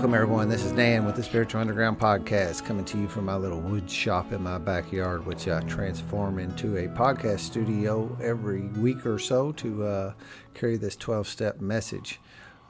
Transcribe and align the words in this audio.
Welcome, 0.00 0.14
everyone. 0.14 0.48
This 0.48 0.64
is 0.64 0.72
Dan 0.72 1.04
with 1.04 1.16
the 1.16 1.22
Spiritual 1.22 1.60
Underground 1.60 2.00
Podcast, 2.00 2.64
coming 2.64 2.86
to 2.86 2.96
you 2.96 3.06
from 3.06 3.26
my 3.26 3.36
little 3.36 3.60
wood 3.60 3.90
shop 3.90 4.32
in 4.32 4.42
my 4.42 4.56
backyard, 4.56 5.26
which 5.26 5.46
I 5.46 5.60
transform 5.64 6.38
into 6.38 6.78
a 6.78 6.88
podcast 6.88 7.40
studio 7.40 8.16
every 8.18 8.62
week 8.68 9.04
or 9.04 9.18
so 9.18 9.52
to 9.52 9.84
uh, 9.84 10.12
carry 10.54 10.78
this 10.78 10.96
12 10.96 11.28
step 11.28 11.60
message. 11.60 12.18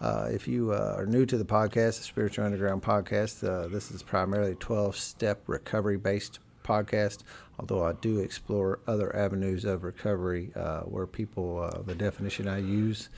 Uh, 0.01 0.29
if 0.33 0.49
you 0.49 0.73
uh, 0.73 0.97
are 0.97 1.07
new 1.07 1.25
to 1.25 1.39
the 1.39 1.45
podcast, 1.45 1.99
the 1.99 2.03
Spiritual 2.03 2.47
Underground 2.47 2.83
Podcast, 2.83 3.49
uh, 3.49 3.69
this 3.69 3.93
is 3.93 4.03
primarily 4.03 4.51
a 4.51 4.57
12 4.57 4.97
step 4.97 5.41
recovery 5.47 5.99
based 5.99 6.41
podcast, 6.65 7.19
although 7.61 7.85
I 7.85 7.93
do 7.93 8.19
explore 8.19 8.81
other 8.89 9.15
avenues 9.15 9.65
of 9.65 9.85
recovery 9.85 10.51
uh, 10.57 10.81
where 10.81 11.07
people, 11.07 11.61
uh, 11.61 11.83
the 11.83 11.95
definition 11.95 12.49
I 12.49 12.59
use 12.59 13.09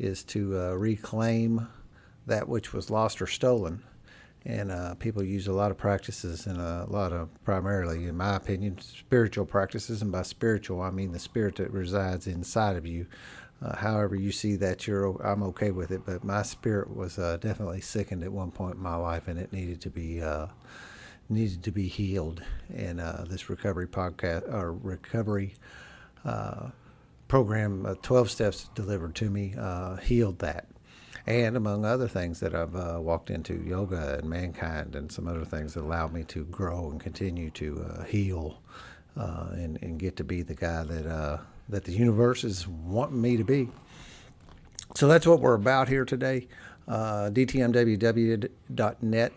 is 0.00 0.24
to 0.24 0.56
reclaim 0.74 1.68
that 2.30 2.48
which 2.48 2.72
was 2.72 2.90
lost 2.90 3.20
or 3.20 3.26
stolen. 3.26 3.82
And 4.46 4.70
uh, 4.70 4.94
people 4.94 5.22
use 5.22 5.46
a 5.46 5.52
lot 5.52 5.70
of 5.70 5.76
practices 5.76 6.46
and 6.46 6.58
a 6.58 6.86
lot 6.88 7.12
of, 7.12 7.28
primarily, 7.44 8.06
in 8.06 8.16
my 8.16 8.36
opinion, 8.36 8.78
spiritual 8.80 9.44
practices. 9.44 10.00
And 10.00 10.10
by 10.10 10.22
spiritual, 10.22 10.80
I 10.80 10.90
mean 10.90 11.12
the 11.12 11.18
spirit 11.18 11.56
that 11.56 11.70
resides 11.70 12.26
inside 12.26 12.76
of 12.76 12.86
you. 12.86 13.06
Uh, 13.62 13.76
however 13.76 14.16
you 14.16 14.32
see 14.32 14.56
that, 14.56 14.86
you're 14.86 15.20
I'm 15.22 15.42
okay 15.42 15.70
with 15.70 15.90
it. 15.90 16.06
But 16.06 16.24
my 16.24 16.40
spirit 16.42 16.96
was 16.96 17.18
uh, 17.18 17.36
definitely 17.36 17.82
sickened 17.82 18.24
at 18.24 18.32
one 18.32 18.50
point 18.50 18.76
in 18.76 18.82
my 18.82 18.96
life, 18.96 19.28
and 19.28 19.38
it 19.38 19.52
needed 19.52 19.82
to 19.82 19.90
be 19.90 20.22
uh, 20.22 20.46
needed 21.28 21.62
to 21.64 21.70
be 21.70 21.88
healed. 21.88 22.42
And 22.74 22.98
uh, 22.98 23.24
this 23.28 23.50
recovery 23.50 23.86
podcast 23.86 24.50
or 24.50 24.72
recovery 24.72 25.56
uh, 26.24 26.70
program, 27.28 27.98
12 28.00 28.30
steps 28.30 28.70
delivered 28.74 29.14
to 29.16 29.28
me, 29.28 29.54
healed 30.02 30.38
that 30.38 30.64
and 31.26 31.56
among 31.56 31.84
other 31.84 32.08
things 32.08 32.40
that 32.40 32.54
I've 32.54 32.74
uh, 32.74 32.98
walked 33.00 33.30
into 33.30 33.54
yoga 33.54 34.18
and 34.18 34.28
mankind 34.28 34.94
and 34.94 35.10
some 35.10 35.28
other 35.28 35.44
things 35.44 35.74
that 35.74 35.82
allowed 35.82 36.12
me 36.12 36.24
to 36.24 36.44
grow 36.44 36.90
and 36.90 37.00
continue 37.00 37.50
to 37.50 37.84
uh, 37.84 38.04
heal 38.04 38.58
uh, 39.16 39.48
and, 39.52 39.78
and 39.82 39.98
get 39.98 40.16
to 40.16 40.24
be 40.24 40.42
the 40.42 40.54
guy 40.54 40.84
that 40.84 41.06
uh, 41.06 41.38
that 41.68 41.84
the 41.84 41.92
universe 41.92 42.42
is 42.42 42.66
wanting 42.66 43.20
me 43.20 43.36
to 43.36 43.44
be. 43.44 43.68
So 44.96 45.06
that's 45.06 45.26
what 45.26 45.40
we're 45.40 45.54
about 45.54 45.88
here 45.88 46.04
today. 46.04 46.48
Uh, 46.88 47.30
DTMWW.net, 47.30 49.32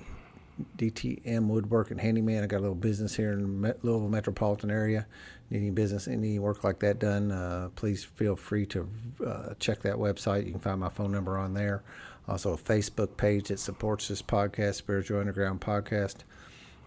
DTM 0.77 1.47
Woodwork 1.47 1.91
and 1.91 2.01
Handyman. 2.01 2.43
I 2.43 2.47
got 2.47 2.57
a 2.57 2.61
little 2.61 2.73
business 2.73 3.15
here 3.15 3.33
in 3.33 3.61
the 3.61 3.75
Louisville 3.83 4.09
metropolitan 4.09 4.71
area 4.71 5.05
any 5.53 5.69
business, 5.69 6.07
any 6.07 6.39
work 6.39 6.63
like 6.63 6.79
that 6.79 6.99
done, 6.99 7.31
uh, 7.31 7.69
please 7.75 8.03
feel 8.03 8.35
free 8.35 8.65
to 8.65 8.89
uh, 9.25 9.53
check 9.59 9.81
that 9.83 9.95
website. 9.95 10.45
You 10.45 10.51
can 10.51 10.59
find 10.59 10.79
my 10.79 10.89
phone 10.89 11.11
number 11.11 11.37
on 11.37 11.53
there. 11.53 11.83
Also, 12.27 12.53
a 12.53 12.57
Facebook 12.57 13.17
page 13.17 13.49
that 13.49 13.59
supports 13.59 14.07
this 14.07 14.21
podcast, 14.21 14.75
Spiritual 14.75 15.19
Underground 15.19 15.61
Podcast. 15.61 16.17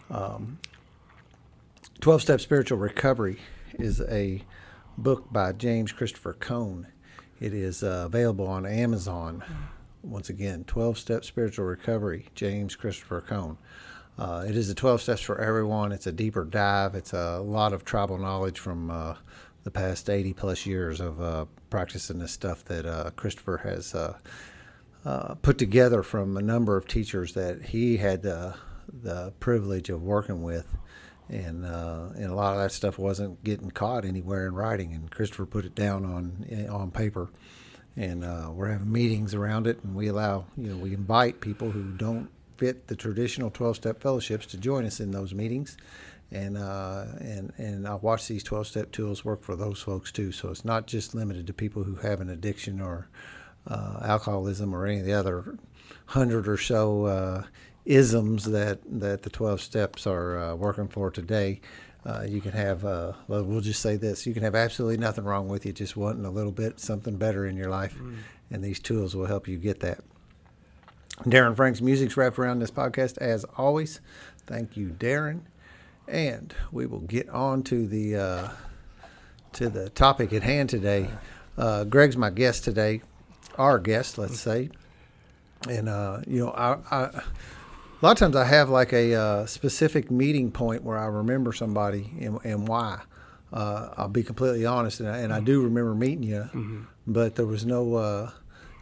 Um, 0.09 0.59
12 2.01 2.21
Step 2.23 2.41
Spiritual 2.41 2.77
Recovery 2.77 3.39
is 3.79 4.01
a 4.01 4.43
book 4.97 5.31
by 5.31 5.51
James 5.53 5.91
Christopher 5.91 6.33
Cohn. 6.33 6.87
It 7.39 7.53
is 7.53 7.83
uh, 7.83 8.03
available 8.05 8.47
on 8.47 8.65
Amazon. 8.65 9.43
Once 10.03 10.29
again, 10.29 10.63
12 10.65 10.97
Step 10.97 11.23
Spiritual 11.23 11.65
Recovery, 11.65 12.27
James 12.35 12.75
Christopher 12.75 13.21
Cohn. 13.21 13.57
Uh, 14.17 14.43
it 14.47 14.55
is 14.55 14.67
the 14.67 14.73
12 14.73 15.01
steps 15.01 15.21
for 15.21 15.39
everyone. 15.39 15.91
It's 15.91 16.07
a 16.07 16.11
deeper 16.11 16.43
dive. 16.43 16.95
It's 16.95 17.13
a 17.13 17.39
lot 17.39 17.71
of 17.71 17.85
tribal 17.85 18.17
knowledge 18.17 18.57
from 18.57 18.89
uh, 18.89 19.15
the 19.63 19.69
past 19.69 20.09
80 20.09 20.33
plus 20.33 20.65
years 20.65 20.99
of 20.99 21.21
uh, 21.21 21.45
practicing 21.69 22.17
this 22.17 22.31
stuff 22.31 22.65
that 22.65 22.85
uh, 22.85 23.11
Christopher 23.15 23.57
has 23.57 23.93
uh, 23.93 24.17
uh, 25.05 25.35
put 25.35 25.59
together 25.59 26.01
from 26.01 26.35
a 26.35 26.41
number 26.41 26.77
of 26.77 26.87
teachers 26.87 27.33
that 27.35 27.61
he 27.61 27.97
had 27.97 28.23
the, 28.23 28.55
the 28.91 29.33
privilege 29.39 29.89
of 29.89 30.01
working 30.01 30.41
with. 30.41 30.75
And, 31.29 31.65
and 31.65 32.31
a 32.31 32.33
lot 32.33 32.53
of 32.53 32.59
that 32.59 32.71
stuff 32.71 32.97
wasn't 32.97 33.43
getting 33.43 33.69
caught 33.69 34.05
anywhere 34.05 34.47
in 34.47 34.55
writing. 34.55 34.93
And 34.93 35.11
Christopher 35.11 35.45
put 35.45 35.65
it 35.65 35.75
down 35.75 36.05
on, 36.05 36.67
on 36.71 36.89
paper. 36.89 37.29
And 37.97 38.21
we're 38.55 38.71
having 38.71 38.91
meetings 38.91 39.33
around 39.33 39.67
it, 39.67 39.83
and 39.83 39.95
we 39.95 40.07
allow, 40.07 40.45
you 40.55 40.69
know, 40.69 40.77
we 40.77 40.93
invite 40.93 41.41
people 41.41 41.71
who 41.71 41.91
don't 41.91 42.29
fit 42.57 42.87
the 42.87 42.95
traditional 42.95 43.51
12-step 43.51 44.01
fellowships 44.01 44.45
to 44.47 44.57
join 44.57 44.85
us 44.85 44.99
in 44.99 45.11
those 45.11 45.33
meetings. 45.33 45.77
And, 46.31 46.57
uh, 46.57 47.05
and, 47.19 47.53
and 47.57 47.87
I 47.87 47.95
watch 47.95 48.27
these 48.27 48.43
12-step 48.43 48.91
tools 48.91 49.23
work 49.23 49.43
for 49.43 49.55
those 49.55 49.79
folks 49.79 50.11
too. 50.11 50.31
So 50.31 50.49
it's 50.49 50.65
not 50.65 50.87
just 50.87 51.15
limited 51.15 51.47
to 51.47 51.53
people 51.53 51.83
who 51.83 51.95
have 51.95 52.19
an 52.19 52.29
addiction 52.29 52.81
or 52.81 53.07
uh, 53.65 53.99
alcoholism 54.03 54.73
or 54.73 54.85
any 54.85 54.99
of 54.99 55.05
the 55.05 55.13
other 55.13 55.57
hundred 56.07 56.47
or 56.47 56.57
so 56.57 57.05
uh, 57.05 57.43
isms 57.85 58.45
that, 58.45 58.79
that 58.85 59.23
the 59.23 59.29
12 59.29 59.61
steps 59.61 60.05
are 60.05 60.37
uh, 60.37 60.55
working 60.55 60.87
for 60.87 61.09
today. 61.09 61.61
Uh, 62.05 62.23
you 62.27 62.39
can 62.39 62.51
have, 62.51 62.85
uh, 62.85 63.13
well, 63.27 63.43
we'll 63.43 63.61
just 63.61 63.81
say 63.81 63.97
this 63.97 64.25
you 64.25 64.33
can 64.33 64.43
have 64.43 64.55
absolutely 64.55 64.97
nothing 64.97 65.25
wrong 65.25 65.47
with 65.47 65.65
you, 65.65 65.73
just 65.73 65.97
wanting 65.97 66.25
a 66.25 66.31
little 66.31 66.51
bit 66.51 66.79
something 66.79 67.17
better 67.17 67.45
in 67.45 67.57
your 67.57 67.69
life. 67.69 67.97
Mm. 67.97 68.17
And 68.49 68.63
these 68.63 68.79
tools 68.79 69.15
will 69.15 69.25
help 69.25 69.47
you 69.47 69.57
get 69.57 69.81
that. 69.81 69.99
Darren 71.23 71.55
Frank's 71.55 71.81
music's 71.81 72.15
wrapped 72.15 72.37
around 72.37 72.59
this 72.59 72.71
podcast 72.71 73.17
as 73.17 73.43
always. 73.57 73.99
Thank 74.45 74.77
you, 74.77 74.89
Darren. 74.89 75.41
And 76.07 76.53
we 76.71 76.85
will 76.85 77.01
get 77.01 77.27
on 77.29 77.63
to 77.63 77.87
the 77.87 78.15
uh, 78.15 78.49
to 79.53 79.69
the 79.69 79.89
topic 79.89 80.31
at 80.31 80.43
hand 80.43 80.69
today. 80.69 81.09
Uh, 81.57 81.83
Greg's 81.83 82.15
my 82.15 82.29
guest 82.29 82.63
today, 82.63 83.01
our 83.57 83.79
guest, 83.79 84.17
let's 84.17 84.39
say. 84.39 84.69
And 85.67 85.89
uh, 85.89 86.19
you 86.27 86.45
know, 86.45 86.51
I, 86.51 86.77
I, 86.91 87.01
a 87.03 87.23
lot 88.01 88.11
of 88.11 88.17
times 88.19 88.35
I 88.35 88.45
have 88.45 88.69
like 88.69 88.93
a 88.93 89.15
uh, 89.15 89.45
specific 89.47 90.11
meeting 90.11 90.51
point 90.51 90.83
where 90.83 90.97
I 90.97 91.05
remember 91.05 91.51
somebody 91.51 92.13
and, 92.21 92.39
and 92.43 92.67
why. 92.67 93.01
Uh, 93.51 93.89
I'll 93.97 94.09
be 94.09 94.23
completely 94.23 94.65
honest, 94.65 94.99
and 94.99 95.09
I, 95.09 95.19
and 95.19 95.33
I 95.33 95.39
do 95.39 95.63
remember 95.63 95.95
meeting 95.95 96.23
you, 96.23 96.41
mm-hmm. 96.53 96.81
but 97.07 97.35
there 97.35 97.45
was 97.45 97.65
no 97.65 97.95
uh, 97.95 98.31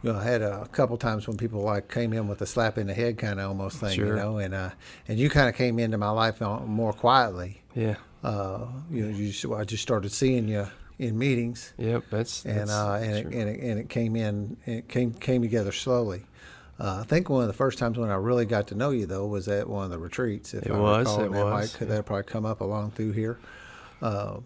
you 0.05 0.13
know, 0.13 0.19
I 0.19 0.23
had 0.23 0.43
a 0.43 0.67
couple 0.71 0.97
times 0.97 1.27
when 1.27 1.35
people 1.35 1.61
like 1.61 1.91
came 1.91 2.13
in 2.13 2.27
with 2.27 2.39
a 2.39 2.45
slap 2.45 2.77
in 2.77 2.85
the 2.85 2.93
head 2.93 3.17
kind 3.17 3.39
of 3.39 3.47
almost 3.47 3.79
thing, 3.79 3.95
sure. 3.95 4.09
you 4.09 4.16
know, 4.16 4.38
and 4.38 4.53
uh, 4.53 4.69
and 5.07 5.17
you 5.17 5.31
kind 5.31 5.49
of 5.49 5.55
came 5.55 5.79
into 5.79 5.97
my 5.97 6.11
life 6.11 6.41
more 6.41 6.93
quietly. 6.93 7.63
Yeah. 7.73 7.95
Uh, 8.23 8.67
you 8.91 9.03
know, 9.03 9.17
you 9.17 9.55
I 9.55 9.63
just 9.63 9.81
started 9.81 10.11
seeing 10.11 10.47
you 10.47 10.67
in 10.99 11.17
meetings. 11.17 11.73
Yep, 11.79 12.03
that's 12.11 12.45
and 12.45 12.59
that's 12.59 12.71
uh, 12.71 12.99
and 13.01 13.15
it, 13.15 13.25
and 13.25 13.49
it, 13.49 13.59
and 13.61 13.79
it 13.79 13.89
came 13.89 14.15
in 14.15 14.57
it 14.67 14.88
came 14.88 15.11
came 15.11 15.41
together 15.41 15.71
slowly. 15.71 16.25
Uh, 16.79 16.99
I 16.99 17.03
think 17.03 17.27
one 17.27 17.41
of 17.41 17.47
the 17.47 17.53
first 17.53 17.79
times 17.79 17.97
when 17.97 18.11
I 18.11 18.15
really 18.15 18.45
got 18.45 18.67
to 18.67 18.75
know 18.75 18.91
you 18.91 19.07
though 19.07 19.25
was 19.25 19.47
at 19.47 19.67
one 19.67 19.85
of 19.85 19.89
the 19.89 19.97
retreats. 19.97 20.53
If 20.53 20.67
it 20.67 20.71
I 20.71 20.77
was, 20.77 21.07
recall, 21.07 21.21
it 21.21 21.31
that 21.31 21.45
was. 21.45 21.73
Might, 21.73 21.81
yeah. 21.81 21.95
That 21.95 22.05
probably 22.05 22.25
come 22.25 22.45
up 22.45 22.61
along 22.61 22.91
through 22.91 23.13
here. 23.13 23.39
Uh, 24.03 24.38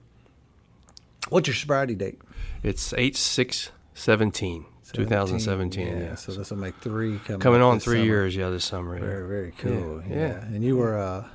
what's 1.28 1.50
your 1.50 1.56
sobriety 1.56 1.96
date? 1.96 2.22
It's 2.64 2.94
eight 2.94 3.18
six 3.18 3.72
seventeen. 3.94 4.64
2017. 4.92 5.88
Yeah, 5.88 6.00
yeah. 6.00 6.16
So 6.16 6.34
this 6.34 6.50
will 6.50 6.58
make 6.58 6.76
three 6.78 7.20
coming, 7.20 7.40
coming 7.40 7.62
on 7.62 7.80
three 7.80 7.98
summer. 7.98 8.06
years. 8.06 8.36
Yeah, 8.36 8.50
this 8.50 8.66
summer. 8.66 8.96
Yeah. 8.96 9.02
Very 9.02 9.28
very 9.28 9.52
cool. 9.58 10.04
Yeah, 10.08 10.16
yeah. 10.16 10.46
and 10.46 10.64
you 10.64 10.78
were 10.78 10.98
uh, 10.98 11.28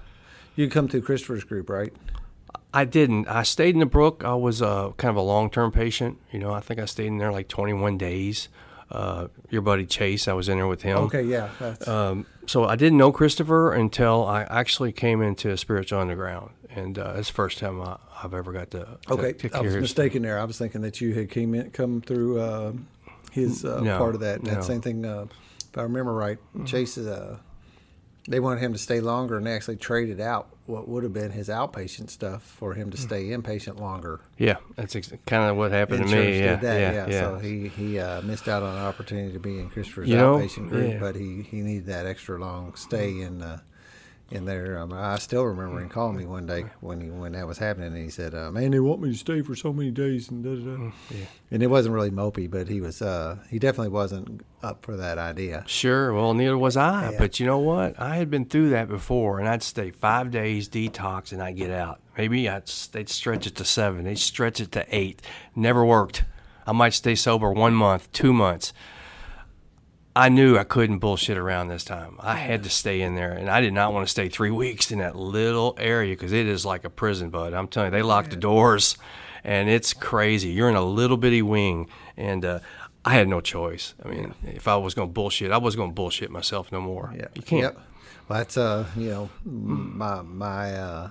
you 0.57 0.69
come 0.69 0.89
through 0.89 1.03
Christopher's 1.03 1.45
group, 1.45 1.69
right? 1.69 1.93
I 2.73 2.85
didn't. 2.85 3.29
I 3.29 3.45
stayed 3.45 3.75
in 3.75 3.79
the 3.79 3.87
Brook. 3.87 4.23
I 4.25 4.35
was 4.35 4.61
uh, 4.61 4.91
kind 4.97 5.11
of 5.11 5.17
a 5.17 5.23
long 5.23 5.49
term 5.49 5.71
patient. 5.71 6.19
You 6.33 6.41
know, 6.41 6.53
I 6.53 6.61
think 6.61 6.81
I 6.81 6.87
stayed 6.87 7.07
in 7.07 7.19
there 7.19 7.33
like 7.33 7.49
21 7.49 7.97
days. 7.99 8.49
Uh, 8.91 9.29
your 9.51 9.63
buddy 9.63 9.87
Chase, 9.87 10.29
I 10.29 10.35
was 10.35 10.49
in 10.49 10.59
there 10.59 10.67
with 10.67 10.83
him. 10.83 10.99
Okay, 10.99 11.23
yeah. 11.23 11.49
Um, 11.87 12.27
so 12.47 12.65
I 12.65 12.77
didn't 12.77 12.99
know 12.99 13.13
Christopher 13.13 13.73
until 13.73 14.27
I 14.27 14.43
actually 14.43 14.93
came 14.93 15.23
into 15.23 15.57
Spiritual 15.57 16.01
Underground, 16.01 16.51
and 16.69 16.99
uh, 16.99 17.15
it's 17.17 17.29
the 17.29 17.35
first 17.35 17.59
time 17.59 17.81
I, 17.81 17.97
have 18.17 18.35
ever 18.35 18.53
got 18.53 18.71
to. 18.73 18.99
Okay, 19.11 19.33
to, 19.33 19.57
I 19.57 19.61
was 19.61 19.77
mistaken 19.77 20.23
there. 20.23 20.39
I 20.39 20.45
was 20.45 20.59
thinking 20.59 20.83
that 20.83 21.01
you 21.01 21.15
had 21.15 21.31
came 21.31 21.55
in, 21.55 21.71
come 21.71 22.03
through 22.03 22.41
uh, 22.41 22.73
his 23.35 23.65
uh, 23.65 23.81
no, 23.81 23.99
part 23.99 24.15
of 24.15 24.21
that. 24.21 24.45
That 24.45 24.55
no. 24.55 24.61
same 24.61 24.81
thing, 24.81 25.05
uh, 25.05 25.27
if 25.59 25.77
I 25.77 25.83
remember 25.83 26.13
right, 26.13 26.39
mm-hmm. 26.39 26.65
Chase, 26.67 26.97
uh, 26.97 27.39
they 28.29 28.41
wanted 28.41 28.61
him 28.61 28.73
to 28.73 28.79
stay 28.79 29.01
longer 29.01 29.37
and 29.37 29.47
they 29.47 29.53
actually 29.53 29.77
traded 29.77 30.21
out 30.21 30.49
what 30.67 30.89
would 30.89 31.03
have 31.03 31.13
been 31.13 31.33
his 31.33 31.49
outpatient 31.49 32.09
stuff 32.09 32.43
for 32.43 32.73
him 32.73 32.91
to 32.91 32.97
mm. 32.97 33.01
stay 33.01 33.25
inpatient 33.25 33.79
longer. 33.79 34.21
Yeah, 34.39 34.57
that's 34.77 34.97
ex- 34.97 35.13
kind 35.27 35.51
of 35.51 35.57
what 35.59 35.73
happened 35.73 36.09
to 36.09 36.17
me. 36.17 36.39
Yeah, 36.39 36.57
that, 36.57 36.81
yeah, 36.81 36.93
yeah, 36.93 37.07
yeah, 37.09 37.21
So 37.21 37.39
he 37.39 37.69
he 37.69 37.99
uh, 37.99 38.23
missed 38.23 38.49
out 38.49 38.63
on 38.63 38.77
an 38.77 38.83
opportunity 38.83 39.33
to 39.35 39.41
be 39.41 39.59
in 39.59 39.69
Christopher's 39.69 40.09
you 40.09 40.17
outpatient 40.17 40.65
know, 40.65 40.69
group, 40.71 40.93
yeah. 40.93 41.01
but 41.01 41.17
he 41.17 41.43
he 41.43 41.61
needed 41.61 41.87
that 41.87 42.07
extra 42.07 42.39
long 42.39 42.75
stay 42.77 43.21
in. 43.21 43.43
Uh, 43.43 43.59
in 44.31 44.45
there. 44.45 44.79
Um, 44.79 44.93
I 44.93 45.19
still 45.19 45.45
remember 45.45 45.81
him 45.81 45.89
calling 45.89 46.17
me 46.17 46.27
one 46.27 46.47
day 46.47 46.65
when 46.81 47.01
he, 47.01 47.11
when 47.11 47.33
that 47.33 47.47
was 47.47 47.59
happening, 47.59 47.89
and 47.89 48.03
he 48.03 48.11
said, 48.11 48.35
uh, 48.35 48.51
"Man, 48.51 48.71
they 48.71 48.81
want 48.81 49.01
me 49.01 49.13
to 49.13 49.19
stay 49.19 49.43
for 49.43 49.55
so 49.55 49.73
many 49.73 49.91
days." 49.91 50.31
And 50.31 50.43
da, 50.43 50.55
da, 50.55 50.77
da. 50.77 50.93
Yeah. 51.11 51.27
and 51.51 51.63
it 51.63 51.69
wasn't 51.69 51.95
really 51.95 52.11
mopey, 52.11 52.51
but 52.51 52.69
he 52.69 52.81
was 52.81 53.03
uh, 53.03 53.39
he 53.51 53.59
definitely 53.59 53.91
wasn't 53.91 54.45
up 54.63 54.85
for 54.85 54.97
that 54.97 55.19
idea. 55.19 55.65
Sure, 55.67 56.13
well, 56.13 56.35
neither 56.35 56.59
was 56.59 56.77
I. 56.77 57.13
Yeah. 57.13 57.19
But 57.19 57.39
you 57.39 57.47
know 57.47 57.59
what? 57.59 57.99
I 58.01 58.17
had 58.17 58.31
been 58.31 58.47
through 58.47 58.71
that 58.71 58.89
before, 58.89 59.39
and 59.39 59.49
I'd 59.49 59.63
stay 59.63 59.91
five 59.91 60.31
days 60.31 60.69
detox, 60.69 61.33
and 61.33 61.43
I'd 61.43 61.57
get 61.57 61.71
out. 61.71 62.01
Maybe 62.17 62.49
I'd 62.49 62.67
they'd 62.93 63.09
stretch 63.09 63.47
it 63.47 63.57
to 63.57 63.65
seven, 63.65 64.05
they'd 64.05 64.19
stretch 64.19 64.61
it 64.61 64.73
to 64.73 64.87
eight. 64.91 65.23
Never 65.55 65.85
worked. 65.85 66.25
i 66.67 66.73
would 66.73 66.95
stay 66.95 67.15
sober 67.15 67.53
one 67.53 67.75
month, 67.75 68.11
two 68.13 68.33
months. 68.33 68.73
I 68.73 68.73
might 68.73 68.73
stay 68.73 68.73
sober 68.73 68.73
one 68.73 68.73
month, 68.73 68.73
two 68.73 68.73
months. 68.73 68.73
I 70.17 70.29
might 70.29 70.37
stay 70.37 70.43
sober 70.43 70.55
one 70.55 70.55
month, 70.55 70.55
two 70.55 70.55
months. 70.55 70.55
I 70.55 70.55
might 70.55 70.55
stay 70.55 70.55
sober 70.55 70.55
one 70.55 70.55
month, 70.55 70.55
two 70.55 70.55
months. 70.55 70.55
Never 70.55 70.55
worked. 70.55 70.55
I 70.55 70.55
knew 70.55 70.59
I 70.59 70.65
couldn't 70.65 70.99
bullshit 70.99 71.39
around 71.39 71.69
this 71.69 71.85
time. 71.85 72.17
I 72.21 72.37
had 72.37 72.63
to 72.63 72.71
stay 72.71 73.01
in 73.01 73.15
there, 73.15 73.33
and 73.33 73.51
I 73.51 73.61
did 73.61 73.73
not 73.73 73.93
want 73.93 74.07
to 74.07 74.11
stay 74.11 74.29
three 74.29 74.51
weeks 74.51 74.91
in 74.93 74.99
that 74.99 75.17
little 75.17 75.75
area 75.79 76.13
because 76.15 76.33
it 76.33 76.47
is 76.47 76.65
like 76.65 76.85
a 76.85 76.91
prison. 76.91 77.31
Bud, 77.31 77.53
I'm 77.53 77.69
telling 77.69 77.93
you, 77.93 77.99
they 77.99 78.03
lock 78.03 78.31
the 78.31 78.37
doors, 78.37 78.97
and 79.43 79.69
it's 79.69 79.93
crazy. 79.93 80.51
You're 80.51 80.69
in 80.69 80.77
a 80.77 80.85
little 80.85 81.17
bitty 81.17 81.43
wing, 81.43 81.89
and 82.17 82.45
uh, 82.45 82.61
I 83.05 83.15
had 83.15 83.29
no 83.29 83.41
choice. 83.41 83.95
I 84.05 84.09
mean, 84.09 84.35
if 84.45 84.69
I 84.69 84.77
was 84.77 84.95
going 84.95 85.09
to 85.09 85.13
bullshit, 85.13 85.51
I 85.51 85.59
was 85.59 85.77
going 85.77 85.91
to 85.91 85.95
bullshit 85.95 86.31
myself 86.31 86.71
no 86.71 86.81
more. 86.81 87.13
Yeah. 87.17 87.27
You 87.35 87.43
can't. 87.43 87.63
Yep. 87.63 87.79
Well, 88.29 88.39
that's 88.39 88.57
uh, 88.57 88.87
you 88.97 89.11
know, 89.11 89.31
my 89.45 90.23
my 90.23 90.75
uh, 90.75 91.09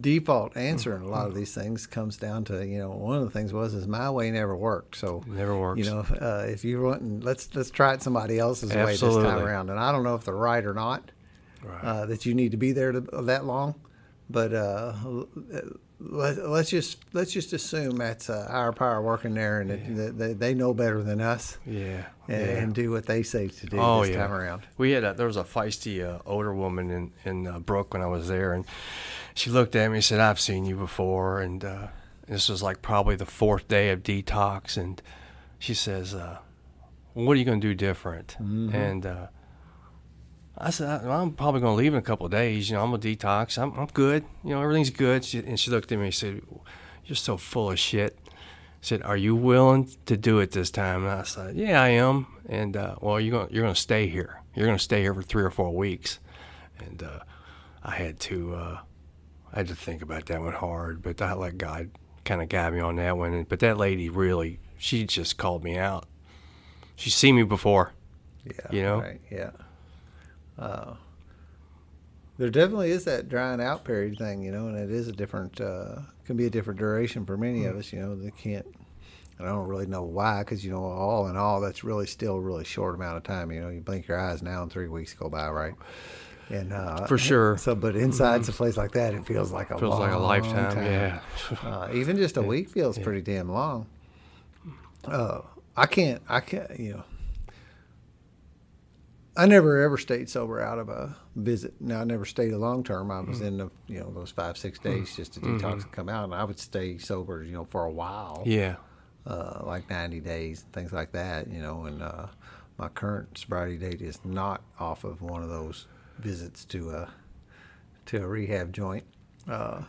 default 0.00 0.56
answer 0.56 0.96
in 0.96 1.02
a 1.02 1.08
lot 1.08 1.28
of 1.28 1.34
these 1.34 1.54
things 1.54 1.86
comes 1.86 2.16
down 2.16 2.44
to 2.44 2.66
you 2.66 2.78
know 2.78 2.90
one 2.90 3.16
of 3.18 3.24
the 3.24 3.30
things 3.30 3.52
was 3.52 3.74
is 3.74 3.86
my 3.86 4.10
way 4.10 4.30
never 4.30 4.56
worked. 4.56 4.96
So 4.96 5.22
Never 5.26 5.56
works. 5.58 5.78
You 5.78 5.84
know, 5.86 6.00
if, 6.00 6.10
uh, 6.22 6.44
if 6.46 6.64
you 6.64 6.82
want, 6.82 7.22
let's 7.24 7.54
let's 7.54 7.70
try 7.70 7.94
it 7.94 8.02
somebody 8.02 8.38
else's 8.38 8.74
way 8.74 8.86
this 8.86 9.00
time 9.00 9.38
around. 9.42 9.70
And 9.70 9.78
I 9.78 9.92
don't 9.92 10.02
know 10.02 10.14
if 10.16 10.24
they're 10.24 10.34
right 10.34 10.64
or 10.64 10.74
not. 10.74 11.10
Right. 11.62 11.82
Uh, 11.82 12.06
that 12.06 12.26
you 12.26 12.34
need 12.34 12.50
to 12.50 12.58
be 12.58 12.72
there 12.72 12.92
to, 12.92 13.00
that 13.00 13.46
long, 13.46 13.74
but 14.28 14.52
uh, 14.52 14.92
let, 15.98 16.36
let's 16.48 16.68
just 16.68 16.98
let's 17.14 17.32
just 17.32 17.52
assume 17.54 17.96
that's 17.96 18.28
uh, 18.28 18.46
our 18.50 18.72
power 18.72 19.00
working 19.00 19.32
there, 19.32 19.60
and 19.62 19.70
that, 19.70 19.96
that 19.96 20.18
they, 20.18 20.32
they 20.34 20.54
know 20.54 20.74
better 20.74 21.02
than 21.02 21.20
us, 21.22 21.56
Yeah. 21.64 22.04
and, 22.28 22.46
yeah. 22.46 22.58
and 22.58 22.74
do 22.74 22.90
what 22.90 23.06
they 23.06 23.22
say 23.22 23.48
to 23.48 23.66
do 23.66 23.78
Oh, 23.78 24.02
this 24.02 24.10
yeah. 24.10 24.18
time 24.26 24.32
around. 24.32 24.62
We 24.76 24.90
had 24.90 25.04
a, 25.04 25.14
there 25.14 25.26
was 25.26 25.38
a 25.38 25.44
feisty 25.44 26.04
uh, 26.04 26.18
older 26.26 26.54
woman 26.54 26.90
in 26.90 27.12
in 27.24 27.46
uh, 27.46 27.60
Brook 27.60 27.94
when 27.94 28.02
I 28.02 28.06
was 28.06 28.28
there, 28.28 28.52
and 28.52 28.66
she 29.34 29.50
looked 29.50 29.74
at 29.76 29.90
me 29.90 29.96
and 29.98 30.04
said, 30.04 30.20
"I've 30.20 30.40
seen 30.40 30.64
you 30.64 30.76
before." 30.76 31.40
And 31.40 31.64
uh, 31.64 31.88
this 32.28 32.48
was 32.48 32.62
like 32.62 32.80
probably 32.82 33.16
the 33.16 33.26
fourth 33.26 33.68
day 33.68 33.90
of 33.90 34.02
detox, 34.02 34.76
and 34.76 35.00
she 35.58 35.74
says, 35.74 36.14
uh, 36.14 36.38
"What 37.14 37.32
are 37.32 37.36
you 37.36 37.44
going 37.44 37.60
to 37.60 37.66
do 37.66 37.74
different?" 37.74 38.36
And 38.38 39.04
uh, 39.06 39.26
I 40.56 40.70
said, 40.70 40.88
"I- 41.04 41.20
"I'm 41.20 41.32
probably 41.32 41.60
going 41.60 41.72
to 41.76 41.78
leave 41.82 41.92
in 41.94 41.98
a 41.98 42.02
couple 42.02 42.26
of 42.26 42.32
days. 42.32 42.70
You 42.70 42.76
know, 42.76 42.84
I'm 42.84 42.90
gonna 42.90 43.02
detox. 43.02 43.58
I'm 43.60 43.72
I'm 43.78 43.86
good. 43.86 44.24
You 44.44 44.50
know, 44.50 44.62
everything's 44.62 44.90
good." 44.90 45.24
She, 45.24 45.38
and 45.40 45.58
she 45.58 45.70
looked 45.70 45.90
at 45.92 45.98
me 45.98 46.06
and 46.06 46.14
said, 46.14 46.40
"You're 47.04 47.16
so 47.16 47.36
full 47.36 47.70
of 47.70 47.78
shit." 47.78 48.18
said, 48.80 49.00
"Are 49.02 49.16
you 49.16 49.34
willing 49.34 49.88
to 50.04 50.14
do 50.16 50.38
it 50.40 50.50
this 50.52 50.70
time?" 50.70 51.04
And 51.04 51.12
I 51.12 51.22
said, 51.22 51.56
"Yeah, 51.56 51.82
I 51.82 51.88
am." 51.88 52.26
And 52.48 52.76
uh, 52.76 52.96
well, 53.00 53.18
you're 53.18 53.32
going 53.38 53.52
you're 53.52 53.62
going 53.64 53.74
to 53.74 53.80
stay 53.80 54.08
here. 54.08 54.42
You're 54.54 54.66
going 54.66 54.76
to 54.78 54.82
stay 54.84 55.00
here 55.00 55.14
for 55.14 55.22
three 55.22 55.42
or 55.42 55.50
four 55.50 55.74
weeks. 55.74 56.20
And 56.78 57.02
uh, 57.02 57.20
I 57.82 57.92
had 57.96 58.20
to 58.20 58.54
uh, 58.54 58.78
I 59.54 59.58
had 59.58 59.68
to 59.68 59.74
think 59.76 60.02
about 60.02 60.26
that 60.26 60.40
one 60.40 60.52
hard, 60.52 61.00
but 61.00 61.22
I 61.22 61.32
let 61.32 61.56
God 61.58 61.90
kind 62.24 62.42
of 62.42 62.48
guide 62.48 62.72
me 62.72 62.80
on 62.80 62.96
that 62.96 63.16
one. 63.16 63.44
But 63.48 63.60
that 63.60 63.78
lady 63.78 64.08
really, 64.08 64.58
she 64.76 65.04
just 65.06 65.38
called 65.38 65.62
me 65.62 65.78
out. 65.78 66.06
She's 66.96 67.14
seen 67.14 67.36
me 67.36 67.44
before. 67.44 67.92
Yeah, 68.44 68.52
You 68.72 68.82
know? 68.82 69.00
right? 69.00 69.20
Yeah. 69.30 69.50
Uh, 70.58 70.94
there 72.36 72.50
definitely 72.50 72.90
is 72.90 73.04
that 73.04 73.28
drying 73.28 73.60
out 73.60 73.84
period 73.84 74.18
thing, 74.18 74.42
you 74.42 74.50
know, 74.50 74.66
and 74.66 74.76
it 74.76 74.90
is 74.90 75.06
a 75.08 75.12
different, 75.12 75.60
uh, 75.60 76.00
can 76.26 76.36
be 76.36 76.46
a 76.46 76.50
different 76.50 76.80
duration 76.80 77.24
for 77.24 77.36
many 77.36 77.60
Mm. 77.60 77.70
of 77.70 77.76
us, 77.76 77.92
you 77.92 78.00
know. 78.00 78.16
They 78.16 78.32
can't, 78.32 78.66
and 79.38 79.48
I 79.48 79.52
don't 79.52 79.68
really 79.68 79.86
know 79.86 80.02
why, 80.02 80.40
because 80.40 80.64
you 80.64 80.72
know, 80.72 80.84
all 80.84 81.28
in 81.28 81.36
all, 81.36 81.60
that's 81.60 81.84
really 81.84 82.06
still 82.06 82.34
a 82.34 82.40
really 82.40 82.64
short 82.64 82.96
amount 82.96 83.16
of 83.18 83.22
time. 83.22 83.52
You 83.52 83.60
know, 83.60 83.68
you 83.68 83.80
blink 83.80 84.08
your 84.08 84.18
eyes 84.18 84.42
now, 84.42 84.62
and 84.62 84.70
three 84.72 84.88
weeks 84.88 85.14
go 85.14 85.28
by, 85.28 85.48
right? 85.48 85.74
And 86.50 86.72
uh, 86.72 87.06
For 87.06 87.18
sure. 87.18 87.56
So, 87.64 87.74
but 87.74 87.96
inside 87.96 88.46
a 88.48 88.52
place 88.52 88.76
like 88.76 88.92
that, 88.92 89.14
it 89.14 89.26
feels 89.26 89.50
like 89.50 89.70
a 89.70 89.78
Feels 89.78 89.98
like 89.98 90.12
a 90.12 90.18
lifetime. 90.18 90.74
time. 90.74 90.84
Yeah. 90.84 91.20
Uh, 91.62 91.88
even 91.94 92.16
just 92.16 92.36
a 92.36 92.42
week 92.42 92.68
feels 92.68 92.98
pretty 92.98 93.20
damn 93.22 93.50
long. 93.50 93.86
Uh, 95.04 95.40
I 95.76 95.86
can't. 95.86 96.22
I 96.28 96.40
can't. 96.40 96.78
You 96.78 96.92
know. 96.94 97.04
I 99.36 99.46
never 99.46 99.82
ever 99.82 99.98
stayed 99.98 100.30
sober 100.30 100.60
out 100.60 100.78
of 100.78 100.88
a 100.88 101.16
visit. 101.34 101.74
Now 101.80 102.00
I 102.02 102.04
never 102.04 102.24
stayed 102.24 102.52
a 102.52 102.58
long 102.58 102.84
term. 102.84 103.10
I 103.10 103.20
was 103.20 103.40
in 103.40 103.58
the 103.58 103.70
you 103.88 103.98
know 104.00 104.10
those 104.12 104.30
five 104.30 104.56
six 104.56 104.78
days 104.78 105.16
just 105.16 105.34
to 105.34 105.40
detox 105.40 105.82
and 105.82 105.92
come 105.92 106.08
out, 106.08 106.24
and 106.24 106.34
I 106.34 106.44
would 106.44 106.60
stay 106.60 106.98
sober 106.98 107.42
you 107.42 107.52
know 107.52 107.64
for 107.64 107.84
a 107.84 107.90
while, 107.90 108.42
yeah. 108.46 108.76
uh, 109.26 109.62
like 109.64 109.90
ninety 109.90 110.20
days, 110.20 110.64
things 110.72 110.92
like 110.92 111.12
that. 111.12 111.50
You 111.50 111.60
know, 111.60 111.84
and 111.86 112.00
uh, 112.00 112.26
my 112.78 112.88
current 112.88 113.36
sobriety 113.36 113.76
date 113.76 114.00
is 114.00 114.20
not 114.24 114.62
off 114.78 115.02
of 115.02 115.20
one 115.20 115.42
of 115.42 115.48
those 115.48 115.86
visits 116.18 116.64
to 116.66 116.90
a 116.90 117.10
to 118.06 118.22
a 118.22 118.26
rehab 118.26 118.72
joint. 118.72 119.04
Uh, 119.48 119.82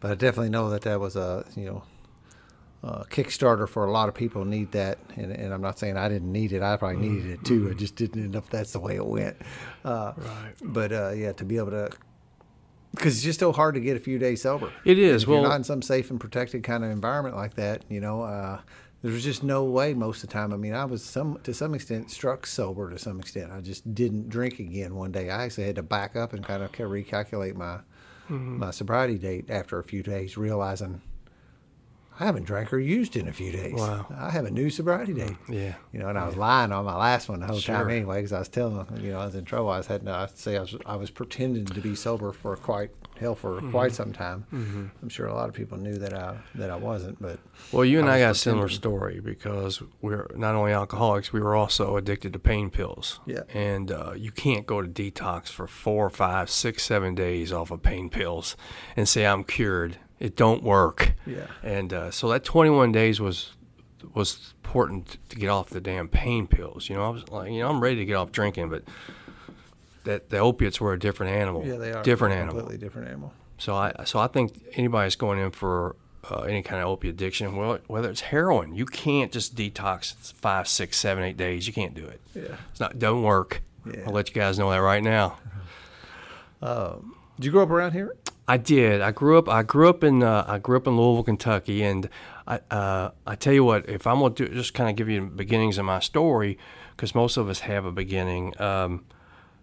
but 0.00 0.10
I 0.10 0.14
definitely 0.14 0.50
know 0.50 0.70
that 0.70 0.82
that 0.82 1.00
was 1.00 1.16
a 1.16 1.44
you 1.56 1.66
know 1.66 1.82
uh, 2.84 3.04
Kickstarter 3.04 3.68
for 3.68 3.84
a 3.84 3.90
lot 3.92 4.08
of 4.08 4.14
people 4.14 4.44
need 4.44 4.72
that, 4.72 4.98
and, 5.16 5.30
and 5.30 5.54
I'm 5.54 5.60
not 5.60 5.78
saying 5.78 5.96
I 5.96 6.08
didn't 6.08 6.32
need 6.32 6.52
it. 6.52 6.62
I 6.62 6.76
probably 6.76 6.96
needed 7.08 7.30
it 7.30 7.44
too. 7.44 7.70
I 7.70 7.74
just 7.74 7.94
didn't 7.94 8.22
end 8.22 8.36
up. 8.36 8.48
That's 8.50 8.72
the 8.72 8.80
way 8.80 8.96
it 8.96 9.06
went. 9.06 9.36
Uh, 9.84 10.12
Right. 10.16 10.54
But 10.62 10.92
uh, 10.92 11.10
yeah, 11.10 11.32
to 11.32 11.44
be 11.44 11.58
able 11.58 11.70
to, 11.70 11.90
because 12.90 13.14
it's 13.14 13.22
just 13.22 13.38
so 13.40 13.52
hard 13.52 13.74
to 13.74 13.80
get 13.80 13.96
a 13.96 14.00
few 14.00 14.18
days 14.18 14.42
sober. 14.42 14.72
It 14.84 14.98
is. 14.98 15.22
If 15.22 15.28
Well, 15.28 15.40
you're 15.40 15.48
not 15.48 15.56
in 15.56 15.64
some 15.64 15.80
safe 15.82 16.10
and 16.10 16.18
protected 16.20 16.64
kind 16.64 16.84
of 16.84 16.90
environment 16.90 17.36
like 17.36 17.54
that, 17.54 17.84
you 17.88 18.00
know, 18.00 18.22
uh, 19.10 19.12
was 19.12 19.24
just 19.24 19.42
no 19.42 19.64
way 19.64 19.94
most 19.94 20.22
of 20.22 20.28
the 20.28 20.32
time. 20.34 20.52
I 20.52 20.56
mean, 20.56 20.74
I 20.74 20.84
was 20.84 21.02
some 21.04 21.38
to 21.44 21.54
some 21.54 21.74
extent 21.74 22.10
struck 22.10 22.46
sober 22.46 22.90
to 22.90 22.98
some 22.98 23.20
extent. 23.20 23.52
I 23.52 23.60
just 23.60 23.94
didn't 23.94 24.28
drink 24.28 24.58
again 24.58 24.94
one 24.94 25.12
day. 25.12 25.30
I 25.30 25.44
actually 25.44 25.64
had 25.64 25.76
to 25.76 25.82
back 25.82 26.16
up 26.16 26.32
and 26.32 26.44
kind 26.44 26.62
of 26.62 26.72
recalculate 26.72 27.54
my 27.54 27.80
Mm-hmm. 28.30 28.60
my 28.60 28.70
sobriety 28.70 29.18
date 29.18 29.50
after 29.50 29.78
a 29.80 29.84
few 29.84 30.02
days, 30.02 30.36
realizing 30.38 31.02
I 32.20 32.24
haven't 32.26 32.44
drank 32.44 32.72
or 32.72 32.78
used 32.78 33.16
in 33.16 33.26
a 33.26 33.32
few 33.32 33.50
days. 33.52 33.74
Wow. 33.74 34.06
I 34.16 34.30
have 34.30 34.44
a 34.44 34.50
new 34.50 34.70
sobriety 34.70 35.14
date. 35.14 35.36
yeah. 35.48 35.74
You 35.92 35.98
know, 36.00 36.08
and 36.08 36.18
I 36.18 36.26
was 36.26 36.36
lying 36.36 36.70
on 36.70 36.84
my 36.84 36.94
last 36.96 37.28
one 37.28 37.40
the 37.40 37.46
whole 37.46 37.60
time 37.60 37.88
anyway, 37.88 38.18
because 38.18 38.32
I 38.32 38.38
was 38.38 38.48
telling 38.48 38.76
them, 38.76 39.00
you 39.02 39.12
know, 39.12 39.20
I 39.20 39.24
was 39.26 39.34
in 39.34 39.44
trouble. 39.44 39.70
I 39.70 39.78
was 39.78 39.86
had 39.86 40.06
I 40.06 40.26
say 40.34 40.56
I 40.56 40.60
was 40.60 40.76
I 40.86 40.96
was 40.96 41.10
pretending 41.10 41.64
to 41.66 41.80
be 41.80 41.94
sober 41.94 42.32
for 42.32 42.56
quite 42.56 42.90
hell 43.18 43.34
for 43.34 43.52
Mm-hmm. 43.52 43.70
quite 43.70 43.92
some 43.92 44.12
time. 44.12 44.46
I'm 45.02 45.08
sure 45.08 45.26
a 45.26 45.34
lot 45.34 45.48
of 45.48 45.54
people 45.54 45.78
knew 45.78 45.94
that 45.96 46.12
I 46.12 46.38
that 46.54 46.70
I 46.70 46.76
wasn't, 46.76 47.20
but 47.20 47.38
Well, 47.72 47.84
you 47.84 47.98
and 48.00 48.08
I 48.08 48.16
I, 48.16 48.20
got 48.20 48.30
a 48.32 48.34
similar 48.34 48.68
story 48.68 49.20
because 49.20 49.82
we're 50.00 50.26
not 50.34 50.54
only 50.54 50.72
alcoholics, 50.72 51.32
we 51.32 51.40
were 51.40 51.54
also 51.54 51.96
addicted 51.96 52.32
to 52.34 52.38
pain 52.38 52.70
pills. 52.70 53.20
Yeah. 53.26 53.42
And 53.54 53.90
uh, 53.90 54.12
you 54.16 54.32
can't 54.32 54.66
go 54.66 54.82
to 54.82 54.88
detox 54.88 55.48
for 55.48 55.66
four, 55.66 56.10
five, 56.10 56.50
six, 56.50 56.82
seven 56.84 57.14
days 57.14 57.52
off 57.52 57.70
of 57.70 57.82
pain 57.82 58.10
pills 58.10 58.56
and 58.96 59.08
say 59.08 59.24
I'm 59.26 59.44
cured. 59.44 59.98
It 60.22 60.36
don't 60.36 60.62
work. 60.62 61.14
Yeah. 61.26 61.46
And 61.64 61.92
uh, 61.92 62.12
so 62.12 62.28
that 62.28 62.44
21 62.44 62.92
days 62.92 63.20
was 63.20 63.54
was 64.14 64.54
important 64.64 65.18
to 65.30 65.36
get 65.36 65.48
off 65.48 65.68
the 65.68 65.80
damn 65.80 66.06
pain 66.06 66.46
pills. 66.46 66.88
You 66.88 66.94
know, 66.94 67.04
I 67.04 67.08
was 67.08 67.28
like, 67.28 67.50
you 67.50 67.58
know, 67.58 67.68
I'm 67.68 67.80
ready 67.80 67.96
to 67.96 68.04
get 68.04 68.14
off 68.14 68.30
drinking, 68.30 68.70
but 68.70 68.84
that 70.04 70.30
the 70.30 70.38
opiates 70.38 70.80
were 70.80 70.92
a 70.92 70.98
different 70.98 71.32
animal. 71.32 71.66
yeah, 71.66 71.74
they 71.74 71.92
are 71.92 72.04
different 72.04 72.36
animal. 72.36 72.54
completely 72.54 72.78
different 72.78 73.08
animal. 73.08 73.32
So 73.58 73.74
I 73.74 74.04
so 74.04 74.20
I 74.20 74.28
think 74.28 74.62
anybody 74.74 75.06
that's 75.06 75.16
going 75.16 75.40
in 75.40 75.50
for 75.50 75.96
uh, 76.30 76.42
any 76.42 76.62
kind 76.62 76.80
of 76.80 76.86
opiate 76.86 77.14
addiction, 77.14 77.56
well, 77.56 77.80
whether 77.88 78.08
it's 78.08 78.20
heroin, 78.20 78.76
you 78.76 78.86
can't 78.86 79.32
just 79.32 79.56
detox 79.56 80.32
five, 80.34 80.68
six, 80.68 80.98
seven, 80.98 81.24
eight 81.24 81.36
days. 81.36 81.66
You 81.66 81.72
can't 81.72 81.94
do 81.94 82.06
it. 82.06 82.20
Yeah. 82.32 82.58
It's 82.70 82.78
not 82.78 83.00
don't 83.00 83.24
work. 83.24 83.60
Yeah. 83.84 84.04
I'll 84.06 84.12
let 84.12 84.28
you 84.28 84.36
guys 84.36 84.56
know 84.56 84.70
that 84.70 84.76
right 84.76 85.02
now. 85.02 85.38
Did 86.62 87.46
you 87.46 87.50
grow 87.50 87.64
up 87.64 87.70
around 87.70 87.90
here? 87.90 88.14
I 88.48 88.56
did. 88.56 89.00
I 89.00 89.12
grew 89.12 89.38
up. 89.38 89.48
I 89.48 89.62
grew 89.62 89.88
up 89.88 90.02
in. 90.02 90.22
Uh, 90.22 90.44
I 90.46 90.58
grew 90.58 90.76
up 90.76 90.86
in 90.86 90.96
Louisville, 90.96 91.22
Kentucky, 91.22 91.82
and 91.82 92.08
I. 92.46 92.60
Uh, 92.70 93.10
I 93.26 93.36
tell 93.36 93.52
you 93.52 93.64
what. 93.64 93.88
If 93.88 94.06
I'm 94.06 94.18
gonna 94.20 94.34
do, 94.34 94.48
just 94.48 94.74
kind 94.74 94.90
of 94.90 94.96
give 94.96 95.08
you 95.08 95.22
beginnings 95.22 95.78
of 95.78 95.84
my 95.84 96.00
story, 96.00 96.58
because 96.96 97.14
most 97.14 97.36
of 97.36 97.48
us 97.48 97.60
have 97.60 97.84
a 97.84 97.92
beginning. 97.92 98.60
Um, 98.60 99.04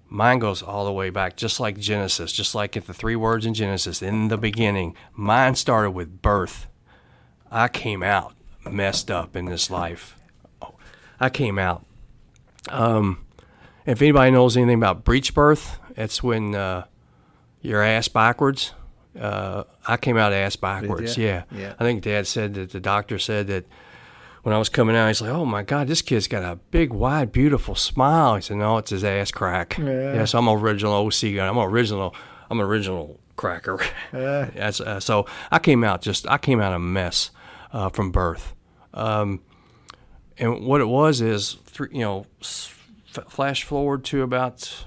mine 0.07 0.39
goes 0.39 0.61
all 0.61 0.85
the 0.85 0.93
way 0.93 1.09
back, 1.09 1.35
just 1.35 1.59
like 1.59 1.77
Genesis, 1.77 2.31
just 2.31 2.55
like 2.55 2.71
the 2.71 2.93
three 2.93 3.15
words 3.15 3.45
in 3.45 3.53
Genesis, 3.53 4.01
in 4.01 4.29
the 4.29 4.37
beginning. 4.37 4.95
Mine 5.13 5.55
started 5.55 5.91
with 5.91 6.21
birth. 6.21 6.67
I 7.51 7.67
came 7.67 8.01
out 8.01 8.33
messed 8.69 9.09
up 9.09 9.35
in 9.35 9.45
this 9.45 9.69
life. 9.69 10.15
Oh, 10.61 10.75
I 11.19 11.29
came 11.29 11.59
out. 11.59 11.85
Um, 12.69 13.25
if 13.85 14.01
anybody 14.01 14.31
knows 14.31 14.55
anything 14.55 14.77
about 14.77 15.03
breech 15.03 15.33
birth, 15.33 15.79
it's 15.95 16.21
when 16.21 16.55
uh, 16.55 16.85
your 17.61 17.81
ass 17.81 18.07
backwards. 18.07 18.73
Uh, 19.19 19.63
I 19.87 19.97
came 19.97 20.17
out 20.17 20.33
ass 20.33 20.55
backwards. 20.55 21.17
Yeah. 21.17 21.43
Yeah. 21.51 21.73
I 21.79 21.83
think 21.83 22.03
Dad 22.03 22.27
said 22.27 22.53
that 22.53 22.71
the 22.71 22.79
doctor 22.79 23.19
said 23.19 23.47
that 23.47 23.65
when 24.43 24.55
I 24.55 24.57
was 24.57 24.69
coming 24.69 24.95
out, 24.95 25.07
he's 25.07 25.21
like, 25.21 25.31
"Oh 25.31 25.45
my 25.45 25.63
God, 25.63 25.87
this 25.87 26.01
kid's 26.01 26.27
got 26.27 26.43
a 26.43 26.55
big, 26.71 26.93
wide, 26.93 27.31
beautiful 27.31 27.75
smile." 27.75 28.35
He 28.35 28.41
said, 28.41 28.57
"No, 28.57 28.77
it's 28.77 28.91
his 28.91 29.03
ass 29.03 29.31
crack." 29.31 29.77
Yeah. 29.77 30.13
yeah 30.13 30.25
so 30.25 30.37
I'm 30.39 30.47
an 30.47 30.57
original 30.57 30.93
OC 30.93 31.35
guy. 31.35 31.47
I'm 31.47 31.57
an 31.57 31.65
original. 31.65 32.15
I'm 32.49 32.59
an 32.59 32.65
original 32.65 33.19
cracker. 33.35 33.79
Yeah. 34.13 34.49
That's, 34.55 34.81
uh, 34.81 34.99
so 34.99 35.25
I 35.51 35.59
came 35.59 35.83
out 35.83 36.01
just 36.01 36.27
I 36.27 36.37
came 36.37 36.61
out 36.61 36.73
a 36.73 36.79
mess 36.79 37.31
uh, 37.71 37.89
from 37.89 38.11
birth. 38.11 38.53
Um, 38.93 39.41
and 40.37 40.65
what 40.65 40.81
it 40.81 40.87
was 40.87 41.21
is, 41.21 41.57
three, 41.65 41.89
you 41.91 41.99
know, 41.99 42.25
f- 42.41 42.75
flash 43.27 43.63
forward 43.63 44.03
to 44.05 44.23
about 44.23 44.85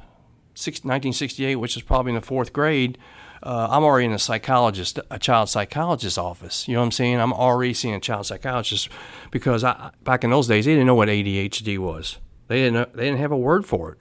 1968, 0.67 1.57
which 1.57 1.77
is 1.77 1.83
probably 1.83 2.11
in 2.11 2.17
the 2.17 2.21
fourth 2.21 2.53
grade. 2.53 2.99
uh, 3.43 3.69
I'm 3.71 3.83
already 3.83 4.07
in 4.07 4.13
a 4.13 4.19
psychologist, 4.19 4.99
a 5.11 5.19
child 5.19 5.49
psychologist 5.49 6.19
office. 6.19 6.69
You 6.69 6.75
know 6.75 6.81
what 6.81 6.87
I'm 6.87 6.93
saying? 6.93 7.21
I'm 7.21 7.33
already 7.33 7.75
seeing 7.75 7.95
a 7.95 8.01
child 8.01 8.27
psychologist 8.27 8.89
because 9.31 9.65
I, 9.65 9.91
back 10.05 10.25
in 10.25 10.31
those 10.31 10.47
days 10.47 10.65
they 10.65 10.73
didn't 10.73 10.87
know 10.87 10.95
what 10.95 11.09
ADHD 11.09 11.79
was. 11.79 12.19
They 12.49 12.57
didn't 12.57 12.75
know, 12.75 12.87
they 12.95 13.05
didn't 13.05 13.19
have 13.19 13.33
a 13.33 13.37
word 13.37 13.67
for 13.67 13.93
it. 13.93 13.99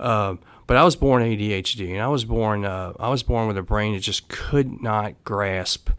Uh, 0.00 0.36
but 0.66 0.76
I 0.76 0.84
was 0.84 0.96
born 0.96 1.22
ADHD, 1.22 1.92
and 1.92 2.02
I 2.02 2.08
was 2.08 2.24
born 2.24 2.64
uh, 2.64 2.92
I 3.00 3.08
was 3.08 3.22
born 3.22 3.48
with 3.48 3.56
a 3.56 3.62
brain 3.62 3.94
that 3.94 4.00
just 4.00 4.28
could 4.28 4.82
not 4.82 5.24
grasp 5.24 5.90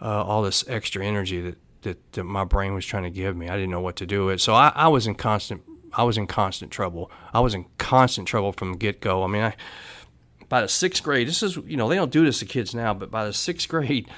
uh, 0.00 0.24
all 0.24 0.42
this 0.42 0.64
extra 0.66 1.04
energy 1.04 1.40
that, 1.42 1.58
that, 1.82 2.12
that 2.12 2.24
my 2.24 2.44
brain 2.44 2.74
was 2.74 2.86
trying 2.86 3.02
to 3.02 3.10
give 3.10 3.36
me. 3.36 3.48
I 3.48 3.54
didn't 3.54 3.70
know 3.70 3.82
what 3.82 3.96
to 3.96 4.06
do 4.06 4.26
with 4.26 4.36
it, 4.36 4.40
so 4.40 4.54
I, 4.54 4.72
I 4.74 4.88
was 4.88 5.06
in 5.06 5.14
constant 5.14 5.62
I 5.96 6.02
was 6.02 6.16
in 6.18 6.26
constant 6.26 6.70
trouble. 6.70 7.10
I 7.32 7.40
was 7.40 7.54
in 7.54 7.66
constant 7.78 8.28
trouble 8.28 8.52
from 8.52 8.72
the 8.72 8.78
get 8.78 9.00
go. 9.00 9.22
I 9.22 9.26
mean, 9.26 9.42
I 9.42 9.54
by 10.48 10.60
the 10.60 10.68
sixth 10.68 11.02
grade, 11.02 11.28
this 11.28 11.42
is 11.42 11.56
you 11.56 11.76
know 11.76 11.88
they 11.88 11.96
don't 11.96 12.12
do 12.12 12.24
this 12.24 12.38
to 12.40 12.44
kids 12.44 12.74
now, 12.74 12.94
but 12.94 13.10
by 13.10 13.24
the 13.24 13.32
sixth 13.32 13.68
grade, 13.68 14.08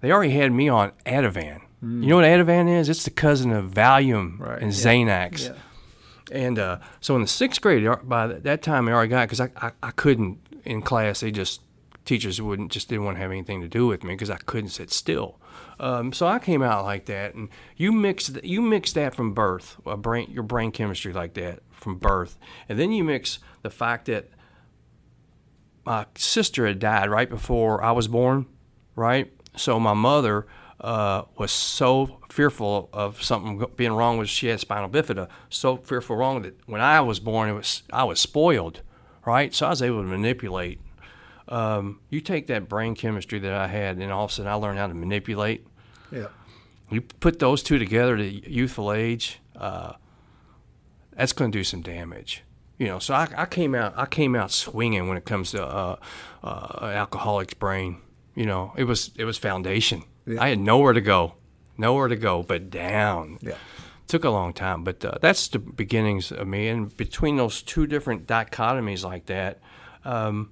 they 0.00 0.10
already 0.12 0.32
had 0.32 0.52
me 0.52 0.68
on 0.68 0.92
Ativan. 1.06 1.62
Mm. 1.82 2.02
You 2.02 2.08
know 2.08 2.16
what 2.16 2.24
Ativan 2.24 2.68
is? 2.68 2.88
It's 2.88 3.04
the 3.04 3.10
cousin 3.10 3.52
of 3.52 3.70
Valium 3.70 4.38
right. 4.38 4.60
and 4.60 4.72
yeah. 4.72 4.84
Xanax. 4.84 5.46
Yeah. 5.46 5.54
And 6.32 6.58
uh, 6.58 6.78
so 7.00 7.16
in 7.16 7.22
the 7.22 7.28
sixth 7.28 7.60
grade, 7.60 7.88
by 8.04 8.26
that 8.26 8.62
time, 8.62 8.88
I 8.88 8.92
already 8.92 9.08
got 9.08 9.28
because 9.28 9.40
I, 9.40 9.50
I, 9.56 9.72
I 9.82 9.90
couldn't 9.90 10.38
in 10.64 10.82
class. 10.82 11.20
They 11.20 11.30
just 11.30 11.60
teachers 12.04 12.40
wouldn't 12.40 12.72
just 12.72 12.88
didn't 12.88 13.04
want 13.04 13.16
to 13.16 13.22
have 13.22 13.30
anything 13.30 13.60
to 13.62 13.68
do 13.68 13.86
with 13.86 14.04
me 14.04 14.14
because 14.14 14.30
I 14.30 14.36
couldn't 14.36 14.70
sit 14.70 14.90
still. 14.90 15.40
Um, 15.80 16.12
so 16.12 16.26
I 16.26 16.38
came 16.38 16.62
out 16.62 16.84
like 16.84 17.06
that, 17.06 17.34
and 17.34 17.48
you 17.74 17.90
mix 17.90 18.30
you 18.44 18.60
mix 18.60 18.92
that 18.92 19.14
from 19.14 19.32
birth, 19.32 19.78
brain, 19.98 20.30
your 20.30 20.42
brain 20.42 20.72
chemistry 20.72 21.14
like 21.14 21.32
that 21.34 21.60
from 21.70 21.96
birth, 21.96 22.38
and 22.68 22.78
then 22.78 22.92
you 22.92 23.02
mix 23.02 23.38
the 23.62 23.70
fact 23.70 24.04
that 24.04 24.28
my 25.86 26.04
sister 26.14 26.66
had 26.66 26.78
died 26.78 27.08
right 27.08 27.30
before 27.30 27.82
I 27.82 27.92
was 27.92 28.08
born, 28.08 28.44
right? 28.94 29.32
So 29.56 29.80
my 29.80 29.94
mother 29.94 30.46
uh, 30.82 31.22
was 31.38 31.50
so 31.50 32.20
fearful 32.28 32.90
of 32.92 33.22
something 33.22 33.64
being 33.74 33.92
wrong 33.92 34.18
with 34.18 34.28
she 34.28 34.48
had 34.48 34.60
spinal 34.60 34.90
bifida, 34.90 35.28
so 35.48 35.78
fearful 35.78 36.14
wrong 36.14 36.42
that 36.42 36.58
when 36.66 36.82
I 36.82 37.00
was 37.00 37.20
born, 37.20 37.48
it 37.48 37.54
was 37.54 37.84
I 37.90 38.04
was 38.04 38.20
spoiled, 38.20 38.82
right? 39.24 39.54
So 39.54 39.64
I 39.64 39.70
was 39.70 39.80
able 39.80 40.02
to 40.02 40.08
manipulate. 40.08 40.78
Um, 41.48 42.00
you 42.10 42.20
take 42.20 42.46
that 42.48 42.68
brain 42.68 42.94
chemistry 42.94 43.38
that 43.40 43.52
I 43.52 43.66
had, 43.66 43.96
and 43.96 44.12
all 44.12 44.26
of 44.26 44.30
a 44.30 44.34
sudden 44.34 44.52
I 44.52 44.54
learned 44.54 44.78
how 44.78 44.86
to 44.86 44.94
manipulate. 44.94 45.66
Yeah. 46.12 46.28
You 46.90 47.00
put 47.00 47.38
those 47.38 47.62
two 47.62 47.78
together 47.78 48.16
at 48.16 48.48
youthful 48.48 48.92
age, 48.92 49.40
uh, 49.56 49.92
that's 51.12 51.32
going 51.32 51.52
to 51.52 51.58
do 51.58 51.64
some 51.64 51.82
damage. 51.82 52.42
You 52.78 52.86
know, 52.86 52.98
so 52.98 53.14
I, 53.14 53.28
I, 53.36 53.46
came 53.46 53.74
out 53.74 53.92
I 53.96 54.06
came 54.06 54.34
out 54.34 54.50
swinging 54.50 55.06
when 55.06 55.18
it 55.18 55.26
comes 55.26 55.50
to 55.50 55.64
uh, 55.64 55.96
uh, 56.42 56.86
alcoholic's 56.86 57.54
brain. 57.54 57.98
You 58.34 58.46
know, 58.46 58.72
it 58.76 58.84
was 58.84 59.10
it 59.16 59.24
was 59.24 59.36
foundation. 59.36 60.04
Yeah. 60.26 60.42
I 60.42 60.48
had 60.48 60.58
nowhere 60.58 60.94
to 60.94 61.00
go, 61.02 61.34
nowhere 61.76 62.08
to 62.08 62.16
go 62.16 62.42
but 62.42 62.70
down. 62.70 63.38
Yeah. 63.42 63.56
Took 64.06 64.24
a 64.24 64.30
long 64.30 64.54
time, 64.54 64.82
but 64.82 65.04
uh, 65.04 65.18
that's 65.20 65.46
the 65.48 65.58
beginnings 65.58 66.32
of 66.32 66.48
me. 66.48 66.68
And 66.68 66.96
between 66.96 67.36
those 67.36 67.62
two 67.62 67.86
different 67.86 68.26
dichotomies 68.26 69.04
like 69.04 69.26
that, 69.26 69.60
um, 70.04 70.50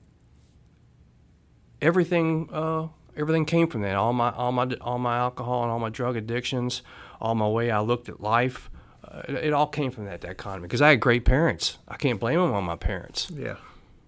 everything 1.80 2.50
uh, 2.52 2.88
everything 3.18 3.44
came 3.44 3.68
from 3.68 3.82
that. 3.82 3.94
All 3.96 4.12
my 4.12 4.30
all 4.30 4.52
my 4.52 4.74
all 4.80 4.98
my 4.98 5.18
alcohol 5.18 5.62
and 5.64 5.72
all 5.72 5.78
my 5.78 5.90
drug 5.90 6.16
addictions, 6.16 6.82
all 7.20 7.34
my 7.34 7.48
way 7.48 7.70
I 7.70 7.80
looked 7.80 8.08
at 8.08 8.20
life, 8.20 8.70
uh, 9.04 9.22
it, 9.28 9.34
it, 9.34 9.52
all 9.52 9.66
came 9.66 9.90
from 9.90 10.04
that 10.04 10.20
that 10.22 10.36
dichotomy. 10.38 10.62
Because 10.62 10.80
I 10.80 10.90
had 10.90 11.00
great 11.00 11.24
parents. 11.24 11.78
I 11.86 11.96
can't 11.96 12.20
blame 12.20 12.40
them 12.40 12.52
on 12.52 12.64
my 12.64 12.76
parents. 12.76 13.30
Yeah. 13.34 13.56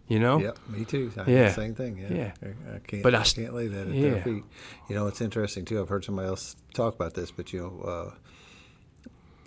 You 0.09 0.19
know? 0.19 0.40
Yeah, 0.40 0.50
me 0.69 0.85
too. 0.85 1.12
I 1.17 1.31
yeah. 1.31 1.52
same 1.52 1.75
thing. 1.75 1.97
Yeah. 1.97 2.12
yeah. 2.12 2.33
I, 2.43 2.76
I 2.76 2.79
can't. 2.81 3.02
But 3.02 3.14
I, 3.14 3.21
I 3.21 3.25
can't 3.25 3.55
leave 3.55 3.73
that 3.73 3.87
at 3.87 3.95
yeah. 3.95 4.11
their 4.11 4.23
feet. 4.23 4.43
You 4.88 4.97
know, 4.97 5.07
it's 5.07 5.21
interesting 5.21 5.64
too. 5.64 5.81
I've 5.81 5.88
heard 5.88 6.05
somebody 6.05 6.26
else 6.26 6.57
talk 6.75 6.95
about 6.95 7.14
this, 7.14 7.31
but 7.31 7.52
you 7.52 7.61
know, 7.61 7.88
uh, 7.88 8.14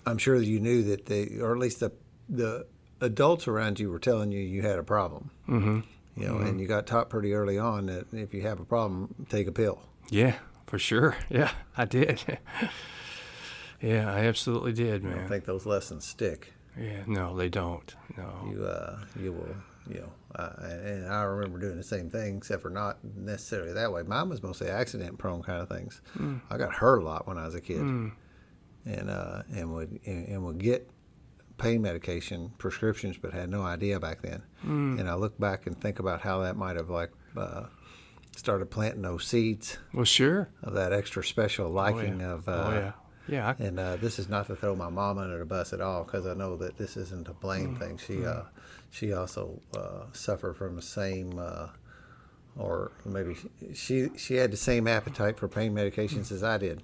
I'm 0.05 0.17
sure 0.17 0.39
that 0.39 0.45
you 0.45 0.61
knew 0.61 0.83
that 0.83 1.07
they, 1.07 1.37
or 1.39 1.51
at 1.51 1.59
least 1.59 1.79
the 1.81 1.91
the 2.29 2.65
adults 3.01 3.47
around 3.47 3.79
you 3.79 3.89
were 3.89 3.99
telling 3.99 4.31
you 4.31 4.39
you 4.39 4.61
had 4.61 4.79
a 4.79 4.83
problem. 4.83 5.31
Mm-hmm. 5.49 5.81
You 6.15 6.27
know, 6.27 6.33
mm-hmm. 6.35 6.47
and 6.47 6.59
you 6.59 6.67
got 6.67 6.85
taught 6.85 7.09
pretty 7.09 7.33
early 7.33 7.57
on 7.57 7.87
that 7.87 8.13
if 8.13 8.33
you 8.33 8.41
have 8.41 8.59
a 8.59 8.65
problem, 8.65 9.27
take 9.29 9.47
a 9.47 9.51
pill. 9.51 9.81
Yeah, 10.09 10.35
for 10.67 10.77
sure. 10.77 11.15
Yeah, 11.29 11.51
I 11.75 11.85
did. 11.85 12.21
yeah, 13.81 14.13
I 14.13 14.25
absolutely 14.25 14.73
did, 14.73 15.03
man. 15.03 15.19
I 15.19 15.27
think 15.27 15.45
those 15.45 15.65
lessons 15.65 16.05
stick. 16.05 16.53
Yeah, 16.79 17.03
no, 17.07 17.35
they 17.35 17.49
don't. 17.49 17.95
No. 18.17 18.47
You 18.47 18.65
uh, 18.65 18.99
you 19.19 19.33
will 19.33 19.55
you 19.87 19.99
know, 19.99 20.11
uh, 20.35 20.51
and 20.61 21.07
I 21.07 21.23
remember 21.23 21.59
doing 21.59 21.77
the 21.77 21.83
same 21.83 22.09
thing, 22.09 22.37
except 22.37 22.61
for 22.61 22.69
not 22.69 22.97
necessarily 23.03 23.73
that 23.73 23.91
way. 23.91 24.03
Mine 24.03 24.29
was 24.29 24.41
mostly 24.41 24.69
accident 24.69 25.17
prone 25.17 25.43
kind 25.43 25.61
of 25.61 25.69
things. 25.69 26.01
Mm. 26.17 26.41
I 26.49 26.57
got 26.57 26.73
hurt 26.73 26.99
a 26.99 27.03
lot 27.03 27.27
when 27.27 27.37
I 27.37 27.45
was 27.45 27.55
a 27.55 27.61
kid, 27.61 27.81
mm. 27.81 28.11
and 28.85 29.09
uh, 29.09 29.43
and 29.53 29.73
would 29.73 29.99
and, 30.05 30.27
and, 30.27 30.45
would 30.45 30.59
get 30.59 30.89
pain 31.57 31.81
medication 31.81 32.51
prescriptions, 32.57 33.17
but 33.17 33.33
had 33.33 33.49
no 33.49 33.61
idea 33.61 33.99
back 33.99 34.21
then. 34.21 34.43
Mm. 34.65 34.99
And 34.99 35.09
I 35.09 35.15
look 35.15 35.39
back 35.39 35.67
and 35.67 35.79
think 35.79 35.99
about 35.99 36.21
how 36.21 36.39
that 36.39 36.55
might 36.55 36.75
have 36.75 36.89
like 36.89 37.11
uh, 37.37 37.65
started 38.35 38.71
planting 38.71 39.03
those 39.03 39.25
seeds. 39.25 39.77
Well, 39.93 40.05
sure. 40.05 40.49
Of 40.63 40.73
that 40.73 40.93
extra 40.93 41.23
special 41.23 41.69
liking 41.69 42.21
oh, 42.21 42.25
yeah. 42.25 42.33
of. 42.33 42.49
oh 42.49 42.51
uh, 42.51 42.71
yeah. 42.71 42.91
Yeah. 43.25 43.55
I, 43.57 43.63
and 43.63 43.79
uh, 43.79 43.95
this 43.95 44.19
is 44.19 44.27
not 44.27 44.47
to 44.47 44.55
throw 44.55 44.75
my 44.75 44.89
mom 44.89 45.17
under 45.17 45.39
the 45.39 45.45
bus 45.45 45.71
at 45.71 45.79
all, 45.79 46.03
because 46.03 46.25
I 46.27 46.33
know 46.33 46.57
that 46.57 46.77
this 46.77 46.97
isn't 46.97 47.29
a 47.29 47.33
blame 47.33 47.75
mm. 47.75 47.79
thing. 47.79 47.97
She 47.97 48.15
mm 48.15 48.45
she 48.93 49.11
also 49.11 49.59
uh, 49.75 50.03
suffered 50.13 50.55
from 50.55 50.75
the 50.75 50.81
same, 50.83 51.39
uh, 51.39 51.69
or 52.55 52.91
maybe 53.05 53.35
she 53.73 54.09
she 54.15 54.35
had 54.35 54.51
the 54.51 54.57
same 54.57 54.87
appetite 54.87 55.39
for 55.39 55.47
pain 55.47 55.73
medications 55.73 56.31
as 56.31 56.43
I 56.43 56.59
did. 56.59 56.83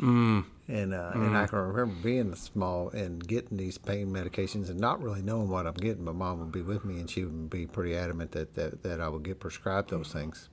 Mm. 0.00 0.44
And 0.68 0.94
uh, 0.94 1.12
mm. 1.14 1.26
and 1.26 1.36
I 1.36 1.46
can 1.46 1.58
remember 1.58 1.94
being 2.02 2.34
small 2.34 2.90
and 2.90 3.26
getting 3.26 3.56
these 3.56 3.78
pain 3.78 4.08
medications 4.08 4.68
and 4.68 4.80
not 4.80 5.00
really 5.02 5.22
knowing 5.22 5.48
what 5.48 5.66
I'm 5.66 5.74
getting. 5.74 6.04
But 6.04 6.16
mom 6.16 6.40
would 6.40 6.52
be 6.52 6.62
with 6.62 6.84
me 6.84 7.00
and 7.00 7.08
she 7.08 7.24
would 7.24 7.48
be 7.50 7.66
pretty 7.66 7.96
adamant 7.96 8.32
that, 8.32 8.54
that, 8.54 8.82
that 8.82 9.00
I 9.00 9.08
would 9.08 9.22
get 9.22 9.40
prescribed 9.40 9.90
those 9.90 10.12
things. 10.12 10.48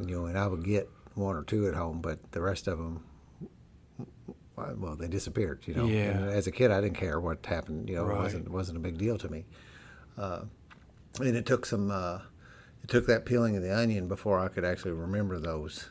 You 0.00 0.16
know, 0.16 0.26
and 0.26 0.38
I 0.38 0.46
would 0.46 0.64
get 0.64 0.88
one 1.14 1.36
or 1.36 1.42
two 1.42 1.66
at 1.66 1.74
home, 1.74 2.00
but 2.00 2.32
the 2.32 2.40
rest 2.40 2.68
of 2.68 2.78
them 2.78 3.04
well, 4.56 4.96
they 4.96 5.08
disappeared. 5.08 5.60
You 5.66 5.74
know, 5.74 5.86
yeah. 5.86 6.10
and 6.10 6.30
as 6.30 6.46
a 6.46 6.50
kid, 6.50 6.70
I 6.70 6.80
didn't 6.80 6.96
care 6.96 7.18
what 7.20 7.44
happened. 7.46 7.88
You 7.88 7.96
know, 7.96 8.04
right. 8.04 8.18
it 8.18 8.22
wasn't 8.22 8.48
wasn't 8.50 8.78
a 8.78 8.80
big 8.80 8.98
deal 8.98 9.18
to 9.18 9.28
me. 9.28 9.46
Uh, 10.18 10.42
and 11.18 11.36
it 11.36 11.46
took 11.46 11.66
some, 11.66 11.90
uh, 11.90 12.20
it 12.82 12.88
took 12.88 13.06
that 13.06 13.24
peeling 13.24 13.56
of 13.56 13.62
the 13.62 13.74
onion 13.74 14.06
before 14.06 14.38
I 14.38 14.48
could 14.48 14.64
actually 14.64 14.92
remember 14.92 15.38
those 15.38 15.90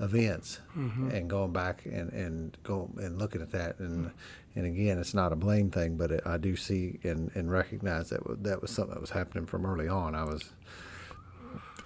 events 0.00 0.60
mm-hmm. 0.76 1.10
and 1.10 1.30
going 1.30 1.52
back 1.52 1.84
and, 1.86 2.12
and 2.12 2.56
go 2.62 2.90
and 2.96 3.18
looking 3.18 3.40
at 3.42 3.50
that. 3.52 3.78
And 3.78 4.10
and 4.54 4.66
again 4.66 4.98
it's 4.98 5.14
not 5.14 5.32
a 5.32 5.36
blame 5.36 5.70
thing 5.70 5.96
but 5.96 6.10
it, 6.10 6.22
I 6.24 6.36
do 6.36 6.56
see 6.56 7.00
and, 7.02 7.30
and 7.34 7.50
recognize 7.50 8.10
that 8.10 8.20
that 8.44 8.62
was 8.62 8.70
something 8.70 8.94
that 8.94 9.00
was 9.00 9.10
happening 9.10 9.46
from 9.46 9.66
early 9.66 9.88
on. 9.88 10.14
I 10.14 10.24
was 10.24 10.52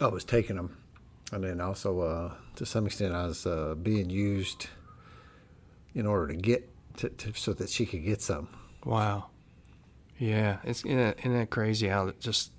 I 0.01 0.07
was 0.07 0.25
taking 0.25 0.57
them 0.57 0.77
and 1.33 1.45
then 1.45 1.61
also 1.61 2.01
uh, 2.01 2.35
to 2.57 2.67
some 2.67 2.87
extent 2.87 3.15
I 3.15 3.27
was 3.27 3.47
uh, 3.47 3.75
being 3.75 4.11
used 4.11 4.69
in 5.95 6.07
order 6.07 6.29
to 6.29 6.37
get 6.37 6.69
to, 6.99 7.09
to, 7.09 7.33
so 7.35 7.53
that 7.55 7.71
she 7.71 7.87
could 7.87 8.05
get 8.05 8.23
some. 8.23 8.49
Wow. 8.85 9.27
Yeah, 10.19 10.59
it's 10.65 10.85
isn't 10.85 10.97
that, 10.97 11.19
isn't 11.21 11.35
that 11.35 11.51
crazy 11.51 11.89
how 11.89 12.09
it 12.09 12.21
just 12.21 12.53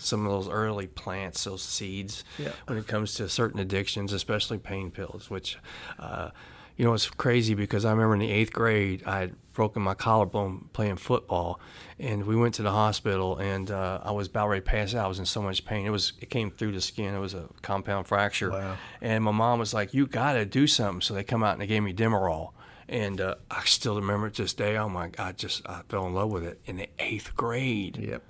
some 0.00 0.26
of 0.26 0.32
those 0.32 0.48
early 0.48 0.86
plants, 0.86 1.44
those 1.44 1.62
seeds, 1.62 2.24
yeah. 2.38 2.52
when 2.66 2.78
it 2.78 2.86
comes 2.86 3.14
to 3.14 3.28
certain 3.28 3.60
addictions, 3.60 4.12
especially 4.12 4.58
pain 4.58 4.90
pills, 4.90 5.30
which, 5.30 5.58
uh, 5.98 6.30
you 6.76 6.84
know, 6.84 6.94
it's 6.94 7.08
crazy 7.08 7.54
because 7.54 7.84
I 7.84 7.90
remember 7.90 8.14
in 8.14 8.20
the 8.20 8.30
eighth 8.30 8.52
grade, 8.52 9.02
I 9.06 9.20
had 9.20 9.34
broken 9.52 9.82
my 9.82 9.94
collarbone 9.94 10.68
playing 10.72 10.96
football, 10.96 11.60
and 11.98 12.24
we 12.24 12.34
went 12.36 12.54
to 12.54 12.62
the 12.62 12.70
hospital, 12.70 13.36
and 13.36 13.70
uh, 13.70 14.00
I 14.02 14.12
was 14.12 14.28
about 14.28 14.48
ready 14.48 14.64
to 14.64 14.70
pass 14.70 14.94
out. 14.94 15.04
I 15.04 15.08
was 15.08 15.18
in 15.18 15.26
so 15.26 15.42
much 15.42 15.64
pain. 15.64 15.84
It 15.84 15.90
was 15.90 16.14
it 16.20 16.30
came 16.30 16.50
through 16.50 16.72
the 16.72 16.80
skin. 16.80 17.14
It 17.14 17.18
was 17.18 17.34
a 17.34 17.48
compound 17.60 18.06
fracture. 18.06 18.50
Wow. 18.50 18.76
And 19.02 19.22
my 19.22 19.32
mom 19.32 19.58
was 19.58 19.74
like, 19.74 19.92
"You 19.92 20.06
got 20.06 20.32
to 20.34 20.46
do 20.46 20.66
something." 20.66 21.02
So 21.02 21.12
they 21.12 21.24
come 21.24 21.42
out 21.42 21.52
and 21.52 21.60
they 21.60 21.66
gave 21.66 21.82
me 21.82 21.92
Demerol 21.92 22.52
and 22.90 23.20
uh, 23.20 23.36
I 23.50 23.64
still 23.64 23.96
remember 23.96 24.26
it 24.26 24.34
to 24.34 24.42
this 24.42 24.52
day. 24.52 24.76
Oh 24.76 24.88
my 24.88 25.08
God, 25.08 25.38
just 25.38 25.66
I 25.66 25.82
fell 25.88 26.06
in 26.06 26.12
love 26.12 26.30
with 26.30 26.44
it 26.44 26.60
in 26.66 26.76
the 26.76 26.88
eighth 26.98 27.36
grade. 27.36 27.96
Yep. 27.96 28.24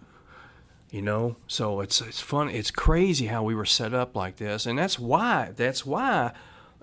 You 0.90 1.02
know, 1.02 1.36
so 1.46 1.80
it's 1.80 2.00
it's 2.00 2.20
fun. 2.20 2.48
It's 2.48 2.72
crazy 2.72 3.26
how 3.26 3.44
we 3.44 3.54
were 3.54 3.64
set 3.64 3.94
up 3.94 4.16
like 4.16 4.36
this, 4.36 4.66
and 4.66 4.76
that's 4.76 4.98
why 4.98 5.52
that's 5.54 5.86
why 5.86 6.32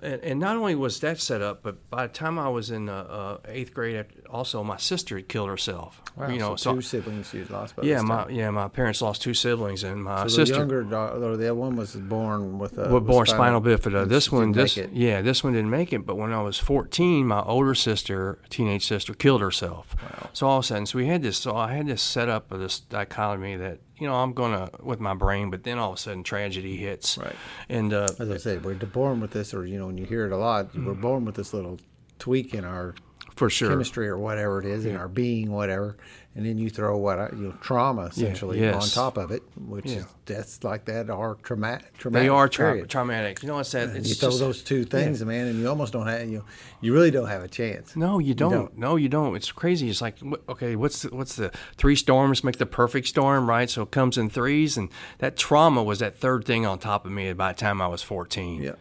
and, 0.01 0.21
and, 0.23 0.39
not 0.39 0.55
only 0.55 0.75
was 0.75 0.99
that 0.99 1.19
set 1.19 1.41
up, 1.41 1.63
but 1.63 1.89
by 1.89 2.07
the 2.07 2.13
time 2.13 2.37
I 2.37 2.49
was 2.49 2.69
in 2.69 2.87
uh, 2.87 2.93
uh, 2.93 3.37
eighth 3.47 3.73
grade, 3.73 4.05
also 4.29 4.63
my 4.63 4.77
sister 4.77 5.17
had 5.17 5.27
killed 5.27 5.49
herself. 5.49 6.01
Wow, 6.15 6.29
you 6.29 6.39
know, 6.39 6.55
so 6.55 6.75
two 6.75 6.81
siblings 6.81 7.33
you 7.33 7.45
lost. 7.49 7.75
By 7.75 7.83
yeah, 7.83 8.01
my 8.01 8.27
yeah, 8.29 8.49
my 8.49 8.67
parents 8.67 9.01
lost 9.01 9.21
two 9.21 9.33
siblings, 9.33 9.83
and 9.83 10.03
my 10.03 10.23
so 10.23 10.27
sister. 10.29 10.53
The 10.53 10.59
younger 10.59 10.83
daughter, 10.83 11.37
the 11.37 11.45
other 11.45 11.55
one 11.55 11.75
was 11.75 11.95
born 11.95 12.57
with. 12.57 12.77
a. 12.77 12.83
Uh, 12.83 12.99
born 12.99 13.25
spinal, 13.25 13.61
spinal 13.61 13.61
bifida. 13.61 14.09
This 14.09 14.31
one, 14.31 14.51
this 14.51 14.77
yeah, 14.77 15.21
this 15.21 15.43
one 15.43 15.53
didn't 15.53 15.69
make 15.69 15.93
it. 15.93 16.05
But 16.05 16.15
when 16.17 16.33
I 16.33 16.41
was 16.41 16.57
fourteen, 16.57 17.27
my 17.27 17.41
older 17.41 17.75
sister, 17.75 18.39
teenage 18.49 18.85
sister, 18.85 19.13
killed 19.13 19.41
herself. 19.41 19.95
Wow. 20.01 20.29
So 20.33 20.47
all 20.47 20.57
of 20.57 20.63
a 20.63 20.67
sudden, 20.67 20.85
so 20.87 20.97
we 20.97 21.07
had 21.07 21.21
this. 21.21 21.37
So 21.37 21.55
I 21.55 21.73
had 21.73 21.87
this 21.87 22.01
set 22.01 22.29
up 22.29 22.51
of 22.51 22.59
this 22.59 22.79
dichotomy 22.79 23.55
that 23.57 23.79
you 23.99 24.07
know, 24.07 24.15
I'm 24.15 24.33
gonna 24.33 24.69
with 24.81 24.99
my 24.99 25.13
brain, 25.13 25.49
but 25.49 25.63
then 25.63 25.77
all 25.77 25.91
of 25.91 25.97
a 25.97 25.99
sudden 25.99 26.23
tragedy 26.23 26.77
hits. 26.77 27.17
Right. 27.17 27.35
And 27.69 27.93
uh, 27.93 28.07
As 28.19 28.29
I 28.29 28.37
said, 28.37 28.63
we're 28.63 28.75
born 28.75 29.19
with 29.19 29.31
this, 29.31 29.53
or 29.53 29.65
you 29.65 29.77
know, 29.77 29.87
when 29.87 29.97
you 29.97 30.05
hear 30.05 30.25
it 30.25 30.31
a 30.31 30.37
lot, 30.37 30.75
we're 30.75 30.93
born 30.93 31.25
with 31.25 31.35
this 31.35 31.53
little 31.53 31.79
tweak 32.19 32.53
in 32.53 32.63
our 32.63 32.95
for 33.37 33.49
sure. 33.49 33.69
chemistry 33.69 34.07
or 34.07 34.17
whatever 34.17 34.59
it 34.59 34.65
is 34.65 34.85
in 34.85 34.95
our 34.95 35.07
being, 35.07 35.51
whatever, 35.51 35.97
and 36.35 36.45
then 36.45 36.57
you 36.57 36.69
throw 36.69 36.97
what 36.97 37.17
I, 37.19 37.29
you 37.31 37.37
know 37.47 37.51
trauma 37.61 38.03
essentially 38.07 38.59
yes. 38.59 38.75
on 38.75 39.03
top 39.03 39.17
of 39.17 39.31
it, 39.31 39.43
which 39.55 39.85
Yeah. 39.85 39.97
is 39.97 40.05
deaths 40.25 40.63
like 40.63 40.85
that 40.85 41.09
are 41.09 41.35
traumatic. 41.43 41.97
traumatic 41.97 42.25
They 42.25 42.29
are 42.29 42.47
tra- 42.49 42.85
traumatic. 42.87 43.41
You 43.41 43.47
know, 43.49 43.59
it's 43.59 43.71
that. 43.71 43.95
It's 43.95 44.09
you 44.09 44.15
throw 44.15 44.29
just- 44.29 44.39
those 44.39 44.61
two 44.61 44.83
things, 44.85 45.23
man, 45.23 45.47
and 45.47 45.59
you 45.59 45.67
almost 45.69 45.93
don't 45.93 46.07
have 46.07 46.27
you. 46.29 46.43
You 46.81 46.93
really 46.93 47.11
don't 47.11 47.27
have 47.27 47.43
a 47.43 47.47
chance. 47.47 47.95
No, 47.95 48.19
you 48.19 48.33
don't. 48.33 48.51
don't. 48.51 48.77
No, 48.77 48.95
you 48.97 49.09
don't. 49.09 49.35
It's 49.35 49.51
crazy. 49.51 49.89
It's 49.89 50.01
like, 50.01 50.17
okay, 50.49 50.75
what's 50.75 51.01
the, 51.03 51.15
what's 51.15 51.35
the 51.35 51.51
three 51.77 51.95
storms 51.95 52.43
make 52.43 52.57
the 52.57 52.65
perfect 52.65 53.07
storm, 53.07 53.49
right? 53.49 53.69
So 53.69 53.83
it 53.83 53.91
comes 53.91 54.17
in 54.17 54.29
threes, 54.29 54.77
and 54.77 54.89
that 55.19 55.37
trauma 55.37 55.81
was 55.83 55.99
that 55.99 56.17
third 56.19 56.45
thing 56.45 56.65
on 56.65 56.79
top 56.79 57.05
of 57.05 57.11
me 57.11 57.31
by 57.33 57.53
the 57.53 57.59
time 57.59 57.81
I 57.81 57.87
was 57.87 58.03
14. 58.03 58.61
Yeah. 58.61 58.71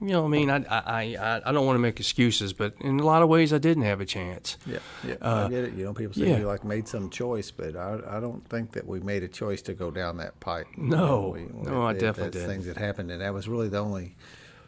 You 0.00 0.08
know 0.08 0.24
I 0.26 0.28
mean? 0.28 0.50
I, 0.50 0.56
I, 0.68 1.16
I, 1.16 1.42
I 1.46 1.52
don't 1.52 1.64
want 1.64 1.76
to 1.76 1.80
make 1.80 1.98
excuses, 1.98 2.52
but 2.52 2.74
in 2.80 3.00
a 3.00 3.04
lot 3.06 3.22
of 3.22 3.28
ways, 3.30 3.52
I 3.52 3.58
didn't 3.58 3.84
have 3.84 4.00
a 4.00 4.04
chance. 4.04 4.58
Yeah, 4.66 4.78
yeah, 5.06 5.14
Uh, 5.22 5.46
I 5.46 5.48
get 5.50 5.64
it. 5.64 5.72
You 5.74 5.84
know, 5.86 5.94
people 5.94 6.12
say 6.14 6.28
yeah. 6.28 6.38
we 6.38 6.44
like 6.44 6.64
made 6.64 6.86
some 6.86 7.08
choice, 7.08 7.50
but 7.50 7.74
I, 7.76 7.98
I 8.06 8.20
don't 8.20 8.46
think 8.46 8.72
that 8.72 8.86
we 8.86 9.00
made 9.00 9.22
a 9.22 9.28
choice 9.28 9.62
to 9.62 9.72
go 9.74 9.90
down 9.90 10.18
that 10.18 10.38
pipe. 10.40 10.66
You 10.76 10.82
No. 10.84 10.96
know, 10.96 11.28
we- 11.30 11.70
No, 11.70 11.82
I 11.84 11.92
it- 11.92 11.94
definitely 12.00 12.24
that's 12.24 12.36
didn't. 12.36 12.50
Things 12.50 12.66
that 12.66 12.76
happened, 12.76 13.10
and 13.10 13.22
that 13.22 13.32
was 13.32 13.48
really 13.48 13.68
the 13.68 13.78
only, 13.78 14.16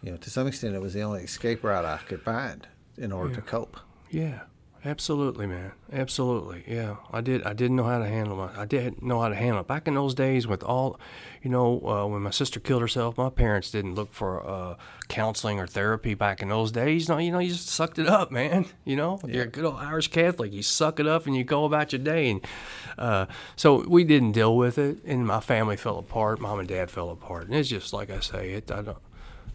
you 0.02 0.11
know, 0.12 0.16
to 0.16 0.30
some 0.30 0.47
extent, 0.47 0.75
it 0.75 0.80
was 0.80 0.94
the 0.94 1.02
only 1.02 1.25
escape 1.25 1.62
route 1.62 1.85
I 1.85 1.99
could 2.08 2.23
find 2.23 2.66
in 2.97 3.12
order 3.12 3.35
to 3.35 3.42
cope. 3.42 3.76
Yeah, 4.11 4.40
absolutely, 4.85 5.47
man. 5.47 5.73
Absolutely. 5.92 6.64
Yeah, 6.66 6.97
I 7.12 7.20
did. 7.20 7.42
I 7.44 7.52
didn't 7.52 7.76
know 7.76 7.85
how 7.85 7.99
to 7.99 8.06
handle 8.06 8.37
my. 8.37 8.50
I 8.61 8.64
didn't 8.64 9.02
know 9.02 9.20
how 9.20 9.28
to 9.28 9.35
handle 9.35 9.61
it 9.61 9.66
back 9.66 9.88
in 9.88 9.94
those 9.94 10.14
days 10.14 10.47
with 10.47 10.62
all, 10.62 10.99
you 11.42 11.50
know, 11.50 11.80
uh, 11.87 12.06
when 12.06 12.23
my 12.23 12.30
sister 12.30 12.61
killed 12.61 12.82
herself. 12.82 13.16
My 13.16 13.30
parents 13.30 13.70
didn't 13.70 13.94
look 13.94 14.12
for 14.12 14.47
uh, 14.47 14.76
counseling 15.08 15.58
or 15.58 15.66
therapy 15.66 16.14
back 16.14 16.42
in 16.42 16.49
those 16.49 16.70
days. 16.73 17.08
No, 17.08 17.18
you 17.18 17.30
know, 17.32 17.38
you 17.38 17.50
just 17.50 17.68
sucked 17.68 17.99
it 17.99 18.06
up, 18.06 18.30
man. 18.30 18.66
You 18.85 18.97
know, 18.97 19.18
you're 19.26 19.44
a 19.44 19.49
good 19.49 19.64
old 19.64 19.76
Irish 19.76 20.08
Catholic. 20.08 20.52
You 20.52 20.62
suck 20.62 21.00
it 21.00 21.06
up 21.06 21.26
and 21.26 21.37
you 21.37 21.44
go 21.44 21.64
about 21.64 21.92
your 21.92 22.00
day. 22.00 22.30
And 22.30 22.47
uh, 22.99 23.26
so 23.56 23.87
we 23.88 24.04
didn't 24.04 24.32
deal 24.32 24.56
with 24.56 24.78
it, 24.78 24.99
and 25.04 25.26
my 25.26 25.40
family 25.40 25.76
fell 25.76 25.99
apart. 25.99 26.40
Mom 26.40 26.58
and 26.58 26.68
dad 26.68 26.90
fell 26.90 27.11
apart, 27.11 27.47
and 27.47 27.54
it's 27.54 27.68
just 27.68 27.92
like 27.92 28.11
I 28.11 28.20
say. 28.20 28.52
It. 28.52 28.70
I 28.70 28.82
don't. 28.82 28.99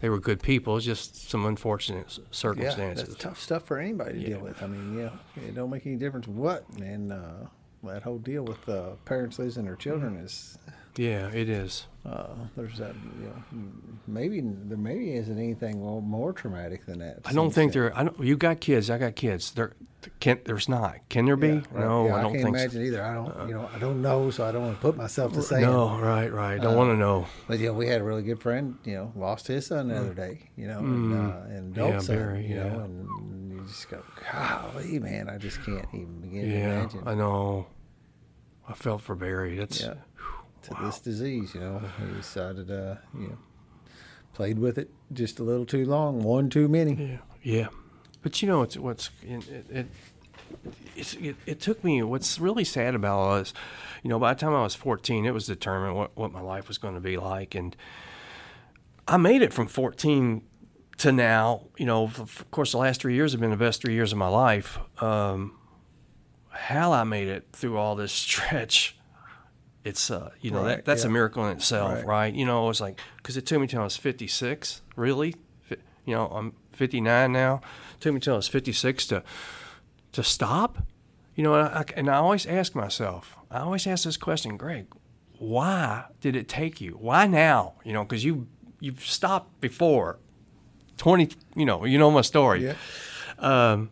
They 0.00 0.08
were 0.08 0.18
good 0.20 0.42
people. 0.42 0.76
It's 0.76 0.84
just 0.86 1.30
some 1.30 1.46
unfortunate 1.46 2.06
s- 2.06 2.18
Yeah, 2.18 2.24
circumstances. 2.30 3.08
that's 3.08 3.22
tough 3.22 3.40
stuff 3.40 3.64
for 3.64 3.78
anybody 3.78 4.20
to 4.20 4.26
deal 4.26 4.40
with. 4.40 4.62
I 4.62 4.66
mean, 4.66 4.98
yeah, 4.98 5.10
it 5.36 5.54
don't 5.54 5.70
make 5.70 5.86
any 5.86 5.96
difference 5.96 6.26
what, 6.28 6.64
and 6.80 7.12
uh, 7.12 7.46
that 7.84 8.02
whole 8.02 8.18
deal 8.18 8.44
with 8.44 8.68
uh, 8.68 8.90
parents 9.04 9.38
losing 9.38 9.64
their 9.64 9.76
children 9.76 10.16
is. 10.16 10.58
Yeah, 10.96 11.28
it 11.28 11.48
is. 11.48 11.86
Uh, 12.06 12.34
there's 12.54 12.76
that, 12.78 12.94
you 13.18 13.26
know, 13.28 13.68
maybe 14.06 14.40
there 14.42 14.76
maybe 14.76 15.14
isn't 15.14 15.38
anything 15.38 15.80
more- 15.80 16.02
more 16.02 16.32
traumatic 16.34 16.84
than 16.84 16.98
that. 16.98 17.20
I 17.24 17.32
don't 17.32 17.50
think 17.50 17.72
there. 17.72 17.96
I 17.96 18.04
don't. 18.04 18.20
You 18.20 18.36
got 18.36 18.60
kids. 18.60 18.90
I 18.90 18.98
got 18.98 19.16
kids. 19.16 19.52
There, 19.52 19.72
can 20.20 20.38
there's 20.44 20.68
not. 20.68 20.96
Can 21.08 21.24
there 21.24 21.36
be? 21.36 21.48
Yeah, 21.48 21.54
right. 21.70 21.80
No, 21.80 22.06
Yeah, 22.06 22.16
I 22.16 22.20
don't 22.20 22.30
I 22.32 22.34
can't 22.34 22.44
think. 22.44 22.56
imagine 22.56 22.82
either. 22.84 23.02
I 23.02 23.14
don't, 23.14 23.48
you 23.48 23.54
know, 23.54 23.70
I 23.74 23.78
don't 23.78 24.02
know, 24.02 24.30
so 24.30 24.44
I 24.44 24.52
don't 24.52 24.64
want 24.64 24.76
to 24.76 24.82
put 24.82 24.98
myself 24.98 25.32
to 25.32 25.40
say. 25.42 25.62
No, 25.62 25.98
right, 25.98 26.30
right. 26.30 26.60
Don't 26.60 26.76
want 26.76 26.90
to 26.90 26.96
know. 26.98 27.26
But 27.48 27.58
yeah, 27.58 27.70
we 27.70 27.86
had 27.86 28.02
a 28.02 28.04
really 28.04 28.22
good 28.22 28.38
friend. 28.42 28.76
You 28.84 28.94
know, 28.96 29.12
lost 29.16 29.46
his 29.46 29.64
son 29.66 29.88
the 29.88 29.96
other 29.96 30.12
day. 30.12 30.50
You 30.58 30.66
know, 30.68 30.80
and, 30.80 31.14
uh, 31.14 31.36
and 31.48 31.74
adult 31.74 31.90
Mm. 31.90 31.92
Yeah, 31.94 31.98
son. 32.00 32.16
Barry, 32.16 32.46
you 32.46 32.56
know, 32.56 32.80
and 32.80 33.50
you 33.52 33.64
just 33.66 33.88
go, 33.88 34.02
golly, 34.30 34.98
man, 34.98 35.30
I 35.30 35.38
just 35.38 35.64
can't 35.64 35.86
even 35.94 36.20
begin 36.20 36.42
to 36.42 36.48
Yeah, 36.50 36.80
imagine. 36.80 37.02
I 37.06 37.14
know. 37.14 37.66
I 38.68 38.72
felt 38.74 39.00
for 39.02 39.14
Barry. 39.14 39.56
That's 39.56 39.80
Yeah. 39.80 39.94
To 40.64 40.76
this 40.82 40.98
disease, 40.98 41.54
you 41.54 41.60
know, 41.60 41.82
he 41.98 42.14
decided, 42.16 42.70
uh, 42.70 42.96
you 43.14 43.28
know, 43.28 43.38
played 44.32 44.58
with 44.58 44.78
it 44.78 44.90
just 45.12 45.38
a 45.38 45.42
little 45.42 45.66
too 45.66 45.84
long, 45.84 46.22
one 46.22 46.48
too 46.50 46.68
many. 46.68 46.94
yeah, 46.94 47.18
yeah. 47.42 47.68
But 48.22 48.40
you 48.40 48.48
know, 48.48 48.62
it's 48.62 48.76
what's 48.76 49.10
it. 49.22 49.48
it, 49.48 49.66
it 49.70 49.86
it's, 50.96 51.14
it, 51.14 51.36
it 51.46 51.60
took 51.60 51.82
me. 51.82 52.02
What's 52.02 52.38
really 52.38 52.64
sad 52.64 52.94
about 52.94 53.18
all 53.18 53.38
this, 53.38 53.52
you 54.02 54.10
know, 54.10 54.18
by 54.18 54.34
the 54.34 54.40
time 54.40 54.54
I 54.54 54.62
was 54.62 54.74
14, 54.74 55.26
it 55.26 55.34
was 55.34 55.46
determined 55.46 55.96
what, 55.96 56.16
what 56.16 56.32
my 56.32 56.40
life 56.40 56.68
was 56.68 56.78
going 56.78 56.94
to 56.94 57.00
be 57.00 57.16
like, 57.16 57.54
and 57.54 57.76
I 59.06 59.16
made 59.16 59.42
it 59.42 59.52
from 59.52 59.66
14 59.66 60.42
to 60.98 61.12
now. 61.12 61.66
You 61.76 61.86
know, 61.86 62.04
of 62.04 62.44
course, 62.50 62.72
the 62.72 62.78
last 62.78 63.00
three 63.00 63.14
years 63.14 63.32
have 63.32 63.40
been 63.40 63.50
the 63.50 63.56
best 63.56 63.82
three 63.82 63.94
years 63.94 64.12
of 64.12 64.18
my 64.18 64.28
life. 64.28 64.78
Um, 65.02 65.58
how 66.50 66.92
I 66.92 67.04
made 67.04 67.28
it 67.28 67.48
through 67.52 67.76
all 67.76 67.96
this 67.96 68.12
stretch, 68.12 68.96
it's 69.84 70.10
uh, 70.10 70.30
you 70.40 70.50
know, 70.50 70.62
Right, 70.62 70.76
that, 70.76 70.84
that's 70.84 71.04
a 71.04 71.08
miracle 71.10 71.44
in 71.46 71.52
itself, 71.56 71.92
Right. 71.94 72.06
right. 72.06 72.34
You 72.34 72.46
know, 72.46 72.68
it's 72.70 72.80
like 72.80 72.98
because 73.18 73.36
it 73.36 73.46
took 73.46 73.60
me 73.60 73.66
till 73.66 73.80
I 73.80 73.84
was 73.84 73.96
56. 73.96 74.82
Really, 74.96 75.34
you 75.70 76.14
know, 76.14 76.26
I'm 76.28 76.54
59 76.72 77.32
now. 77.32 77.60
It 77.94 78.00
took 78.00 78.14
me 78.14 78.20
till 78.20 78.34
I 78.34 78.36
was 78.36 78.48
56 78.48 79.06
to 79.08 79.22
to 80.12 80.22
stop. 80.22 80.78
You 81.36 81.42
know, 81.42 81.54
and 81.54 81.68
I, 81.68 81.84
and 81.96 82.08
I 82.08 82.14
always 82.16 82.46
ask 82.46 82.74
myself, 82.76 83.36
I 83.50 83.58
always 83.60 83.86
ask 83.88 84.04
this 84.04 84.16
question, 84.16 84.56
Greg, 84.56 84.86
why 85.38 86.04
did 86.20 86.36
it 86.36 86.48
take 86.48 86.80
you? 86.80 86.92
Why 86.92 87.26
now? 87.26 87.74
You 87.84 87.92
know, 87.92 88.04
because 88.04 88.24
you 88.24 88.46
you've 88.80 89.04
stopped 89.04 89.60
before. 89.60 90.18
20, 90.96 91.30
you 91.56 91.66
know, 91.66 91.84
you 91.84 91.98
know 91.98 92.08
my 92.12 92.20
story. 92.20 92.64
Yeah. 92.66 92.74
Um, 93.40 93.90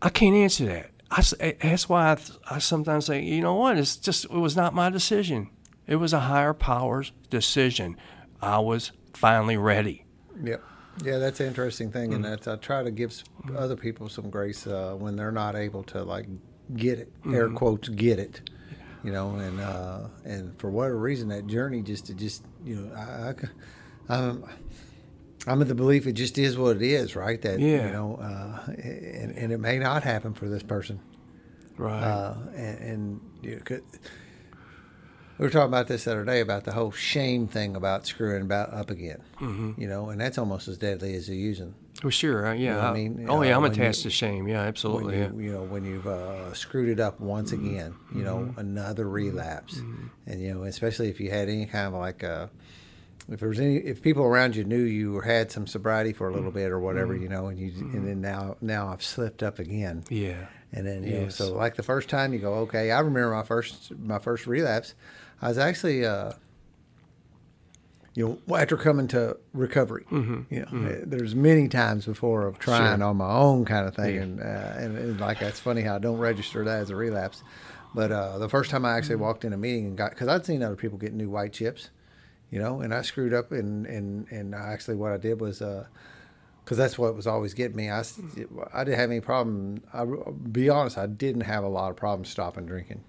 I 0.00 0.08
can't 0.08 0.36
answer 0.36 0.64
that. 0.66 0.91
I, 1.14 1.54
that's 1.60 1.88
why 1.88 2.12
I, 2.12 2.16
I 2.56 2.58
sometimes 2.58 3.06
say, 3.06 3.22
you 3.22 3.40
know 3.42 3.54
what? 3.54 3.76
It's 3.78 3.96
just 3.96 4.24
it 4.24 4.30
was 4.30 4.56
not 4.56 4.74
my 4.74 4.88
decision. 4.90 5.50
It 5.86 5.96
was 5.96 6.12
a 6.12 6.20
higher 6.20 6.54
power's 6.54 7.12
decision. 7.28 7.96
I 8.40 8.58
was 8.60 8.92
finally 9.12 9.56
ready. 9.56 10.04
Yep. 10.42 10.62
Yeah, 11.04 11.18
that's 11.18 11.40
an 11.40 11.46
interesting 11.46 11.90
thing, 11.90 12.10
Mm. 12.10 12.16
and 12.16 12.24
that's 12.24 12.46
I 12.48 12.56
try 12.56 12.82
to 12.82 12.90
give 12.90 13.12
other 13.56 13.76
people 13.76 14.08
some 14.08 14.30
grace 14.30 14.66
uh, 14.66 14.94
when 14.98 15.16
they're 15.16 15.32
not 15.32 15.54
able 15.56 15.82
to 15.84 16.02
like 16.02 16.26
get 16.76 16.98
it, 16.98 17.12
air 17.26 17.46
Mm-hmm. 17.48 17.56
quotes, 17.56 17.88
get 17.88 18.18
it, 18.18 18.50
you 19.02 19.10
know, 19.12 19.30
and 19.36 19.60
uh, 19.60 20.00
and 20.24 20.58
for 20.58 20.70
whatever 20.70 20.98
reason 20.98 21.28
that 21.28 21.46
journey 21.46 21.82
just 21.82 22.06
to 22.06 22.14
just 22.14 22.44
you 22.64 22.76
know 22.76 22.94
I, 22.94 23.30
I 23.30 23.32
c- 23.32 23.48
I'm 25.46 25.60
of 25.60 25.68
the 25.68 25.74
belief 25.74 26.06
it 26.06 26.12
just 26.12 26.38
is 26.38 26.56
what 26.56 26.76
it 26.76 26.82
is, 26.82 27.16
right? 27.16 27.40
That 27.42 27.58
Yeah. 27.58 27.86
you 27.86 27.92
know, 27.92 28.16
uh, 28.16 28.70
and 28.70 29.36
and 29.36 29.52
it 29.52 29.58
may 29.58 29.78
not 29.78 30.02
happen 30.04 30.34
for 30.34 30.48
this 30.48 30.62
person, 30.62 31.00
Right. 31.76 32.02
uh, 32.02 32.34
and, 32.54 32.78
and 32.78 33.20
you 33.42 33.56
know, 33.56 33.62
could, 33.64 33.82
we 35.38 35.46
were 35.46 35.50
talking 35.50 35.68
about 35.68 35.88
this 35.88 36.04
the 36.04 36.12
other 36.12 36.24
day 36.24 36.40
about 36.40 36.64
the 36.64 36.72
whole 36.72 36.92
shame 36.92 37.48
thing 37.48 37.74
about 37.74 38.06
screwing 38.06 38.42
about 38.42 38.72
up 38.72 38.90
again, 38.90 39.20
Mm-hmm. 39.40 39.80
you 39.80 39.88
know, 39.88 40.10
and 40.10 40.20
that's 40.20 40.38
almost 40.38 40.68
as 40.68 40.78
deadly 40.78 41.14
as 41.14 41.26
the 41.26 41.36
using. 41.36 41.74
well, 42.04 42.10
sure. 42.10 42.46
uh, 42.46 42.52
yeah. 42.52 42.76
what 42.76 42.84
I 42.84 42.88
I- 42.90 42.94
mean? 42.94 43.26
oh, 43.28 43.42
yeah. 43.42 43.54
Uh, 43.54 43.58
I'm 43.58 43.64
attached 43.64 44.04
you- 44.04 44.10
to 44.10 44.14
shame. 44.16 44.46
Yeah, 44.46 44.60
absolutely. 44.62 45.18
You, 45.18 45.34
you 45.40 45.52
know, 45.52 45.62
when 45.64 45.84
you've 45.84 46.06
uh, 46.06 46.54
screwed 46.54 46.88
it 46.88 47.00
up 47.00 47.18
once 47.20 47.50
again, 47.50 47.94
you 48.14 48.22
know, 48.22 48.54
another 48.56 49.08
relapse, 49.08 49.80
and 50.26 50.40
you 50.40 50.54
know, 50.54 50.62
especially 50.62 51.08
if 51.08 51.18
you 51.18 51.30
had 51.30 51.48
any 51.48 51.66
kind 51.66 51.88
of 51.88 51.94
like, 51.94 52.22
uh, 52.22 52.46
if 53.30 53.40
there 53.40 53.48
was 53.48 53.60
any, 53.60 53.76
if 53.76 54.02
people 54.02 54.24
around 54.24 54.56
you 54.56 54.64
knew 54.64 54.82
you 54.82 55.20
had 55.20 55.50
some 55.52 55.66
sobriety 55.66 56.12
for 56.12 56.28
a 56.28 56.32
little 56.32 56.50
bit 56.50 56.70
or 56.70 56.80
whatever, 56.80 57.14
you 57.16 57.28
know, 57.28 57.46
and 57.46 57.58
you, 57.58 57.70
and 57.92 58.06
then 58.06 58.20
now, 58.20 58.56
now 58.60 58.88
I've 58.88 59.02
slipped 59.02 59.42
up 59.42 59.58
again, 59.58 60.04
yeah. 60.10 60.46
And 60.72 60.86
then 60.86 61.04
you 61.04 61.20
know, 61.20 61.28
so 61.28 61.52
like 61.54 61.74
the 61.76 61.82
first 61.82 62.08
time 62.08 62.32
you 62.32 62.38
go, 62.38 62.54
okay, 62.60 62.90
I 62.90 63.00
remember 63.00 63.30
my 63.34 63.42
first 63.42 63.92
my 63.98 64.18
first 64.18 64.46
relapse. 64.46 64.94
I 65.42 65.48
was 65.48 65.58
actually, 65.58 66.04
uh, 66.06 66.32
you 68.14 68.38
know, 68.48 68.56
after 68.56 68.76
coming 68.76 69.08
to 69.08 69.36
recovery, 69.54 70.04
Mm-hmm. 70.10 70.54
you 70.54 70.66
know, 70.70 70.88
eh, 70.88 71.00
there's 71.04 71.34
many 71.34 71.66
times 71.68 72.04
before 72.06 72.46
of 72.46 72.58
trying 72.58 72.98
Sure. 72.98 73.06
on 73.08 73.16
my 73.16 73.30
own 73.30 73.64
kind 73.64 73.86
of 73.86 73.94
thing, 73.94 74.14
Yeah. 74.14 74.22
and, 74.22 74.40
uh, 74.40 74.44
and 74.44 74.98
and 74.98 75.20
like 75.20 75.40
that's 75.40 75.60
funny 75.60 75.82
how 75.82 75.96
I 75.96 75.98
don't 75.98 76.18
register 76.18 76.64
that 76.64 76.80
as 76.80 76.90
a 76.90 76.96
relapse. 76.96 77.42
But 77.94 78.10
uh, 78.12 78.38
the 78.38 78.48
first 78.48 78.70
time 78.70 78.84
I 78.84 78.96
actually 78.96 79.14
Mm-hmm. 79.16 79.24
walked 79.24 79.44
in 79.44 79.52
a 79.52 79.56
meeting 79.56 79.86
and 79.86 79.96
got 79.96 80.10
because 80.10 80.28
I'd 80.28 80.44
seen 80.44 80.62
other 80.62 80.76
people 80.76 80.98
get 80.98 81.12
new 81.14 81.30
white 81.30 81.52
chips, 81.52 81.90
you 82.52 82.60
know, 82.60 82.80
and 82.80 82.94
I 82.94 83.02
screwed 83.02 83.34
up 83.34 83.50
and 83.50 83.86
and 83.86 84.30
and 84.30 84.54
I 84.54 84.72
actually 84.72 84.94
what 84.94 85.10
I 85.10 85.16
did 85.16 85.40
was. 85.40 85.60
Uh, 85.60 85.86
because 86.64 86.78
that's 86.78 86.96
what 86.96 87.16
was 87.16 87.26
always 87.26 87.54
getting 87.54 87.76
me. 87.76 87.90
I, 87.90 88.04
I 88.72 88.84
didn't 88.84 89.00
have 89.00 89.10
any 89.10 89.20
problem. 89.20 89.82
I 89.92 90.04
be 90.04 90.68
honest, 90.68 90.96
I 90.96 91.06
didn't 91.06 91.40
have 91.40 91.64
a 91.64 91.68
lot 91.68 91.90
of 91.90 91.96
problems 91.96 92.28
stopping 92.28 92.66
drinking. 92.66 93.02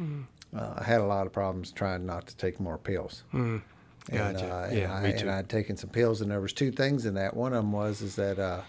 Uh, 0.00 0.74
I 0.78 0.82
had 0.82 1.02
a 1.02 1.04
lot 1.04 1.26
of 1.26 1.32
problems 1.34 1.72
trying 1.72 2.06
not 2.06 2.26
to 2.28 2.36
take 2.36 2.58
more 2.58 2.78
pills. 2.78 3.24
And, 3.32 3.62
Gotcha. 4.10 4.50
uh, 4.50 4.66
and 4.70 4.78
Yeah, 4.78 4.94
I, 4.94 5.02
me 5.02 5.10
And. 5.10 5.30
I'd 5.30 5.48
taken 5.50 5.76
some 5.76 5.90
pills, 5.90 6.22
and 6.22 6.30
there 6.30 6.40
was 6.40 6.54
two 6.54 6.70
things 6.70 7.04
in 7.04 7.12
that. 7.14 7.36
One 7.36 7.52
of 7.52 7.64
them 7.64 7.72
was 7.72 8.00
is 8.00 8.16
that 8.16 8.38
uh, 8.38 8.62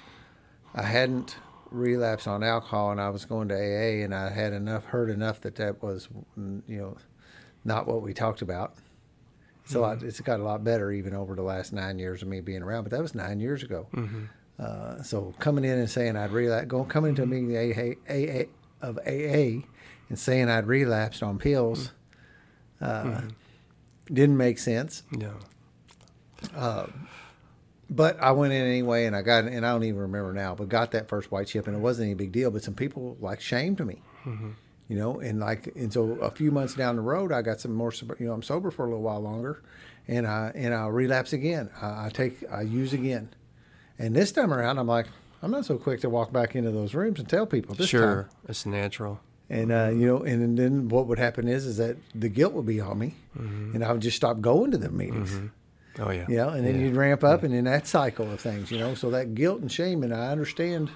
I 0.76 0.84
hadn't 0.84 1.38
relapsed 1.72 2.28
on 2.28 2.44
alcohol, 2.44 2.92
and 2.92 3.00
I 3.00 3.10
was 3.10 3.24
going 3.24 3.48
to 3.48 3.56
AA, 3.56 4.04
and 4.04 4.14
I 4.14 4.30
had 4.30 4.52
enough 4.52 4.86
heard 4.86 5.10
enough 5.10 5.40
that 5.42 5.56
that 5.56 5.82
was, 5.82 6.10
mm, 6.38 6.62
you 6.68 6.80
know, 6.80 6.98
not 7.64 7.88
what 7.88 8.02
we 8.02 8.14
talked 8.14 8.42
about. 8.42 8.76
Mm-hmm. 9.68 9.76
It's 9.76 9.76
a 9.76 9.80
lot. 9.80 10.04
It's 10.04 10.20
got 10.22 10.40
a 10.40 10.44
lot 10.44 10.64
better 10.64 10.92
even 10.92 11.14
over 11.14 11.36
the 11.36 11.42
last 11.42 11.74
nine 11.74 12.00
years 12.00 12.22
of 12.22 12.28
me 12.28 12.42
being 12.42 12.64
around. 12.64 12.84
But 12.84 12.92
that 12.92 13.02
was 13.02 13.16
nine 13.16 13.40
years 13.40 13.64
ago. 13.64 13.88
Mm-hmm. 13.94 14.26
Uh, 14.60 15.04
so 15.04 15.34
coming 15.40 15.64
in 15.64 15.78
and 15.78 15.90
saying 15.90 16.16
I'd 16.16 16.32
relapse, 16.32 16.68
going 16.68 16.90
coming 16.90 17.16
to 17.16 17.24
a 17.24 17.26
meeting 17.28 17.56
AA, 17.56 17.94
AA, 18.12 18.44
of 18.82 18.98
AA 19.00 19.64
and 20.10 20.18
saying 20.18 20.50
I'd 20.50 20.66
relapsed 20.68 21.22
on 21.22 21.38
pills, 21.38 21.92
Uh, 22.82 23.04
mm-hmm. 23.04 23.28
Didn't 24.14 24.38
make 24.38 24.58
sense. 24.58 25.04
No. 25.12 25.34
Uh, 26.56 26.88
but 27.90 28.20
I 28.22 28.32
went 28.32 28.54
in 28.54 28.66
anyway, 28.66 29.06
and 29.06 29.16
I 29.16 29.22
got, 29.22 29.46
and 29.46 29.66
I 29.66 29.72
don't 29.72 29.84
even 29.84 30.00
remember 30.00 30.34
now, 30.34 30.56
but 30.56 30.70
got 30.70 30.92
that 30.92 31.10
first 31.10 31.32
white 31.32 31.48
chip, 31.48 31.68
and 31.68 31.76
it 31.76 31.80
wasn't 31.80 32.06
any 32.06 32.14
big 32.14 32.32
deal. 32.32 32.52
But 32.52 32.64
some 32.64 32.74
people 32.74 33.18
like 33.20 33.42
shamed 33.42 33.86
me, 33.86 34.02
you 34.88 34.98
know, 34.98 35.20
and 35.20 35.40
like, 35.40 35.68
and 35.76 35.92
so 35.92 36.12
a 36.22 36.32
few 36.32 36.52
months 36.52 36.74
down 36.74 36.96
the 36.96 37.02
road, 37.02 37.32
I 37.32 37.42
got 37.42 37.60
some 37.60 37.74
more, 37.74 37.92
you 38.20 38.28
know, 38.28 38.34
I'm 38.34 38.44
sober 38.44 38.72
for 38.72 38.86
a 38.86 38.90
little 38.90 39.04
while 39.04 39.20
longer, 39.20 39.62
and 40.08 40.26
I 40.26 40.52
and 40.56 40.74
I 40.74 40.88
relapse 40.88 41.34
again. 41.34 41.70
I, 41.82 42.06
I 42.06 42.10
take, 42.14 42.44
I 42.52 42.62
use 42.62 42.94
again, 42.94 43.30
and 44.00 44.16
this 44.16 44.32
time 44.32 44.54
around, 44.54 44.78
I'm 44.78 44.88
like, 44.88 45.08
I'm 45.42 45.52
not 45.52 45.66
so 45.66 45.78
quick 45.78 46.02
to 46.02 46.10
walk 46.10 46.32
back 46.32 46.56
into 46.56 46.72
those 46.72 46.94
rooms 46.94 47.20
and 47.20 47.28
tell 47.28 47.46
people 47.46 47.76
this 47.76 47.90
sure, 47.90 48.24
time. 48.24 48.32
it's 48.48 48.66
natural. 48.66 49.20
And 49.50 49.72
uh, 49.72 49.92
you 49.94 50.08
know, 50.08 50.24
and, 50.24 50.58
then 50.58 50.90
what 50.90 51.08
would 51.08 51.20
happen 51.20 51.48
is, 51.48 51.66
is 51.66 51.78
that 51.78 51.96
the 52.14 52.28
guilt 52.28 52.54
would 52.54 52.66
be 52.66 52.82
on 52.82 53.00
me, 53.00 53.16
and 53.34 53.84
I 53.84 53.92
would 53.92 54.02
just 54.02 54.18
stop 54.18 54.42
going 54.42 54.72
to 54.72 54.78
the 54.78 54.90
meetings. 54.90 55.40
Oh 56.00 56.12
yeah. 56.12 56.26
You 56.28 56.38
know, 56.38 56.50
and 56.50 56.66
then 56.66 56.80
you'd 56.80 56.96
ramp 56.96 57.24
up, 57.24 57.44
and 57.44 57.54
then 57.54 57.64
that 57.64 57.88
cycle 57.88 58.32
of 58.32 58.40
things, 58.42 58.72
you 58.72 58.78
know. 58.78 58.94
So 58.94 59.10
that 59.12 59.36
guilt 59.36 59.62
and 59.62 59.72
shame, 59.72 60.04
and 60.04 60.14
I 60.14 60.28
understand, 60.28 60.90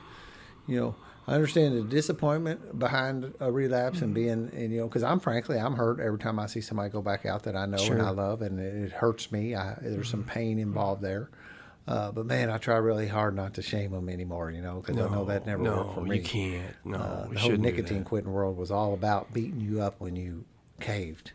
you 0.67 0.80
know, 0.80 0.95
I 1.27 1.36
understand 1.36 1.77
the 1.77 1.84
disappointment 1.84 2.79
behind 2.79 3.34
a 3.39 3.51
relapse 3.51 4.01
and 4.01 4.13
being, 4.13 4.49
and 4.53 4.71
you 4.73 4.79
know, 4.81 4.88
because 4.88 5.03
I'm 5.03 5.19
frankly, 5.19 5.57
I'm 5.57 5.75
hurt 5.75 5.99
every 5.99 6.17
time 6.19 6.39
I 6.39 6.47
see 6.47 6.62
somebody 6.62 6.89
go 6.89 7.01
back 7.01 7.25
out 7.25 7.43
that 7.43 7.55
I 7.55 7.65
know 7.67 7.77
Sure. 7.77 7.97
and 7.97 8.05
I 8.05 8.10
love, 8.10 8.41
and 8.41 8.60
it, 8.60 8.73
it 8.86 8.91
hurts 8.91 9.31
me. 9.31 9.55
I, 9.55 9.75
there's 9.81 10.10
some 10.10 10.23
pain 10.23 10.57
involved 10.60 11.01
there. 11.01 11.29
Uh, 11.88 12.12
but 12.12 12.25
man, 12.25 12.49
I 12.49 12.57
try 12.57 12.77
really 12.77 13.07
hard 13.07 13.36
not 13.36 13.55
to 13.55 13.62
shame 13.62 13.91
them 13.91 14.07
anymore, 14.10 14.51
you 14.51 14.62
know, 14.62 14.81
because 14.81 14.97
I 14.97 15.10
know 15.10 15.25
that 15.25 15.45
never 15.45 15.62
no, 15.63 15.77
worked 15.77 15.93
for 15.95 16.01
me. 16.01 16.17
you 16.17 16.23
can't. 16.23 16.75
No, 16.86 16.97
Uh, 16.97 17.27
the 17.27 17.39
whole 17.39 17.51
nicotine 17.57 18.03
quitting 18.03 18.31
world 18.31 18.57
was 18.57 18.71
all 18.71 18.93
about 18.93 19.34
beating 19.34 19.60
you 19.62 19.81
up 19.81 19.95
when 19.99 20.15
you 20.15 20.45
caved, 20.79 21.31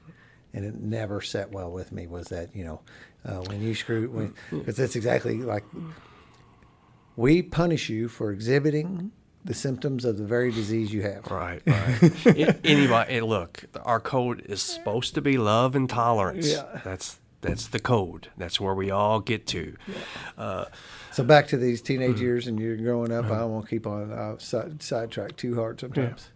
and 0.53 0.65
it 0.65 0.75
never 0.81 1.21
set 1.21 1.51
well 1.53 1.71
with 1.71 1.91
me. 1.93 2.07
Was 2.07 2.29
that 2.29 2.55
you 2.55 2.65
know 2.65 2.81
uh, 3.25 3.41
when 3.47 3.61
you 3.63 3.75
screw 3.75 4.09
when 4.09 4.35
because 4.51 4.77
that's 4.77 4.97
exactly 4.97 5.39
like 5.39 5.65
we 7.17 7.43
punish 7.43 7.89
you 7.89 8.09
for 8.09 8.31
exhibiting 8.31 9.11
the 9.47 9.55
symptoms 9.55 10.05
of 10.05 10.19
the 10.19 10.25
very 10.25 10.51
disease 10.53 10.93
you 10.93 11.03
have. 11.03 11.27
Right, 11.31 11.63
right. 11.67 12.27
A- 12.27 12.57
Anybody, 12.67 13.15
eh, 13.15 13.23
look, 13.23 13.65
our 13.85 14.01
code 14.01 14.43
is 14.47 14.61
supposed 14.63 15.15
to 15.15 15.21
be 15.23 15.39
love 15.39 15.75
and 15.75 15.89
tolerance. 15.89 16.51
Yeah. 16.53 16.81
That's 16.85 17.19
that's 17.41 17.67
the 17.69 17.79
code. 17.79 18.29
That's 18.37 18.61
where 18.61 18.75
we 18.75 18.91
all 18.91 19.21
get 19.21 19.47
to. 19.49 19.77
So 21.13 21.25
back 21.25 21.49
to 21.49 21.57
these 21.57 21.81
Mm-hmm. 21.81 21.87
teenage 21.87 22.21
years 22.21 22.47
and 22.47 22.59
you're 22.61 22.77
growing 22.77 23.13
up. 23.13 23.27
I 23.27 23.45
won't 23.45 23.69
keep 23.69 23.87
on 23.87 24.13
uh, 24.13 24.39
side, 24.39 24.83
sidetrack 24.83 25.37
too 25.37 25.55
hard 25.55 25.81
sometimes. 25.81 26.29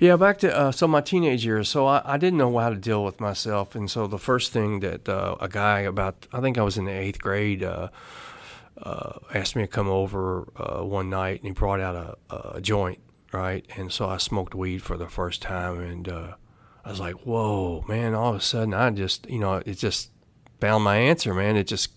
Yeah, 0.00 0.16
back 0.16 0.38
to 0.38 0.56
uh, 0.56 0.72
so 0.72 0.88
my 0.88 1.00
teenage 1.00 1.44
years. 1.44 1.68
So 1.68 1.86
I, 1.86 2.02
I 2.04 2.16
didn't 2.16 2.38
know 2.38 2.58
how 2.58 2.70
to 2.70 2.76
deal 2.76 3.04
with 3.04 3.20
myself, 3.20 3.74
and 3.76 3.88
so 3.90 4.06
the 4.08 4.18
first 4.18 4.52
thing 4.52 4.80
that 4.80 5.08
uh, 5.08 5.36
a 5.38 5.48
guy 5.48 5.80
about 5.80 6.26
I 6.32 6.40
think 6.40 6.58
I 6.58 6.62
was 6.62 6.76
in 6.76 6.86
the 6.86 6.92
eighth 6.92 7.20
grade 7.20 7.62
uh, 8.82 9.18
asked 9.32 9.56
me 9.56 9.62
to 9.62 9.68
come 9.68 9.88
over 9.88 10.48
uh, 10.56 10.84
one 10.84 11.08
night, 11.08 11.40
and 11.40 11.46
he 11.46 11.52
brought 11.52 11.80
out 11.80 12.18
a, 12.30 12.56
a 12.56 12.60
joint, 12.60 12.98
right? 13.32 13.64
And 13.76 13.92
so 13.92 14.08
I 14.08 14.16
smoked 14.16 14.54
weed 14.54 14.82
for 14.82 14.96
the 14.96 15.08
first 15.08 15.42
time, 15.42 15.80
and 15.80 16.08
uh, 16.08 16.34
I 16.84 16.90
was 16.90 17.00
like, 17.00 17.26
"Whoa, 17.26 17.84
man!" 17.88 18.14
All 18.14 18.30
of 18.30 18.36
a 18.36 18.40
sudden, 18.40 18.74
I 18.74 18.90
just 18.90 19.28
you 19.28 19.38
know 19.38 19.62
it 19.64 19.74
just 19.74 20.10
found 20.60 20.84
my 20.84 20.96
answer, 20.96 21.32
man. 21.32 21.56
It 21.56 21.66
just 21.66 21.90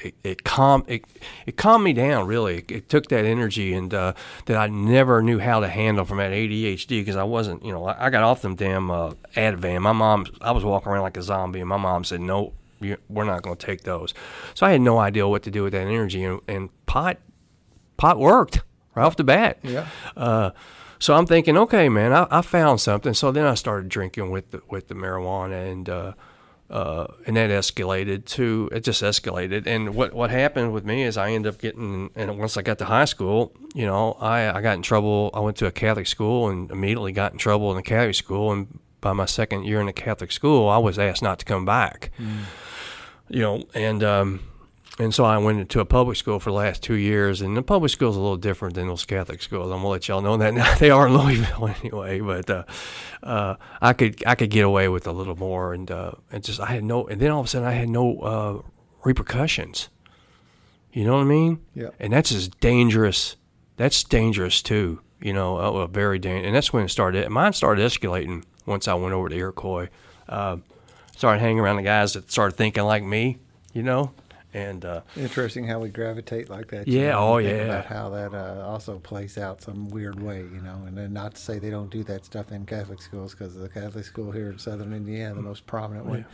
it, 0.00 0.14
it 0.22 0.44
calmed 0.44 0.84
it, 0.88 1.04
it 1.46 1.56
calmed 1.56 1.84
me 1.84 1.92
down 1.92 2.26
really. 2.26 2.58
It, 2.58 2.70
it 2.70 2.88
took 2.88 3.08
that 3.08 3.24
energy 3.24 3.72
and 3.72 3.92
uh, 3.92 4.14
that 4.46 4.56
I 4.56 4.68
never 4.68 5.22
knew 5.22 5.38
how 5.38 5.60
to 5.60 5.68
handle 5.68 6.04
from 6.04 6.18
that 6.18 6.32
ADHD 6.32 6.88
because 6.88 7.16
I 7.16 7.24
wasn't 7.24 7.64
you 7.64 7.72
know 7.72 7.86
I, 7.86 8.06
I 8.06 8.10
got 8.10 8.22
off 8.22 8.42
them 8.42 8.54
damn 8.54 8.90
uh, 8.90 9.12
Ativan. 9.36 9.82
My 9.82 9.92
mom 9.92 10.26
I 10.40 10.52
was 10.52 10.64
walking 10.64 10.90
around 10.92 11.02
like 11.02 11.16
a 11.16 11.22
zombie 11.22 11.60
and 11.60 11.68
my 11.68 11.76
mom 11.76 12.04
said 12.04 12.20
no. 12.20 12.54
We're 12.80 13.24
not 13.24 13.42
going 13.42 13.56
to 13.56 13.66
take 13.66 13.82
those. 13.82 14.14
So 14.54 14.66
I 14.66 14.72
had 14.72 14.80
no 14.80 14.98
idea 14.98 15.28
what 15.28 15.42
to 15.44 15.50
do 15.50 15.62
with 15.62 15.72
that 15.72 15.86
energy, 15.86 16.24
and, 16.24 16.40
and 16.48 16.70
pot, 16.86 17.18
pot 17.96 18.18
worked 18.18 18.62
right 18.94 19.04
off 19.04 19.16
the 19.16 19.24
bat. 19.24 19.58
Yeah. 19.62 19.86
Uh, 20.16 20.50
so 20.98 21.14
I'm 21.14 21.26
thinking, 21.26 21.56
okay, 21.56 21.88
man, 21.88 22.12
I, 22.12 22.26
I 22.30 22.42
found 22.42 22.80
something. 22.80 23.14
So 23.14 23.32
then 23.32 23.46
I 23.46 23.54
started 23.54 23.88
drinking 23.88 24.30
with 24.30 24.50
the 24.50 24.62
with 24.68 24.88
the 24.88 24.94
marijuana, 24.94 25.70
and 25.70 25.88
uh, 25.88 26.12
uh, 26.68 27.06
and 27.26 27.36
that 27.36 27.50
escalated 27.50 28.26
to 28.26 28.68
it 28.70 28.84
just 28.84 29.02
escalated. 29.02 29.66
And 29.66 29.94
what 29.94 30.12
what 30.12 30.30
happened 30.30 30.72
with 30.72 30.84
me 30.84 31.02
is 31.02 31.16
I 31.16 31.30
ended 31.30 31.54
up 31.54 31.60
getting, 31.60 32.10
and 32.14 32.38
once 32.38 32.56
I 32.56 32.62
got 32.62 32.78
to 32.78 32.84
high 32.84 33.06
school, 33.06 33.52
you 33.74 33.86
know, 33.86 34.12
I 34.20 34.58
I 34.58 34.60
got 34.60 34.76
in 34.76 34.82
trouble. 34.82 35.30
I 35.32 35.40
went 35.40 35.56
to 35.58 35.66
a 35.66 35.72
Catholic 35.72 36.06
school 36.06 36.50
and 36.50 36.70
immediately 36.70 37.12
got 37.12 37.32
in 37.32 37.38
trouble 37.38 37.70
in 37.70 37.76
the 37.76 37.82
Catholic 37.82 38.14
school. 38.14 38.52
And 38.52 38.78
by 39.00 39.14
my 39.14 39.24
second 39.26 39.64
year 39.64 39.80
in 39.80 39.86
the 39.86 39.94
Catholic 39.94 40.30
school, 40.30 40.68
I 40.68 40.76
was 40.76 40.98
asked 40.98 41.22
not 41.22 41.38
to 41.38 41.44
come 41.46 41.64
back. 41.64 42.10
You 43.30 43.40
know, 43.40 43.64
and 43.74 44.02
um, 44.02 44.40
and 44.98 45.14
so 45.14 45.24
I 45.24 45.38
went 45.38 45.60
into 45.60 45.80
a 45.80 45.84
public 45.86 46.16
school 46.16 46.38
for 46.40 46.50
the 46.50 46.56
last 46.56 46.82
two 46.82 46.94
years, 46.94 47.40
and 47.40 47.56
the 47.56 47.62
public 47.62 47.90
school's 47.90 48.16
a 48.16 48.20
little 48.20 48.36
different 48.36 48.74
than 48.74 48.88
those 48.88 49.06
Catholic 49.06 49.40
schools. 49.40 49.66
I'm 49.66 49.78
gonna 49.78 49.88
let 49.88 50.08
y'all 50.08 50.20
know 50.20 50.36
that 50.36 50.52
now. 50.52 50.74
They 50.78 50.90
are 50.90 51.06
in 51.06 51.16
Louisville 51.16 51.68
anyway, 51.80 52.20
but 52.20 52.50
uh, 52.50 52.64
uh, 53.22 53.54
I 53.80 53.94
could 53.94 54.22
I 54.26 54.34
could 54.34 54.50
get 54.50 54.64
away 54.64 54.88
with 54.88 55.06
a 55.06 55.12
little 55.12 55.36
more, 55.36 55.72
and 55.72 55.90
uh, 55.90 56.12
and 56.30 56.44
just 56.44 56.60
I 56.60 56.66
had 56.66 56.84
no, 56.84 57.06
and 57.06 57.20
then 57.20 57.30
all 57.30 57.40
of 57.40 57.46
a 57.46 57.48
sudden 57.48 57.66
I 57.66 57.72
had 57.72 57.88
no 57.88 58.18
uh, 58.20 58.62
repercussions. 59.04 59.88
You 60.92 61.04
know 61.04 61.14
what 61.14 61.22
I 61.22 61.24
mean? 61.24 61.60
Yeah. 61.74 61.90
And 61.98 62.12
that's 62.12 62.32
as 62.32 62.48
dangerous. 62.48 63.36
That's 63.76 64.02
dangerous 64.04 64.60
too. 64.60 65.00
You 65.20 65.32
know, 65.32 65.56
uh, 65.56 65.86
very 65.86 66.18
dangerous. 66.18 66.46
And 66.46 66.56
that's 66.56 66.72
when 66.72 66.84
it 66.84 66.88
started. 66.88 67.28
Mine 67.30 67.52
started 67.52 67.82
escalating 67.86 68.44
once 68.66 68.88
I 68.88 68.94
went 68.94 69.14
over 69.14 69.28
to 69.28 69.36
Iroquois. 69.36 69.88
Uh, 71.20 71.22
started 71.22 71.40
hanging 71.40 71.60
around 71.60 71.76
the 71.76 71.82
guys 71.82 72.14
that 72.14 72.30
started 72.30 72.56
thinking 72.56 72.84
like 72.84 73.02
me. 73.02 73.38
You 73.72 73.84
know, 73.84 74.10
and 74.52 74.84
uh, 74.84 75.02
Interesting 75.16 75.66
how 75.66 75.78
we 75.78 75.90
gravitate 75.90 76.50
like 76.50 76.68
that. 76.68 76.88
Yeah, 76.88 77.10
know, 77.10 77.34
oh, 77.34 77.38
yeah. 77.38 77.50
About 77.50 77.86
how 77.86 78.08
that 78.10 78.34
uh, 78.34 78.66
also 78.66 78.98
plays 78.98 79.38
out 79.38 79.62
some 79.62 79.90
weird 79.90 80.20
way, 80.20 80.38
you 80.38 80.60
know. 80.60 80.82
And 80.86 80.96
then 80.96 81.12
not 81.12 81.34
to 81.34 81.40
say 81.40 81.58
they 81.60 81.70
don't 81.70 81.90
do 81.90 82.02
that 82.04 82.24
stuff 82.24 82.50
in 82.50 82.66
Catholic 82.66 83.00
schools, 83.00 83.32
because 83.32 83.54
the 83.54 83.68
Catholic 83.68 84.04
school 84.04 84.32
here 84.32 84.50
in 84.50 84.58
Southern 84.58 84.92
Indiana, 84.92 85.34
the 85.34 85.42
most 85.42 85.66
prominent 85.66 86.06
one, 86.06 86.26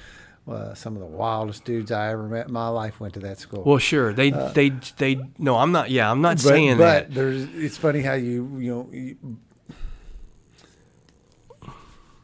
uh, 0.49 0.72
some 0.75 0.94
of 0.94 1.01
the 1.01 1.07
wildest 1.07 1.64
dudes 1.64 1.90
I 1.90 2.11
ever 2.11 2.22
met 2.22 2.46
in 2.46 2.53
my 2.55 2.68
life 2.68 3.01
went 3.01 3.12
to 3.14 3.20
that 3.20 3.38
school. 3.38 3.64
Well, 3.64 3.79
sure. 3.79 4.14
They 4.14 4.31
they 4.31 4.70
they. 4.96 5.20
No, 5.37 5.59
I'm 5.59 5.72
not. 5.72 5.90
Yeah, 5.90 6.11
I'm 6.11 6.22
not 6.22 6.37
but, 6.37 6.42
saying 6.42 6.79
but 6.79 7.09
that. 7.09 7.14
there's 7.14 7.42
it's 7.55 7.77
funny 7.77 8.01
how 8.01 8.14
you 8.14 8.57
you 8.59 8.70
know 8.70 8.88
you, 8.92 9.38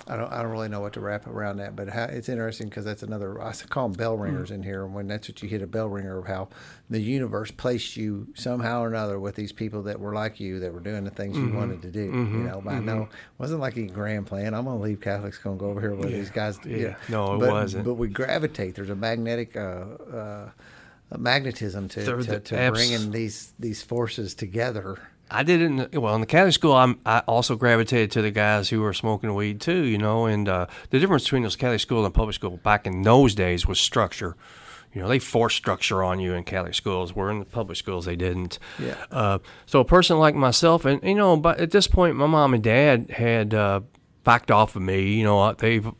I 0.06 0.16
don't 0.16 0.32
I 0.32 0.42
don't 0.42 0.50
really 0.50 0.68
know 0.68 0.80
what 0.80 0.94
to 0.94 1.00
wrap 1.00 1.26
around 1.26 1.58
that, 1.58 1.76
but 1.76 1.88
how, 1.88 2.04
it's 2.04 2.28
interesting 2.28 2.68
because 2.68 2.84
that's 2.84 3.02
another 3.02 3.40
I 3.40 3.52
call 3.52 3.88
them 3.88 3.96
bell 3.96 4.16
ringers 4.16 4.50
in 4.50 4.62
here, 4.62 4.84
and 4.84 4.94
when 4.94 5.06
that's 5.06 5.28
what 5.28 5.42
you 5.42 5.48
hit 5.48 5.62
a 5.62 5.66
bell 5.66 5.88
ringer 5.88 6.18
of 6.18 6.26
how 6.26 6.48
the 6.90 7.00
universe 7.00 7.50
placed 7.50 7.96
you 7.96 8.26
somehow 8.34 8.82
or 8.82 8.88
another 8.88 9.20
with 9.20 9.36
these 9.36 9.52
people 9.52 9.82
that 9.84 10.00
were 10.00 10.12
like 10.12 10.40
you 10.40 10.58
that 10.60 10.72
were 10.72 10.80
doing 10.80 11.04
the 11.04 11.10
things 11.10 11.36
you 11.36 11.52
wanted 11.52 11.82
to 11.82 11.90
do. 11.90 12.04
You 12.04 12.10
know, 12.10 12.60
but 12.64 12.74
I 12.74 12.78
know 12.80 13.02
it 13.02 13.08
wasn't 13.38 13.60
like 13.60 13.76
a 13.76 13.86
grand 13.86 14.26
plan. 14.26 14.54
I'm 14.54 14.64
gonna 14.64 14.80
leave 14.80 15.00
Catholics, 15.00 15.38
gonna 15.38 15.56
go 15.56 15.70
over 15.70 15.80
here 15.80 15.94
with 15.94 16.10
these 16.10 16.30
guys. 16.30 16.58
you 16.64 16.76
yeah. 16.76 16.96
know. 17.08 17.26
No, 17.26 17.34
it 17.34 17.38
but, 17.40 17.50
wasn't. 17.50 17.84
But 17.84 17.94
we 17.94 18.08
gravitate. 18.08 18.74
There's 18.74 18.90
a 18.90 18.96
magnetic. 18.96 19.56
Uh, 19.56 19.60
uh, 19.60 20.50
magnetism 21.18 21.88
to, 21.88 22.04
to, 22.04 22.40
to 22.40 22.58
abs- 22.58 22.78
bringing 22.78 23.10
these 23.10 23.52
these 23.58 23.82
forces 23.82 24.34
together. 24.34 24.98
I 25.32 25.42
didn't. 25.42 25.94
Well, 25.94 26.14
in 26.14 26.20
the 26.20 26.26
Catholic 26.26 26.54
school, 26.54 26.74
I'm, 26.74 27.00
I 27.04 27.20
also 27.20 27.56
gravitated 27.56 28.10
to 28.12 28.22
the 28.22 28.30
guys 28.30 28.68
who 28.68 28.80
were 28.80 28.92
smoking 28.92 29.34
weed 29.34 29.60
too. 29.60 29.82
You 29.84 29.98
know, 29.98 30.26
and 30.26 30.48
uh, 30.48 30.66
the 30.90 30.98
difference 30.98 31.24
between 31.24 31.42
those 31.42 31.56
Catholic 31.56 31.80
school 31.80 32.04
and 32.04 32.14
public 32.14 32.34
school 32.34 32.58
back 32.58 32.86
in 32.86 33.02
those 33.02 33.34
days 33.34 33.66
was 33.66 33.80
structure. 33.80 34.36
You 34.94 35.00
know, 35.00 35.08
they 35.08 35.18
forced 35.18 35.56
structure 35.56 36.02
on 36.02 36.20
you 36.20 36.34
in 36.34 36.44
Catholic 36.44 36.74
schools, 36.74 37.16
where 37.16 37.30
in 37.30 37.38
the 37.38 37.46
public 37.46 37.78
schools 37.78 38.04
they 38.04 38.16
didn't. 38.16 38.58
Yeah. 38.78 38.96
Uh, 39.10 39.38
so 39.64 39.80
a 39.80 39.84
person 39.84 40.18
like 40.18 40.34
myself, 40.34 40.84
and 40.84 41.02
you 41.02 41.14
know, 41.14 41.36
but 41.36 41.58
at 41.60 41.70
this 41.70 41.86
point, 41.86 42.16
my 42.16 42.26
mom 42.26 42.52
and 42.52 42.62
dad 42.62 43.10
had 43.10 43.54
uh, 43.54 43.80
backed 44.24 44.50
off 44.50 44.76
of 44.76 44.82
me. 44.82 45.14
You 45.14 45.24
know, 45.24 45.52
they've 45.54 45.90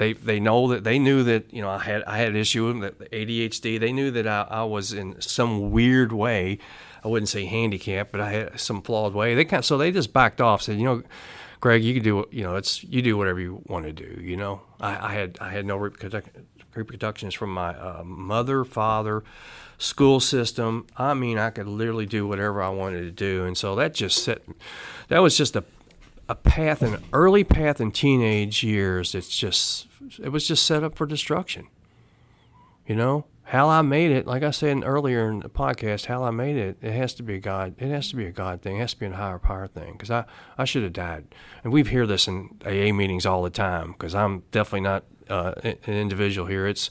they 0.00 0.14
they 0.14 0.40
know 0.40 0.66
that 0.68 0.82
they 0.82 0.98
knew 0.98 1.22
that 1.24 1.52
you 1.52 1.62
know 1.62 1.70
I 1.70 1.78
had 1.78 2.02
I 2.04 2.16
had 2.16 2.28
an 2.28 2.36
issue 2.36 2.66
with 2.72 2.98
ADHD. 3.10 3.78
They 3.78 3.92
knew 3.92 4.10
that 4.10 4.26
I, 4.26 4.46
I 4.50 4.64
was 4.64 4.92
in 4.92 5.20
some 5.20 5.70
weird 5.70 6.10
way. 6.10 6.58
I 7.04 7.08
wouldn't 7.08 7.28
say 7.28 7.46
handicapped, 7.46 8.12
but 8.12 8.20
I 8.20 8.30
had 8.30 8.60
some 8.60 8.82
flawed 8.82 9.14
way. 9.14 9.34
They 9.34 9.44
kind 9.44 9.60
of, 9.60 9.64
so 9.64 9.78
they 9.78 9.90
just 9.90 10.12
backed 10.12 10.40
off. 10.40 10.62
Said, 10.62 10.78
you 10.78 10.84
know, 10.84 11.02
Greg, 11.60 11.82
you 11.84 11.94
can 11.94 12.02
do 12.02 12.26
you 12.30 12.42
know 12.42 12.56
it's 12.56 12.82
you 12.84 13.02
do 13.02 13.16
whatever 13.16 13.40
you 13.40 13.62
want 13.66 13.84
to 13.84 13.92
do. 13.92 14.20
You 14.20 14.36
know, 14.36 14.62
I, 14.80 15.08
I 15.08 15.12
had 15.12 15.38
I 15.40 15.50
had 15.50 15.66
no 15.66 15.78
repercu- 15.78 16.24
repercussions 16.74 17.34
from 17.34 17.52
my 17.52 17.74
uh, 17.74 18.02
mother, 18.04 18.64
father, 18.64 19.24
school 19.78 20.20
system. 20.20 20.86
I 20.96 21.14
mean, 21.14 21.38
I 21.38 21.50
could 21.50 21.66
literally 21.66 22.06
do 22.06 22.26
whatever 22.26 22.62
I 22.62 22.70
wanted 22.70 23.02
to 23.02 23.10
do, 23.10 23.44
and 23.44 23.56
so 23.56 23.74
that 23.76 23.94
just 23.94 24.22
set 24.22 24.42
that 25.08 25.18
was 25.20 25.36
just 25.36 25.56
a 25.56 25.64
a 26.28 26.34
path, 26.34 26.80
an 26.80 27.02
early 27.12 27.44
path 27.44 27.80
in 27.80 27.90
teenage 27.90 28.62
years. 28.62 29.14
It's 29.14 29.36
just 29.36 29.86
it 30.22 30.30
was 30.30 30.46
just 30.46 30.64
set 30.64 30.82
up 30.82 30.96
for 30.96 31.06
destruction. 31.06 31.68
You 32.86 32.96
know 32.96 33.26
how 33.50 33.68
I 33.68 33.82
made 33.82 34.12
it, 34.12 34.28
like 34.28 34.44
I 34.44 34.52
said 34.52 34.84
earlier 34.84 35.28
in 35.28 35.40
the 35.40 35.48
podcast, 35.48 36.06
how 36.06 36.22
I 36.22 36.30
made 36.30 36.56
it. 36.56 36.76
It 36.80 36.92
has 36.92 37.14
to 37.14 37.24
be 37.24 37.34
a 37.34 37.40
God. 37.40 37.74
It 37.78 37.88
has 37.88 38.08
to 38.10 38.16
be 38.16 38.24
a 38.26 38.30
God 38.30 38.62
thing. 38.62 38.76
It 38.76 38.80
has 38.82 38.94
to 38.94 39.00
be 39.00 39.06
a 39.06 39.12
higher 39.12 39.40
power 39.40 39.66
thing. 39.66 39.94
Because 39.94 40.08
I 40.08 40.24
I 40.56 40.64
should 40.64 40.84
have 40.84 40.92
died, 40.92 41.34
and 41.64 41.72
we've 41.72 41.88
hear 41.88 42.06
this 42.06 42.28
in 42.28 42.56
AA 42.64 42.92
meetings 42.92 43.26
all 43.26 43.42
the 43.42 43.50
time. 43.50 43.90
Because 43.90 44.14
I'm 44.14 44.44
definitely 44.52 44.82
not 44.82 45.02
uh, 45.28 45.54
an 45.64 45.78
individual 45.84 46.46
here. 46.46 46.68
It's 46.68 46.90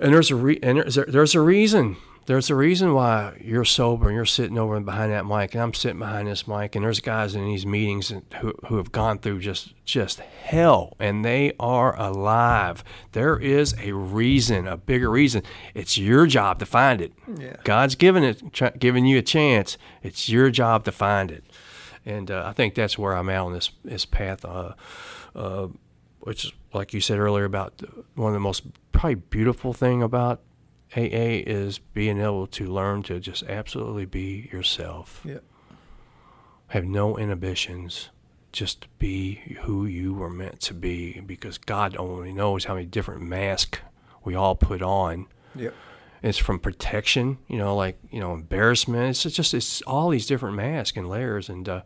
and 0.00 0.14
there's 0.14 0.30
a 0.30 0.36
re- 0.36 0.58
and 0.62 0.78
there's 0.78 0.96
a, 0.96 1.04
there's 1.04 1.34
a 1.34 1.40
reason. 1.42 1.96
There's 2.30 2.48
a 2.48 2.54
reason 2.54 2.94
why 2.94 3.36
you're 3.40 3.64
sober 3.64 4.06
and 4.06 4.14
you're 4.14 4.24
sitting 4.24 4.56
over 4.56 4.78
behind 4.78 5.10
that 5.10 5.26
mic, 5.26 5.52
and 5.52 5.64
I'm 5.64 5.74
sitting 5.74 5.98
behind 5.98 6.28
this 6.28 6.46
mic, 6.46 6.76
and 6.76 6.84
there's 6.84 7.00
guys 7.00 7.34
in 7.34 7.44
these 7.44 7.66
meetings 7.66 8.10
who 8.40 8.54
who 8.68 8.76
have 8.76 8.92
gone 8.92 9.18
through 9.18 9.40
just 9.40 9.74
just 9.84 10.20
hell, 10.20 10.94
and 11.00 11.24
they 11.24 11.54
are 11.58 11.98
alive. 12.00 12.84
There 13.10 13.36
is 13.36 13.74
a 13.82 13.94
reason, 13.94 14.68
a 14.68 14.76
bigger 14.76 15.10
reason. 15.10 15.42
It's 15.74 15.98
your 15.98 16.28
job 16.28 16.60
to 16.60 16.66
find 16.66 17.00
it. 17.00 17.12
Yeah. 17.36 17.56
God's 17.64 17.96
given 17.96 18.22
it, 18.22 18.78
giving 18.78 19.06
you 19.06 19.18
a 19.18 19.22
chance. 19.22 19.76
It's 20.04 20.28
your 20.28 20.52
job 20.52 20.84
to 20.84 20.92
find 20.92 21.32
it, 21.32 21.42
and 22.06 22.30
uh, 22.30 22.44
I 22.46 22.52
think 22.52 22.76
that's 22.76 22.96
where 22.96 23.16
I'm 23.16 23.28
at 23.28 23.40
on 23.40 23.54
this 23.54 23.72
this 23.84 24.04
path. 24.04 24.44
Uh, 24.44 24.74
uh, 25.34 25.66
which, 26.20 26.54
like 26.72 26.94
you 26.94 27.00
said 27.00 27.18
earlier, 27.18 27.44
about 27.44 27.82
one 28.14 28.28
of 28.28 28.34
the 28.34 28.38
most 28.38 28.62
probably 28.92 29.16
beautiful 29.16 29.72
thing 29.72 30.00
about 30.00 30.42
AA 30.96 31.42
is 31.46 31.78
being 31.78 32.20
able 32.20 32.46
to 32.48 32.66
learn 32.66 33.02
to 33.04 33.20
just 33.20 33.44
absolutely 33.44 34.06
be 34.06 34.48
yourself. 34.52 35.20
Yeah. 35.24 35.38
Have 36.68 36.84
no 36.84 37.16
inhibitions. 37.16 38.10
Just 38.52 38.86
be 38.98 39.56
who 39.62 39.86
you 39.86 40.12
were 40.14 40.30
meant 40.30 40.60
to 40.62 40.74
be 40.74 41.20
because 41.20 41.58
God 41.58 41.96
only 41.96 42.32
knows 42.32 42.64
how 42.64 42.74
many 42.74 42.86
different 42.86 43.22
masks 43.22 43.78
we 44.24 44.34
all 44.34 44.56
put 44.56 44.82
on. 44.82 45.26
Yep. 45.54 45.74
It's 46.22 46.38
from 46.38 46.58
protection, 46.58 47.38
you 47.48 47.56
know, 47.56 47.74
like, 47.74 47.98
you 48.10 48.20
know, 48.20 48.34
embarrassment. 48.34 49.24
It's 49.24 49.34
just, 49.34 49.54
it's 49.54 49.80
all 49.82 50.10
these 50.10 50.26
different 50.26 50.56
masks 50.56 50.98
and 50.98 51.08
layers. 51.08 51.48
And, 51.48 51.68
uh, 51.68 51.82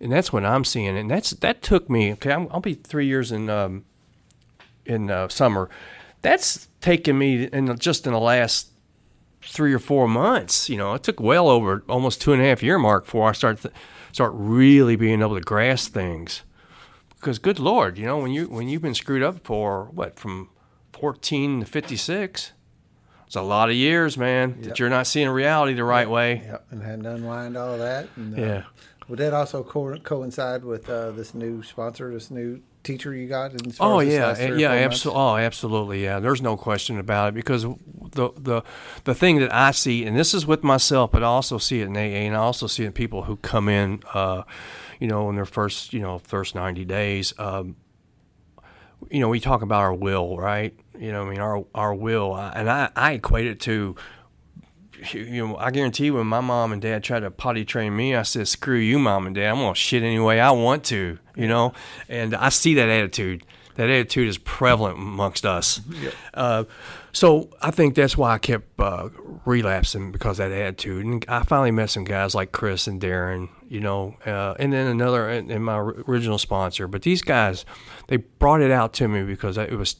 and 0.00 0.12
that's 0.12 0.32
what 0.32 0.44
I'm 0.44 0.64
seeing. 0.64 0.96
And 0.96 1.10
that's, 1.10 1.30
that 1.30 1.62
took 1.62 1.88
me, 1.88 2.12
okay, 2.12 2.32
I'm, 2.32 2.46
I'll 2.50 2.60
be 2.60 2.74
three 2.74 3.06
years 3.06 3.32
in, 3.32 3.48
um, 3.48 3.84
in 4.84 5.10
uh, 5.10 5.28
summer. 5.28 5.70
That's 6.22 6.68
taken 6.84 7.16
me 7.18 7.44
in 7.44 7.76
just 7.78 8.06
in 8.06 8.12
the 8.12 8.20
last 8.20 8.68
three 9.42 9.72
or 9.72 9.78
four 9.78 10.06
months. 10.06 10.68
You 10.68 10.76
know, 10.76 10.92
it 10.94 11.02
took 11.02 11.18
well 11.18 11.48
over 11.48 11.82
almost 11.88 12.20
two 12.20 12.32
and 12.32 12.42
a 12.42 12.44
half 12.44 12.62
year 12.62 12.78
mark 12.78 13.04
before 13.04 13.28
I 13.28 13.32
start 13.32 13.62
th- 13.62 13.74
start 14.12 14.32
really 14.34 14.94
being 14.96 15.20
able 15.22 15.34
to 15.34 15.40
grasp 15.40 15.92
things. 15.94 16.42
Because 17.16 17.38
good 17.38 17.58
lord, 17.58 17.96
you 17.98 18.04
know, 18.06 18.18
when 18.18 18.32
you 18.32 18.48
when 18.48 18.68
you've 18.68 18.82
been 18.82 18.94
screwed 18.94 19.22
up 19.22 19.44
for 19.46 19.86
what 19.86 20.18
from 20.18 20.50
fourteen 20.92 21.60
to 21.60 21.66
fifty 21.66 21.96
six, 21.96 22.52
it's 23.26 23.34
a 23.36 23.40
lot 23.42 23.70
of 23.70 23.74
years, 23.76 24.18
man, 24.18 24.50
Yep. 24.58 24.62
that 24.64 24.78
you're 24.78 24.90
not 24.90 25.06
seeing 25.06 25.28
reality 25.30 25.72
the 25.72 25.84
right 25.84 26.08
way. 26.08 26.42
Yep. 26.44 26.66
And 26.70 26.82
hadn't 26.82 27.06
unwind 27.06 27.56
all 27.56 27.78
that. 27.78 28.08
And, 28.16 28.38
uh, 28.38 28.42
Yeah. 28.42 28.62
Would 29.08 29.18
that 29.18 29.32
also 29.34 29.62
co- 29.62 29.98
coincide 29.98 30.64
with 30.64 30.88
uh, 30.88 31.10
this 31.12 31.34
new 31.34 31.62
sponsor, 31.62 32.12
this 32.12 32.30
new 32.30 32.60
teacher 32.84 33.14
you 33.14 33.26
got? 33.26 33.52
In 33.52 33.72
Oh 33.80 34.00
yeah, 34.00 34.28
last 34.28 34.40
yeah, 34.40 34.70
absolutely. 34.70 35.20
Oh, 35.20 35.36
absolutely. 35.36 36.04
Yeah, 36.04 36.20
there's 36.20 36.42
no 36.42 36.56
question 36.56 36.98
about 36.98 37.30
it 37.30 37.34
because 37.34 37.62
the 37.62 38.30
the 38.36 38.62
the 39.04 39.14
thing 39.14 39.38
that 39.40 39.52
I 39.52 39.72
see, 39.72 40.04
and 40.04 40.16
this 40.16 40.34
is 40.34 40.46
with 40.46 40.62
myself, 40.62 41.10
but 41.10 41.22
I 41.22 41.26
also 41.26 41.58
see 41.58 41.80
it 41.80 41.86
in 41.86 41.96
AA, 41.96 42.26
and 42.26 42.36
I 42.36 42.38
also 42.38 42.66
see 42.66 42.84
it 42.84 42.88
in 42.88 42.92
people 42.92 43.24
who 43.24 43.36
come 43.36 43.68
in, 43.68 44.02
uh, 44.12 44.42
you 45.00 45.08
know, 45.08 45.28
in 45.30 45.36
their 45.36 45.46
first, 45.46 45.92
you 45.92 46.00
know, 46.00 46.18
first 46.18 46.54
90 46.54 46.84
days. 46.84 47.34
Um, 47.38 47.76
you 49.10 49.20
know, 49.20 49.28
we 49.28 49.40
talk 49.40 49.62
about 49.62 49.80
our 49.80 49.94
will, 49.94 50.36
right? 50.38 50.74
You 50.98 51.12
know, 51.12 51.26
I 51.26 51.30
mean, 51.30 51.40
our 51.40 51.64
our 51.74 51.94
will, 51.94 52.36
and 52.36 52.70
I 52.70 52.90
I 52.94 53.12
equate 53.12 53.46
it 53.46 53.60
to 53.60 53.96
you 55.12 55.46
know, 55.46 55.56
I 55.56 55.70
guarantee 55.70 56.10
when 56.10 56.26
my 56.26 56.40
mom 56.40 56.72
and 56.72 56.80
dad 56.80 57.02
tried 57.02 57.20
to 57.20 57.30
potty 57.30 57.64
train 57.64 57.96
me, 57.96 58.14
I 58.14 58.22
said, 58.22 58.48
"Screw 58.48 58.78
you, 58.78 58.98
mom 58.98 59.26
and 59.26 59.34
dad. 59.34 59.50
I'm 59.50 59.56
gonna 59.56 59.74
shit 59.74 60.02
any 60.02 60.18
way 60.18 60.40
I 60.40 60.50
want 60.50 60.84
to," 60.84 61.18
you 61.36 61.48
know. 61.48 61.72
And 62.08 62.34
I 62.34 62.48
see 62.48 62.74
that 62.74 62.88
attitude. 62.88 63.44
That 63.76 63.90
attitude 63.90 64.28
is 64.28 64.38
prevalent 64.38 64.98
amongst 64.98 65.44
us. 65.44 65.80
Uh, 66.32 66.64
so 67.12 67.50
I 67.60 67.72
think 67.72 67.96
that's 67.96 68.16
why 68.16 68.34
I 68.34 68.38
kept 68.38 68.78
uh, 68.78 69.08
relapsing 69.44 70.12
because 70.12 70.38
that 70.38 70.52
attitude. 70.52 71.04
And 71.04 71.24
I 71.28 71.42
finally 71.42 71.72
met 71.72 71.90
some 71.90 72.04
guys 72.04 72.36
like 72.36 72.52
Chris 72.52 72.86
and 72.86 73.00
Darren, 73.00 73.48
you 73.68 73.80
know, 73.80 74.16
uh, 74.24 74.54
and 74.60 74.72
then 74.72 74.86
another 74.86 75.28
and 75.28 75.64
my 75.64 75.78
original 75.78 76.38
sponsor. 76.38 76.86
But 76.86 77.02
these 77.02 77.22
guys, 77.22 77.64
they 78.06 78.18
brought 78.18 78.62
it 78.62 78.70
out 78.70 78.92
to 78.94 79.08
me 79.08 79.24
because 79.24 79.58
it 79.58 79.72
was 79.72 79.96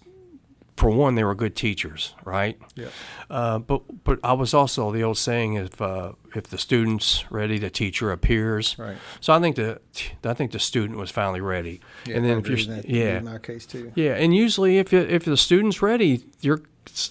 for 0.77 0.91
one, 0.91 1.15
they 1.15 1.25
were 1.25 1.35
good 1.35 1.55
teachers, 1.55 2.15
right? 2.25 2.59
Yeah. 2.75 2.89
Uh, 3.31 3.59
but 3.59 3.83
but 4.05 4.19
I 4.25 4.33
was 4.33 4.53
also 4.53 4.91
the 4.91 5.03
old 5.03 5.19
saying: 5.19 5.55
if 5.55 5.81
uh, 5.81 6.13
if 6.35 6.49
the 6.49 6.59
student's 6.59 7.25
ready, 7.31 7.59
the 7.59 7.71
teacher 7.71 8.11
appears. 8.11 8.77
Right. 8.79 8.97
So 9.21 9.33
I 9.33 9.41
think 9.41 9.57
the 9.57 9.81
I 10.25 10.35
think 10.35 10.53
the 10.53 10.59
student 10.59 10.99
was 10.99 11.11
finally 11.11 11.41
ready. 11.41 11.81
Yeah, 12.07 12.17
and 12.17 12.25
then 12.25 12.39
if 12.39 12.49
you're 12.49 12.75
that 12.75 12.89
yeah 12.89 13.19
in 13.19 13.25
my 13.25 13.39
case 13.39 13.67
too. 13.67 13.93
yeah, 13.95 14.15
and 14.15 14.35
usually 14.35 14.79
if 14.79 14.93
you, 14.93 15.01
if 15.01 15.25
the 15.25 15.37
student's 15.37 15.81
ready, 15.81 16.25
you're 16.41 16.63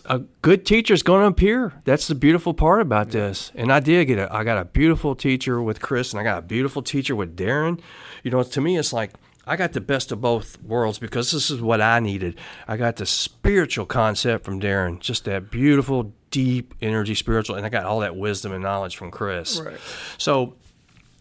a 0.05 0.19
good 0.41 0.65
teacher's 0.65 1.03
going 1.03 1.21
to 1.21 1.27
appear. 1.27 1.73
That's 1.85 2.07
the 2.07 2.15
beautiful 2.15 2.53
part 2.53 2.81
about 2.81 3.09
this. 3.09 3.51
And 3.55 3.71
I 3.71 3.79
did 3.79 4.05
get 4.05 4.19
a 4.19 4.33
I 4.33 4.43
got 4.43 4.57
a 4.57 4.65
beautiful 4.65 5.15
teacher 5.15 5.61
with 5.61 5.81
Chris, 5.81 6.11
and 6.11 6.19
I 6.19 6.23
got 6.23 6.39
a 6.39 6.41
beautiful 6.45 6.81
teacher 6.81 7.15
with 7.15 7.37
Darren. 7.37 7.79
You 8.23 8.31
know, 8.31 8.43
to 8.43 8.61
me, 8.61 8.77
it's 8.77 8.93
like 8.93 9.11
I 9.45 9.55
got 9.57 9.73
the 9.73 9.81
best 9.81 10.11
of 10.11 10.21
both 10.21 10.61
worlds 10.61 10.99
because 10.99 11.31
this 11.31 11.49
is 11.49 11.61
what 11.61 11.81
I 11.81 11.99
needed. 11.99 12.39
I 12.67 12.77
got 12.77 12.95
the 12.95 13.05
spiritual 13.05 13.85
concept 13.85 14.45
from 14.45 14.61
Darren, 14.61 14.99
just 14.99 15.25
that 15.25 15.51
beautiful, 15.51 16.13
deep 16.31 16.73
energy, 16.81 17.13
spiritual, 17.13 17.55
and 17.55 17.65
I 17.65 17.69
got 17.69 17.85
all 17.85 17.99
that 17.99 18.15
wisdom 18.15 18.53
and 18.53 18.63
knowledge 18.63 18.95
from 18.95 19.11
Chris. 19.11 19.59
Right. 19.59 19.77
So 20.17 20.55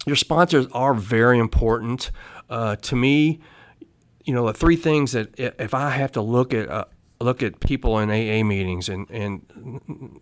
your 0.06 0.16
sponsors 0.16 0.66
are 0.72 0.94
very 0.94 1.38
important 1.38 2.12
uh, 2.48 2.76
to 2.76 2.96
me. 2.96 3.40
You 4.24 4.34
know, 4.34 4.46
the 4.46 4.54
three 4.54 4.76
things 4.76 5.12
that 5.12 5.34
if 5.38 5.74
I 5.74 5.90
have 5.90 6.12
to 6.12 6.22
look 6.22 6.54
at 6.54 6.68
uh, 6.68 6.84
look 7.20 7.42
at 7.42 7.58
people 7.58 7.98
in 7.98 8.08
AA 8.08 8.44
meetings, 8.44 8.88
and 8.88 9.10
and 9.10 10.20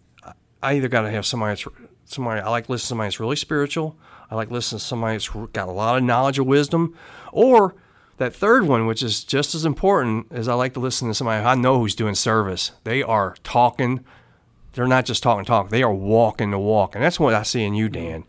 I 0.62 0.74
either 0.74 0.88
got 0.88 1.02
to 1.02 1.10
have 1.10 1.26
somebody 1.26 1.50
that's 1.50 1.66
somebody 2.06 2.40
I 2.40 2.48
like 2.48 2.70
listening 2.70 2.84
to 2.84 2.86
somebody 2.86 3.06
that's 3.08 3.20
really 3.20 3.36
spiritual. 3.36 3.98
I 4.30 4.36
like 4.36 4.50
listening 4.50 4.78
to 4.78 4.84
somebody 4.84 5.14
that's 5.14 5.28
got 5.52 5.68
a 5.68 5.72
lot 5.72 5.98
of 5.98 6.02
knowledge 6.02 6.38
or 6.38 6.44
wisdom, 6.44 6.96
or 7.32 7.74
that 8.20 8.35
third 8.35 8.66
one, 8.66 8.85
which 8.85 9.02
is 9.02 9.24
just 9.24 9.54
as 9.54 9.64
important, 9.64 10.26
is 10.30 10.46
I 10.46 10.52
like 10.52 10.74
to 10.74 10.80
listen 10.80 11.09
to 11.09 11.14
somebody 11.14 11.42
I 11.42 11.54
know 11.54 11.80
who's 11.80 11.94
doing 11.94 12.14
service. 12.14 12.72
They 12.85 13.02
are 13.02 13.35
talking 13.42 14.04
they're 14.74 14.87
not 14.87 15.06
just 15.06 15.22
talking 15.22 15.46
talk; 15.46 15.70
they 15.70 15.83
are 15.83 15.92
walking 15.92 16.50
the 16.50 16.59
walk, 16.59 16.94
and 16.94 17.02
that's 17.02 17.18
what 17.18 17.35
I 17.35 17.42
see 17.42 17.64
in 17.64 17.72
you, 17.74 17.88
Dan. 17.88 18.24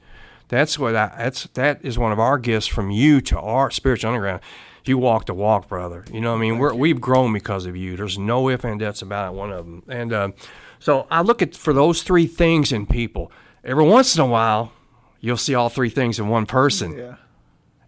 That's 0.47 0.79
what 0.79 0.95
I. 0.95 1.13
That's 1.17 1.43
that 1.53 1.83
is 1.83 1.97
one 1.97 2.13
of 2.13 2.19
our 2.19 2.37
gifts 2.37 2.67
from 2.67 2.89
you 2.89 3.19
to 3.19 3.37
our 3.37 3.69
spiritual 3.69 4.11
underground. 4.11 4.41
You 4.85 4.97
walk 4.97 5.25
the 5.25 5.33
walk, 5.33 5.67
brother. 5.67 6.05
You 6.11 6.21
know 6.21 6.31
what 6.31 6.37
I 6.37 6.41
mean? 6.41 6.57
We're, 6.57 6.73
we've 6.73 6.99
grown 6.99 7.33
because 7.33 7.65
of 7.65 7.75
you. 7.75 7.97
There's 7.97 8.17
no 8.17 8.49
ifs 8.49 8.63
and 8.63 8.79
buts 8.79 9.01
about 9.01 9.33
it. 9.33 9.37
One 9.37 9.51
of 9.51 9.65
them, 9.65 9.83
and 9.89 10.13
uh, 10.13 10.31
so 10.79 11.05
I 11.11 11.21
look 11.21 11.41
at 11.41 11.53
for 11.53 11.73
those 11.73 12.01
three 12.01 12.27
things 12.27 12.71
in 12.71 12.85
people. 12.85 13.29
Every 13.63 13.83
once 13.83 14.15
in 14.15 14.21
a 14.21 14.25
while, 14.25 14.71
you'll 15.19 15.35
see 15.35 15.53
all 15.53 15.67
three 15.67 15.89
things 15.89 16.17
in 16.17 16.29
one 16.29 16.45
person. 16.45 16.97
Yeah. 16.97 17.15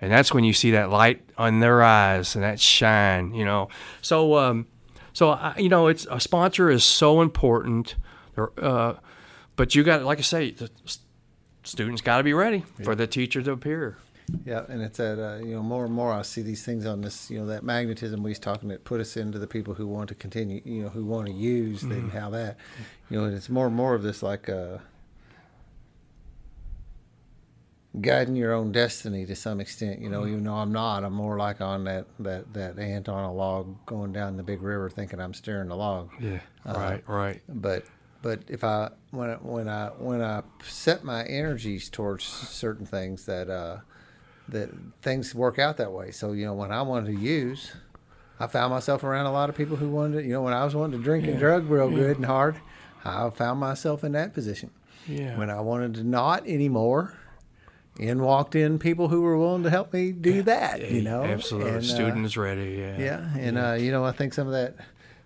And 0.03 0.11
that's 0.11 0.33
when 0.33 0.43
you 0.43 0.51
see 0.51 0.71
that 0.71 0.89
light 0.89 1.21
on 1.37 1.61
their 1.61 1.81
eyes 1.81 2.35
and 2.35 2.43
that 2.43 2.59
shine, 2.59 3.33
you 3.33 3.45
know. 3.45 3.69
So, 4.01 4.37
um, 4.37 4.67
so 5.13 5.29
I, 5.29 5.55
you 5.57 5.69
know, 5.69 5.87
it's 5.87 6.05
a 6.11 6.19
sponsor 6.19 6.69
is 6.69 6.83
so 6.83 7.21
important. 7.21 7.95
There- 8.35 8.51
Uh, 8.61 8.95
but 9.55 9.75
you 9.75 9.83
got, 9.83 10.03
like 10.03 10.17
I 10.19 10.23
say, 10.23 10.51
the 10.51 10.69
students 11.63 12.01
got 12.01 12.17
to 12.17 12.23
be 12.23 12.33
ready 12.33 12.65
for 12.83 12.95
the 12.95 13.07
teacher 13.07 13.41
to 13.43 13.51
appear. 13.53 13.97
Yeah, 14.45 14.63
and 14.67 14.81
it's 14.81 14.97
that 14.97 15.19
uh, 15.19 15.37
you 15.45 15.55
know 15.55 15.63
more 15.63 15.85
and 15.85 15.93
more 15.93 16.11
I 16.11 16.21
see 16.23 16.41
these 16.41 16.63
things 16.65 16.85
on 16.85 16.99
this 17.01 17.29
you 17.31 17.39
know 17.39 17.45
that 17.47 17.63
magnetism 17.63 18.23
we 18.23 18.31
was 18.31 18.39
talking 18.39 18.67
that 18.69 18.83
put 18.83 18.99
us 19.01 19.15
into 19.15 19.37
the 19.39 19.47
people 19.47 19.73
who 19.75 19.85
want 19.87 20.07
to 20.09 20.15
continue 20.15 20.61
you 20.65 20.83
know 20.83 20.89
who 20.89 21.03
want 21.05 21.27
to 21.27 21.33
use 21.33 21.81
then 21.81 22.09
how 22.09 22.29
that 22.31 22.55
you 23.09 23.17
know 23.17 23.25
and 23.25 23.35
it's 23.35 23.49
more 23.49 23.67
and 23.67 23.75
more 23.75 23.93
of 23.95 24.01
this 24.01 24.23
like 24.23 24.47
uh, 24.47 24.77
guiding 28.01 28.35
your 28.35 28.53
own 28.53 28.71
destiny 28.71 29.25
to 29.25 29.35
some 29.35 29.59
extent 29.59 30.01
you 30.01 30.09
know 30.09 30.25
even 30.25 30.43
though 30.43 30.55
I'm 30.55 30.71
not 30.71 31.03
I'm 31.03 31.13
more 31.13 31.37
like 31.37 31.61
on 31.61 31.83
that 31.83 32.07
that 32.19 32.53
that 32.53 32.79
ant 32.79 33.07
on 33.07 33.23
a 33.23 33.33
log 33.33 33.85
going 33.85 34.11
down 34.11 34.35
the 34.37 34.43
big 34.43 34.63
river 34.63 34.89
thinking 34.89 35.19
I'm 35.19 35.33
steering 35.33 35.69
the 35.69 35.75
log 35.75 36.09
Yeah. 36.19 36.39
Uh, 36.65 36.73
right. 36.73 37.03
Right. 37.07 37.41
but 37.47 37.85
but 38.23 38.39
if 38.47 38.63
I 38.63 38.89
when 39.11 39.29
I, 39.29 39.33
when 39.35 39.67
I 39.67 39.87
when 39.89 40.21
I 40.21 40.41
set 40.63 41.03
my 41.03 41.23
energies 41.25 41.89
towards 41.89 42.23
certain 42.23 42.85
things 42.85 43.25
that 43.25 43.49
uh, 43.49 43.79
that 44.47 44.69
things 45.01 45.35
work 45.35 45.59
out 45.59 45.77
that 45.77 45.91
way. 45.91 46.11
So 46.11 46.31
you 46.31 46.45
know 46.45 46.53
when 46.53 46.71
I 46.71 46.81
wanted 46.81 47.15
to 47.15 47.21
use, 47.21 47.73
I 48.39 48.47
found 48.47 48.73
myself 48.73 49.03
around 49.03 49.25
a 49.25 49.31
lot 49.31 49.49
of 49.49 49.55
people 49.57 49.75
who 49.75 49.89
wanted 49.89 50.21
to, 50.21 50.23
you 50.23 50.33
know 50.33 50.41
when 50.41 50.53
I 50.53 50.63
was 50.63 50.73
wanting 50.73 50.99
to 50.99 51.03
drink 51.03 51.27
and 51.27 51.37
drug 51.37 51.69
real 51.69 51.89
good 51.89 52.15
and 52.17 52.25
hard, 52.25 52.55
I 53.05 53.29
found 53.29 53.59
myself 53.59 54.03
in 54.03 54.13
that 54.13 54.33
position. 54.33 54.71
Yeah. 55.05 55.37
When 55.37 55.49
I 55.49 55.59
wanted 55.59 55.95
to 55.95 56.03
not 56.03 56.47
anymore, 56.47 57.13
in 57.99 58.21
walked 58.21 58.55
in 58.55 58.79
people 58.79 59.07
who 59.09 59.21
were 59.21 59.37
willing 59.37 59.63
to 59.63 59.69
help 59.69 59.93
me 59.93 60.11
do 60.11 60.41
that. 60.43 60.89
You 60.89 61.01
know, 61.03 61.23
Absolutely. 61.23 61.69
And, 61.69 61.77
uh, 61.79 61.81
Student 61.81 62.25
is 62.25 62.37
ready. 62.37 62.71
Yeah. 62.79 62.97
yeah, 62.99 63.37
and 63.37 63.57
Uh, 63.57 63.73
you 63.73 63.91
know, 63.91 64.03
I 64.05 64.11
think 64.11 64.33
some 64.33 64.47
of 64.47 64.53
that 64.53 64.75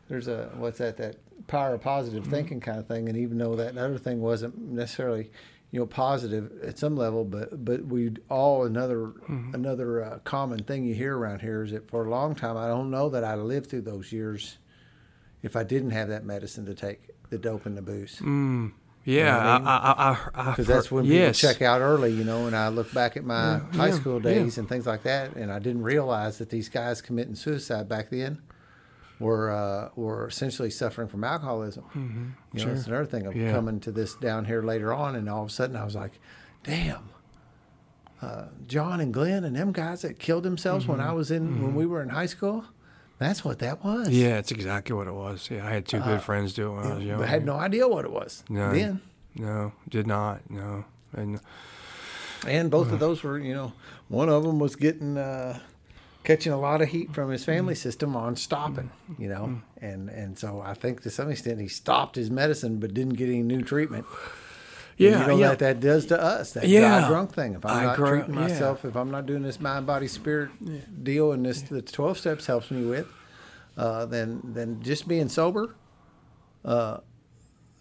there's 0.09 0.27
a 0.27 0.49
what's 0.57 0.77
that 0.79 0.97
that 0.97 1.15
power 1.47 1.75
of 1.75 1.81
positive 1.81 2.23
Mm-hmm. 2.23 2.31
thinking 2.31 2.59
kind 2.59 2.79
of 2.79 2.87
thing, 2.87 3.07
and 3.09 3.17
even 3.17 3.37
though 3.37 3.55
that 3.55 3.77
other 3.77 3.97
thing 3.97 4.21
wasn't 4.21 4.57
necessarily 4.57 5.29
you 5.69 5.81
know, 5.81 5.85
positive 5.85 6.49
at 6.63 6.77
some 6.79 6.95
level, 6.95 7.25
but 7.25 7.63
but 7.65 7.85
we 7.85 8.11
all 8.29 8.63
another 8.65 9.11
another 9.53 10.01
uh, 10.03 10.19
common 10.23 10.63
thing 10.63 10.85
you 10.85 10.93
hear 10.95 11.17
around 11.17 11.41
here 11.41 11.61
is 11.63 11.71
that 11.71 11.89
for 11.89 12.05
a 12.05 12.09
long 12.09 12.35
time 12.35 12.55
I 12.55 12.67
don't 12.67 12.89
know 12.89 13.09
that 13.09 13.23
I'd 13.25 13.31
have 13.31 13.39
lived 13.39 13.69
through 13.69 13.81
those 13.81 14.13
years 14.13 14.57
if 15.43 15.55
I 15.57 15.63
didn't 15.63 15.91
have 15.91 16.07
that 16.07 16.23
medicine 16.25 16.65
to 16.67 16.73
take, 16.73 17.09
the 17.29 17.37
dope 17.37 17.65
and 17.65 17.77
the 17.77 17.81
booze. 17.81 18.19
Mm, 18.21 18.71
yeah, 19.13 19.35
what 19.37 19.45
I 19.45 19.57
mean? 19.59 19.67
I, 19.67 19.77
I, 19.77 19.91
I, 19.91 20.17
I, 20.35 20.49
Because 20.51 20.67
that's 20.67 20.91
when 20.91 21.05
yes. 21.05 21.39
people 21.41 21.53
check 21.53 21.61
out 21.61 21.81
early, 21.81 22.11
you 22.11 22.23
know. 22.23 22.45
And 22.47 22.55
I 22.55 22.67
look 22.67 22.93
back 22.93 23.15
at 23.17 23.23
my 23.23 23.53
Yeah, 23.55 23.59
high 23.73 23.87
yeah, 23.87 23.93
school 23.93 24.15
yeah. 24.21 24.33
days 24.33 24.57
and 24.57 24.67
things 24.69 24.85
like 24.85 25.03
that, 25.03 25.35
and 25.35 25.51
I 25.51 25.59
didn't 25.59 25.83
realize 25.83 26.37
that 26.39 26.49
these 26.49 26.69
guys 26.69 27.01
committing 27.01 27.35
suicide 27.35 27.87
back 27.89 28.09
then 28.09 28.41
were 29.19 29.49
uh, 29.51 29.89
were 29.95 30.27
essentially 30.27 30.69
suffering 30.69 31.07
from 31.07 31.23
alcoholism. 31.23 32.35
You 32.53 32.59
know, 32.59 32.65
sure. 32.65 32.73
it's 32.75 32.87
another 32.87 33.05
thing 33.05 33.25
of 33.25 33.35
Yeah. 33.35 33.51
coming 33.51 33.79
to 33.81 33.91
this 33.91 34.13
down 34.15 34.45
here 34.45 34.61
later 34.61 34.93
on, 34.93 35.15
and 35.15 35.27
all 35.29 35.43
of 35.43 35.49
a 35.49 35.51
sudden 35.51 35.75
I 35.75 35.83
was 35.85 35.95
like, 35.95 36.19
"Damn." 36.63 37.09
Uh, 38.21 38.45
John 38.67 38.99
and 38.99 39.13
Glenn 39.13 39.43
and 39.43 39.55
them 39.55 39.71
guys 39.71 40.01
that 40.01 40.17
killed 40.17 40.43
themselves 40.43 40.87
when 40.87 40.99
I 40.99 41.13
was 41.13 41.29
in 41.29 41.61
when 41.61 41.75
we 41.75 41.85
were 41.85 42.01
in 42.01 42.09
high 42.09 42.25
school, 42.25 42.65
that's 43.19 43.43
what 43.43 43.59
that 43.59 43.83
was. 43.83 44.09
Yeah, 44.09 44.37
it's 44.37 44.51
exactly 44.51 44.95
what 44.95 45.07
it 45.07 45.13
was. 45.13 45.49
Yeah, 45.49 45.65
I 45.65 45.71
had 45.71 45.85
two 45.85 45.99
good 45.99 46.17
uh, 46.17 46.19
friends 46.19 46.53
do 46.53 46.71
it 46.71 46.75
when 46.75 46.85
I 46.85 46.95
was 46.95 47.03
young. 47.03 47.19
but 47.19 47.27
I 47.27 47.31
had 47.31 47.45
no 47.45 47.55
idea 47.55 47.87
what 47.87 48.05
it 48.05 48.11
was 48.11 48.43
No, 48.49 48.73
then. 48.73 49.01
No, 49.35 49.73
did 49.89 50.07
not. 50.07 50.49
No, 50.49 50.85
and 51.13 51.39
And 52.45 52.69
both 52.69 52.87
of 52.87 52.95
uh. 52.95 52.97
those 52.97 53.23
were, 53.23 53.37
you 53.37 53.53
know, 53.53 53.73
one 54.07 54.29
of 54.29 54.43
them 54.43 54.59
was 54.59 54.75
getting 54.75 55.17
uh, 55.17 55.59
catching 56.23 56.51
a 56.51 56.59
lot 56.59 56.81
of 56.81 56.89
heat 56.89 57.13
from 57.13 57.29
his 57.29 57.43
family 57.45 57.73
mm. 57.73 57.77
system 57.77 58.15
on 58.15 58.35
stopping, 58.35 58.91
mm. 59.09 59.19
you 59.19 59.29
know, 59.29 59.45
mm. 59.45 59.61
and 59.81 60.09
and 60.09 60.37
so 60.37 60.61
I 60.61 60.73
think 60.73 61.01
to 61.03 61.09
some 61.09 61.31
extent 61.31 61.59
he 61.59 61.67
stopped 61.67 62.15
his 62.15 62.29
medicine 62.29 62.79
but 62.79 62.93
didn't 62.93 63.13
get 63.13 63.29
any 63.29 63.43
new 63.43 63.61
treatment. 63.61 64.05
Yeah, 64.97 65.21
you 65.21 65.27
know 65.27 65.37
yeah. 65.37 65.49
that 65.49 65.59
that 65.59 65.79
does 65.79 66.07
to 66.07 66.21
us 66.21 66.53
that 66.53 66.67
Yeah. 66.67 67.01
God 67.01 67.07
drunk 67.09 67.33
thing. 67.33 67.53
If 67.53 67.65
I'm 67.65 67.77
I 67.77 67.83
not 67.83 67.93
agree, 67.93 68.09
treating 68.09 68.33
yeah. 68.33 68.41
myself, 68.41 68.83
if 68.83 68.95
I'm 68.95 69.11
not 69.11 69.25
doing 69.27 69.43
this 69.43 69.59
mind 69.59 69.85
body 69.85 70.07
spirit 70.07 70.49
deal, 71.03 71.31
and 71.31 71.45
this 71.45 71.61
the 71.61 71.81
twelve 71.81 72.17
steps 72.17 72.47
helps 72.47 72.71
me 72.71 72.83
with, 72.85 73.07
uh, 73.77 74.05
then 74.07 74.41
then 74.43 74.81
just 74.81 75.07
being 75.07 75.29
sober, 75.29 75.75
uh, 76.65 76.97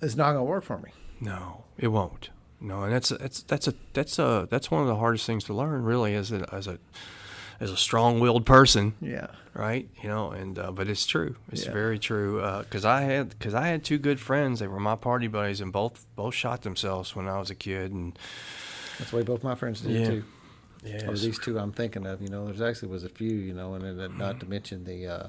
is 0.03 0.15
not 0.17 0.33
going 0.33 0.45
to 0.47 0.51
work 0.51 0.65
for 0.65 0.79
me. 0.79 0.91
No, 1.21 1.65
it 1.79 1.89
won't. 1.89 2.31
No, 2.61 2.83
and 2.83 2.93
that's 2.93 3.09
that's 3.09 3.43
that's 3.43 3.69
a 3.69 3.75
that's 3.95 4.19
a 4.19 4.47
that's 4.51 4.71
one 4.71 4.83
of 4.83 4.89
the 4.89 4.97
hardest 4.97 5.27
things 5.27 5.45
to 5.45 5.55
learn, 5.55 5.85
really, 5.85 6.15
as 6.15 6.33
a 6.33 6.47
as 6.55 6.67
a 6.67 6.79
as 7.61 7.71
a 7.71 7.77
strong-willed 7.77 8.45
person, 8.47 8.95
Yeah. 9.01 9.29
right? 9.55 9.89
You 10.03 10.09
know, 10.09 10.31
and 10.31 10.59
uh, 10.59 10.71
but 10.73 10.89
it's 10.89 11.07
true. 11.07 11.37
It's 11.51 11.65
Yeah. 11.67 11.73
very 11.73 11.99
true. 11.99 12.41
Because 12.63 12.85
I 12.85 13.03
had 13.03 13.31
because 13.31 13.55
I 13.55 13.69
had 13.69 13.85
two 13.85 13.99
good 13.99 14.21
friends. 14.21 14.61
They 14.61 14.67
were 14.69 14.81
my 14.81 14.97
party 14.97 15.27
buddies, 15.29 15.61
and 15.61 15.73
both 15.73 16.07
both 16.17 16.35
shot 16.35 16.63
themselves 16.63 17.15
when 17.17 17.27
I 17.29 17.39
was 17.39 17.51
a 17.51 17.55
kid. 17.55 17.93
And 17.93 18.19
That's 18.99 19.11
the 19.11 19.17
way 19.19 19.23
both 19.23 19.43
my 19.45 19.55
friends 19.55 19.81
did 19.81 19.93
Yeah. 19.93 20.07
too. 20.11 20.25
yeah, 20.85 21.09
or 21.11 21.15
these 21.17 21.39
two 21.39 21.59
I'm 21.59 21.73
thinking 21.73 22.07
of. 22.07 22.21
You 22.23 22.29
know, 22.29 22.45
there's 22.47 22.61
actually 22.61 22.89
was 22.89 23.05
a 23.05 23.09
few. 23.09 23.33
You 23.35 23.55
know, 23.55 23.75
and 23.75 23.99
then 23.99 24.19
not 24.19 24.41
to 24.41 24.47
mention 24.47 24.85
the 24.85 25.07
uh, 25.07 25.29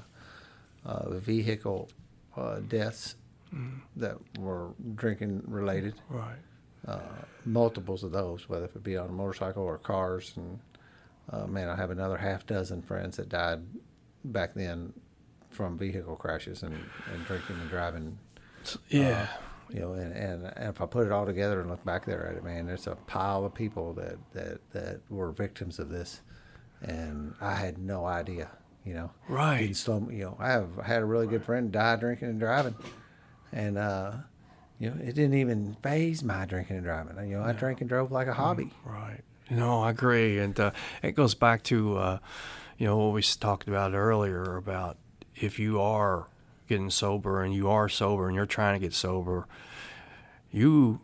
uh, 0.86 1.10
vehicle 1.18 1.90
uh, 2.36 2.60
deaths 2.60 3.16
that 3.96 4.18
were 4.40 4.70
drinking 4.96 5.44
related. 5.48 5.96
right. 6.10 6.36
Uh, 6.88 7.00
multiples 7.46 8.02
of 8.04 8.12
those, 8.14 8.48
whether 8.48 8.66
it 8.66 8.84
be 8.84 8.96
on 8.96 9.10
a 9.10 9.12
motorcycle 9.12 9.64
or 9.64 9.78
cars. 9.78 10.34
And 10.38 10.60
uh, 11.30 11.48
man, 11.48 11.70
I 11.70 11.76
have 11.76 11.92
another 11.92 12.18
half 12.18 12.46
dozen 12.46 12.82
friends 12.82 13.18
that 13.18 13.30
died 13.30 13.62
back 14.24 14.54
then 14.54 14.94
from 15.50 15.78
vehicle 15.78 16.16
crashes 16.16 16.64
and, 16.64 16.76
and 17.14 17.26
drinking 17.26 17.58
and 17.60 17.70
driving. 17.70 18.18
Yeah. 18.90 19.28
You 19.70 19.82
know, 19.82 19.94
and, 19.94 20.14
and, 20.14 20.46
and 20.56 20.70
if 20.70 20.82
I 20.82 20.86
put 20.86 21.06
it 21.06 21.12
all 21.12 21.26
together 21.26 21.60
and 21.60 21.70
look 21.70 21.84
back 21.84 22.06
there 22.06 22.26
at 22.28 22.38
it, 22.38 22.44
man, 22.44 22.68
there's 22.68 22.88
a 22.88 22.96
pile 22.96 23.44
of 23.44 23.54
people 23.54 23.94
that, 23.96 24.18
that, 24.34 24.72
that 24.72 25.02
were 25.10 25.32
victims 25.32 25.80
of 25.80 25.90
this, 25.90 26.22
and 26.82 27.34
I 27.42 27.56
had 27.56 27.78
no 27.78 28.06
idea. 28.06 28.50
You 28.86 28.94
know, 28.94 29.12
Right. 29.28 29.76
Slow 29.76 30.08
you 30.10 30.24
know, 30.24 30.38
I 30.40 30.52
have 30.52 30.78
had 30.78 31.02
a 31.02 31.06
really 31.06 31.28
good 31.28 31.44
friend 31.44 31.74
die 31.74 31.98
drinking 31.98 32.30
and 32.30 32.40
driving, 32.40 32.76
and 33.52 33.78
uh, 33.78 34.14
you 34.80 34.90
know, 34.90 34.96
it 35.02 35.14
didn't 35.14 35.34
even 35.34 35.76
faze 35.84 36.24
my 36.24 36.46
drinking 36.46 36.78
and 36.78 36.86
driving. 36.86 37.30
You 37.30 37.38
know, 37.38 37.44
I 37.44 37.52
drank 37.52 37.82
and 37.82 37.90
drove 37.90 38.14
like 38.14 38.28
a 38.28 38.34
hobby. 38.34 38.72
Right. 38.86 39.24
No, 39.50 39.82
I 39.82 39.92
agree, 39.92 40.40
and 40.40 40.60
uh, 40.60 40.72
it 41.02 41.14
goes 41.14 41.36
back 41.36 41.64
to 41.64 41.98
uh, 41.98 42.20
you 42.78 42.86
know 42.86 42.98
what 42.98 43.14
we 43.14 43.22
talked 43.22 43.68
about 43.68 43.94
earlier 43.94 44.58
about 44.58 44.98
if 45.36 45.60
you 45.60 45.80
are 45.80 46.28
getting 46.68 46.90
sober 46.90 47.42
and 47.42 47.54
you 47.54 47.70
are 47.70 47.88
sober 47.88 48.28
and 48.28 48.36
you're 48.36 48.46
trying 48.46 48.80
to 48.80 48.86
get 48.86 48.94
sober, 48.94 49.48
you 50.52 51.00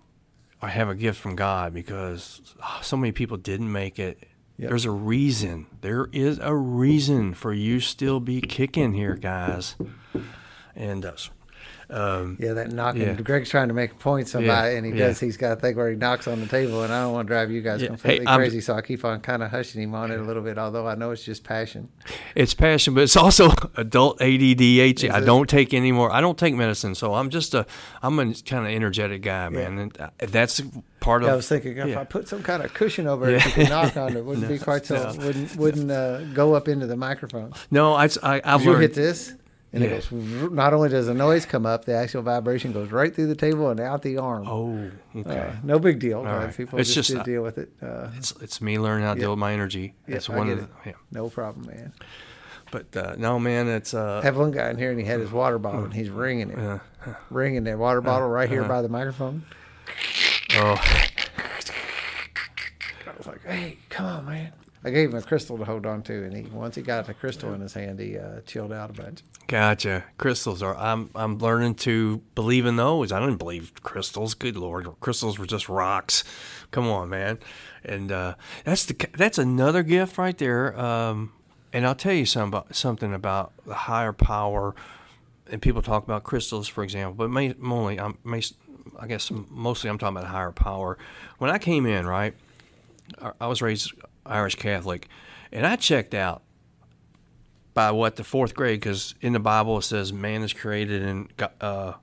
I 0.61 0.69
have 0.69 0.87
a 0.87 0.95
gift 0.95 1.19
from 1.19 1.35
God 1.35 1.73
because 1.73 2.55
so 2.81 2.95
many 2.95 3.11
people 3.11 3.35
didn't 3.35 3.71
make 3.71 3.99
it. 3.99 4.27
Yep. 4.57 4.69
There's 4.69 4.85
a 4.85 4.91
reason. 4.91 5.65
There 5.81 6.07
is 6.13 6.39
a 6.39 6.55
reason 6.55 7.33
for 7.33 7.51
you 7.51 7.79
still 7.81 8.19
be 8.19 8.39
kicking 8.39 8.93
here, 8.93 9.15
guys. 9.15 9.75
And 10.75 11.05
uh, 11.05 11.15
um, 11.89 12.37
Yeah, 12.39 12.53
that 12.53 12.71
knocking. 12.71 13.01
Yeah. 13.01 13.13
Greg's 13.13 13.49
trying 13.49 13.67
to 13.67 13.73
make 13.73 13.91
a 13.91 13.95
point 13.95 14.27
somebody, 14.27 14.71
Yeah, 14.71 14.77
and 14.77 14.85
he 14.85 14.91
yeah. 14.91 15.07
does. 15.07 15.19
He's 15.19 15.37
got 15.37 15.57
a 15.57 15.61
thing 15.61 15.75
where 15.75 15.89
he 15.89 15.95
knocks 15.95 16.27
on 16.27 16.39
the 16.39 16.47
table, 16.47 16.83
and 16.83 16.93
I 16.93 17.03
don't 17.03 17.13
want 17.13 17.27
to 17.27 17.33
drive 17.33 17.51
you 17.51 17.61
guys 17.61 17.83
completely 17.83 18.25
hey, 18.25 18.35
crazy, 18.35 18.61
so 18.61 18.75
I 18.75 18.81
keep 18.81 19.03
on 19.05 19.21
kind 19.21 19.43
of 19.43 19.51
hushing 19.51 19.81
him 19.81 19.95
on 19.95 20.11
it 20.11 20.19
a 20.19 20.23
little 20.23 20.43
bit. 20.43 20.57
Although 20.57 20.87
I 20.87 20.95
know 20.95 21.11
it's 21.11 21.23
just 21.23 21.43
passion. 21.43 21.89
It's 22.35 22.53
passion, 22.53 22.93
but 22.93 23.03
it's 23.03 23.15
also 23.15 23.51
adult 23.75 24.19
ADDH. 24.19 25.09
I 25.09 25.19
don't 25.19 25.49
take 25.49 25.73
any 25.73 25.91
more. 25.91 26.11
I 26.11 26.21
don't 26.21 26.37
take 26.37 26.55
medicine, 26.55 26.95
so 26.95 27.13
I'm 27.15 27.29
just 27.29 27.53
a 27.53 27.65
I'm 28.01 28.19
a 28.19 28.33
kind 28.33 28.65
of 28.65 28.71
energetic 28.71 29.21
guy, 29.21 29.49
man. 29.49 29.77
And 29.77 30.01
uh, 30.01 30.09
that's 30.19 30.61
part 30.99 31.23
of. 31.23 31.29
I 31.29 31.35
was 31.35 31.47
thinking 31.47 31.77
if. 31.77 31.97
I 31.97 32.03
put 32.03 32.27
some 32.27 32.41
kind 32.43 32.63
of 32.63 32.73
cushion 32.73 33.07
over 33.07 33.29
it, 33.29 33.45
you 33.45 33.51
could 33.51 33.69
knock 33.69 33.95
on 33.97 34.15
it. 34.17 34.25
Wouldn't 34.25 34.47
be 34.47 34.57
quite 34.57 34.85
so. 34.85 34.95
no. 34.95 35.25
Wouldn't 35.25 35.55
wouldn't 35.55 35.91
uh, 35.91 36.21
go 36.33 36.53
up 36.55 36.67
into 36.67 36.87
the 36.87 36.95
microphone. 36.97 37.53
no, 37.69 37.93
I 37.93 38.09
I 38.23 38.41
I've 38.43 38.63
You 38.63 38.75
hit 38.75 38.93
this, 38.93 39.33
and 39.73 39.83
Yeah. 39.83 39.89
it 39.89 40.09
goes. 40.09 40.51
Not 40.51 40.73
only 40.73 40.87
does 40.89 41.07
the 41.07 41.13
noise 41.13 41.45
come 41.45 41.65
up, 41.65 41.85
the 41.85 41.93
actual 41.95 42.21
vibration 42.21 42.71
goes 42.71 42.91
right 42.91 43.13
through 43.13 43.27
the 43.27 43.35
table 43.35 43.69
and 43.69 43.79
out 43.79 44.03
the 44.03 44.17
arm. 44.17 44.47
Oh, 44.47 44.91
okay. 45.19 45.39
Uh, 45.39 45.51
no 45.63 45.79
big 45.79 45.99
deal. 45.99 46.19
Uh, 46.19 46.45
right. 46.45 46.55
People 46.55 46.79
It's 46.79 46.93
just, 46.93 47.09
just, 47.09 47.19
uh, 47.21 47.23
deal 47.23 47.41
with 47.43 47.57
it. 47.57 47.71
Uh, 47.81 48.09
it's 48.15 48.31
it's 48.39 48.61
me 48.61 48.77
learning 48.79 49.05
how 49.05 49.13
to 49.15 49.19
Yeah. 49.19 49.23
deal 49.25 49.31
with 49.31 49.39
my 49.39 49.51
energy. 49.53 49.95
Yeah, 50.07 50.13
That's 50.13 50.29
I 50.29 50.37
one 50.37 50.49
of 50.49 50.59
the, 50.59 50.67
yeah. 50.85 50.93
no 51.11 51.29
problem, 51.29 51.65
man. 51.67 51.93
But 52.71 52.95
uh, 52.97 53.15
no, 53.17 53.37
man, 53.39 53.67
it's 53.67 53.93
uh. 53.93 54.19
I 54.23 54.25
have 54.25 54.37
one 54.37 54.51
guy 54.51 54.69
in 54.69 54.77
here, 54.77 54.89
and 54.91 54.99
he 54.99 55.05
had 55.05 55.19
his 55.19 55.31
water 55.31 55.59
bottle, 55.59 55.83
and 55.83 55.93
he's 55.93 56.09
ringing 56.09 56.49
it, 56.51 56.57
uh, 56.57 56.79
ringing 57.29 57.63
that 57.65 57.77
water 57.77 58.01
bottle 58.01 58.27
right 58.29 58.49
here 58.49 58.63
by 58.63 58.81
the 58.81 58.89
microphone. 58.89 59.43
oh, 60.55 60.81
I 63.05 63.17
was 63.17 63.27
like, 63.27 63.43
"Hey, 63.45 63.77
come 63.89 64.05
on, 64.07 64.25
man!" 64.25 64.53
I 64.85 64.89
gave 64.89 65.11
him 65.11 65.15
a 65.15 65.21
crystal 65.21 65.57
to 65.57 65.63
hold 65.63 65.85
on 65.85 66.01
to, 66.03 66.25
and 66.25 66.35
he 66.35 66.43
once 66.43 66.75
he 66.75 66.81
got 66.81 67.05
the 67.05 67.13
crystal 67.13 67.53
in 67.53 67.61
his 67.61 67.73
hand, 67.73 67.99
he 67.99 68.17
uh, 68.17 68.41
chilled 68.45 68.73
out 68.73 68.89
a 68.89 68.93
bunch. 68.93 69.21
Gotcha. 69.47 70.03
Crystals 70.17 70.61
are. 70.61 70.75
I'm. 70.75 71.09
I'm 71.15 71.37
learning 71.37 71.75
to 71.75 72.21
believe 72.35 72.65
in 72.65 72.75
those. 72.75 73.11
I 73.11 73.19
didn't 73.21 73.37
believe 73.37 73.71
crystals. 73.81 74.33
Good 74.33 74.57
lord, 74.57 74.87
crystals 74.99 75.39
were 75.39 75.45
just 75.45 75.69
rocks. 75.69 76.25
Come 76.71 76.89
on, 76.89 77.09
man. 77.09 77.39
And 77.85 78.11
uh, 78.11 78.35
that's 78.65 78.85
the. 78.85 79.07
That's 79.13 79.37
another 79.37 79.83
gift 79.83 80.17
right 80.17 80.37
there. 80.37 80.77
Um, 80.77 81.31
and 81.71 81.87
I'll 81.87 81.95
tell 81.95 82.13
you 82.13 82.25
some 82.25 82.49
about, 82.49 82.75
something 82.75 83.13
about 83.13 83.53
the 83.65 83.73
higher 83.73 84.13
power. 84.13 84.75
And 85.49 85.61
people 85.61 85.81
talk 85.81 86.03
about 86.03 86.23
crystals, 86.23 86.67
for 86.67 86.83
example, 86.83 87.13
but 87.13 87.29
ma- 87.29 87.53
mainly, 87.57 87.99
I'm. 87.99 88.17
I 88.99 89.07
guess 89.07 89.31
mostly 89.49 89.89
I'm 89.89 89.97
talking 89.97 90.17
about 90.17 90.29
higher 90.29 90.51
power. 90.51 90.97
When 91.37 91.49
I 91.49 91.57
came 91.57 91.85
in, 91.85 92.05
right, 92.05 92.33
I 93.39 93.47
was 93.47 93.61
raised 93.61 93.93
Irish 94.25 94.55
Catholic, 94.55 95.07
and 95.51 95.65
I 95.65 95.75
checked 95.75 96.13
out 96.13 96.43
by 97.73 97.91
what 97.91 98.15
the 98.15 98.23
fourth 98.23 98.53
grade 98.55 98.79
because 98.79 99.15
in 99.21 99.33
the 99.33 99.39
bible 99.39 99.79
it 99.79 99.83
says 99.83 100.13
man 100.13 100.43
is 100.43 100.53
created 100.53 101.01
in 101.01 101.29
uh, 101.61 101.93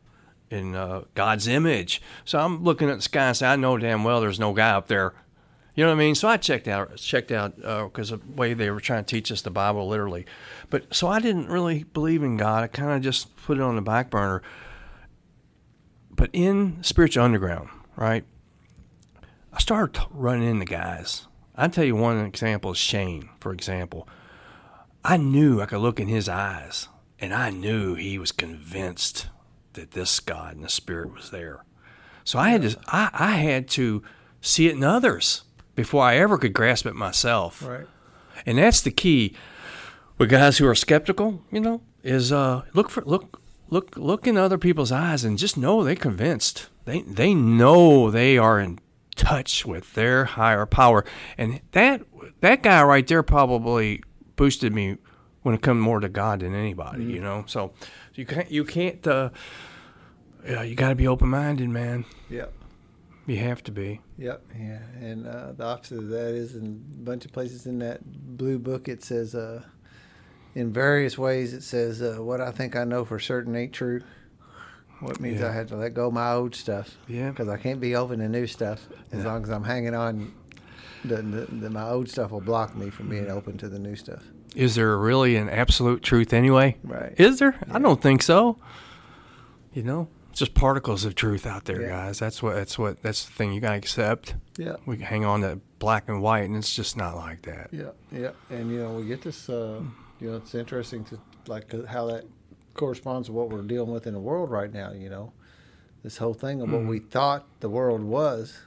in 0.51 0.75
uh, 0.75 1.05
god's 1.15 1.47
image. 1.47 2.03
So 2.25 2.39
i'm 2.39 2.65
looking 2.65 2.91
at 2.91 2.97
the 2.97 3.03
sky 3.03 3.29
and 3.29 3.37
say 3.37 3.47
i 3.47 3.57
know 3.57 3.77
damn 3.77 4.05
well 4.05 4.21
there's 4.21 4.41
no 4.41 4.53
guy 4.53 4.71
up 4.71 4.89
there. 4.89 5.15
You 5.75 5.85
know 5.85 5.91
what 5.91 5.97
i 5.97 6.05
mean? 6.05 6.15
So 6.15 6.29
i 6.29 6.37
checked 6.37 6.69
out 6.69 6.97
checked 6.97 7.31
out 7.31 7.57
because 7.57 8.11
of 8.11 8.27
the 8.27 8.33
way 8.33 8.55
they 8.55 8.71
were 8.71 8.81
trying 8.81 9.05
to 9.05 9.15
teach 9.15 9.31
us 9.31 9.43
the 9.43 9.51
bible 9.51 9.89
literally. 9.89 10.27
But 10.69 10.95
so 10.95 11.09
i 11.09 11.21
didn't 11.21 11.49
really 11.49 11.85
believe 11.85 12.23
in 12.23 12.37
god. 12.37 12.65
I 12.65 12.67
kind 12.67 12.93
of 12.93 13.03
just 13.03 13.35
put 13.37 13.59
it 13.59 13.63
on 13.63 13.77
the 13.77 13.83
back 13.83 14.11
burner. 14.11 14.43
But 16.11 16.31
in 16.33 16.83
spiritual 16.83 17.25
underground 17.25 17.69
right 17.97 18.25
i 19.53 19.59
started 19.59 20.01
running 20.11 20.49
into 20.49 20.65
guys 20.65 21.27
i'll 21.57 21.71
tell 21.71 21.85
you 21.85 21.97
one 21.97 22.19
example 22.19 22.73
is 22.73 22.79
shane 22.79 23.29
for 23.41 23.53
example 23.53 24.09
I 25.05 25.17
knew 25.17 25.61
I 25.61 25.67
could 25.67 25.79
look 25.79 25.99
in 25.99 26.09
his 26.09 26.29
eyes, 26.29 26.89
and 27.19 27.33
I 27.33 27.51
knew 27.51 27.95
he 27.95 28.19
was 28.19 28.33
convinced 28.33 29.29
that 29.73 29.93
this 29.93 30.21
God 30.21 30.57
and 30.57 30.65
the 30.65 30.69
Spirit 30.69 31.15
was 31.15 31.31
there. 31.31 31.65
So 32.25 32.39
I 32.39 32.51
had 32.51 32.63
to, 32.63 32.79
I, 32.87 33.11
I 33.13 33.31
had 33.37 33.69
to 33.69 34.03
see 34.41 34.67
it 34.69 34.75
in 34.75 34.85
others 34.85 35.43
before 35.75 36.05
I 36.05 36.17
ever 36.17 36.37
could 36.37 36.53
grasp 36.53 36.87
it 36.87 36.95
myself. 36.95 37.67
Right. 37.67 37.87
And 38.45 38.59
that's 38.59 38.83
the 38.83 38.91
key 38.91 39.35
with 40.19 40.31
guys 40.31 40.59
who 40.59 40.67
are 40.67 40.75
skeptical. 40.75 41.43
You 41.51 41.61
know, 41.61 41.83
is 42.03 42.31
uh, 42.31 42.63
look 42.75 42.91
for 42.91 43.03
look 43.05 43.41
look 43.71 43.97
look 43.97 44.27
in 44.27 44.37
other 44.37 44.59
people's 44.59 44.93
eyes 44.93 45.25
and 45.25 45.39
just 45.39 45.57
know 45.57 45.83
they're 45.83 45.97
convinced. 45.97 46.69
They 46.85 47.03
they 47.03 47.33
know 47.33 48.11
they 48.11 48.37
are 48.37 48.61
in 48.61 48.81
touch 49.21 49.67
with 49.67 49.93
their 49.93 50.25
higher 50.25 50.65
power, 50.65 51.05
and 51.37 51.61
that 51.73 52.03
that 52.41 52.63
guy 52.63 52.83
right 52.83 53.07
there 53.07 53.23
probably 53.23 54.03
boosted 54.37 54.73
me 54.73 54.97
when 55.43 55.55
it 55.55 55.61
comes 55.61 55.81
more 55.81 56.01
to 56.01 56.09
God 56.09 56.41
than 56.41 56.55
anybody. 56.55 57.05
You 57.05 57.21
know, 57.21 57.45
so 57.47 57.73
you 58.15 58.25
can't 58.25 58.51
you 58.51 58.65
can't. 58.65 59.07
Uh, 59.07 59.31
yeah, 60.45 60.63
you 60.63 60.75
got 60.75 60.89
to 60.89 60.95
be 60.95 61.07
open 61.07 61.29
minded, 61.29 61.69
man. 61.69 62.07
Yep. 62.31 62.55
You 63.27 63.37
have 63.37 63.63
to 63.65 63.73
be. 63.73 64.01
Yep. 64.17 64.43
Yeah. 64.59 64.79
And 64.99 65.27
uh, 65.27 65.53
the 65.53 65.65
opposite 65.65 65.99
of 65.99 66.09
that 66.09 66.35
is 66.35 66.57
in 66.57 66.83
a 66.95 66.99
bunch 66.99 67.27
of 67.27 67.33
places 67.33 67.67
in 67.67 67.79
that 67.81 68.01
blue 68.03 68.59
book, 68.59 68.89
it 68.89 69.05
says, 69.05 69.35
uh, 69.35 69.63
in 70.55 70.73
various 70.73 71.19
ways, 71.19 71.53
it 71.53 71.63
says, 71.63 72.01
uh, 72.01 72.17
what 72.23 72.41
I 72.41 72.51
think 72.51 72.75
I 72.75 72.85
know 72.85 73.05
for 73.05 73.19
certain 73.19 73.55
ain't 73.55 73.75
true. 73.75 74.01
What 75.01 75.21
means 75.21 75.41
Yeah. 75.41 75.49
I 75.49 75.53
have 75.53 75.69
to 75.69 75.77
let 75.77 75.95
go 75.95 76.09
of 76.09 76.13
my 76.15 76.33
old 76.33 76.55
stuff. 76.55 76.97
Yeah. 77.09 77.31
Because 77.31 77.49
I 77.49 77.57
can't 77.57 77.81
be 77.81 77.95
open 77.97 78.19
to 78.21 78.29
new 78.29 78.47
stuff. 78.47 78.87
As 79.13 79.21
Yeah. 79.25 79.33
long 79.33 79.43
as 79.43 79.49
I'm 79.51 79.65
hanging 79.65 79.95
on, 79.95 80.33
the, 81.05 81.17
the, 81.17 81.47
the, 81.47 81.71
my 81.71 81.89
old 81.89 82.09
stuff 82.11 82.31
will 82.31 82.41
block 82.43 82.77
me 82.77 82.91
from 82.91 83.09
being 83.09 83.31
open 83.31 83.57
to 83.59 83.69
the 83.69 83.79
new 83.79 83.97
stuff. 83.97 84.23
Is 84.55 84.75
there 84.75 84.99
really 84.99 85.37
an 85.37 85.49
absolute 85.49 86.03
truth 86.03 86.33
anyway? 86.33 86.77
Right. 86.85 87.15
Is 87.19 87.39
there? 87.39 87.57
I 87.71 87.79
don't 87.79 88.03
think 88.03 88.23
so. 88.23 88.59
You 89.73 89.85
know, 89.85 90.09
it's 90.31 90.41
just 90.41 90.55
particles 90.55 91.05
of 91.05 91.15
truth 91.15 91.47
out 91.47 91.65
there, 91.65 91.83
Yeah. 91.83 91.89
guys. 91.89 92.19
That's 92.19 92.43
what. 92.43 92.57
That's 92.57 92.77
what. 92.79 93.01
That's 93.03 93.25
the 93.25 93.33
thing 93.33 93.53
you 93.53 93.61
gotta 93.61 93.77
accept. 93.77 94.35
Yeah. 94.59 94.77
We 94.85 94.97
can 94.97 95.07
hang 95.07 95.25
on 95.25 95.43
to 95.43 95.61
black 95.79 96.09
and 96.09 96.21
white, 96.21 96.41
and 96.45 96.57
it's 96.57 96.75
just 96.75 96.97
not 96.97 97.15
like 97.17 97.43
that. 97.43 97.69
Yeah, 97.71 97.91
yeah, 98.13 98.31
and 98.51 98.71
you 98.71 98.79
know 98.81 98.95
we 98.95 99.07
get 99.07 99.23
this. 99.23 99.49
Uh, 99.49 99.81
you 100.21 100.31
know, 100.31 100.37
it's 100.39 100.55
interesting 100.57 101.05
to 101.05 101.19
like 101.47 101.73
how 101.87 102.07
that 102.07 102.25
corresponds 102.75 103.29
to 103.29 103.33
what 103.33 103.51
we're 103.51 103.63
dealing 103.63 103.91
with 103.91 104.07
in 104.07 104.15
the 104.15 104.21
world 104.21 104.51
right 104.51 104.73
now. 104.73 104.93
You 104.93 105.09
know, 105.11 105.33
this 106.03 106.19
whole 106.19 106.35
thing 106.35 106.61
of 106.61 106.73
what 106.73 106.85
we 106.85 106.99
thought 106.99 107.45
the 107.61 107.69
world 107.69 108.03
was 108.03 108.59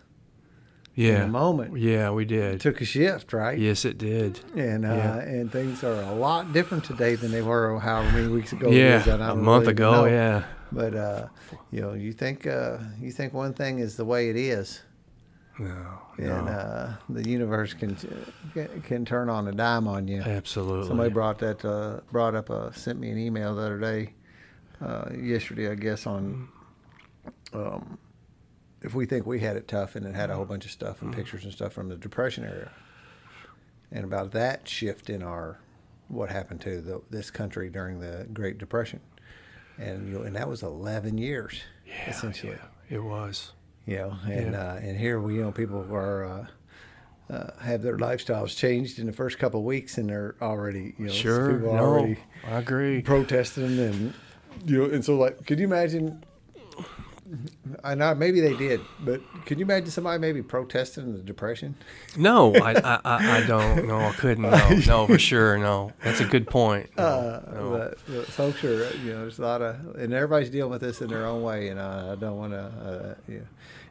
in 0.96 1.04
Yeah. 1.06 1.24
a 1.24 1.28
moment 1.28 1.78
Yeah, 1.78 2.12
we 2.12 2.26
did. 2.26 2.60
took 2.62 2.80
a 2.82 2.86
shift, 2.86 3.34
right? 3.34 3.58
yes, 3.58 3.84
it 3.86 3.98
did. 3.98 4.40
And 4.56 4.86
uh, 4.86 4.90
Yeah. 4.90 5.18
and 5.20 5.52
things 5.52 5.84
are 5.84 6.02
a 6.02 6.14
lot 6.14 6.54
different 6.54 6.84
today 6.84 7.16
than 7.16 7.32
they 7.32 7.42
were 7.42 7.80
however 7.80 8.12
many 8.12 8.28
weeks 8.28 8.54
ago. 8.54 8.70
yeah, 8.70 9.00
is, 9.02 9.08
and 9.08 9.24
I 9.24 9.28
a 9.28 9.30
don't 9.30 9.44
month 9.44 9.64
really 9.64 9.72
ago. 9.74 9.92
know. 9.92 10.06
Yeah. 10.06 10.44
But 10.72 10.96
uh, 10.96 11.28
you 11.72 11.82
know, 11.82 11.94
you 11.94 12.14
think 12.14 12.46
uh, 12.48 12.78
you 13.00 13.12
think 13.12 13.34
one 13.34 13.54
thing 13.54 13.80
is 13.80 13.96
the 13.96 14.06
way 14.06 14.30
it 14.30 14.36
is, 14.36 14.82
No. 15.60 16.00
and 16.18 16.26
no. 16.46 16.52
uh, 16.52 16.94
the 17.10 17.30
universe 17.30 17.74
can 17.74 17.96
can- 18.54 18.82
can 18.82 19.06
turn 19.06 19.30
on 19.30 19.48
a 19.48 19.52
dime 19.52 19.88
on 19.88 20.08
you. 20.08 20.22
Absolutely. 20.22 20.88
Somebody 20.88 21.10
brought 21.12 21.38
that 21.40 21.64
uh, 21.64 22.00
brought 22.12 22.34
up 22.36 22.50
a 22.50 22.74
sent 22.74 23.00
me 23.00 23.10
an 23.12 23.18
email 23.20 23.54
the 23.56 23.62
other 23.62 23.80
day, 23.80 24.14
uh, 24.82 25.10
yesterday 25.16 25.70
I 25.70 25.76
guess 25.76 26.08
on 26.08 26.50
um, 27.54 27.98
if 28.82 28.94
we 28.96 29.06
think 29.06 29.26
we 29.28 29.40
had 29.42 29.56
it 29.56 29.68
tough 29.68 29.96
and 29.96 30.06
it 30.06 30.16
had 30.16 30.30
a 30.30 30.36
whole 30.36 30.46
bunch 30.46 30.66
of 30.66 30.72
stuff 30.72 31.02
and 31.02 31.14
pictures 31.14 31.44
and 31.44 31.54
stuff 31.54 31.72
from 31.72 31.88
the 31.88 31.96
depression 31.96 32.44
era, 32.44 32.72
and 33.92 34.04
about 34.04 34.32
that 34.32 34.68
shift 34.68 35.10
in 35.10 35.22
our 35.22 35.60
what 36.08 36.30
happened 36.30 36.62
to 36.62 36.82
the, 36.82 37.02
this 37.10 37.32
country 37.32 37.70
during 37.70 38.00
the 38.00 38.28
Great 38.34 38.58
Depression, 38.58 39.00
and 39.78 40.08
you 40.10 40.18
know, 40.18 40.24
and 40.24 40.36
that 40.36 40.50
was 40.50 40.64
eleven 40.64 41.18
years 41.18 41.62
Yeah, 41.86 42.10
essentially. 42.10 42.54
yeah, 42.90 42.96
it 42.98 43.04
was. 43.04 43.54
You 43.86 43.98
know, 43.98 44.16
and 44.26 44.52
Yeah. 44.54 44.62
uh, 44.62 44.76
and 44.82 44.98
here 44.98 45.20
we 45.20 45.36
you 45.36 45.42
know 45.44 45.52
people 45.52 45.86
are. 45.94 46.26
Uh, 46.26 46.46
uh, 47.30 47.50
have 47.62 47.82
their 47.82 47.98
lifestyles 47.98 48.56
changed 48.56 49.00
in 49.00 49.06
the 49.08 49.14
first 49.14 49.40
couple 49.40 49.62
of 49.62 49.66
weeks, 49.66 49.98
and 49.98 50.10
they're 50.10 50.36
already, 50.42 50.94
you 51.00 51.06
know, 51.06 51.12
Sure. 51.12 51.54
people 51.54 51.74
No, 51.74 51.80
already 51.80 52.18
I 52.46 52.58
agree. 52.60 53.02
protesting 53.02 53.80
and 53.80 54.14
you 54.66 54.78
know 54.80 54.94
and 54.94 55.04
so 55.06 55.16
like 55.18 55.46
could 55.48 55.58
you 55.58 55.66
imagine 55.66 56.22
I 57.84 57.96
know 57.96 58.14
maybe 58.14 58.42
they 58.42 58.56
did, 58.56 58.82
but 59.00 59.22
could 59.46 59.58
you 59.58 59.64
imagine 59.66 59.90
somebody 59.90 60.20
maybe 60.20 60.44
protesting 60.44 61.14
the 61.14 61.20
depression? 61.24 61.76
No, 62.18 62.54
I, 62.56 62.72
I, 62.74 63.00
I, 63.06 63.38
I 63.38 63.46
don't. 63.48 63.88
No, 63.88 64.00
I 64.02 64.12
couldn't. 64.12 64.44
No, 64.44 64.70
no, 64.86 65.08
for 65.08 65.18
sure. 65.18 65.58
No, 65.58 65.94
that's 66.04 66.20
a 66.20 66.26
good 66.26 66.48
point. 66.48 66.90
No, 66.98 67.04
Uh, 67.04 67.52
no. 67.54 67.70
but, 67.72 67.98
but 68.08 68.26
folks 68.28 68.64
are, 68.64 68.96
you 68.98 69.14
know, 69.14 69.22
there's 69.22 69.40
a 69.40 69.42
lot 69.42 69.62
of, 69.62 69.96
and 69.96 70.14
everybody's 70.14 70.50
dealing 70.52 70.72
with 70.72 70.82
this 70.82 71.02
in 71.02 71.08
their 71.08 71.26
own 71.26 71.42
way, 71.42 71.70
and 71.70 71.80
I, 71.80 72.12
I 72.12 72.16
don't 72.16 72.38
want 72.38 72.52
to, 72.54 72.60
uh, 72.60 73.16
you 73.28 73.40
know, 73.40 73.46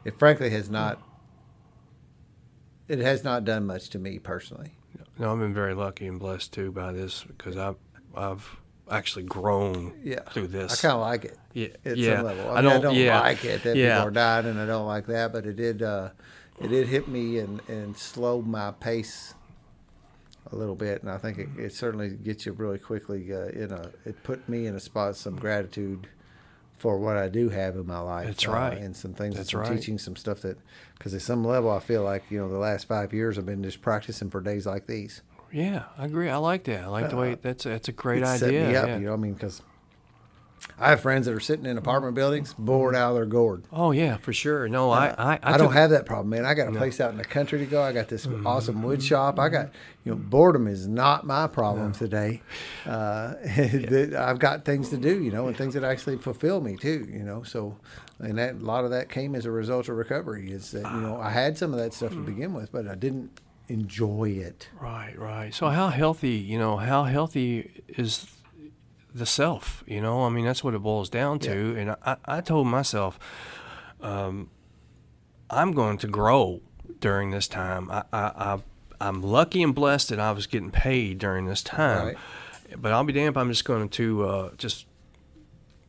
it 0.05 0.17
frankly 0.19 0.49
has 0.49 0.69
not, 0.69 1.01
it 2.87 2.99
has 2.99 3.23
not 3.23 3.45
done 3.45 3.65
much 3.65 3.89
to 3.89 3.99
me 3.99 4.19
personally. 4.19 4.75
No, 5.17 5.31
I've 5.31 5.39
been 5.39 5.53
very 5.53 5.73
lucky 5.73 6.07
and 6.07 6.19
blessed 6.19 6.53
too 6.53 6.71
by 6.71 6.91
this 6.91 7.23
because 7.23 7.55
I've 7.55 7.75
I've 8.15 8.57
actually 8.89 9.23
grown 9.23 9.93
Yeah, 10.03 10.21
through 10.21 10.47
this. 10.47 10.83
I 10.83 10.87
kind 10.87 10.95
of 10.95 11.01
like 11.01 11.25
it. 11.25 11.37
yeah, 11.53 11.67
at 11.85 11.97
yeah. 11.97 12.17
some 12.17 12.25
level. 12.25 12.49
I, 12.49 12.53
I 12.55 12.61
mean, 12.61 12.69
I 12.69 12.73
don't. 12.73 12.81
don't 12.81 12.95
yeah, 12.95 13.19
like 13.19 13.45
it 13.45 13.63
that 13.63 13.75
yeah. 13.75 13.95
people 13.97 14.07
are 14.07 14.11
dying, 14.11 14.45
and 14.47 14.59
I 14.59 14.65
don't 14.65 14.87
like 14.87 15.05
that. 15.07 15.31
But 15.31 15.45
it 15.45 15.55
did, 15.55 15.81
uh, 15.81 16.09
it 16.59 16.67
did 16.67 16.87
hit 16.87 17.07
me 17.07 17.39
and 17.39 17.61
and 17.67 17.95
slow 17.97 18.41
my 18.41 18.71
pace 18.71 19.33
a 20.51 20.55
little 20.55 20.75
bit, 20.75 21.01
and 21.01 21.11
I 21.11 21.17
think 21.17 21.37
it, 21.37 21.49
it 21.57 21.73
certainly 21.73 22.09
gets 22.09 22.45
you 22.45 22.51
really 22.51 22.79
quickly 22.79 23.31
uh, 23.33 23.47
in 23.47 23.71
a. 23.71 23.91
It 24.05 24.23
put 24.23 24.47
me 24.49 24.65
in 24.65 24.75
a 24.75 24.79
spot 24.79 25.11
of 25.11 25.17
some 25.17 25.35
gratitude 25.35 26.07
for 26.83 26.97
what 26.99 27.15
I 27.15 27.29
do 27.29 27.47
have 27.47 27.77
in 27.77 27.87
my 27.87 27.99
life. 28.01 28.25
That's 28.27 28.45
uh, 28.45 28.51
right. 28.51 28.77
and 28.77 28.93
some 28.93 29.13
things, 29.13 29.37
That's 29.37 29.51
some 29.51 29.61
right. 29.61 29.71
teaching, 29.73 29.97
some 29.97 30.17
stuff 30.17 30.41
that, 30.41 30.57
because 30.97 31.13
at 31.13 31.21
some 31.21 31.45
level, 31.45 31.71
I 31.71 31.79
feel 31.79 32.03
like 32.03 32.23
you 32.29 32.37
know 32.39 32.49
the 32.49 32.57
last 32.57 32.89
five 32.89 33.13
years 33.13 33.37
I've 33.37 33.45
been 33.45 33.63
just 33.63 33.81
practicing 33.81 34.29
for 34.29 34.41
days 34.41 34.65
like 34.65 34.85
these. 34.85 35.21
Yeah, 35.49 35.83
I 35.97 36.03
agree. 36.07 36.29
I 36.29 36.35
like 36.35 36.65
that. 36.65 36.83
I 36.83 36.87
like 36.87 37.09
the 37.09 37.15
way 37.15 37.35
that's 37.41 37.63
that's 37.63 37.87
a 37.87 37.93
great 37.93 38.21
Uh, 38.21 38.27
idea. 38.27 38.37
set 38.37 38.51
me 38.69 38.75
up, 38.75 38.87
yeah. 38.87 38.97
you 38.97 39.05
know. 39.05 39.13
I 39.13 39.15
mean, 39.15 39.33
because 39.33 39.61
I 40.79 40.89
have 40.89 41.01
friends 41.01 41.25
that 41.27 41.33
are 41.35 41.39
sitting 41.39 41.65
in 41.65 41.77
apartment 41.77 42.15
buildings, 42.15 42.53
bored 42.57 42.95
out 42.95 43.09
of 43.09 43.15
their 43.15 43.25
gourd. 43.25 43.63
Oh 43.71 43.91
yeah, 43.91 44.17
for 44.17 44.33
sure. 44.33 44.67
No, 44.67 44.91
I 44.91 45.07
I, 45.09 45.35
Uh, 45.35 45.39
I, 45.43 45.57
don't 45.57 45.67
took- 45.67 45.75
have 45.75 45.89
that 45.91 46.05
problem, 46.05 46.29
man. 46.29 46.45
I 46.45 46.53
got 46.53 46.67
a 46.67 46.71
place 46.77 46.99
out 46.99 47.11
in 47.11 47.17
the 47.17 47.23
country 47.23 47.59
to 47.59 47.65
go. 47.65 47.81
I 47.81 47.91
got 47.91 48.07
this 48.07 48.27
awesome 48.45 48.81
wood 48.83 49.03
shop. 49.03 49.39
I 49.39 49.49
got, 49.49 49.69
you 50.03 50.11
know, 50.11 50.17
boredom 50.17 50.67
is 50.67 50.87
not 50.87 51.25
my 51.25 51.47
problem 51.47 51.91
today. 51.93 52.41
Uh, 52.85 53.35
that 53.43 54.13
I've 54.17 54.39
got 54.39 54.65
things 54.65 54.89
to 54.89 54.97
do, 54.97 55.21
you 55.23 55.31
know, 55.31 55.47
and 55.47 55.55
things 55.55 55.73
that 55.73 55.83
actually 55.85 56.17
fulfill 56.17 56.59
me 56.59 56.75
too, 56.75 57.07
you 57.09 57.23
know. 57.23 57.43
So, 57.43 57.77
and 58.19 58.37
that 58.37 58.55
a 58.55 58.57
lot 58.57 58.83
of 58.83 58.91
that 58.91 59.07
came 59.09 59.35
as 59.35 59.45
a 59.45 59.51
result 59.51 59.87
of 59.87 59.95
recovery. 59.95 60.51
Is 60.51 60.71
that 60.71 60.83
you 60.93 60.99
know 61.01 61.17
I 61.17 61.29
had 61.29 61.57
some 61.57 61.71
of 61.73 61.79
that 61.79 61.93
stuff 61.93 62.11
to 62.11 62.17
begin 62.17 62.53
with, 62.53 62.71
but 62.73 62.87
I 62.87 62.95
didn't 62.95 63.39
enjoy 63.69 64.29
it. 64.31 64.67
Right, 64.79 65.17
right. 65.17 65.53
So 65.53 65.67
how 65.69 65.87
healthy, 65.89 66.31
you 66.31 66.57
know, 66.59 66.75
how 66.77 67.03
healthy 67.05 67.83
is 67.87 68.27
the 69.13 69.25
self? 69.25 69.83
You 69.85 70.01
know, 70.01 70.23
I 70.23 70.29
mean, 70.29 70.45
that's 70.45 70.63
what 70.63 70.73
it 70.73 70.79
boils 70.79 71.09
down 71.09 71.39
to. 71.39 71.75
And 71.77 71.91
I, 72.05 72.17
I 72.25 72.41
told 72.41 72.67
myself, 72.67 73.19
um, 74.01 74.49
I'm 75.49 75.71
going 75.71 75.97
to 75.99 76.07
grow 76.07 76.61
during 76.99 77.31
this 77.31 77.47
time. 77.47 77.89
I, 77.91 78.03
I, 78.11 78.19
I, 78.19 78.59
I'm 78.99 79.21
lucky 79.21 79.61
and 79.61 79.75
blessed 79.75 80.09
that 80.09 80.19
I 80.19 80.31
was 80.31 80.47
getting 80.47 80.71
paid 80.71 81.19
during 81.19 81.45
this 81.45 81.61
time. 81.61 82.07
Right. 82.07 82.17
But 82.77 82.91
I'll 82.91 83.03
be 83.03 83.13
damned 83.13 83.29
if 83.29 83.37
I'm 83.37 83.49
just 83.49 83.65
going 83.65 83.89
to 83.89 84.25
uh, 84.25 84.51
just 84.57 84.87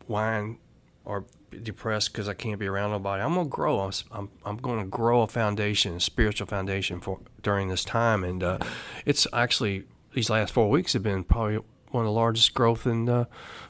whine 0.06 0.58
or 1.04 1.24
be 1.50 1.58
depressed 1.58 2.12
because 2.12 2.28
I 2.28 2.34
can't 2.34 2.58
be 2.58 2.66
around 2.66 2.90
nobody. 2.90 3.22
I'm 3.22 3.34
gonna 3.34 3.48
grow. 3.48 3.80
I'm, 3.80 3.92
I'm, 4.10 4.30
I'm 4.44 4.56
going 4.56 4.80
to 4.80 4.86
grow 4.86 5.22
a 5.22 5.26
foundation, 5.26 5.94
a 5.94 6.00
spiritual 6.00 6.46
foundation 6.46 7.00
for 7.00 7.20
during 7.42 7.68
this 7.68 7.84
time, 7.84 8.24
and 8.24 8.42
uh, 8.42 8.58
it's 9.06 9.26
actually 9.32 9.84
these 10.12 10.30
last 10.30 10.52
four 10.52 10.70
weeks 10.70 10.92
have 10.92 11.02
been 11.02 11.24
probably 11.24 11.60
one 11.94 12.04
of 12.04 12.08
the 12.08 12.12
largest 12.12 12.52
growth 12.52 12.86
in 12.86 13.08
uh, 13.08 13.24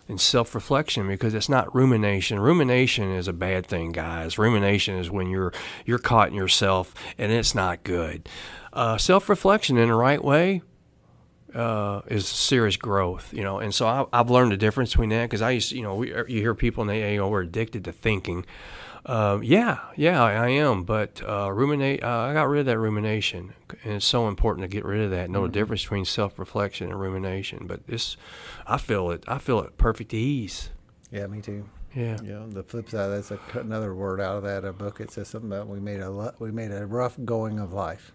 in 0.08 0.18
self 0.18 0.54
reflection 0.54 1.06
because 1.06 1.34
it's 1.34 1.48
not 1.48 1.72
rumination. 1.74 2.40
Rumination 2.40 3.10
is 3.12 3.28
a 3.28 3.32
bad 3.32 3.66
thing, 3.66 3.92
guys. 3.92 4.38
Rumination 4.38 4.96
is 4.96 5.10
when 5.10 5.28
you're 5.28 5.52
you're 5.84 5.98
caught 5.98 6.28
in 6.28 6.34
yourself, 6.34 6.94
and 7.18 7.30
it's 7.30 7.54
not 7.54 7.84
good. 7.84 8.28
Uh, 8.72 8.98
self 8.98 9.28
reflection 9.28 9.76
in 9.76 9.88
the 9.88 9.94
right 9.94 10.22
way 10.22 10.62
uh, 11.54 12.02
is 12.08 12.26
serious 12.26 12.76
growth, 12.76 13.32
you 13.32 13.42
know. 13.42 13.58
And 13.58 13.74
so 13.74 13.86
I, 13.86 14.06
I've 14.12 14.30
learned 14.30 14.52
the 14.52 14.56
difference 14.56 14.90
between 14.90 15.10
that 15.10 15.24
because 15.24 15.42
I 15.42 15.52
used, 15.52 15.70
to, 15.70 15.76
you 15.76 15.82
know, 15.82 15.94
we, 15.94 16.08
you 16.08 16.40
hear 16.40 16.54
people 16.54 16.84
they, 16.84 17.12
you 17.12 17.18
know, 17.18 17.28
we're 17.28 17.42
addicted 17.42 17.84
to 17.84 17.92
thinking. 17.92 18.44
Uh, 19.06 19.38
yeah, 19.42 19.80
yeah, 19.96 20.22
I, 20.22 20.32
I 20.32 20.48
am. 20.48 20.84
But 20.84 21.22
uh, 21.26 21.52
ruminate, 21.52 22.02
uh, 22.02 22.08
I 22.08 22.32
got 22.32 22.48
rid 22.48 22.60
of 22.60 22.66
that 22.66 22.78
rumination, 22.78 23.52
and 23.82 23.94
it's 23.94 24.06
so 24.06 24.28
important 24.28 24.64
to 24.64 24.68
get 24.68 24.84
rid 24.84 25.02
of 25.02 25.10
that. 25.10 25.28
Know 25.28 25.46
the 25.46 25.52
difference 25.52 25.82
between 25.82 26.04
self-reflection 26.04 26.90
and 26.90 26.98
rumination. 26.98 27.66
But 27.66 27.86
this, 27.86 28.16
I 28.66 28.78
feel 28.78 29.10
it. 29.10 29.24
I 29.28 29.38
feel 29.38 29.60
it 29.60 29.76
perfect 29.76 30.14
ease. 30.14 30.70
Yeah, 31.10 31.26
me 31.26 31.40
too. 31.42 31.68
Yeah. 31.94 32.16
Yeah. 32.24 32.44
the 32.48 32.62
flip 32.64 32.90
side, 32.90 33.08
that's 33.08 33.30
a, 33.30 33.38
another 33.54 33.94
word 33.94 34.20
out 34.20 34.38
of 34.38 34.42
that 34.44 34.64
uh, 34.64 34.72
book. 34.72 35.00
It 35.00 35.10
says 35.12 35.28
something 35.28 35.52
about 35.52 35.68
we 35.68 35.80
made 35.80 36.00
a 36.00 36.10
lu- 36.10 36.32
we 36.38 36.50
made 36.50 36.72
a 36.72 36.86
rough 36.86 37.16
going 37.24 37.60
of 37.60 37.72
life. 37.72 38.12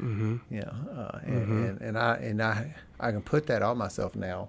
Mm-hmm. 0.00 0.36
Yeah, 0.50 0.70
uh, 0.96 1.18
and, 1.24 1.66
and, 1.68 1.80
and 1.82 1.98
I 1.98 2.14
and 2.14 2.42
I 2.42 2.74
I 2.98 3.10
can 3.12 3.20
put 3.20 3.46
that 3.48 3.62
on 3.62 3.76
myself 3.76 4.16
now, 4.16 4.48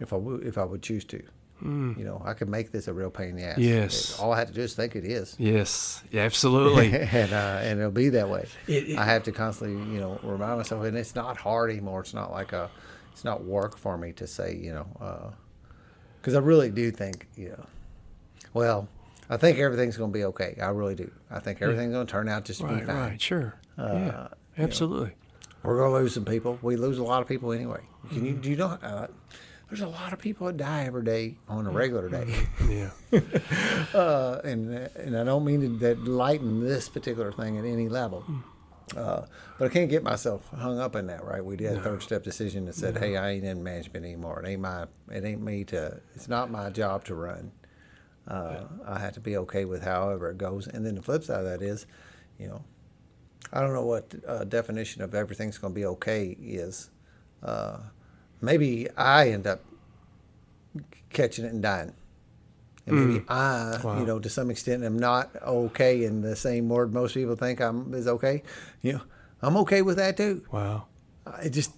if 0.00 0.12
I 0.12 0.16
would 0.16 0.42
if 0.44 0.56
I 0.56 0.64
would 0.64 0.82
choose 0.82 1.04
to. 1.06 1.22
Mm. 1.62 1.98
You 1.98 2.04
know, 2.04 2.22
I 2.24 2.32
could 2.34 2.48
make 2.48 2.72
this 2.72 2.88
a 2.88 2.92
real 2.92 3.10
pain 3.10 3.30
in 3.30 3.36
the 3.36 3.44
ass. 3.44 3.58
Yes. 3.58 4.18
all 4.18 4.32
I 4.32 4.38
have 4.38 4.48
to 4.48 4.54
do 4.54 4.62
is 4.62 4.74
think 4.74 4.96
it 4.96 5.04
is, 5.04 5.36
Yes. 5.38 6.02
Yeah. 6.10 6.22
Absolutely. 6.22 6.92
and 6.98 7.32
uh, 7.32 7.60
and 7.62 7.78
it'll 7.80 7.90
be 7.92 8.08
that 8.10 8.28
way. 8.28 8.46
It- 8.66 8.90
it- 8.90 8.98
I 8.98 9.04
have 9.04 9.22
to 9.24 9.32
constantly, 9.32 9.76
you 9.92 10.00
know, 10.00 10.18
remind 10.22 10.56
myself, 10.58 10.84
and 10.84 10.96
it's 10.96 11.14
not 11.14 11.36
hard 11.36 11.70
anymore. 11.70 12.00
It's 12.00 12.14
not 12.14 12.30
like 12.32 12.52
a, 12.52 12.70
it's 13.12 13.24
not 13.24 13.44
work 13.44 13.76
for 13.76 13.96
me 13.98 14.12
to 14.14 14.26
say, 14.26 14.54
you 14.56 14.72
know, 14.72 15.32
because 16.20 16.34
I 16.34 16.38
really 16.40 16.70
do 16.70 16.90
think, 16.90 17.28
you 17.36 17.50
know, 17.50 17.66
well, 18.54 18.88
I 19.28 19.36
think 19.36 19.58
everything's 19.58 19.96
going 19.96 20.10
to 20.12 20.18
be 20.18 20.24
okay. 20.24 20.56
I 20.60 20.68
really 20.70 20.94
do. 20.94 21.10
I 21.30 21.38
think 21.40 21.62
everything's 21.62 21.92
going 21.92 22.06
to 22.06 22.10
turn 22.10 22.28
out 22.28 22.44
just 22.44 22.60
to 22.60 22.66
be 22.66 22.74
fine. 22.80 22.86
right, 22.86 23.20
sure. 23.20 23.54
yeah, 23.78 23.84
Uh, 23.84 23.92
you 23.92 24.00
know. 24.06 24.28
absolutely. 24.58 25.12
We're 25.62 25.76
going 25.76 25.92
to 25.92 25.98
lose 25.98 26.14
some 26.14 26.24
people. 26.24 26.58
We 26.62 26.76
lose 26.76 26.98
a 26.98 27.04
lot 27.04 27.20
of 27.22 27.28
people 27.28 27.52
anyway. 27.52 27.80
Can 28.08 28.24
you? 28.24 28.32
Do 28.32 28.48
you 28.50 28.56
know? 28.56 28.78
Uh, 29.70 29.76
there's 29.76 29.80
a 29.82 29.88
lot 29.88 30.12
of 30.12 30.18
people 30.18 30.46
that 30.48 30.56
die 30.56 30.84
every 30.84 31.04
day 31.04 31.36
on 31.48 31.66
a 31.66 31.70
regular 31.70 32.08
day, 32.08 32.34
Yeah. 32.68 32.90
uh, 33.94 34.40
and 34.44 34.74
and 34.96 35.16
I 35.16 35.24
don't 35.24 35.44
mean 35.44 35.60
to 35.60 35.68
that 35.78 36.04
lighten 36.04 36.60
this 36.60 36.88
particular 36.88 37.32
thing 37.32 37.56
at 37.58 37.64
any 37.64 37.88
level. 37.88 38.24
Uh, 38.96 39.24
but 39.58 39.66
I 39.66 39.68
can't 39.68 39.88
get 39.88 40.02
myself 40.02 40.48
hung 40.48 40.80
up 40.80 40.96
in 40.96 41.06
that. 41.06 41.24
Right? 41.24 41.44
We 41.44 41.56
did 41.56 41.76
a 41.78 41.80
third 41.80 42.02
step 42.02 42.24
decision 42.24 42.64
that 42.66 42.74
said, 42.74 42.98
"Hey, 42.98 43.16
I 43.16 43.30
ain't 43.30 43.44
in 43.44 43.62
management 43.62 44.04
anymore. 44.04 44.42
It 44.42 44.48
ain't 44.48 44.60
my. 44.62 44.86
It 45.10 45.24
ain't 45.24 45.42
me 45.42 45.62
to. 45.66 46.00
It's 46.16 46.28
not 46.28 46.50
my 46.50 46.70
job 46.70 47.04
to 47.04 47.14
run. 47.14 47.52
Uh, 48.26 48.64
I 48.86 48.98
have 48.98 49.14
to 49.14 49.20
be 49.20 49.36
okay 49.36 49.64
with 49.64 49.82
however 49.84 50.30
it 50.30 50.38
goes. 50.38 50.66
And 50.66 50.84
then 50.84 50.96
the 50.96 51.02
flip 51.02 51.22
side 51.24 51.44
of 51.44 51.46
that 51.46 51.62
is, 51.62 51.86
you 52.38 52.48
know, 52.48 52.64
I 53.52 53.60
don't 53.60 53.72
know 53.72 53.86
what 53.86 54.12
uh, 54.26 54.44
definition 54.44 55.02
of 55.02 55.14
everything's 55.14 55.58
going 55.58 55.72
to 55.72 55.78
be 55.80 55.86
okay 55.86 56.36
is. 56.40 56.90
Maybe 58.40 58.88
I 58.96 59.30
end 59.30 59.46
up 59.46 59.60
catching 61.10 61.44
it 61.44 61.52
and 61.52 61.62
dying. 61.62 61.92
And 62.86 62.96
maybe 63.08 63.24
I, 63.28 63.78
Wow. 63.84 63.98
you 63.98 64.06
know, 64.06 64.18
to 64.18 64.28
some 64.28 64.50
extent, 64.50 64.82
am 64.84 64.98
not 64.98 65.30
okay 65.42 66.04
in 66.04 66.22
the 66.22 66.34
same 66.34 66.68
word 66.68 66.92
most 66.92 67.14
people 67.14 67.36
think 67.36 67.60
I'm 67.60 67.92
is 67.94 68.08
okay. 68.08 68.42
You 68.82 68.94
know, 68.94 69.00
I'm 69.42 69.56
okay 69.58 69.82
with 69.82 69.96
that 69.98 70.16
too. 70.16 70.44
Wow. 70.50 70.86
I 71.26 71.48
just, 71.48 71.72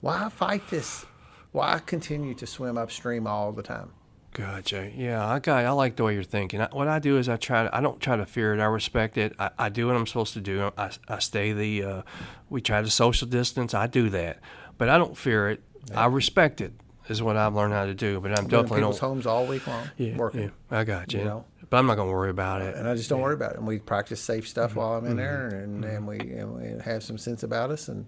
why 0.00 0.28
fight 0.28 0.68
this? 0.70 1.06
Why 1.52 1.78
continue 1.78 2.34
to 2.34 2.46
swim 2.46 2.76
upstream 2.76 3.26
all 3.26 3.52
the 3.52 3.62
time? 3.62 3.90
Gotcha. 4.32 4.90
Yeah, 4.92 5.24
I 5.24 5.38
got. 5.38 5.64
I 5.64 5.70
like 5.70 5.94
the 5.94 6.02
way 6.02 6.14
you're 6.14 6.24
thinking. 6.24 6.60
I, 6.60 6.68
what 6.72 6.88
I 6.88 6.98
do 6.98 7.16
is 7.18 7.28
I 7.28 7.36
try. 7.36 7.62
To, 7.62 7.74
I 7.74 7.80
don't 7.80 8.00
try 8.00 8.16
to 8.16 8.26
fear 8.26 8.52
it. 8.52 8.58
I 8.60 8.64
respect 8.64 9.16
it. 9.16 9.32
I, 9.38 9.50
I 9.56 9.68
do 9.68 9.86
what 9.86 9.94
I'm 9.94 10.08
supposed 10.08 10.34
to 10.34 10.40
do. 10.40 10.72
I, 10.76 10.90
I 11.06 11.20
stay 11.20 11.52
the. 11.52 11.84
Uh, 11.84 12.02
we 12.50 12.60
try 12.60 12.82
to 12.82 12.90
social 12.90 13.28
distance. 13.28 13.74
I 13.74 13.86
do 13.86 14.10
that, 14.10 14.40
but 14.76 14.88
I 14.88 14.98
don't 14.98 15.16
fear 15.16 15.50
it. 15.50 15.62
I 15.94 16.06
respect 16.06 16.60
it. 16.60 16.72
Is 17.08 17.22
what 17.22 17.36
I've 17.36 17.54
learned 17.54 17.74
how 17.74 17.84
to 17.84 17.92
do. 17.94 18.18
But 18.20 18.30
I'm 18.38 18.46
definitely 18.48 18.78
people's 18.78 18.98
don't. 19.00 19.10
homes 19.10 19.26
all 19.26 19.44
week 19.46 19.66
long, 19.66 19.90
Yeah, 19.98 20.16
working. 20.16 20.40
yeah, 20.70 20.78
I 20.78 20.84
got 20.84 21.12
you. 21.12 21.18
You 21.18 21.24
know? 21.26 21.44
but 21.68 21.76
I'm 21.78 21.86
not 21.86 21.96
gonna 21.96 22.10
worry 22.10 22.30
about 22.30 22.62
it. 22.62 22.74
and 22.76 22.88
I 22.88 22.94
just 22.94 23.10
don't 23.10 23.20
worry 23.20 23.34
about 23.34 23.52
it. 23.52 23.58
And 23.58 23.66
we 23.66 23.78
practice 23.78 24.20
safe 24.22 24.48
stuff 24.48 24.70
Mm-hmm. 24.70 24.78
while 24.80 24.94
I'm 24.94 25.04
in 25.06 25.16
there, 25.18 25.48
and, 25.48 25.84
and 25.84 26.06
we 26.06 26.18
and 26.18 26.54
we 26.54 26.82
have 26.82 27.02
some 27.02 27.18
sense 27.18 27.42
about 27.42 27.70
us. 27.70 27.88
And 27.88 28.06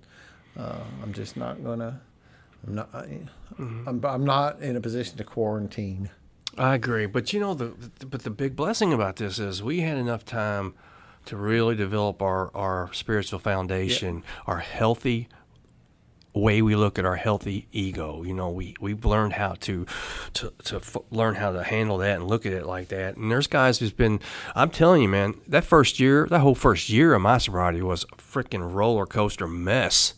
uh, 0.59 0.79
I'm 1.03 1.12
just 1.12 1.37
not 1.37 1.62
gonna. 1.62 2.01
I'm 2.66 2.74
not. 2.74 2.91
Mm-hmm. 2.93 3.87
I'm, 3.89 4.05
I'm 4.05 4.24
not 4.24 4.61
in 4.61 4.77
a 4.77 4.81
position 4.81 5.18
to 5.18 5.24
quarantine. 5.24 6.09
I 6.57 6.74
agree, 6.74 7.05
but 7.05 7.35
you 7.35 7.41
know 7.41 7.53
the, 7.53 7.74
the 7.99 8.07
but 8.07 8.22
the 8.22 8.31
big 8.31 8.57
blessing 8.57 8.95
about 8.95 9.16
this 9.16 9.39
is 9.39 9.62
we 9.62 9.81
had 9.81 9.99
enough 9.99 10.24
time 10.24 10.72
to 11.27 11.37
really 11.37 11.74
develop 11.77 12.22
our 12.22 12.51
our 12.57 12.91
spiritual 12.95 13.41
foundation, 13.41 14.22
our 14.47 14.59
healthy 14.61 15.29
way 16.37 16.61
we 16.62 16.76
look 16.76 16.99
at 16.99 17.05
our 17.05 17.16
healthy 17.16 17.66
ego. 17.72 18.22
You 18.22 18.34
know, 18.34 18.51
we 18.51 18.74
we've 18.80 19.05
learned 19.05 19.32
how 19.34 19.55
to 19.61 19.87
to 20.34 20.53
to 20.64 20.76
f- 20.76 20.97
learn 21.11 21.37
how 21.37 21.53
to 21.53 21.62
handle 21.64 21.99
that 21.99 22.16
and 22.16 22.28
look 22.28 22.45
at 22.47 22.53
it 22.53 22.66
like 22.66 22.89
that. 22.89 23.16
And 23.16 23.30
there's 23.30 23.47
guys 23.47 23.78
who's 23.78 23.93
been 23.93 24.20
I'm 24.55 24.70
telling 24.70 25.03
you, 25.03 25.09
man, 25.09 25.34
that 25.49 25.64
first 25.64 25.99
year, 25.99 26.26
that 26.30 26.41
whole 26.41 26.55
first 26.55 26.89
year 26.89 27.14
of 27.14 27.22
my 27.22 27.39
sobriety 27.39 27.82
was 27.82 28.05
a 28.05 28.16
freaking 28.16 28.72
roller 28.74 29.07
coaster 29.07 29.47
mess. 29.49 30.14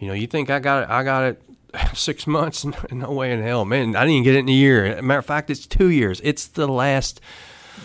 You 0.00 0.08
know, 0.08 0.14
you 0.14 0.26
think 0.26 0.50
I 0.50 0.58
got 0.58 0.82
it, 0.84 0.88
I 0.90 1.04
got 1.04 1.22
it 1.24 1.42
six 1.94 2.26
months? 2.26 2.64
No 2.90 3.12
way 3.12 3.30
in 3.32 3.40
hell, 3.42 3.64
man. 3.64 3.94
I 3.94 4.00
didn't 4.00 4.10
even 4.14 4.24
get 4.24 4.34
it 4.34 4.40
in 4.40 4.48
a 4.48 4.52
year. 4.52 5.00
Matter 5.00 5.18
of 5.20 5.26
fact, 5.26 5.48
it's 5.50 5.64
two 5.66 5.88
years. 5.90 6.20
It's 6.24 6.46
the 6.46 6.66
last 6.66 7.20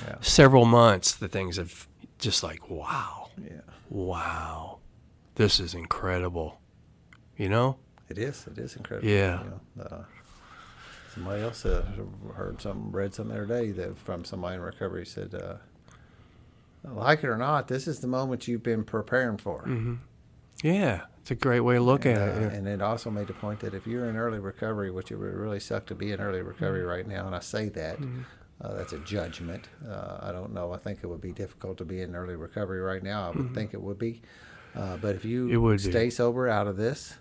Yeah. 0.07 0.15
several 0.21 0.65
months 0.65 1.13
that 1.15 1.31
things 1.31 1.57
have 1.57 1.87
just 2.19 2.43
like, 2.43 2.69
wow, 2.69 3.29
Yeah, 3.41 3.61
wow, 3.89 4.79
this 5.35 5.59
is 5.59 5.73
incredible. 5.73 6.59
You 7.37 7.49
know? 7.49 7.77
it 8.09 8.17
is. 8.17 8.45
It 8.47 8.57
is 8.57 8.75
incredible. 8.75 9.09
Yeah. 9.09 9.43
You 9.43 9.49
know, 9.49 9.83
uh, 9.83 10.03
somebody 11.13 11.41
else 11.43 11.65
uh, 11.65 11.85
heard 12.35 12.61
something, 12.61 12.91
read 12.91 13.13
something 13.13 13.35
the 13.35 13.43
other 13.43 13.61
day 13.61 13.71
that 13.71 13.97
from 13.97 14.23
somebody 14.25 14.55
in 14.55 14.61
recovery 14.61 15.05
said, 15.05 15.33
uh, 15.35 15.55
"Like 16.83 17.23
it 17.23 17.27
or 17.27 17.37
not, 17.37 17.67
this 17.67 17.87
is 17.87 17.99
the 17.99 18.07
moment 18.07 18.47
you've 18.47 18.63
been 18.63 18.83
preparing 18.83 19.37
for." 19.37 19.67
Yeah, 20.63 21.01
it's 21.21 21.29
a 21.31 21.35
great 21.35 21.59
way 21.59 21.75
to 21.75 21.81
look 21.81 22.05
And, 22.05 22.17
at 22.17 22.29
uh, 22.29 22.31
it. 22.31 22.41
yeah. 22.41 22.57
and 22.57 22.67
it 22.67 22.81
also 22.81 23.11
made 23.11 23.27
the 23.27 23.33
point 23.33 23.59
that 23.59 23.73
if 23.75 23.85
you're 23.85 24.05
in 24.09 24.15
early 24.17 24.39
recovery, 24.39 24.89
which 24.89 25.11
it 25.11 25.17
would 25.17 25.33
really 25.33 25.59
suck 25.59 25.85
to 25.87 25.95
be 25.95 26.11
in 26.11 26.19
early 26.19 26.41
recovery 26.41 26.79
Mm-hmm. 26.79 26.89
right 26.89 27.07
now, 27.07 27.27
and 27.27 27.35
I 27.35 27.39
say 27.41 27.69
that, 27.69 27.99
uh, 28.61 28.73
that's 28.73 28.93
a 28.93 28.97
judgment. 28.99 29.67
Uh, 29.87 30.17
I 30.21 30.31
don't 30.31 30.53
know. 30.53 30.71
I 30.73 30.77
think 30.77 30.99
it 31.03 31.07
would 31.07 31.21
be 31.21 31.31
difficult 31.31 31.77
to 31.77 31.85
be 31.85 32.01
in 32.01 32.15
early 32.15 32.35
recovery 32.35 32.81
right 32.81 33.03
now. 33.03 33.27
I 33.31 33.37
would 33.37 33.53
think 33.53 33.73
it 33.75 33.81
would 33.81 33.99
be. 33.99 34.21
Uh, 34.75 34.97
but 34.97 35.15
if 35.15 35.25
you 35.25 35.45
Mm-hmm. 35.45 35.53
It 35.53 35.57
would 35.57 35.83
be. 35.83 35.91
stay 35.91 36.09
sober 36.09 36.47
out 36.47 36.65
of 36.67 36.75
this, 36.77 37.15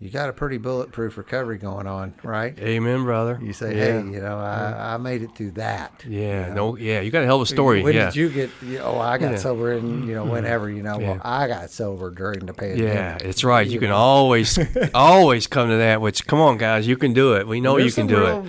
you 0.00 0.10
got 0.10 0.28
a 0.28 0.32
pretty 0.32 0.58
bulletproof 0.58 1.18
recovery 1.18 1.58
going 1.58 1.86
on, 1.86 2.14
right? 2.22 2.56
Amen, 2.60 3.02
brother. 3.04 3.38
You 3.42 3.52
say, 3.52 3.76
yeah. 3.76 3.84
hey, 4.02 4.10
you 4.10 4.20
know, 4.20 4.38
I, 4.38 4.94
I 4.94 4.96
made 4.96 5.22
it 5.22 5.34
through 5.34 5.52
that. 5.52 6.04
Yeah, 6.06 6.48
you 6.48 6.54
know? 6.54 6.70
no, 6.72 6.76
yeah, 6.76 7.00
you 7.00 7.10
got 7.10 7.22
a 7.24 7.26
hell 7.26 7.36
of 7.36 7.42
a 7.42 7.46
story. 7.46 7.82
When 7.82 7.94
yeah. 7.94 8.06
did 8.06 8.16
you 8.16 8.28
get? 8.28 8.50
You 8.62 8.78
oh, 8.78 8.98
I 8.98 9.18
got 9.18 9.24
Yeah. 9.26 9.32
Mm-hmm. 9.32 9.42
sober 9.42 9.72
in 9.72 10.06
you 10.06 10.14
know 10.14 10.24
whenever 10.24 10.70
you 10.70 10.82
know. 10.82 11.00
Yeah. 11.00 11.12
Well, 11.12 11.20
I 11.24 11.48
got 11.48 11.70
sober 11.70 12.10
during 12.10 12.46
the 12.46 12.54
pandemic. 12.54 12.92
Yeah, 12.94 13.18
it's 13.20 13.42
right. 13.42 13.66
You 13.66 13.80
can 13.80 13.88
know. 13.88 13.96
always, 13.96 14.58
always 14.94 15.46
come 15.46 15.68
to 15.68 15.76
that. 15.76 16.00
Which, 16.00 16.26
come 16.26 16.40
on, 16.40 16.58
guys, 16.58 16.86
you 16.86 16.96
can 16.96 17.12
do 17.12 17.34
it. 17.34 17.46
We 17.48 17.60
know 17.60 17.76
There's 17.76 17.96
you 17.96 18.02
can 18.02 18.06
do 18.06 18.24
it. 18.24 18.44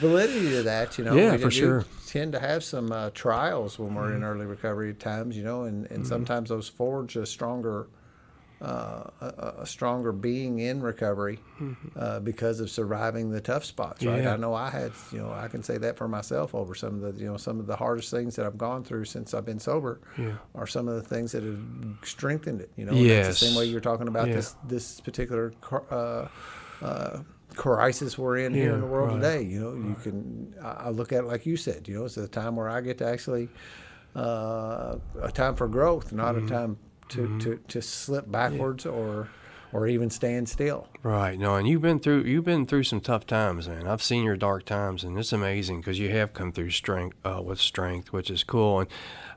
Validity 0.00 0.50
to 0.50 0.62
that, 0.64 0.98
you 0.98 1.04
know. 1.04 1.14
Yeah, 1.14 1.36
for 1.36 1.50
sure. 1.50 1.84
Tend 2.06 2.32
to 2.32 2.40
have 2.40 2.62
some 2.62 2.92
uh, 2.92 3.10
trials 3.14 3.78
when 3.78 3.94
we're 3.94 4.12
in 4.12 4.20
Mm-hmm. 4.20 4.24
early 4.24 4.46
recovery 4.46 4.94
times, 4.94 5.36
you 5.36 5.42
know, 5.42 5.64
and, 5.64 5.86
and 5.90 6.06
sometimes 6.06 6.48
those 6.50 6.68
forge 6.68 7.16
a 7.16 7.26
stronger, 7.26 7.88
uh, 8.62 9.10
a, 9.20 9.54
a 9.58 9.66
stronger 9.66 10.12
being 10.12 10.58
in 10.60 10.80
recovery 10.80 11.38
uh, 11.94 12.20
because 12.20 12.58
of 12.60 12.70
surviving 12.70 13.30
the 13.30 13.40
tough 13.40 13.64
spots. 13.64 14.04
Right? 14.04 14.16
Mm-hmm. 14.16 14.24
Yeah. 14.24 14.32
I 14.32 14.36
know 14.38 14.54
I 14.54 14.70
had, 14.70 14.92
you 15.12 15.18
know, 15.18 15.30
I 15.30 15.48
can 15.48 15.62
say 15.62 15.76
that 15.78 15.96
for 15.98 16.08
myself 16.08 16.54
over 16.54 16.74
some 16.74 17.02
of 17.02 17.14
the, 17.14 17.20
you 17.20 17.26
know, 17.30 17.36
some 17.36 17.60
of 17.60 17.66
the 17.66 17.76
hardest 17.76 18.10
things 18.10 18.34
that 18.36 18.46
I've 18.46 18.56
gone 18.56 18.82
through 18.82 19.04
since 19.04 19.34
I've 19.34 19.44
been 19.44 19.58
sober 19.60 20.00
Yeah. 20.16 20.36
are 20.54 20.66
some 20.66 20.88
of 20.88 20.94
the 20.94 21.02
things 21.02 21.32
that 21.32 21.42
have 21.42 21.58
strengthened 22.02 22.60
it. 22.62 22.70
You 22.76 22.86
know, 22.86 22.92
and 22.92 23.10
that's 23.10 23.28
the 23.40 23.46
same 23.46 23.56
way 23.58 23.66
you're 23.66 23.80
talking 23.80 24.08
about 24.08 24.28
Yeah. 24.28 24.36
this 24.36 24.54
this 24.66 25.00
particular. 25.00 25.52
Uh, 25.90 26.28
uh, 26.82 27.18
crisis 27.54 28.18
we're 28.18 28.36
in 28.36 28.52
here 28.52 28.74
in 28.74 28.80
the 28.82 28.86
world 28.86 29.08
right. 29.08 29.14
today. 29.16 29.42
You 29.42 29.60
know, 29.60 29.72
you 29.88 29.94
can. 30.02 30.54
I 30.62 30.68
I 30.68 30.88
look 30.90 31.10
at 31.12 31.20
it 31.24 31.26
like 31.26 31.46
you 31.46 31.56
said. 31.56 31.88
You 31.88 31.94
know, 31.98 32.04
it's 32.04 32.16
a 32.18 32.28
time 32.28 32.54
where 32.56 32.68
I 32.68 32.80
get 32.82 32.98
to 32.98 33.06
actually 33.06 33.48
uh, 34.14 34.96
a 35.22 35.32
time 35.32 35.54
for 35.54 35.68
growth, 35.68 36.12
not 36.12 36.34
Mm-hmm. 36.34 36.46
a 36.46 36.50
time 36.50 36.78
to, 37.10 37.38
to, 37.40 37.56
to 37.68 37.82
slip 37.82 38.30
backwards 38.30 38.86
or 38.86 39.28
or 39.72 39.86
even 39.86 40.08
stand 40.10 40.48
still. 40.48 40.88
Right. 41.02 41.38
No, 41.38 41.56
and 41.56 41.68
you've 41.68 41.82
been 41.82 41.98
through 41.98 42.22
you've 42.22 42.44
been 42.44 42.66
through 42.66 42.84
some 42.84 43.00
tough 43.00 43.26
times, 43.26 43.68
man. 43.68 43.86
I've 43.86 44.02
seen 44.02 44.24
your 44.24 44.36
dark 44.36 44.64
times, 44.64 45.04
and 45.04 45.18
it's 45.18 45.32
amazing 45.32 45.80
because 45.80 45.98
you 45.98 46.08
have 46.10 46.32
come 46.32 46.52
through 46.52 46.70
strength 46.70 47.16
uh, 47.24 47.42
with 47.44 47.60
strength, 47.60 48.12
which 48.12 48.30
is 48.30 48.44
cool. 48.44 48.80
And 48.80 48.88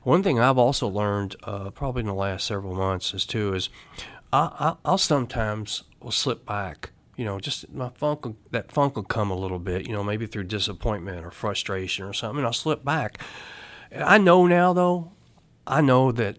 one 0.03 0.23
thing 0.23 0.39
I've 0.39 0.57
also 0.57 0.87
learned, 0.87 1.35
uh, 1.43 1.71
probably 1.71 2.01
in 2.01 2.07
the 2.07 2.13
last 2.13 2.45
several 2.45 2.73
months, 2.73 3.13
is 3.13 3.25
too 3.25 3.53
is 3.53 3.69
I, 4.31 4.49
I, 4.59 4.75
I'll 4.85 4.97
sometimes 4.97 5.83
will 6.01 6.11
slip 6.11 6.45
back. 6.45 6.91
You 7.17 7.25
know, 7.25 7.39
just 7.39 7.69
my 7.73 7.89
funk 7.89 8.37
that 8.51 8.71
funk 8.71 8.95
will 8.95 9.03
come 9.03 9.29
a 9.29 9.35
little 9.35 9.59
bit. 9.59 9.87
You 9.87 9.93
know, 9.93 10.03
maybe 10.03 10.25
through 10.25 10.45
disappointment 10.45 11.25
or 11.25 11.31
frustration 11.31 12.05
or 12.05 12.13
something. 12.13 12.37
And 12.37 12.45
I'll 12.45 12.53
slip 12.53 12.85
back. 12.85 13.19
I 13.93 14.19
know 14.19 14.47
now, 14.47 14.71
though, 14.71 15.11
I 15.67 15.81
know 15.81 16.11
that 16.13 16.37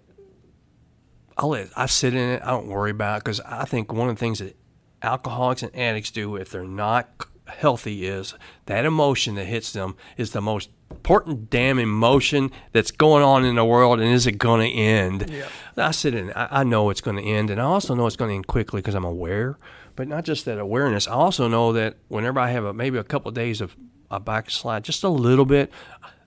I 1.40 1.46
let 1.46 1.68
I 1.74 1.86
sit 1.86 2.14
in 2.14 2.28
it. 2.28 2.42
I 2.44 2.50
don't 2.50 2.66
worry 2.66 2.90
about 2.90 3.16
it 3.16 3.24
because 3.24 3.40
I 3.40 3.64
think 3.64 3.92
one 3.92 4.10
of 4.10 4.16
the 4.16 4.20
things 4.20 4.40
that 4.40 4.56
alcoholics 5.02 5.62
and 5.62 5.74
addicts 5.74 6.10
do 6.10 6.36
if 6.36 6.50
they're 6.50 6.64
not 6.64 7.08
healthy 7.46 8.06
is 8.06 8.34
that 8.66 8.84
emotion 8.84 9.36
that 9.36 9.46
hits 9.46 9.72
them 9.72 9.96
is 10.18 10.32
the 10.32 10.42
most 10.42 10.68
important 10.90 11.48
damn 11.48 11.78
emotion 11.78 12.50
that's 12.72 12.90
going 12.90 13.22
on 13.22 13.44
in 13.44 13.54
the 13.54 13.64
world 13.64 14.00
and 14.00 14.08
is 14.12 14.26
it 14.26 14.32
going 14.32 14.60
to 14.60 14.76
end 14.76 15.42
i 15.76 15.90
sit 15.90 16.14
in 16.14 16.28
it. 16.28 16.36
I, 16.36 16.48
I 16.50 16.64
know 16.64 16.90
it's 16.90 17.00
going 17.00 17.16
to 17.16 17.22
end 17.22 17.48
and 17.50 17.60
i 17.60 17.64
also 17.64 17.94
know 17.94 18.06
it's 18.06 18.16
going 18.16 18.28
to 18.28 18.34
end 18.34 18.46
quickly 18.46 18.80
because 18.80 18.94
i'm 18.94 19.04
aware 19.04 19.56
but 19.96 20.06
not 20.06 20.24
just 20.24 20.44
that 20.44 20.58
awareness 20.58 21.08
i 21.08 21.12
also 21.12 21.48
know 21.48 21.72
that 21.72 21.96
whenever 22.08 22.38
i 22.38 22.50
have 22.50 22.64
a, 22.64 22.72
maybe 22.72 22.98
a 22.98 23.04
couple 23.04 23.30
of 23.30 23.34
days 23.34 23.60
of 23.60 23.76
a 24.10 24.20
backslide 24.20 24.84
just 24.84 25.02
a 25.02 25.08
little 25.08 25.46
bit 25.46 25.72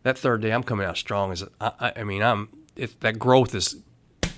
that 0.02 0.18
third 0.18 0.42
day 0.42 0.52
i'm 0.52 0.64
coming 0.64 0.86
out 0.86 0.98
strong 0.98 1.32
as 1.32 1.44
i, 1.62 1.72
I, 1.80 1.94
I 1.98 2.04
mean 2.04 2.24
i'm 2.24 2.50
it, 2.76 3.00
that 3.02 3.20
growth 3.20 3.54
is 3.54 3.78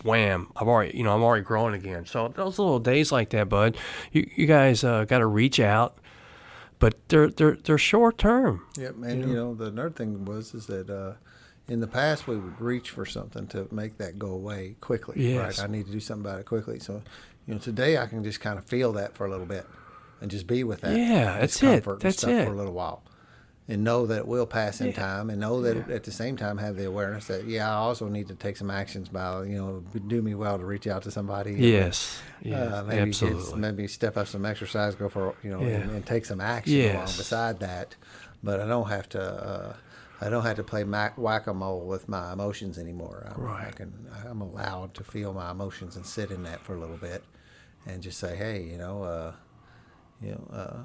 wham 0.06 0.52
i've 0.56 0.68
already 0.68 0.98
you 0.98 1.04
know 1.04 1.14
i'm 1.14 1.24
already 1.24 1.44
growing 1.44 1.74
again 1.74 2.06
so 2.06 2.28
those 2.30 2.60
little 2.60 2.80
days 2.80 3.12
like 3.12 3.30
that 3.32 3.50
bud 3.50 3.76
you, 4.12 4.30
you 4.36 4.46
guys 4.46 4.84
uh, 4.84 5.04
got 5.06 5.20
to 5.20 5.26
reach 5.26 5.60
out 5.60 5.98
but 6.80 6.96
they're 7.10 7.30
they're 7.30 7.56
they're 7.56 7.78
short 7.78 8.18
term 8.18 8.66
Yep, 8.78 8.96
and 9.04 9.22
you 9.30 9.34
know 9.36 9.54
the 9.54 9.66
another 9.66 9.90
thing 9.90 10.26
was 10.26 10.54
is 10.54 10.68
that 10.68 10.90
uh, 10.90 11.14
in 11.68 11.80
the 11.80 11.88
past 11.88 12.28
we 12.28 12.36
would 12.38 12.60
reach 12.62 12.90
for 12.90 13.06
something 13.06 13.48
to 13.48 13.68
make 13.72 13.98
that 13.98 14.20
go 14.20 14.28
away 14.28 14.76
quickly. 14.82 15.34
Yes. 15.34 15.60
Right, 15.60 15.68
I 15.68 15.72
need 15.72 15.86
to 15.88 15.92
do 15.92 16.00
something 16.00 16.26
about 16.26 16.40
it 16.40 16.46
quickly. 16.46 16.80
So, 16.80 17.02
you 17.48 17.54
know, 17.56 17.60
today 17.60 17.98
I 17.98 18.06
can 18.06 18.24
just 18.24 18.40
kind 18.40 18.60
of 18.60 18.66
feel 18.66 18.94
that 18.94 19.16
for 19.16 19.26
a 19.26 19.30
little 19.30 19.48
bit, 19.48 19.66
and 20.22 20.30
just 20.30 20.46
be 20.48 20.64
with 20.64 20.82
that. 20.82 20.96
Yeah, 20.96 21.40
that's 21.40 21.62
it. 21.64 21.84
That's 22.00 22.24
it. 22.24 22.46
for 22.46 22.54
a 22.54 22.56
little 22.56 22.74
while. 22.74 23.04
And 23.68 23.84
know 23.84 24.06
that 24.06 24.20
it 24.20 24.28
will 24.28 24.46
pass 24.46 24.80
in 24.80 24.88
Yeah. 24.88 24.94
time, 24.94 25.30
and 25.30 25.40
know 25.42 25.62
that 25.62 25.76
Yeah. 25.90 25.96
at 25.96 26.04
the 26.04 26.12
same 26.12 26.38
time 26.38 26.58
have 26.60 26.76
the 26.76 26.86
awareness 26.86 27.28
that 27.28 27.46
yeah, 27.46 27.70
I 27.70 27.76
also 27.76 28.08
need 28.08 28.28
to 28.28 28.36
take 28.36 28.58
some 28.58 28.70
actions 28.70 29.10
by 29.10 29.44
you 29.44 29.58
know 29.58 29.84
do 30.08 30.22
me 30.22 30.36
well 30.36 30.58
to 30.58 30.66
reach 30.66 30.86
out 30.88 31.04
to 31.04 31.12
somebody. 31.12 31.54
Yes. 31.54 32.20
Yes. 32.42 32.72
Uh, 32.74 32.84
maybe 32.88 33.02
absolutely. 33.10 33.60
maybe 33.60 33.88
step 33.88 34.18
up 34.18 34.28
some 34.28 34.46
exercise, 34.46 34.94
go 34.96 35.10
for 35.10 35.34
you 35.44 35.50
know, 35.52 35.62
Yeah. 35.62 35.78
and, 35.82 35.92
and 35.92 36.06
take 36.06 36.26
some 36.26 36.42
action 36.42 36.92
along 36.92 37.06
beside 37.06 37.60
that. 37.60 37.96
But 38.44 38.60
I 38.60 38.68
don't 38.68 38.90
have 38.90 39.10
to. 39.10 39.22
Uh, 39.22 39.74
I 40.22 40.30
don't 40.30 40.44
have 40.44 40.56
to 40.56 40.64
play 40.64 40.86
mac- 40.86 41.18
whack-a-mole 41.18 41.82
with 41.86 42.08
my 42.08 42.32
emotions 42.32 42.78
anymore. 42.78 43.30
I'm, 43.36 43.46
I 43.48 43.72
can. 43.72 43.92
I'm 44.30 44.40
allowed 44.42 44.94
to 44.94 45.04
feel 45.04 45.34
my 45.34 45.52
emotions 45.52 45.98
and 45.98 46.06
sit 46.06 46.32
in 46.32 46.44
that 46.44 46.62
for 46.62 46.74
a 46.74 46.80
little 46.80 46.96
bit, 46.98 47.24
and 47.86 48.02
just 48.02 48.18
say, 48.20 48.36
hey, 48.38 48.64
you 48.64 48.78
know, 48.78 49.04
uh, 49.04 49.34
you 50.22 50.32
know, 50.32 50.48
uh, 50.54 50.78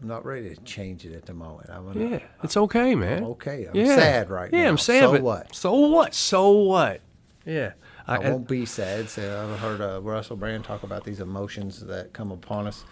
I'm 0.00 0.08
not 0.08 0.24
ready 0.24 0.54
to 0.54 0.60
change 0.62 1.04
it 1.04 1.14
at 1.14 1.26
the 1.26 1.34
moment. 1.34 1.70
I'm 1.70 1.86
gonna, 1.86 2.08
yeah. 2.08 2.18
It's 2.42 2.56
okay, 2.56 2.94
man. 2.94 3.18
I'm 3.18 3.30
okay. 3.30 3.66
I'm 3.66 3.74
yeah. 3.74 3.96
sad 3.96 4.30
right 4.30 4.50
yeah, 4.52 4.58
now. 4.58 4.64
Yeah, 4.64 4.70
I'm 4.70 4.78
sad. 4.78 5.00
So 5.02 5.20
what? 5.20 5.54
So 5.54 5.74
what? 5.74 6.14
So 6.14 6.50
what? 6.50 7.00
Yeah. 7.44 7.72
I, 8.06 8.16
I, 8.16 8.30
won't 8.30 8.48
be 8.48 8.64
sad. 8.64 9.10
So 9.10 9.50
I've 9.52 9.58
heard 9.58 9.80
uh, 9.80 10.00
Russell 10.00 10.36
Brand 10.36 10.64
talk 10.64 10.82
about 10.82 11.04
these 11.04 11.20
emotions 11.20 11.84
that 11.86 12.12
come 12.12 12.30
upon 12.30 12.68
us 12.68 12.84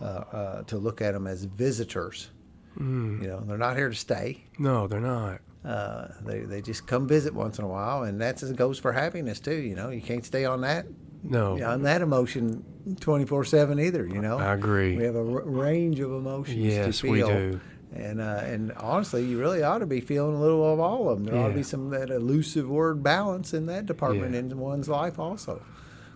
uh, 0.00 0.04
uh, 0.04 0.62
to 0.64 0.78
look 0.78 1.02
at 1.02 1.12
them 1.12 1.26
as 1.26 1.44
visitors. 1.44 2.30
Mm. 2.78 3.22
You 3.22 3.28
know, 3.28 3.40
they're 3.40 3.58
not 3.58 3.76
here 3.76 3.90
to 3.90 3.94
stay. 3.94 4.44
no, 4.58 4.86
they're 4.86 5.00
not. 5.00 5.40
Uh, 5.64 6.08
they, 6.22 6.40
they 6.40 6.60
just 6.60 6.86
come 6.86 7.08
visit 7.08 7.32
once 7.32 7.58
in 7.58 7.64
a 7.64 7.68
while, 7.68 8.02
and 8.02 8.20
that 8.20 8.42
goes 8.56 8.78
for 8.78 8.92
happiness 8.92 9.40
too. 9.40 9.54
You 9.54 9.74
know, 9.74 9.90
you 9.90 10.02
can't 10.02 10.24
stay 10.24 10.44
on 10.44 10.60
that 10.62 10.86
No. 11.24 11.62
on 11.66 11.82
that 11.82 12.02
emotion 12.02 12.64
twenty 13.00 13.24
four 13.24 13.44
seven 13.44 13.80
either. 13.80 14.06
You 14.06 14.20
know, 14.20 14.38
I 14.38 14.52
agree. 14.54 14.96
We 14.96 15.04
have 15.04 15.16
a 15.16 15.20
r- 15.20 15.42
range 15.42 15.98
of 16.00 16.12
emotions 16.12 16.58
Yes, 16.58 17.00
to 17.00 17.10
we 17.10 17.18
feel. 17.18 17.28
do. 17.28 17.60
And 17.94 18.20
uh, 18.20 18.40
and 18.44 18.72
honestly, 18.72 19.24
you 19.24 19.38
really 19.40 19.62
ought 19.62 19.78
to 19.78 19.86
be 19.86 20.00
feeling 20.00 20.34
a 20.36 20.40
little 20.40 20.72
of 20.72 20.80
all 20.80 21.08
of 21.10 21.18
them. 21.18 21.26
There 21.32 21.40
ought 21.42 21.48
to 21.48 21.54
be 21.54 21.62
some 21.62 21.90
that 21.90 22.10
elusive 22.10 22.68
word 22.68 23.02
balance 23.02 23.54
in 23.54 23.66
that 23.66 23.86
department 23.86 24.32
Yeah. 24.34 24.40
in 24.40 24.58
one's 24.58 24.88
life 24.88 25.18
also. 25.18 25.62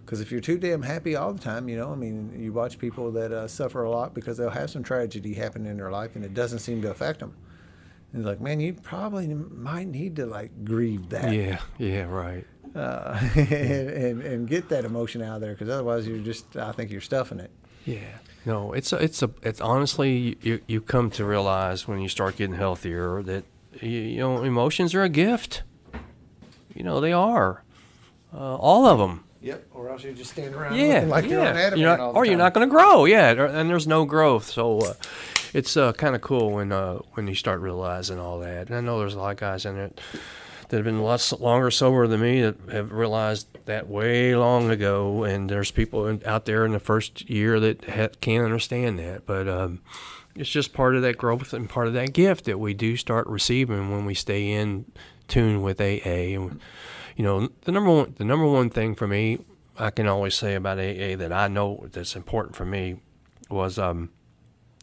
Because 0.04 0.20
if 0.20 0.32
you're 0.32 0.40
too 0.40 0.59
damn 0.59 0.82
happy 0.82 1.14
all 1.14 1.32
the 1.34 1.38
time, 1.40 1.68
you 1.68 1.76
know, 1.76 1.92
I 1.92 1.94
mean, 1.94 2.32
you 2.36 2.52
watch 2.52 2.78
people 2.78 3.12
that 3.12 3.30
uh, 3.30 3.46
suffer 3.46 3.82
a 3.84 3.90
lot 3.90 4.14
because 4.14 4.38
they'll 4.38 4.48
have 4.50 4.70
some 4.70 4.82
tragedy 4.82 5.34
happen 5.34 5.66
in 5.66 5.76
their 5.76 5.90
life 5.90 6.16
and 6.16 6.24
it 6.24 6.32
doesn't 6.34 6.61
seem 6.61 6.80
to 6.82 6.90
affect 6.90 7.20
them. 7.20 7.34
And 8.12 8.22
it's 8.22 8.26
like, 8.26 8.40
man, 8.40 8.59
you 8.59 8.72
probably 8.72 9.28
might 9.28 9.86
need 9.86 10.16
to 10.16 10.24
like 10.26 10.64
grieve 10.64 11.11
that 11.11 11.32
Yeah. 11.32 11.59
Yeah. 11.76 12.04
Right. 12.04 12.46
Uh, 12.74 13.18
and, 13.36 13.90
and 13.90 14.22
and 14.22 14.48
get 14.48 14.68
that 14.68 14.84
emotion 14.84 15.22
out 15.22 15.36
of 15.36 15.40
there 15.40 15.52
because 15.52 15.68
otherwise 15.68 16.06
you're 16.06 16.18
just, 16.18 16.56
I 16.56 16.72
think 16.72 16.90
you're 16.90 17.00
stuffing 17.00 17.40
it. 17.40 17.50
Yeah. 17.84 18.18
No, 18.44 18.72
it's 18.72 18.92
a, 18.92 18.96
it's 18.96 19.22
a, 19.22 19.30
it's 19.42 19.60
honestly, 19.60 20.38
you, 20.42 20.60
you 20.66 20.80
come 20.80 21.10
to 21.10 21.24
realize 21.24 21.86
when 21.88 22.00
you 22.00 22.08
start 22.08 22.36
getting 22.36 22.56
healthier 22.56 23.22
that, 23.22 23.44
you, 23.80 23.88
you 23.88 24.18
know, 24.18 24.42
emotions 24.42 24.94
are 24.94 25.02
a 25.02 25.08
gift. 25.08 25.62
You 26.74 26.84
know, 26.84 27.00
they 27.00 27.12
are. 27.12 27.62
Uh, 28.32 28.56
all 28.56 28.86
of 28.86 28.98
them. 28.98 29.24
Yep. 29.40 29.66
Or 29.72 29.90
else 29.90 30.04
you 30.04 30.12
just 30.12 30.32
stand 30.32 30.54
around 30.54 30.76
Yeah. 30.76 30.94
looking 30.94 31.08
like 31.08 31.26
you're 31.26 31.40
on 31.40 31.54
yeah. 31.54 31.74
You're 31.74 31.88
not- 31.88 32.00
all 32.00 32.12
the 32.12 32.18
or 32.18 32.24
you're 32.24 32.36
not 32.38 32.54
going 32.54 32.66
to 32.68 32.70
grow. 32.70 33.04
Yeah. 33.04 33.30
And 33.30 33.68
there's 33.68 33.86
no 33.86 34.04
growth. 34.04 34.50
So, 34.50 34.78
uh, 34.80 34.94
it's 35.54 35.76
uh, 35.76 35.92
kind 35.94 36.14
of 36.14 36.20
cool 36.20 36.50
when 36.52 36.72
uh, 36.72 36.96
when 37.14 37.26
you 37.26 37.34
start 37.34 37.60
realizing 37.60 38.18
all 38.18 38.38
that. 38.40 38.68
And 38.68 38.76
I 38.76 38.80
know 38.82 38.98
there's 38.98 39.14
a 39.14 39.18
lot 39.18 39.30
of 39.30 39.36
guys 39.38 39.64
in 39.64 39.76
it 39.78 39.98
that 40.68 40.76
have 40.76 40.84
been 40.84 41.02
lots 41.02 41.32
longer 41.32 41.70
sober 41.70 42.06
than 42.06 42.20
me 42.20 42.42
that 42.42 42.56
have 42.70 42.92
realized 42.92 43.46
that 43.64 43.88
way 43.88 44.34
long 44.36 44.70
ago. 44.70 45.24
And 45.24 45.48
there's 45.48 45.70
people 45.70 46.06
in, 46.06 46.22
out 46.26 46.44
there 46.44 46.64
in 46.64 46.72
the 46.72 46.80
first 46.80 47.28
year 47.28 47.58
that 47.60 47.84
ha- 47.84 48.08
can't 48.20 48.44
understand 48.44 48.98
that. 48.98 49.24
But 49.26 49.48
um, 49.48 49.80
it's 50.34 50.50
just 50.50 50.72
part 50.72 50.94
of 50.94 51.02
that 51.02 51.16
growth 51.16 51.52
and 51.52 51.68
part 51.68 51.88
of 51.88 51.94
that 51.94 52.12
gift 52.12 52.44
that 52.44 52.58
we 52.58 52.74
do 52.74 52.96
start 52.96 53.26
receiving 53.26 53.90
when 53.90 54.04
we 54.04 54.14
stay 54.14 54.50
in 54.50 54.84
tune 55.26 55.62
with 55.62 55.80
AA. 55.80 56.34
And 56.34 56.60
you 57.16 57.24
know, 57.24 57.48
the 57.62 57.72
number 57.72 57.90
one 57.90 58.14
the 58.18 58.24
number 58.24 58.46
one 58.46 58.70
thing 58.70 58.94
for 58.94 59.06
me, 59.06 59.40
I 59.78 59.90
can 59.90 60.06
always 60.06 60.34
say 60.34 60.54
about 60.54 60.78
AA 60.78 61.16
that 61.16 61.32
I 61.32 61.48
know 61.48 61.88
that's 61.92 62.14
important 62.14 62.56
for 62.56 62.64
me 62.64 63.00
was 63.50 63.78
um, 63.78 64.10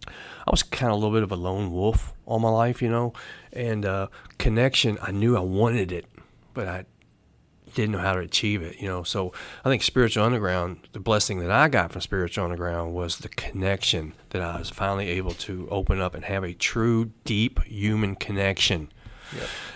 I 0.08 0.52
was 0.52 0.64
kind 0.64 0.92
of 0.92 0.98
a 0.98 1.00
little 1.00 1.14
bit 1.14 1.24
of 1.24 1.32
a 1.32 1.36
lone 1.36 1.72
wolf 1.72 2.14
all 2.26 2.40
my 2.40 2.50
life, 2.50 2.82
you 2.82 2.90
know, 2.90 3.14
and 3.56 3.86
uh, 3.86 4.08
connection. 4.38 4.98
I 5.02 5.12
knew 5.12 5.36
I 5.36 5.42
wanted 5.42 5.92
it, 5.92 6.06
but 6.54 6.68
I 6.68 6.86
didn't 7.74 7.92
know 7.92 8.00
how 8.00 8.14
to 8.14 8.22
achieve 8.22 8.62
it, 8.62 8.80
you 8.80 8.88
know. 8.88 9.04
So 9.04 9.34
I 9.64 9.70
think 9.70 9.84
Spiritual 9.84 10.24
Underground, 10.24 10.88
the 10.94 11.00
blessing 11.00 11.40
that 11.40 11.52
I 11.52 11.68
got 11.68 11.92
from 11.92 12.02
Spiritual 12.02 12.46
Underground 12.46 12.94
was 12.94 13.18
the 13.18 13.30
connection 13.30 14.14
that 14.30 14.42
I 14.42 14.58
was 14.60 14.70
finally 14.70 15.10
able 15.10 15.34
to 15.34 15.68
open 15.70 16.00
up 16.02 16.16
and 16.16 16.26
have 16.26 16.44
a 16.44 16.54
true, 16.54 17.12
deep 17.26 17.62
human 17.64 18.16
connection. 18.16 18.92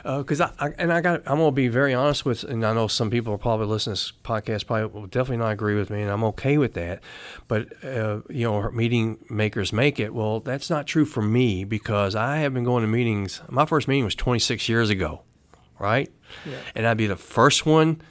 Because 0.04 0.42
I, 0.42 0.52
I 0.60 0.70
and 0.78 0.92
I 0.94 1.02
got 1.02 1.22
I'm 1.26 1.38
gonna 1.38 1.52
be 1.52 1.68
very 1.68 1.94
honest 1.94 2.26
with, 2.26 2.44
and 2.44 2.66
I 2.66 2.74
know 2.74 2.88
some 2.88 3.10
people 3.10 3.34
are 3.34 3.38
probably 3.38 3.68
listening 3.68 3.96
to 3.96 4.02
this 4.02 4.14
podcast 4.24 4.68
probably 4.68 4.88
will 4.88 5.08
definitely 5.08 5.38
not 5.38 5.52
agree 5.52 5.76
with 5.76 5.90
me, 5.90 6.02
and 6.02 6.12
I'm 6.12 6.24
okay 6.26 6.58
with 6.58 6.74
that. 6.74 7.02
But 7.48 7.84
uh, 7.84 8.22
you 8.30 8.46
know, 8.46 8.70
meeting 8.72 9.20
makers 9.30 9.74
make 9.74 10.00
it. 10.00 10.14
Well, 10.14 10.40
that's 10.40 10.70
not 10.70 10.88
true 10.88 11.06
for 11.06 11.22
me 11.22 11.64
because 11.64 12.16
I 12.16 12.38
have 12.38 12.54
been 12.54 12.64
going 12.64 12.84
to 12.84 12.88
meetings. 12.88 13.42
My 13.50 13.66
first 13.66 13.88
meeting 13.88 14.06
was 14.06 14.16
26 14.16 14.70
years 14.70 14.90
ago, 14.90 15.22
right? 15.80 16.12
Yeah. 16.46 16.58
And 16.76 16.88
I'd 16.88 16.98
be 16.98 17.08
the 17.08 17.16
first 17.16 17.66
one. 17.66 18.02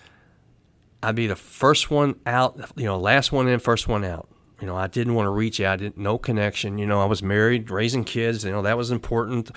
I'd 1.02 1.14
be 1.14 1.26
the 1.26 1.36
first 1.36 1.90
one 1.90 2.18
out. 2.26 2.58
You 2.76 2.86
know, 2.86 2.98
last 2.98 3.32
one 3.32 3.48
in, 3.48 3.60
first 3.60 3.88
one 3.88 4.04
out. 4.04 4.28
You 4.60 4.66
know, 4.66 4.76
I 4.76 4.88
didn't 4.88 5.14
want 5.14 5.26
to 5.26 5.30
reach 5.30 5.60
out. 5.60 5.74
I 5.74 5.76
didn't 5.76 5.98
no 5.98 6.18
connection. 6.18 6.78
You 6.78 6.86
know, 6.86 7.00
I 7.00 7.04
was 7.04 7.22
married, 7.22 7.70
raising 7.70 8.02
kids. 8.04 8.44
You 8.44 8.50
know, 8.50 8.62
that 8.62 8.76
was 8.76 8.90
important. 8.90 9.50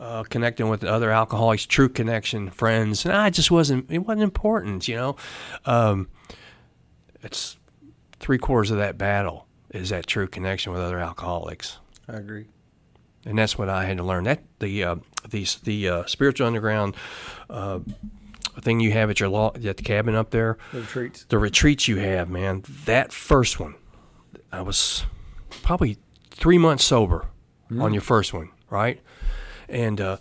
Uh, 0.00 0.24
connecting 0.24 0.68
with 0.68 0.82
other 0.82 1.10
alcoholics, 1.12 1.64
true 1.64 1.88
connection, 1.88 2.50
friends. 2.50 3.04
And 3.04 3.14
I 3.14 3.30
just 3.30 3.50
wasn't. 3.52 3.88
It 3.90 3.98
wasn't 3.98 4.22
important. 4.24 4.88
You 4.88 4.96
know, 4.96 5.16
um, 5.64 6.08
it's 7.22 7.56
three 8.20 8.38
quarters 8.38 8.70
of 8.70 8.78
that 8.78 8.98
battle 8.98 9.46
is 9.70 9.90
that 9.90 10.06
true 10.06 10.26
connection 10.26 10.72
with 10.72 10.80
other 10.80 10.98
alcoholics 10.98 11.78
I 12.08 12.14
agree. 12.16 12.46
and 13.26 13.38
that's 13.38 13.56
what 13.58 13.68
I 13.68 13.84
had 13.84 13.98
to 13.98 14.02
learn. 14.02 14.24
That 14.24 14.42
the 14.58 14.82
uh, 14.82 14.96
the 15.28 15.46
the 15.62 15.88
uh, 15.88 16.06
spiritual 16.06 16.46
underground 16.46 16.96
uh, 17.50 17.80
thing 18.60 18.80
you 18.80 18.90
have 18.92 19.08
at 19.10 19.20
your 19.20 19.28
law 19.28 19.52
at 19.54 19.76
the 19.76 19.82
cabin 19.84 20.14
up 20.16 20.30
there, 20.30 20.58
The 20.72 20.80
retreats. 20.80 21.24
the 21.28 21.38
retreats 21.38 21.86
you 21.86 21.96
have, 21.98 22.28
man. 22.28 22.64
That 22.86 23.12
first 23.12 23.60
one, 23.60 23.74
I 24.50 24.62
was 24.62 25.04
probably 25.62 25.98
three 26.30 26.58
months 26.58 26.84
sober 26.84 27.26
on 27.78 27.92
your 27.92 28.00
first 28.00 28.32
one, 28.32 28.50
right? 28.70 29.00
And 29.68 30.00
uh, 30.00 30.16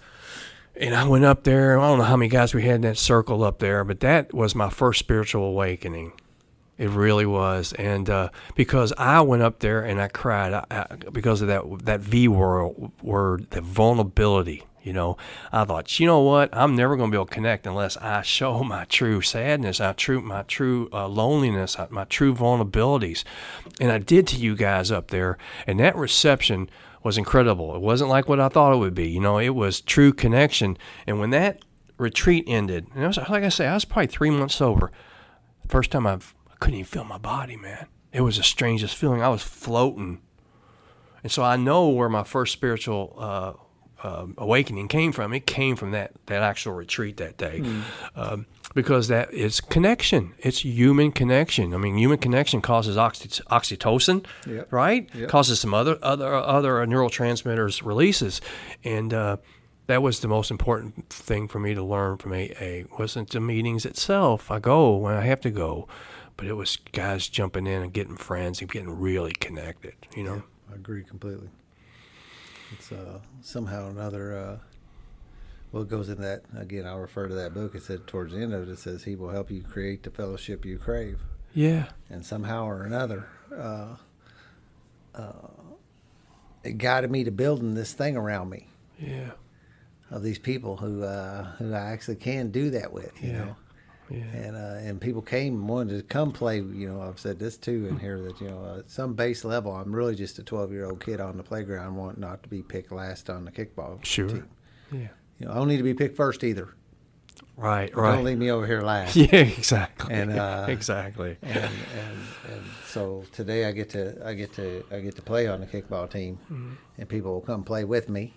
and 0.76 0.94
I 0.96 1.08
went 1.08 1.26
up 1.26 1.44
there. 1.44 1.80
I 1.80 1.88
don't 1.88 2.00
know 2.00 2.04
how 2.04 2.18
many 2.18 2.30
guys 2.30 2.54
we 2.54 2.64
had 2.64 2.76
in 2.76 2.82
that 2.82 2.98
circle 2.98 3.44
up 3.44 3.60
there, 3.60 3.84
but 3.84 4.02
that 4.02 4.34
was 4.34 4.54
my 4.54 4.70
first 4.70 5.00
spiritual 5.00 5.44
awakening. 5.46 6.14
It 6.78 6.90
really 6.90 7.26
was, 7.26 7.74
and 7.74 8.08
uh, 8.10 8.30
because 8.54 8.94
I 8.98 9.22
went 9.22 9.42
up 9.42 9.60
there 9.60 9.84
and 9.84 10.00
I 10.00 10.10
cried 10.10 10.54
I, 10.54 10.66
I, 10.70 10.86
because 11.12 11.42
of 11.42 11.48
that 11.48 11.64
that 11.86 12.02
V 12.02 12.28
word, 12.28 12.92
word, 13.02 13.50
the 13.50 13.62
vulnerability. 13.62 14.64
You 14.88 14.94
know, 14.94 15.18
I 15.52 15.66
thought, 15.66 16.00
you 16.00 16.08
know 16.08 16.22
what? 16.22 16.50
I'm 16.54 16.74
never 16.74 16.96
going 16.96 17.12
to 17.12 17.16
be 17.16 17.18
able 17.18 17.26
to 17.26 17.34
connect 17.34 17.68
unless 17.68 17.98
I 17.98 18.22
show 18.22 18.64
my 18.64 18.86
true 18.86 19.20
sadness, 19.20 19.82
my 19.82 19.92
true 19.92 20.22
my 20.22 20.44
true 20.44 20.88
uh, 20.94 21.10
loneliness, 21.10 21.78
uh, 21.78 21.88
my 21.90 22.06
true 22.06 22.34
vulnerabilities, 22.34 23.26
and 23.82 23.92
I 23.92 23.98
did 23.98 24.26
to 24.28 24.38
you 24.38 24.56
guys 24.56 24.90
up 24.90 25.10
there, 25.10 25.38
and 25.68 25.78
that 25.82 25.98
reception 25.98 26.70
was 27.04 27.18
incredible. 27.18 27.76
It 27.76 27.82
wasn't 27.82 28.10
like 28.10 28.30
what 28.30 28.40
I 28.40 28.48
thought 28.48 28.74
it 28.74 28.78
would 28.78 28.96
be. 28.96 29.10
You 29.10 29.20
know, 29.20 29.38
it 29.40 29.50
was 29.50 29.82
true 29.82 30.14
connection, 30.14 30.78
and 31.06 31.20
when 31.20 31.32
that 31.32 31.64
retreat 31.98 32.46
ended, 32.48 32.88
and 32.94 33.04
it 33.04 33.08
was 33.08 33.18
like 33.18 33.44
I 33.44 33.50
say, 33.50 33.68
I 33.68 33.74
was 33.74 33.84
probably 33.84 34.08
three 34.08 34.30
months 34.30 34.56
sober. 34.56 34.92
First 35.68 35.92
time 35.92 36.08
I've 36.08 36.34
I 36.50 36.56
couldn't 36.56 36.80
even 36.80 36.86
feel 36.86 37.04
my 37.04 37.18
body, 37.18 37.58
man. 37.58 37.88
It 38.14 38.22
was 38.22 38.38
the 38.38 38.44
strangest 38.44 38.96
feeling. 38.96 39.22
I 39.22 39.28
was 39.28 39.44
floating. 39.44 40.22
And 41.24 41.32
so 41.32 41.44
I 41.44 41.58
know 41.58 41.90
where 41.90 42.08
my 42.08 42.24
first 42.24 42.54
spiritual 42.54 43.16
uh, 43.18 43.54
uh, 44.04 44.28
awakening 44.38 44.88
came 44.88 45.12
from. 45.12 45.34
It 45.34 45.46
came 45.48 45.76
from 45.76 45.92
that, 45.92 46.12
that 46.28 46.44
actual 46.44 46.74
retreat 46.74 47.18
that 47.18 47.38
day. 47.38 47.64
Um, 48.16 48.46
because 48.76 49.08
that 49.08 49.34
is 49.34 49.60
connection. 49.60 50.34
It's 50.40 50.64
human 50.64 51.12
connection. 51.12 51.74
I 51.74 51.78
mean, 51.78 51.98
human 51.98 52.20
connection 52.20 52.62
causes 52.62 52.96
oxy- 52.98 53.42
oxytocin, 53.50 54.26
Yep. 54.46 54.72
right? 54.72 55.10
Yep. 55.16 55.30
Causes 55.30 55.60
some 55.60 55.74
other 55.74 55.98
other 56.04 56.32
other 56.34 56.74
neurotransmitters 56.86 57.84
releases, 57.84 58.40
and 58.84 59.14
uh, 59.14 59.38
that 59.88 60.04
was 60.04 60.20
the 60.20 60.28
most 60.28 60.52
important 60.52 61.10
thing 61.10 61.48
for 61.48 61.60
me 61.60 61.74
to 61.74 61.82
learn 61.82 62.18
from 62.18 62.34
AA. 62.34 62.84
wasn't 63.00 63.30
the 63.32 63.40
meetings 63.40 63.84
itself. 63.86 64.52
I 64.52 64.60
go 64.60 64.96
when 64.98 65.16
I 65.16 65.22
have 65.22 65.42
to 65.42 65.50
go, 65.50 65.88
but 66.36 66.46
it 66.46 66.54
was 66.54 66.78
guys 66.92 67.28
jumping 67.30 67.66
in 67.66 67.82
and 67.82 67.94
getting 67.94 68.18
friends 68.18 68.60
and 68.62 68.70
getting 68.70 68.92
really 69.00 69.32
connected. 69.32 69.96
You 70.16 70.24
know. 70.24 70.44
I 70.72 70.76
agree 70.76 71.04
completely. 71.04 71.50
It's 72.74 72.92
uh, 72.92 73.20
somehow 73.48 73.88
or 73.88 73.90
another. 73.92 74.38
Uh, 74.38 74.58
well, 75.72 75.84
it 75.84 75.90
goes 75.90 76.10
in 76.10 76.22
that 76.22 76.44
again. 76.58 76.86
I'll 76.86 77.00
refer 77.00 77.28
to 77.28 77.34
that 77.36 77.54
book. 77.54 77.76
It 77.76 77.84
said 77.84 78.08
towards 78.08 78.34
the 78.34 78.40
end 78.42 78.54
of 78.54 78.68
it, 78.68 78.72
it 78.72 78.80
says 78.80 79.04
he 79.04 79.16
will 79.16 79.30
help 79.30 79.50
you 79.52 79.62
create 79.62 80.04
the 80.04 80.12
fellowship 80.12 80.66
you 80.66 80.78
crave, 80.78 81.20
Yeah. 81.54 81.88
and 82.10 82.26
somehow 82.26 82.66
or 82.66 82.84
another, 82.84 83.28
uh, 83.56 83.96
uh, 85.16 85.48
it 86.64 86.78
guided 86.78 87.12
me 87.12 87.24
to 87.24 87.32
building 87.32 87.74
this 87.76 87.94
thing 87.94 88.16
around 88.18 88.50
me. 88.50 88.68
Yeah. 89.00 89.32
of 90.10 90.24
these 90.24 90.40
people 90.40 90.78
who 90.78 91.04
uh, 91.04 91.44
who 91.58 91.74
I 91.74 91.80
actually 91.92 92.16
can 92.16 92.50
do 92.50 92.70
that 92.70 92.94
with. 92.94 93.12
You 93.22 93.32
Yeah. 93.32 93.38
know. 93.40 93.56
Yeah. 94.10 94.24
And 94.34 94.56
uh, 94.56 94.88
and 94.88 95.02
people 95.02 95.22
came 95.22 95.56
and 95.56 95.68
wanted 95.70 95.98
to 95.98 96.04
come 96.04 96.32
play. 96.32 96.58
You 96.58 96.88
know, 96.90 97.02
I've 97.02 97.20
said 97.20 97.40
this 97.40 97.58
too 97.58 97.88
in 97.90 98.00
here 98.00 98.22
that 98.22 98.40
you 98.40 98.48
know 98.50 98.78
at 98.80 98.90
some 98.90 99.14
base 99.16 99.44
level, 99.44 99.74
I'm 99.76 99.94
really 99.94 100.16
just 100.16 100.40
a 100.40 100.44
12 100.44 100.72
year 100.72 100.86
old 100.86 101.04
kid 101.04 101.20
on 101.20 101.36
the 101.38 101.44
playground, 101.44 101.96
want 101.96 102.18
not 102.18 102.44
to 102.44 102.50
be 102.50 102.62
picked 102.62 102.92
last 102.92 103.30
on 103.30 103.44
the 103.46 103.52
kickball 103.52 104.04
Sure. 104.06 104.28
team. 104.30 104.48
Yeah. 104.92 105.08
You 105.40 105.46
know, 105.48 105.52
I 105.52 105.56
don't 105.56 105.68
need 105.68 105.78
to 105.78 105.84
be 105.84 105.94
picked 105.94 106.16
first 106.16 106.44
either. 106.44 106.74
Right. 107.56 107.94
Right. 107.96 108.16
Don't 108.16 108.24
leave 108.24 108.38
me 108.38 108.50
over 108.52 108.66
here 108.66 108.82
last. 108.82 109.16
Yeah. 109.16 109.36
Exactly. 109.36 110.14
And, 110.14 110.32
uh, 110.32 110.66
exactly. 110.70 111.38
and, 111.42 111.58
and 111.58 112.18
and 112.54 112.64
so 112.88 113.26
today 113.34 113.66
I 113.66 113.72
get 113.72 113.90
to 113.92 114.16
I 114.26 114.34
get 114.36 114.54
to 114.54 114.84
I 114.92 115.00
get 115.02 115.16
to 115.18 115.22
play 115.22 115.48
on 115.48 115.60
the 115.60 115.68
kickball 115.68 116.10
team, 116.10 116.40
Mm-hmm. 116.52 116.74
and 117.00 117.10
people 117.10 117.34
will 117.34 117.42
come 117.42 117.64
play 117.64 117.84
with 117.84 118.10
me. 118.10 118.34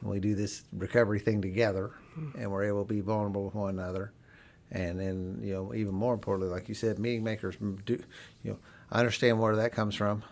And 0.00 0.10
we 0.10 0.20
do 0.20 0.34
this 0.34 0.64
recovery 0.72 1.20
thing 1.20 1.40
together, 1.42 1.92
Mm-hmm. 2.18 2.38
and 2.40 2.50
we're 2.50 2.64
able 2.64 2.84
to 2.84 2.92
be 2.92 3.00
vulnerable 3.00 3.44
with 3.46 3.54
one 3.54 3.70
another. 3.78 4.12
And 4.72 5.00
then 5.00 5.40
you 5.42 5.54
know 5.54 5.74
even 5.74 5.94
more 5.94 6.14
importantly, 6.14 6.52
like 6.52 6.68
you 6.68 6.74
said, 6.74 6.98
meeting 6.98 7.24
makers 7.24 7.56
do. 7.84 8.02
You 8.42 8.52
know, 8.52 8.58
I 8.90 8.98
understand 8.98 9.40
where 9.40 9.56
that 9.56 9.72
comes 9.72 9.94
from. 9.94 10.22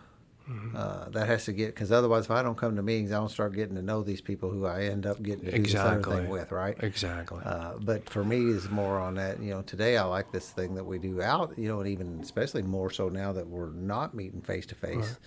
Mm-hmm. 0.49 0.76
Uh, 0.76 1.11
that 1.11 1.26
has 1.26 1.45
to 1.45 1.53
get 1.53 1.74
because 1.74 1.93
otherwise, 1.93 2.24
if 2.24 2.30
I 2.30 2.43
don't 2.43 2.57
come 2.57 2.74
to 2.76 2.82
meetings, 2.82 3.12
I 3.12 3.16
don't 3.16 3.28
start 3.28 3.55
getting 3.55 3.74
to 3.74 3.82
know 3.82 4.03
these 4.03 4.22
people 4.22 4.49
who 4.49 4.64
I 4.64 4.84
end 4.84 5.05
up 5.05 5.22
getting 5.22 5.45
to 5.45 5.51
do 5.51 5.62
this 5.62 5.74
other 5.74 6.03
thing 6.03 6.28
with, 6.28 6.53
right? 6.53 6.74
Exactly. 6.80 7.43
Uh, 7.45 7.74
but 7.80 8.09
for 8.09 8.24
me, 8.24 8.49
is 8.49 8.70
more 8.70 8.99
on 8.99 9.16
that. 9.16 9.43
You 9.43 9.51
know, 9.51 9.62
today 9.62 9.99
I 9.99 10.05
like 10.05 10.32
this 10.32 10.51
thing 10.51 10.74
that 10.76 10.84
we 10.84 10.99
do 10.99 11.20
out. 11.20 11.59
You 11.59 11.68
know, 11.68 11.80
and 11.80 11.89
even 11.89 12.20
especially 12.22 12.62
more 12.62 12.91
so 12.91 13.11
now 13.11 13.32
that 13.34 13.47
we're 13.47 13.70
not 13.70 14.14
meeting 14.14 14.41
face 14.41 14.64
to 14.66 14.74
face, 14.74 15.18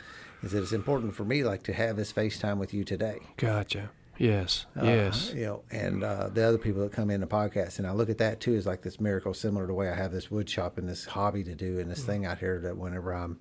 is 0.41 0.53
that 0.53 0.63
it's 0.63 0.71
important 0.71 1.13
for 1.13 1.23
me 1.23 1.43
like 1.43 1.61
to 1.63 1.73
have 1.73 1.97
this 1.97 2.11
FaceTime 2.11 2.57
with 2.57 2.73
you 2.73 2.83
today. 2.83 3.19
Gotcha. 3.37 3.91
Yes. 4.17 4.65
Uh, 4.79 4.83
yes. 4.85 5.33
You 5.33 5.45
know, 5.45 5.63
and 5.71 6.03
uh, 6.03 6.29
the 6.29 6.43
other 6.43 6.57
people 6.57 6.81
that 6.83 6.91
come 6.91 7.09
in 7.09 7.21
the 7.21 7.27
podcast, 7.27 7.79
and 7.79 7.87
I 7.87 7.91
look 7.91 8.09
at 8.09 8.17
that 8.19 8.39
too 8.39 8.55
as 8.55 8.65
like 8.67 8.81
this 8.81 8.99
miracle, 8.99 9.33
similar 9.33 9.63
to 9.63 9.67
the 9.67 9.73
way 9.73 9.89
I 9.89 9.95
have 9.95 10.11
this 10.11 10.29
wood 10.29 10.49
shop 10.49 10.77
and 10.77 10.87
this 10.87 11.05
hobby 11.05 11.43
to 11.43 11.55
do, 11.55 11.79
and 11.79 11.87
Mm. 11.87 11.95
this 11.95 12.03
thing 12.03 12.25
out 12.25 12.37
here 12.39 12.59
that 12.59 12.77
whenever 12.77 13.13
I'm 13.13 13.39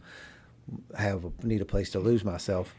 have 0.97 1.25
a, 1.25 1.33
need 1.47 1.61
a 1.61 1.65
place 1.67 1.91
to 1.91 1.99
lose 1.99 2.25
myself. 2.25 2.75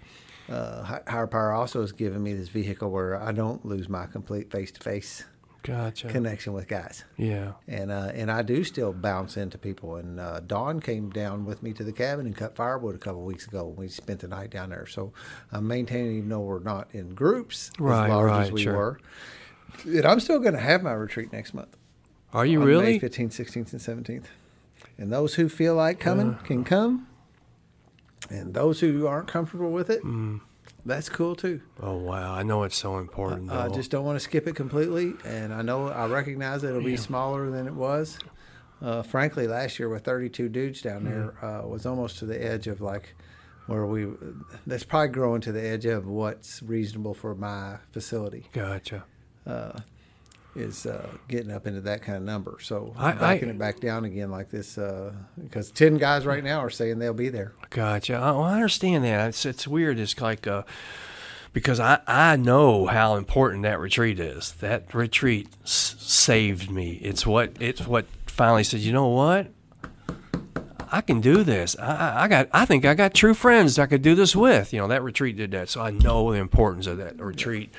Uh, 0.50 0.84
higher 1.08 1.28
power 1.28 1.52
also 1.52 1.82
has 1.82 1.92
given 1.92 2.24
me 2.24 2.34
this 2.34 2.50
vehicle 2.50 2.90
where 2.90 3.22
I 3.22 3.32
don't 3.32 3.66
lose 3.66 3.88
my 3.88 4.06
complete 4.06 4.52
face 4.52 4.72
to 4.72 4.80
face 4.82 5.24
Gotcha. 5.64 6.08
connection 6.08 6.54
with 6.54 6.68
guys. 6.68 7.04
yeah. 7.18 7.54
and 7.68 7.92
uh, 7.92 8.12
and 8.14 8.32
I 8.32 8.42
do 8.42 8.64
still 8.64 8.94
bounce 8.94 9.38
into 9.38 9.58
people. 9.58 9.96
And 9.96 10.20
uh, 10.20 10.40
Dawn 10.40 10.80
came 10.80 11.10
down 11.12 11.46
with 11.46 11.62
me 11.62 11.72
to 11.74 11.84
the 11.84 11.92
cabin 11.92 12.26
and 12.26 12.36
cut 12.36 12.56
firewood 12.56 12.96
a 12.96 12.98
couple 12.98 13.22
weeks 13.24 13.46
ago. 13.48 13.68
We 13.68 13.88
spent 13.88 14.22
the 14.22 14.28
night 14.28 14.50
down 14.50 14.70
there, 14.72 14.88
so 14.88 15.14
I'm 15.52 15.68
maintaining, 15.68 16.18
even 16.18 16.30
though 16.30 16.40
we're 16.42 16.60
not 16.60 16.88
in 16.94 17.14
groups 17.14 17.72
Right, 17.80 18.06
as 18.06 18.10
large 18.10 18.46
as 18.48 18.52
we 18.52 18.64
sure. 18.64 18.74
were. 18.76 19.00
And 19.86 20.06
I'm 20.06 20.20
still 20.20 20.40
going 20.40 20.54
to 20.54 20.60
have 20.60 20.82
my 20.84 20.94
retreat 20.94 21.32
next 21.32 21.54
month. 21.54 21.78
Are 22.34 22.46
you 22.46 22.62
on 22.62 22.68
really? 22.68 22.86
May 22.86 23.00
15th, 23.00 23.30
16th, 23.40 23.72
and 23.74 24.06
17th. 24.06 24.26
And 24.98 25.12
those 25.14 25.36
who 25.36 25.48
feel 25.50 25.76
like 25.76 26.00
coming 26.00 26.36
Uh. 26.36 26.44
can 26.44 26.64
come. 26.64 27.08
And 28.30 28.54
those 28.54 28.80
who 28.80 29.08
aren't 29.08 29.28
comfortable 29.28 29.72
with 29.72 29.90
it, 29.90 30.04
Mm. 30.04 30.42
That's 30.86 31.10
cool 31.10 31.36
too. 31.36 31.62
Oh 31.82 31.98
wow! 31.98 32.34
I 32.34 32.44
know 32.44 32.64
it's 32.64 32.78
so 32.78 32.98
important. 32.98 33.52
I 33.52 33.68
though. 33.68 33.74
just 33.76 33.92
don't 33.92 34.06
want 34.06 34.16
to 34.18 34.20
skip 34.20 34.48
it 34.48 34.56
completely. 34.56 35.14
And 35.26 35.54
I 35.54 35.62
know 35.62 35.88
I 35.90 36.08
recognize 36.08 36.64
it'll 36.64 36.82
be 36.84 36.92
Yeah. 36.92 36.98
smaller 36.98 37.50
than 37.50 37.68
it 37.68 37.74
was. 37.74 38.18
Uh, 38.82 39.04
frankly, 39.04 39.48
last 39.48 39.78
year 39.78 39.88
with 39.90 40.04
32 40.04 40.50
dudes 40.50 40.82
down 40.82 41.04
there 41.04 41.34
uh, 41.46 41.68
was 41.68 41.86
almost 41.86 42.18
to 42.20 42.26
the 42.26 42.44
edge 42.44 42.66
of 42.68 42.82
like 42.82 43.16
where 43.68 43.86
we. 43.86 44.08
That's 44.66 44.84
probably 44.84 45.10
growing 45.10 45.42
to 45.42 45.52
the 45.52 45.62
edge 45.64 45.86
of 45.86 46.08
what's 46.08 46.64
reasonable 46.64 47.14
for 47.14 47.36
my 47.36 47.78
facility. 47.92 48.48
Gotcha. 48.54 49.04
Uh, 49.46 49.80
is 50.56 50.86
uh, 50.86 51.08
getting 51.28 51.50
up 51.52 51.66
into 51.66 51.82
that 51.82 52.02
kind 52.02 52.18
of 52.18 52.24
number. 52.24 52.58
So 52.62 52.94
I- 52.98 53.14
backing 53.14 53.48
I- 53.50 53.52
it 53.52 53.58
back 53.58 53.80
down 53.80 54.04
again 54.06 54.30
like 54.32 54.50
this 54.50 54.78
because 55.42 55.72
10 55.72 55.98
guys 55.98 56.26
right 56.26 56.44
now 56.44 56.60
are 56.60 56.70
saying 56.70 57.00
they'll 57.00 57.14
be 57.14 57.30
there. 57.30 57.54
Gotcha. 57.70 58.16
I, 58.16 58.32
well, 58.32 58.44
I 58.44 58.56
understand 58.56 59.04
that. 59.06 59.30
It's 59.30 59.46
it's 59.46 59.68
weird. 59.68 59.98
It's 60.00 60.20
like 60.20 60.46
uh, 60.48 60.64
because 61.54 61.80
I 61.80 62.00
I 62.08 62.36
know 62.36 62.88
how 62.88 63.16
important 63.16 63.64
that 63.64 63.80
retreat 63.80 64.20
is. 64.20 64.52
That 64.54 64.94
retreat 64.94 65.48
s- 65.64 65.96
saved 66.00 66.70
me. 66.70 66.94
It's 67.02 67.26
what 67.26 67.52
it's 67.62 67.88
what 67.88 68.06
finally 68.28 68.64
said. 68.66 68.82
You 68.82 68.92
know 68.94 69.08
what? 69.08 69.48
I 70.94 71.00
can 71.00 71.22
do 71.22 71.44
this. 71.44 71.78
I, 71.80 72.24
I- 72.24 72.28
got. 72.28 72.50
I 72.52 72.66
think 72.66 72.84
I 72.84 72.94
got 72.94 73.14
true 73.14 73.34
friends 73.34 73.80
I 73.80 73.86
could 73.86 74.02
do 74.02 74.16
this 74.16 74.36
with. 74.36 74.74
You 74.74 74.80
know 74.82 74.88
that 74.90 75.02
retreat 75.04 75.38
did 75.38 75.52
that. 75.52 75.70
So 75.70 75.82
I 75.82 75.92
know 75.92 76.34
the 76.34 76.40
importance 76.40 76.88
of 76.88 76.98
that 76.98 77.18
retreat. 77.22 77.74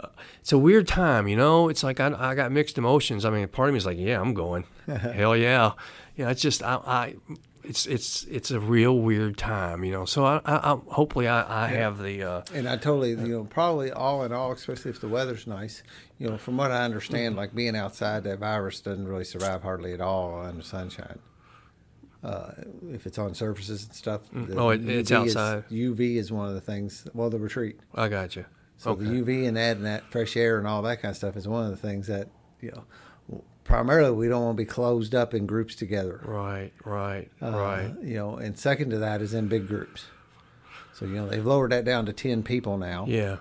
Uh, 0.00 0.08
it's 0.44 0.52
a 0.52 0.58
weird 0.58 0.86
time, 0.86 1.26
you 1.26 1.36
know. 1.36 1.70
It's 1.70 1.82
like 1.82 2.00
I, 2.00 2.14
I 2.18 2.34
got 2.34 2.52
mixed 2.52 2.76
emotions. 2.76 3.24
I 3.24 3.30
mean, 3.30 3.48
part 3.48 3.70
of 3.70 3.72
me 3.72 3.78
is 3.78 3.86
like, 3.86 3.96
yeah, 3.98 4.20
I'm 4.20 4.34
going. 4.34 4.64
Hell 4.86 5.34
yeah. 5.34 5.72
Yeah, 6.16 6.28
it's 6.28 6.42
just 6.42 6.62
I, 6.62 6.74
I 6.86 7.14
it's 7.62 7.86
it's 7.86 8.24
it's 8.24 8.50
a 8.50 8.60
real 8.60 8.98
weird 8.98 9.38
time, 9.38 9.84
you 9.84 9.90
know. 9.90 10.04
So 10.04 10.26
I, 10.26 10.42
I, 10.44 10.72
I 10.74 10.78
hopefully 10.88 11.28
I, 11.28 11.64
I 11.64 11.68
have 11.68 11.98
the 11.98 12.22
uh, 12.22 12.42
And 12.52 12.68
I 12.68 12.76
totally, 12.76 13.12
you 13.12 13.16
know, 13.16 13.44
probably 13.44 13.90
all 13.90 14.22
in 14.22 14.34
all, 14.34 14.52
especially 14.52 14.90
if 14.90 15.00
the 15.00 15.08
weather's 15.08 15.46
nice, 15.46 15.82
you 16.18 16.28
know, 16.28 16.36
from 16.36 16.58
what 16.58 16.70
I 16.70 16.84
understand, 16.84 17.36
like 17.36 17.54
being 17.54 17.74
outside, 17.74 18.24
that 18.24 18.38
virus 18.38 18.80
doesn't 18.82 19.08
really 19.08 19.24
survive 19.24 19.62
hardly 19.62 19.94
at 19.94 20.02
all 20.02 20.42
under 20.42 20.62
sunshine. 20.62 21.20
Uh, 22.22 22.52
if 22.90 23.06
it's 23.06 23.18
on 23.18 23.34
surfaces 23.34 23.84
and 23.84 23.94
stuff. 23.94 24.22
Oh, 24.56 24.70
it- 24.70 24.86
it's 24.88 25.10
UV 25.10 25.26
is- 25.26 25.36
outside. 25.36 25.64
UV 25.70 26.16
is 26.16 26.30
one 26.30 26.48
of 26.48 26.54
the 26.54 26.60
things. 26.60 27.06
Well, 27.14 27.30
the 27.30 27.38
retreat. 27.38 27.80
I 27.94 28.08
got 28.08 28.36
you. 28.36 28.44
So 28.76 28.90
okay. 28.92 29.04
the 29.04 29.10
UV 29.22 29.48
and 29.48 29.58
adding 29.58 29.84
that 29.84 30.10
fresh 30.10 30.36
air 30.36 30.58
and 30.58 30.66
all 30.66 30.82
that 30.82 31.00
kind 31.00 31.10
of 31.10 31.16
stuff 31.16 31.36
is 31.36 31.46
one 31.48 31.64
of 31.64 31.70
the 31.70 31.76
things 31.76 32.06
that 32.08 32.28
you 32.60 32.70
know. 32.72 32.84
Primarily, 33.64 34.14
we 34.14 34.28
don't 34.28 34.44
want 34.44 34.58
to 34.58 34.62
be 34.62 34.66
closed 34.66 35.14
up 35.14 35.32
in 35.32 35.46
groups 35.46 35.74
together. 35.74 36.20
Right, 36.22 36.70
right, 36.84 37.30
Uh, 37.40 37.50
right. 37.50 37.94
You 38.02 38.16
know, 38.16 38.36
and 38.36 38.58
second 38.58 38.90
to 38.90 38.98
that 38.98 39.22
is 39.22 39.32
in 39.32 39.48
big 39.48 39.66
groups. 39.66 40.04
So 40.92 41.06
you 41.06 41.14
know 41.14 41.26
they've 41.26 41.44
lowered 41.44 41.72
that 41.72 41.84
down 41.86 42.04
to 42.06 42.12
ten 42.12 42.42
people 42.42 42.76
now. 42.76 43.06
Yeah, 43.08 43.38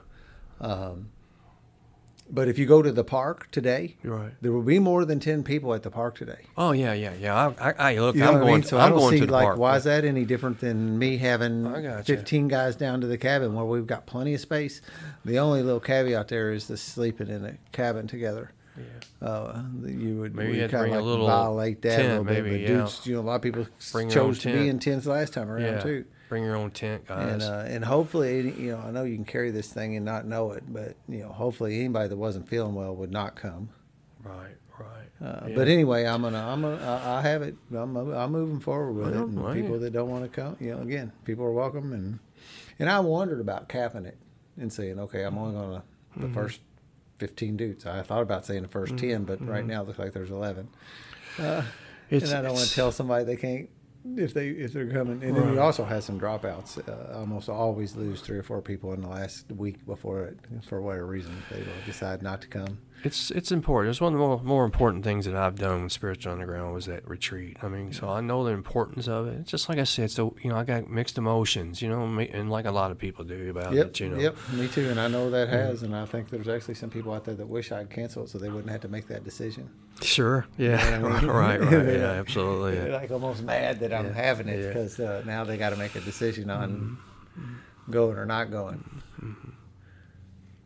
But 2.30 2.48
if 2.48 2.58
you 2.58 2.66
go 2.66 2.82
to 2.82 2.92
the 2.92 3.04
park 3.04 3.50
today, 3.52 3.98
right. 4.04 4.32
there 4.42 4.52
will 4.52 4.64
be 4.64 4.80
more 4.80 5.06
than 5.06 5.20
ten 5.20 5.44
people 5.44 5.74
at 5.74 5.84
the 5.84 5.92
park 5.92 6.16
today. 6.16 6.46
Oh 6.58 6.72
yeah, 6.72 6.94
yeah, 6.94 7.14
yeah. 7.20 7.54
I, 7.60 7.70
I, 7.72 7.74
I 7.94 7.98
look. 8.00 8.16
You 8.16 8.22
know 8.22 8.28
I'm 8.30 8.34
what 8.36 8.42
I 8.42 8.46
going. 8.46 8.54
mean? 8.62 8.64
So 8.64 8.78
I'm 8.78 8.86
I 8.86 8.90
don't 8.90 8.98
going 9.00 9.14
see 9.14 9.20
to 9.20 9.26
the 9.28 9.32
like 9.32 9.44
park. 9.46 9.58
why 9.60 9.76
is 9.76 9.84
that 9.84 10.06
any 10.06 10.26
different 10.26 10.60
than 10.60 10.98
me 10.98 11.18
having 11.18 12.04
fifteen 12.04 12.48
guys 12.48 12.76
down 12.76 13.02
to 13.02 13.08
the 13.08 13.18
cabin 13.18 13.54
where 13.54 13.66
we've 13.66 13.86
got 13.86 14.06
plenty 14.06 14.34
of 14.34 14.40
space. 14.42 14.82
The 15.26 15.38
only 15.38 15.62
little 15.62 15.80
caveat 15.82 16.30
there 16.30 16.52
is 16.52 16.68
the 16.68 16.78
sleeping 16.78 17.28
in 17.28 17.46
a 17.46 17.58
cabin 17.72 18.08
together. 18.08 18.52
Yeah. 18.76 19.28
Uh, 19.28 19.62
you 19.86 20.18
would 20.20 20.36
Maybe 20.36 20.48
you 20.48 20.54
we 20.56 20.60
had 20.60 20.72
to 20.72 20.78
kinda 20.78 20.90
bring 20.90 21.00
a 21.00 21.04
like 21.04 21.28
violate 21.30 21.82
that 21.84 22.00
a 22.00 22.04
little 22.08 22.24
bit. 22.24 22.44
maybe, 22.44 22.50
but 22.50 22.60
yeah. 22.62 22.68
dudes, 22.80 23.06
you 23.06 23.14
know, 23.16 23.22
a 23.22 23.22
lot 23.22 23.36
of 23.36 23.42
people 23.44 23.68
Bring 23.92 24.10
chose 24.10 24.40
to 24.40 24.52
be 24.52 24.68
in 24.68 24.80
tents 24.80 25.06
last 25.06 25.34
time 25.34 25.50
around 25.52 25.62
Yeah. 25.62 25.80
too. 25.80 26.06
Bring 26.30 26.44
your 26.44 26.56
own 26.56 26.72
tent, 26.72 27.08
guys. 27.08 27.34
And 27.34 27.44
uh, 27.44 27.64
and 27.68 27.86
hopefully, 27.86 28.42
you 28.60 28.72
know, 28.72 28.80
I 28.80 28.92
know 28.92 29.04
you 29.04 29.16
can 29.16 29.26
carry 29.26 29.52
this 29.52 29.72
thing 29.72 29.96
and 29.96 30.06
not 30.06 30.26
know 30.26 30.52
it, 30.52 30.64
but 30.68 30.96
you 31.08 31.20
know, 31.20 31.30
hopefully, 31.30 31.80
anybody 31.80 32.10
that 32.10 32.18
wasn't 32.18 32.48
feeling 32.50 32.74
well 32.76 32.96
would 32.96 33.12
not 33.12 33.36
come. 33.36 33.70
right, 34.24 34.56
right. 34.80 34.88
Uh, 35.22 35.48
Yeah. 35.48 35.56
But 35.56 35.68
anyway, 35.68 36.06
I'm 36.06 36.22
gonna, 36.24 36.40
I'm 36.44 36.62
gonna, 36.62 36.84
I 36.84 37.20
I 37.20 37.22
have 37.22 37.42
it. 37.44 37.56
I'm, 37.72 37.96
I'm 37.96 38.32
moving 38.32 38.60
forward 38.60 38.94
with 38.94 39.14
it. 39.14 39.18
And 39.20 39.42
well, 39.44 39.54
people 39.54 39.80
that 39.80 39.92
don't 39.94 40.10
want 40.10 40.24
to 40.24 40.30
come, 40.30 40.58
you 40.60 40.76
know, 40.76 40.82
again, 40.82 41.12
people 41.26 41.46
are 41.46 41.52
welcome. 41.54 41.94
And 41.94 42.20
and 42.80 42.90
I 42.90 43.00
wondered 43.02 43.40
about 43.40 43.70
capping 43.70 44.06
it 44.06 44.18
and 44.60 44.72
saying, 44.74 45.00
okay, 45.00 45.24
I'm 45.24 45.38
only 45.38 45.54
gonna 45.54 45.84
the 46.18 46.26
Mm-hmm. 46.28 46.34
first 46.34 46.62
15 47.20 47.58
dudes. 47.58 47.86
I 47.86 48.02
thought 48.02 48.22
about 48.22 48.46
saying 48.46 48.64
the 48.64 48.68
1st 48.68 48.98
10, 48.98 49.24
but 49.24 49.46
right 49.48 49.66
now 49.66 49.82
it 49.82 49.88
looks 49.88 50.00
like 50.00 50.14
there's 50.14 50.30
11. 50.32 50.68
Uh, 51.40 51.64
and 52.12 52.24
I 52.26 52.42
don't 52.42 52.54
want 52.54 52.68
to 52.68 52.74
tell 52.76 52.92
somebody 52.92 53.24
they 53.24 53.36
can't 53.36 53.70
if 54.18 54.34
they 54.34 54.50
if 54.50 54.74
they're 54.74 54.88
coming. 54.92 55.24
And 55.24 55.36
then 55.36 55.46
we 55.52 55.58
Right. 55.58 55.64
also 55.66 55.84
have 55.86 56.04
some 56.04 56.20
dropouts. 56.20 56.78
Uh, 56.88 57.18
almost 57.20 57.50
always 57.50 57.96
lose 57.96 58.22
three 58.22 58.38
or 58.38 58.44
four 58.44 58.62
people 58.62 58.94
in 58.94 59.02
the 59.02 59.08
last 59.08 59.52
week 59.52 59.86
before 59.86 60.24
it 60.26 60.38
for 60.64 60.82
whatever 60.82 61.06
reason 61.06 61.32
they 61.50 61.60
will 61.60 61.86
decide 61.86 62.22
not 62.22 62.42
to 62.42 62.48
come. 62.48 62.80
It's 63.06 63.32
it's 63.32 63.52
important. 63.52 63.92
It's 63.92 64.00
one 64.00 64.14
of 64.14 64.20
the 64.20 64.26
more, 64.26 64.42
more 64.44 64.64
important 64.66 65.04
things 65.04 65.26
that 65.26 65.36
I've 65.36 65.56
done 65.56 65.84
with 65.84 65.92
Spiritual 65.92 66.32
Underground 66.32 66.74
was 66.74 66.86
that 66.86 67.06
retreat. 67.08 67.58
I 67.62 67.68
mean, 67.68 67.92
so 67.92 68.08
I 68.08 68.22
know 68.22 68.46
the 68.46 68.52
importance 68.52 69.10
of 69.10 69.28
it. 69.28 69.40
It's 69.42 69.52
just 69.52 69.68
like 69.68 69.78
I 69.78 69.84
said. 69.84 70.10
So 70.10 70.36
you 70.42 70.50
know, 70.50 70.56
I 70.56 70.64
got 70.64 70.90
mixed 70.90 71.18
emotions. 71.18 71.82
You 71.82 71.90
know, 71.90 72.04
and 72.04 72.50
like 72.50 72.66
a 72.66 72.72
lot 72.72 72.92
of 72.92 72.98
people 72.98 73.26
do 73.26 73.50
about 73.50 73.74
Yep, 73.74 73.86
it. 73.88 74.00
You 74.00 74.10
know. 74.10 74.18
yep, 74.20 74.38
me 74.54 74.70
too. 74.70 74.90
And 74.90 75.02
I 75.02 75.10
know 75.10 75.30
that 75.32 75.50
has, 75.50 75.84
and 75.84 75.94
I 75.94 76.06
think 76.06 76.30
there's 76.30 76.48
actually 76.48 76.76
some 76.76 76.90
people 76.90 77.14
out 77.14 77.26
there 77.26 77.36
that 77.36 77.48
wish 77.48 77.74
I'd 77.74 77.90
cancel 77.90 78.24
it 78.24 78.30
so 78.30 78.38
they 78.38 78.50
wouldn't 78.50 78.72
have 78.72 78.82
to 78.82 78.88
make 78.88 79.08
that 79.08 79.26
decision. 79.26 79.70
Sure. 80.02 80.46
Yeah. 80.58 80.78
know 81.00 81.08
I 81.10 81.20
mean? 81.22 81.30
right. 81.30 81.60
Right. 81.60 81.72
Yeah. 81.98 82.12
Absolutely. 82.24 82.76
They're 82.76 82.88
Yeah. 82.90 82.96
like 82.96 83.12
almost 83.12 83.44
mad 83.44 83.82
that 83.82 83.94
I'm 83.94 84.06
Yeah, 84.08 84.14
having 84.14 84.48
it 84.48 84.62
yeah. 84.62 84.68
because 84.70 85.00
uh, 85.00 85.24
now 85.26 85.44
they 85.44 85.58
got 85.58 85.72
to 85.72 85.76
make 85.78 85.96
a 85.96 86.02
decision 86.02 86.50
on 86.50 86.98
Mm-hmm. 87.38 87.92
going 87.92 88.18
or 88.18 88.26
not 88.26 88.50
going. 88.50 89.02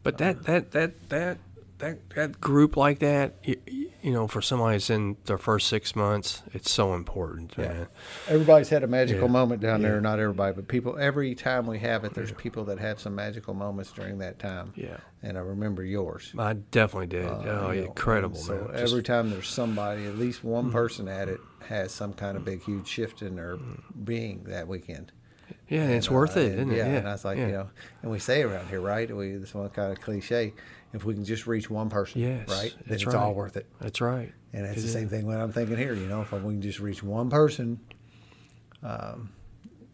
But 0.03 0.17
that 0.19 0.43
that 0.43 0.71
that 0.71 1.09
that 1.09 1.37
that 1.79 2.09
that 2.11 2.41
group 2.41 2.75
like 2.77 2.99
that, 2.99 3.35
you, 3.43 3.57
you 4.01 4.11
know, 4.11 4.27
for 4.27 4.41
somebody 4.41 4.75
that's 4.75 4.89
in 4.89 5.17
their 5.25 5.37
first 5.37 5.67
six 5.67 5.95
months, 5.95 6.41
it's 6.53 6.71
so 6.71 6.93
important, 6.93 7.53
Yeah. 7.57 7.67
man. 7.67 7.87
Everybody's 8.27 8.69
had 8.69 8.83
a 8.83 8.87
magical 8.87 9.25
Yeah. 9.25 9.31
moment 9.31 9.61
down 9.61 9.81
Yeah. 9.81 9.89
there. 9.89 10.01
Not 10.01 10.19
everybody, 10.19 10.53
but 10.55 10.67
people. 10.67 10.97
Every 10.97 11.35
time 11.35 11.67
we 11.67 11.79
have 11.79 12.03
it, 12.03 12.13
there's 12.13 12.31
people 12.31 12.63
that 12.65 12.79
have 12.79 12.99
some 12.99 13.15
magical 13.15 13.53
moments 13.53 13.91
during 13.91 14.17
that 14.19 14.39
time. 14.39 14.73
Yeah. 14.75 14.97
And 15.21 15.37
I 15.37 15.41
remember 15.41 15.83
yours. 15.83 16.33
I 16.37 16.53
definitely 16.53 17.07
did. 17.07 17.25
Uh, 17.27 17.65
oh, 17.67 17.71
incredible, 17.71 18.37
So 18.37 18.69
man. 18.71 18.75
Every 18.79 19.03
time 19.03 19.29
there's 19.29 19.47
somebody, 19.49 20.05
at 20.05 20.17
least 20.17 20.43
one 20.43 20.71
person 20.71 21.07
at 21.07 21.27
it, 21.27 21.39
has 21.67 21.91
some 21.91 22.13
kind 22.13 22.37
of 22.37 22.45
big, 22.45 22.63
huge 22.63 22.87
shift 22.87 23.21
in 23.21 23.35
their 23.35 23.57
being 24.03 24.43
that 24.45 24.67
weekend. 24.67 25.11
yeah, 25.67 25.81
and 25.83 25.93
it's 25.93 26.07
And, 26.07 26.15
worth 26.15 26.37
uh, 26.37 26.41
it, 26.41 26.45
and, 26.59 26.71
isn't 26.71 26.71
it? 26.71 26.77
yeah, 26.77 26.85
and 26.85 27.07
I 27.07 27.11
was 27.13 27.25
like, 27.25 27.37
you 27.37 27.47
know, 27.47 27.67
and 28.01 28.11
we 28.11 28.19
say 28.19 28.41
around 28.43 28.67
here, 28.67 28.79
right? 28.79 29.13
We 29.13 29.33
this 29.33 29.53
one 29.53 29.69
kind 29.69 29.91
of 29.91 29.99
cliche. 30.01 30.53
If 30.93 31.03
we 31.03 31.13
can 31.13 31.25
just 31.25 31.47
reach 31.47 31.69
one 31.69 31.89
person, 31.89 32.21
Yes, 32.21 32.47
right, 32.49 32.71
then 32.71 32.83
that's 32.87 33.03
it's 33.03 33.13
all 33.13 33.33
worth 33.33 33.57
it. 33.57 33.67
That's 33.79 34.01
right. 34.01 34.31
And 34.53 34.65
it's 34.65 34.81
the 34.81 34.87
same 34.87 35.09
thing 35.09 35.25
when 35.27 35.39
I'm 35.39 35.51
thinking 35.51 35.77
here. 35.77 35.93
You 35.93 36.07
know, 36.07 36.21
if 36.21 36.31
we 36.31 36.39
can 36.39 36.61
just 36.61 36.79
reach 36.79 37.03
one 37.03 37.29
person, 37.29 37.79
um, 38.81 39.29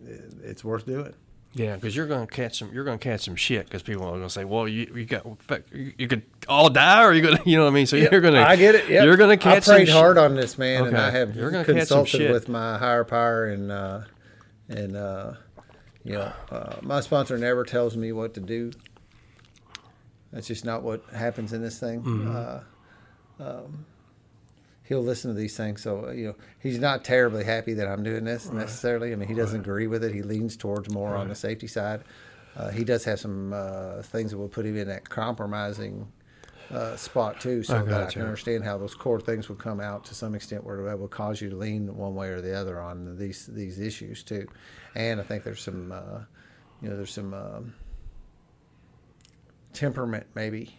it, 0.06 0.34
it's 0.44 0.64
worth 0.64 0.86
doing. 0.86 1.14
Yeah, 1.56 1.76
because 1.76 1.96
you're 1.96 2.08
gonna 2.08 2.26
catch 2.26 2.58
some. 2.58 2.72
You're 2.74 2.84
gonna 2.84 2.98
catch 2.98 3.22
some 3.22 3.36
shit 3.36 3.66
because 3.66 3.84
people 3.84 4.06
are 4.06 4.12
gonna 4.12 4.30
say, 4.30 4.44
"Well, 4.44 4.68
you 4.68 4.92
you 4.96 5.06
got 5.06 5.26
you, 5.72 5.94
you 5.98 6.08
could 6.08 6.24
all 6.48 6.70
die, 6.70 7.04
or 7.04 7.14
you 7.14 7.22
gonna 7.22 7.42
you 7.46 7.58
know 7.58 7.66
what 7.66 7.72
I 7.72 7.74
mean." 7.74 7.86
So 7.86 7.96
you're 7.96 8.22
gonna. 8.22 8.42
I 8.42 8.56
get 8.56 8.74
it. 8.74 8.90
Yep. 8.90 9.06
You're 9.06 9.18
gonna 9.18 9.38
catch. 9.38 9.68
I 9.70 9.76
prayed 9.76 9.90
hard 9.90 10.18
on 10.18 10.36
this 10.36 10.58
man, 10.58 10.88
and 10.88 10.98
I 10.98 11.12
have 11.12 11.36
You're 11.36 11.52
gonna 11.52 11.64
catch 11.64 11.88
some 11.88 12.06
consulted 12.06 12.18
shit. 12.18 12.32
with 12.32 12.50
my 12.50 12.78
higher 12.80 13.04
power, 13.04 13.46
and 13.46 13.72
uh, 13.72 14.02
and 14.68 14.96
uh, 14.96 15.34
you 16.04 16.14
know, 16.14 16.32
uh, 16.50 16.76
my 16.82 17.02
sponsor 17.02 17.38
never 17.38 17.64
tells 17.64 17.96
me 17.96 18.12
what 18.12 18.34
to 18.34 18.40
do. 18.40 18.72
That's 20.34 20.48
just 20.48 20.66
not 20.66 20.82
what 20.82 21.06
happens 21.14 21.54
in 21.54 21.62
this 21.62 21.80
thing. 21.80 22.02
Mm-hmm. 22.02 22.36
Uh, 22.36 23.48
um, 23.48 23.86
he'll 24.84 25.04
listen 25.04 25.34
to 25.34 25.40
these 25.40 25.56
things, 25.56 25.82
so 25.82 26.10
you 26.10 26.28
know, 26.28 26.36
he's 26.60 26.80
not 26.80 27.06
terribly 27.06 27.44
happy 27.44 27.74
that 27.76 27.88
I'm 27.88 28.04
doing 28.04 28.26
this 28.26 28.50
necessarily. 28.50 29.14
I 29.14 29.16
mean, 29.16 29.30
he 29.30 29.36
doesn't 29.36 29.62
agree 29.62 29.88
with 29.88 30.04
it. 30.04 30.14
He 30.14 30.24
leans 30.24 30.58
towards 30.58 30.90
more 30.90 31.16
on 31.16 31.30
the 31.30 31.36
safety 31.36 31.68
side. 31.68 32.04
Uh, 32.56 32.70
he 32.70 32.84
does 32.84 33.04
have 33.06 33.20
some 33.20 33.54
uh, 33.54 34.02
things 34.02 34.32
that 34.32 34.38
will 34.38 34.50
put 34.50 34.66
him 34.66 34.78
in 34.78 34.88
that 34.88 35.10
compromising 35.10 36.12
uh, 36.72 36.96
spot 36.96 37.40
too, 37.40 37.64
so 37.64 37.78
I 37.78 37.84
that 37.84 38.08
I 38.08 38.12
can 38.12 38.22
understand 38.24 38.64
how 38.64 38.78
those 38.78 38.96
core 38.96 39.20
things 39.20 39.50
will 39.50 39.56
come 39.56 39.80
out 39.80 40.06
to 40.06 40.16
some 40.16 40.34
extent, 40.34 40.64
where 40.64 40.84
that 40.86 41.00
will 41.00 41.08
cause 41.08 41.42
you 41.42 41.50
to 41.50 41.56
lean 41.56 41.96
one 41.96 42.16
way 42.16 42.30
or 42.30 42.42
the 42.42 42.60
other 42.60 42.82
on 42.82 43.18
these 43.18 43.46
these 43.48 43.80
issues 43.80 44.24
too. 44.24 44.48
And 44.96 45.20
I 45.20 45.24
think 45.24 45.44
there's 45.44 45.62
some, 45.62 45.92
uh, 45.92 46.22
you 46.82 46.90
know, 46.90 46.98
there's 46.98 47.14
some 47.14 47.34
um, 47.34 47.74
temperament 49.74 50.28
maybe 50.36 50.76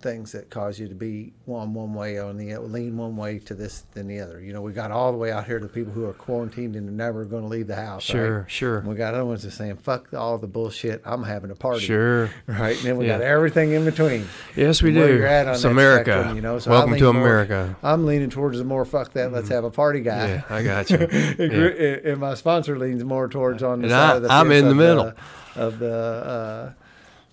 things 0.00 0.30
that 0.30 0.48
cause 0.48 0.78
you 0.78 0.86
to 0.86 0.94
be 0.94 1.32
one 1.44 1.74
one 1.74 1.92
way 1.92 2.20
on 2.20 2.36
the 2.36 2.56
lean 2.58 2.96
one 2.96 3.16
way 3.16 3.36
to 3.40 3.52
this 3.52 3.80
than 3.94 4.06
the 4.06 4.20
other. 4.20 4.40
You 4.40 4.52
know, 4.52 4.62
we 4.62 4.72
got 4.72 4.92
all 4.92 5.10
the 5.10 5.18
way 5.18 5.32
out 5.32 5.46
here 5.46 5.58
to 5.58 5.66
people 5.66 5.92
who 5.92 6.04
are 6.04 6.12
quarantined 6.12 6.76
and 6.76 6.88
are 6.88 6.92
never 6.92 7.24
going 7.24 7.42
to 7.42 7.48
leave 7.48 7.66
the 7.66 7.74
house. 7.74 8.04
Sure, 8.04 8.42
right? 8.42 8.50
sure. 8.50 8.78
And 8.78 8.86
we 8.86 8.94
got 8.94 9.14
other 9.14 9.24
ones 9.24 9.42
that 9.42 9.50
saying, 9.50 9.78
"Fuck 9.78 10.14
all 10.14 10.38
the 10.38 10.46
bullshit. 10.46 11.02
I'm 11.04 11.24
having 11.24 11.50
a 11.50 11.56
party." 11.56 11.80
Sure. 11.80 12.30
Right, 12.46 12.76
and 12.76 12.86
then 12.86 12.96
we 12.96 13.06
got 13.06 13.22
everything 13.22 13.72
in 13.72 13.84
between. 13.84 14.28
Yes, 14.54 14.82
we 14.82 14.92
do. 14.92 15.00
you're 15.00 15.26
at 15.26 15.48
on 15.48 15.54
it's 15.54 15.64
America. 15.64 16.12
spectrum, 16.12 16.36
you 16.36 16.42
know. 16.42 16.60
So 16.60 16.70
Welcome 16.70 16.96
to 16.96 17.12
more- 17.12 17.20
America. 17.20 17.76
I'm 17.82 18.06
leaning 18.06 18.30
towards 18.30 18.58
the 18.58 18.64
more 18.64 18.84
"fuck 18.84 19.14
that, 19.14 19.32
let's 19.32 19.48
have 19.48 19.64
a 19.64 19.70
party" 19.70 19.98
guy. 20.00 20.28
Yeah, 20.28 20.42
I 20.48 20.62
got 20.62 20.90
you. 20.90 20.98
and, 20.98 21.40
Yeah. 21.52 22.10
and 22.12 22.18
my 22.20 22.34
sponsor 22.34 22.78
leans 22.78 23.02
more 23.02 23.26
towards 23.26 23.64
on 23.64 23.80
the 23.80 23.86
And 23.86 23.90
side 23.90 24.10
I- 24.12 24.16
of 24.18 24.22
the 24.22 24.30
I'm 24.32 24.52
in 24.52 24.64
the 24.66 24.70
of 24.70 24.76
middle. 24.76 25.12
of 25.56 25.78
the 25.80 25.92
uh, 25.92 26.72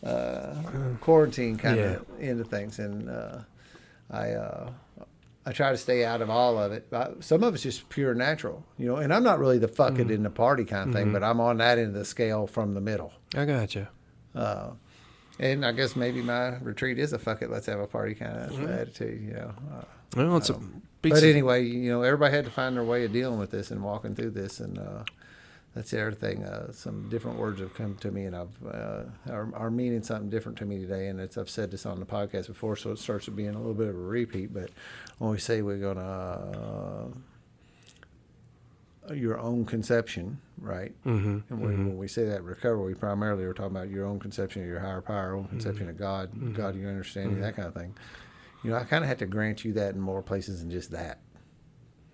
uh, 0.03 0.55
quarantine 1.01 1.57
kind 1.57 1.77
Yeah. 1.77 1.85
of 1.95 2.05
into 2.19 2.43
things, 2.43 2.79
and 2.79 3.09
uh, 3.09 3.39
I 4.11 4.31
uh, 4.31 4.69
I 5.45 5.51
try 5.51 5.71
to 5.71 5.77
stay 5.77 6.03
out 6.03 6.21
of 6.21 6.29
all 6.29 6.57
of 6.59 6.71
it. 6.71 6.87
I, 6.91 7.09
some 7.19 7.43
of 7.43 7.53
it's 7.53 7.63
just 7.63 7.89
pure 7.89 8.13
natural, 8.15 8.63
you 8.77 8.87
know. 8.87 8.95
And 8.97 9.13
I'm 9.13 9.23
not 9.23 9.39
really 9.39 9.57
the 9.59 9.67
fuck 9.67 9.93
Mm-hmm. 9.93 10.01
it 10.09 10.11
in 10.11 10.23
the 10.23 10.29
party 10.29 10.65
kind 10.65 10.89
of 10.89 10.95
thing, 10.95 11.11
but 11.13 11.23
I'm 11.23 11.39
on 11.39 11.57
that 11.57 11.77
end 11.77 11.89
of 11.89 11.93
the 11.93 12.05
scale 12.05 12.47
from 12.47 12.73
the 12.73 12.81
middle. 12.81 13.13
I 13.35 13.45
got 13.45 13.75
you. 13.75 13.87
Uh, 14.33 14.71
and 15.39 15.65
I 15.65 15.71
guess 15.73 15.95
maybe 15.95 16.21
my 16.21 16.57
retreat 16.57 16.97
is 16.97 17.11
a 17.13 17.19
fuck 17.19 17.41
it, 17.41 17.49
let's 17.51 17.65
have 17.67 17.79
a 17.79 17.87
party 17.87 18.15
kind 18.15 18.37
of 18.37 18.51
Mm-hmm. 18.51 18.67
attitude, 18.71 19.21
you 19.21 19.33
know. 19.33 19.53
Uh, 19.71 19.83
Well, 20.15 20.37
it's 20.37 20.49
a. 20.49 20.59
but 21.01 21.23
anyway, 21.23 21.63
you 21.65 21.89
know, 21.91 22.01
everybody 22.03 22.33
had 22.35 22.45
to 22.45 22.51
find 22.51 22.75
their 22.75 22.83
way 22.83 23.05
of 23.05 23.11
dealing 23.11 23.37
with 23.39 23.51
this 23.51 23.69
and 23.71 23.83
walking 23.83 24.15
through 24.15 24.31
this, 24.31 24.59
and 24.59 24.77
uh, 24.79 25.03
that's 25.75 25.91
the 25.91 26.01
other 26.01 26.11
thing. 26.13 26.43
Uh, 26.43 26.71
some 26.71 27.09
different 27.09 27.37
words 27.37 27.59
have 27.59 27.73
come 27.75 27.95
to 27.97 28.09
me, 28.09 28.23
and 28.25 28.35
I've 28.35 28.65
uh, 28.65 29.03
are, 29.29 29.49
are 29.53 29.69
meaning 29.69 30.01
something 30.01 30.29
different 30.29 30.57
to 30.59 30.65
me 30.65 30.79
today. 30.79 31.07
And 31.07 31.19
it's 31.19 31.37
I've 31.37 31.49
said 31.49 31.69
this 31.69 31.85
on 31.85 31.99
the 31.99 32.05
podcast 32.05 32.47
before, 32.47 32.75
so 32.77 32.91
it 32.91 32.99
starts 32.99 33.25
to 33.25 33.31
being 33.31 33.49
a 33.53 33.57
little 33.57 33.73
bit 33.73 33.89
of 33.89 33.95
a 33.95 33.99
repeat. 33.99 34.53
But 34.53 34.69
when 35.19 35.29
we 35.31 35.37
say 35.37 35.61
we're 35.61 35.77
gonna 35.77 37.11
uh, 39.09 39.13
your 39.13 39.37
own 39.39 39.65
conception, 39.65 40.39
right? 40.59 40.93
hmm 41.03 41.39
And 41.49 41.61
when, 41.61 41.85
when 41.87 41.97
we 41.97 42.07
say 42.07 42.25
that 42.25 42.43
recovery, 42.43 42.95
primarily 42.95 42.95
we 42.95 42.99
primarily 42.99 43.43
are 43.43 43.53
talking 43.53 43.75
about 43.75 43.89
your 43.89 44.05
own 44.05 44.19
conception 44.19 44.63
of 44.63 44.67
your 44.67 44.79
higher 44.79 45.01
power, 45.01 45.35
own 45.35 45.45
conception 45.47 45.83
Mm-hmm. 45.87 45.89
of 45.91 45.97
God, 45.97 46.55
God, 46.55 46.75
your 46.75 46.89
understanding, 46.89 47.39
that 47.41 47.55
kind 47.55 47.67
of 47.67 47.73
thing. 47.75 47.95
You 48.63 48.71
know, 48.71 48.77
I 48.77 48.83
kind 48.83 49.03
of 49.03 49.07
had 49.07 49.19
to 49.19 49.27
grant 49.27 49.63
you 49.63 49.73
that 49.73 49.93
in 49.93 50.01
more 50.01 50.23
places 50.23 50.61
than 50.61 50.71
just 50.71 50.89
that. 50.91 51.19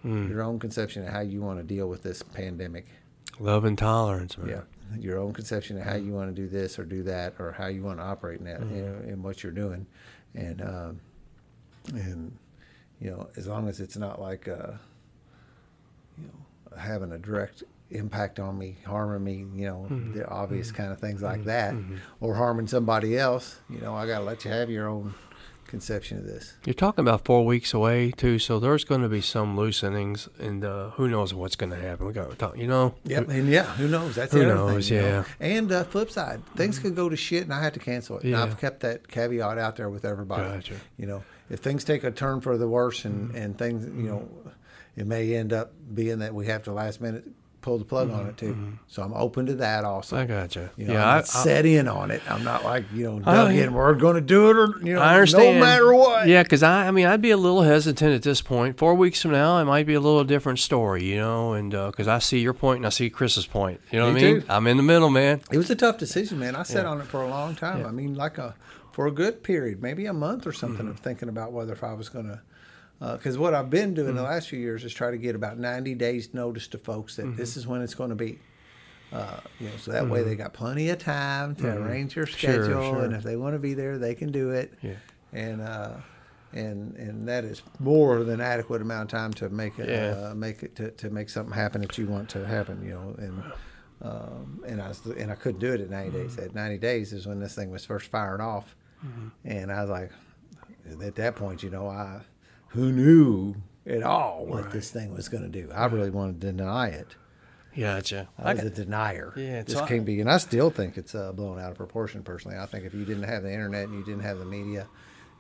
Mm. 0.04 0.28
Your 0.30 0.42
own 0.42 0.60
conception 0.60 1.04
of 1.04 1.10
how 1.14 1.22
you 1.22 1.42
want 1.42 1.60
to 1.60 1.64
deal 1.64 1.88
with 1.88 2.04
this 2.04 2.22
pandemic. 2.24 2.88
Love 3.40 3.66
and 3.66 3.78
tolerance, 3.78 4.38
man. 4.38 4.50
Yeah. 4.50 4.98
Your 5.00 5.20
own 5.20 5.34
conception 5.34 5.78
of 5.78 5.84
how 5.84 5.94
mm. 5.94 6.06
you 6.06 6.12
want 6.12 6.36
to 6.36 6.42
do 6.42 6.48
this 6.48 6.78
or 6.78 6.84
do 6.84 7.04
that, 7.04 7.36
or 7.40 7.54
how 7.54 7.68
you 7.68 7.82
want 7.82 8.00
to 8.00 8.04
operate 8.04 8.40
in 8.40 8.46
that, 8.46 8.60
you 8.60 8.66
mm. 8.66 9.06
know, 9.06 9.14
in 9.14 9.24
what 9.24 9.42
you're 9.42 9.52
doing, 9.54 9.88
and 10.36 10.62
um, 10.62 11.00
and 11.94 12.38
you 13.00 13.10
know, 13.10 13.30
as 13.38 13.48
long 13.48 13.70
as 13.70 13.80
it's 13.80 13.96
not 13.96 14.22
like 14.22 14.50
uh, 14.50 14.74
you 16.18 16.26
know 16.26 16.78
having 16.78 17.14
a 17.14 17.18
direct 17.18 17.64
impact 17.90 18.40
on 18.40 18.58
me, 18.58 18.78
harming 18.86 19.24
me, 19.24 19.62
you 19.62 19.68
know, 19.68 19.88
mm-hmm. 19.90 20.14
the 20.14 20.28
obvious 20.28 20.68
mm-hmm. 20.68 20.78
kind 20.78 20.92
of 20.92 21.00
things 21.00 21.22
like 21.22 21.42
mm-hmm. 21.42 21.96
that, 21.96 22.02
or 22.20 22.36
harming 22.36 22.68
somebody 22.68 23.18
else, 23.18 23.60
you 23.70 23.80
know, 23.80 23.96
I 23.96 24.08
got 24.08 24.20
to 24.20 24.24
let 24.26 24.46
you 24.46 24.52
have 24.52 24.70
your 24.70 24.88
own 24.88 25.14
conception 25.72 26.20
of 26.20 26.26
this. 26.26 26.54
You're 26.66 26.76
talking 26.76 27.02
about 27.02 27.26
four 27.26 27.44
weeks 27.44 27.74
away 27.74 28.12
too, 28.12 28.38
so 28.38 28.60
there's 28.60 28.84
going 28.84 29.02
to 29.02 29.10
be 29.10 29.22
some 29.22 29.58
loosenings, 29.58 30.28
and 30.40 30.64
uh, 30.64 30.92
who 30.92 31.08
knows 31.08 31.34
what's 31.34 31.56
going 31.56 31.72
to 31.72 31.78
happen. 31.78 32.06
We 32.06 32.14
got 32.14 32.30
to 32.30 32.36
talk, 32.36 32.58
you 32.58 32.68
know. 32.68 32.94
Yep, 33.06 33.30
and 33.30 33.48
yeah, 33.48 33.64
who 33.64 33.88
knows? 33.88 34.16
That's 34.16 34.32
Who 34.34 34.46
knows, 34.46 34.90
thing. 34.90 34.98
you 34.98 35.02
know? 35.04 35.08
yeah. 35.40 35.48
And 35.58 35.72
uh, 35.72 35.84
flip 35.86 36.12
side, 36.12 36.46
things 36.56 36.78
could 36.78 36.96
go 36.96 37.10
to 37.10 37.16
shit, 37.16 37.44
and 37.44 37.54
I 37.54 37.64
had 37.64 37.74
to 37.74 37.80
cancel 37.80 38.18
it. 38.18 38.24
And 38.24 38.32
Yeah. 38.34 38.44
I've 38.44 38.60
kept 38.60 38.82
that 38.82 39.08
caveat 39.08 39.58
out 39.58 39.78
there 39.78 39.90
with 39.90 40.06
everybody. 40.06 40.44
Gotcha. 40.44 40.76
You 40.98 41.08
know, 41.08 41.24
if 41.50 41.60
things 41.62 41.84
take 41.84 42.04
a 42.04 42.12
turn 42.12 42.42
for 42.42 42.58
the 42.58 42.68
worse, 42.68 43.04
and 43.06 43.30
Mm-hmm. 43.30 43.38
and 43.38 43.58
things, 43.58 43.86
you 43.86 44.10
know, 44.10 44.30
it 44.96 45.08
may 45.08 45.34
end 45.36 45.54
up 45.54 45.72
being 45.94 46.20
that 46.20 46.36
we 46.36 46.46
have 46.48 46.64
to 46.64 46.74
last 46.74 47.00
minute 47.02 47.26
pull 47.62 47.78
the 47.78 47.86
plug 47.86 48.10
on 48.12 48.26
it 48.28 48.38
too. 48.38 48.56
So 48.88 49.04
I'm 49.04 49.14
open 49.14 49.46
to 49.46 49.54
that 49.56 49.86
also. 49.86 50.16
Mm-hmm. 50.18 50.32
I 50.32 50.36
gotcha. 50.42 50.72
You 50.78 50.88
know, 50.88 50.94
yeah, 50.94 51.04
I'm 51.04 51.10
I, 51.10 51.16
not 51.18 51.28
set 51.28 51.66
in 51.66 51.88
on 51.88 52.12
it. 52.12 52.22
I'm 52.30 52.44
not 52.44 52.64
like 52.64 52.86
you 52.94 53.10
know, 53.10 53.22
I- 53.26 53.36
dug 53.36 53.56
in. 53.56 53.74
We're 53.74 53.94
going 53.96 54.16
to 54.16 54.22
do 54.22 54.50
it, 54.50 54.58
or 54.58 54.86
you 54.86 54.96
know, 54.96 55.02
I 55.02 55.14
understand. 55.16 55.60
no 55.60 55.66
matter 55.66 55.94
what. 55.94 56.28
Yeah, 56.28 56.44
because 56.44 56.64
I, 56.64 56.88
I 56.88 56.92
mean, 56.92 57.06
I'd 57.06 57.22
be 57.22 57.32
a 57.32 57.38
little 57.38 57.62
hesitant 57.62 58.14
at 58.14 58.24
this 58.24 58.42
point. 58.42 58.78
Four 58.78 58.96
weeks 58.96 59.22
from 59.22 59.32
now, 59.32 59.58
it 59.60 59.66
might 59.66 59.86
be 59.86 59.94
a 59.94 60.00
little 60.00 60.24
different 60.24 60.60
story, 60.60 61.04
you 61.04 61.18
know, 61.18 61.54
and 61.54 61.72
because 61.72 62.08
I 62.08 62.20
see 62.20 62.40
your 62.40 62.54
point 62.54 62.78
and 62.78 62.86
I 62.86 62.90
see 62.90 63.10
Chris's 63.10 63.46
point. 63.46 63.80
You 63.92 64.00
know 64.00 64.08
Me 64.08 64.14
what 64.14 64.22
I 64.22 64.26
mean? 64.34 64.42
too. 64.42 64.48
I'm 64.50 64.68
in 64.68 64.78
the 64.78 64.84
middle, 64.84 65.10
man. 65.10 65.42
It 65.52 65.58
was 65.58 65.70
a 65.70 65.76
tough 65.76 65.98
decision, 65.98 66.40
man. 66.40 66.56
I 66.56 66.64
sat 66.64 66.84
Yeah. 66.86 66.90
on 66.92 67.02
it 67.02 67.06
for 67.08 67.22
a 67.22 67.28
long 67.30 67.56
time. 67.56 67.82
Yeah. 67.82 67.88
I 67.88 67.92
mean, 67.92 68.16
like 68.16 68.38
a 68.38 68.56
for 68.92 69.08
a 69.08 69.12
good 69.12 69.42
period, 69.44 69.82
maybe 69.82 70.06
a 70.06 70.14
month 70.14 70.46
or 70.46 70.52
something, 70.52 70.80
Mm-hmm. 70.86 70.92
of 70.96 71.00
thinking 71.00 71.30
about 71.30 71.54
whether 71.54 71.72
if 71.74 71.84
I 71.84 71.94
was 71.94 72.10
going 72.10 72.26
to. 72.26 72.42
Because 73.02 73.38
what 73.38 73.54
I've 73.56 73.70
been 73.72 73.94
doing 73.96 74.10
Mm-hmm. 74.10 74.18
the 74.18 74.24
last 74.24 74.48
few 74.50 74.60
years 74.60 74.84
is 74.84 74.94
try 74.94 75.10
to 75.12 75.18
get 75.18 75.36
about 75.36 75.58
90 75.58 75.96
days 75.96 76.34
notice 76.34 76.68
to 76.70 76.78
folks 76.78 77.16
that 77.16 77.26
Mm-hmm. 77.26 77.36
this 77.38 77.58
is 77.58 77.66
when 77.66 77.82
it's 77.82 77.96
going 77.96 78.12
to 78.12 78.16
be. 78.16 78.38
Uh, 79.12 79.40
you 79.60 79.68
know, 79.68 79.76
so 79.78 79.92
that 79.92 80.08
way 80.08 80.24
they 80.24 80.36
got 80.36 80.54
plenty 80.54 80.90
of 80.90 80.98
time 81.00 81.54
to 81.56 81.68
arrange 81.68 82.14
their 82.16 82.26
Mm-hmm. 82.26 82.36
Sure, 82.38 82.64
schedule, 82.64 82.92
sure. 82.94 83.04
and 83.04 83.14
if 83.14 83.24
they 83.24 83.36
want 83.36 83.56
to 83.56 83.60
be 83.60 83.74
there, 83.74 83.98
they 83.98 84.14
can 84.16 84.32
do 84.32 84.52
it. 84.52 84.72
Yeah. 84.82 84.94
And 85.34 85.62
uh, 85.62 85.96
and 86.54 86.96
and 86.96 87.28
that 87.28 87.44
is 87.44 87.62
more 87.80 88.24
than 88.24 88.40
adequate 88.40 88.82
amount 88.82 89.12
of 89.14 89.18
time 89.20 89.34
to 89.34 89.50
make 89.50 89.80
it 89.80 89.90
Yeah. 89.90 90.30
uh, 90.30 90.34
make 90.36 90.62
it 90.64 90.76
to, 90.78 90.92
to 90.92 91.10
make 91.10 91.30
something 91.30 91.54
happen 91.56 91.82
that 91.82 91.98
you 91.98 92.06
want 92.08 92.30
to 92.30 92.46
happen. 92.46 92.84
You 92.86 92.92
know, 92.92 93.16
and 93.18 93.44
um, 94.02 94.64
and 94.68 94.82
I 94.82 94.88
was, 94.90 95.06
and 95.06 95.32
I 95.32 95.36
couldn't 95.36 95.60
do 95.60 95.74
it 95.74 95.82
at 95.82 95.90
90 95.90 96.12
days. 96.12 96.32
Mm-hmm. 96.36 96.46
At 96.46 96.56
90 96.56 96.78
days 96.78 97.14
is 97.14 97.28
when 97.28 97.40
this 97.40 97.54
thing 97.56 97.70
was 97.72 97.84
first 97.86 98.08
firing 98.12 98.42
off, 98.42 98.76
and 99.44 99.72
I 99.72 99.82
was 99.82 99.90
like, 99.90 100.12
at 101.04 101.16
that 101.16 101.36
point, 101.36 101.64
you 101.64 101.70
know, 101.70 101.88
I 101.88 102.22
who 102.72 102.92
knew 102.92 103.56
at 103.86 104.04
all 104.04 104.46
what 104.46 104.72
this 104.72 104.92
thing 104.92 105.14
was 105.14 105.30
going 105.30 105.44
to 105.44 105.50
do. 105.50 105.72
I 105.74 105.86
really 105.86 106.10
wanted 106.10 106.42
to 106.42 106.48
deny 106.52 106.88
it. 106.90 107.16
Gotcha. 107.78 108.28
I 108.38 108.54
was 108.54 108.64
got- 108.64 108.68
a 108.72 108.76
denier. 108.76 109.34
Yeah, 109.38 109.64
just 109.64 109.84
I- 109.84 109.88
can't 109.88 110.06
be, 110.06 110.20
and 110.20 110.30
I 110.30 110.38
still 110.38 110.70
think 110.70 110.98
it's 110.98 111.16
uh, 111.16 111.32
blown 111.32 111.60
out 111.60 111.72
of 111.72 111.78
proportion. 111.78 112.22
Personally, 112.22 112.58
I 112.58 112.66
think 112.66 112.86
if 112.86 112.94
you 112.94 113.06
didn't 113.06 113.24
have 113.24 113.44
the 113.44 113.52
internet 113.52 113.88
and 113.88 113.98
you 113.98 114.04
didn't 114.04 114.24
have 114.24 114.40
the 114.40 114.46
media, 114.46 114.88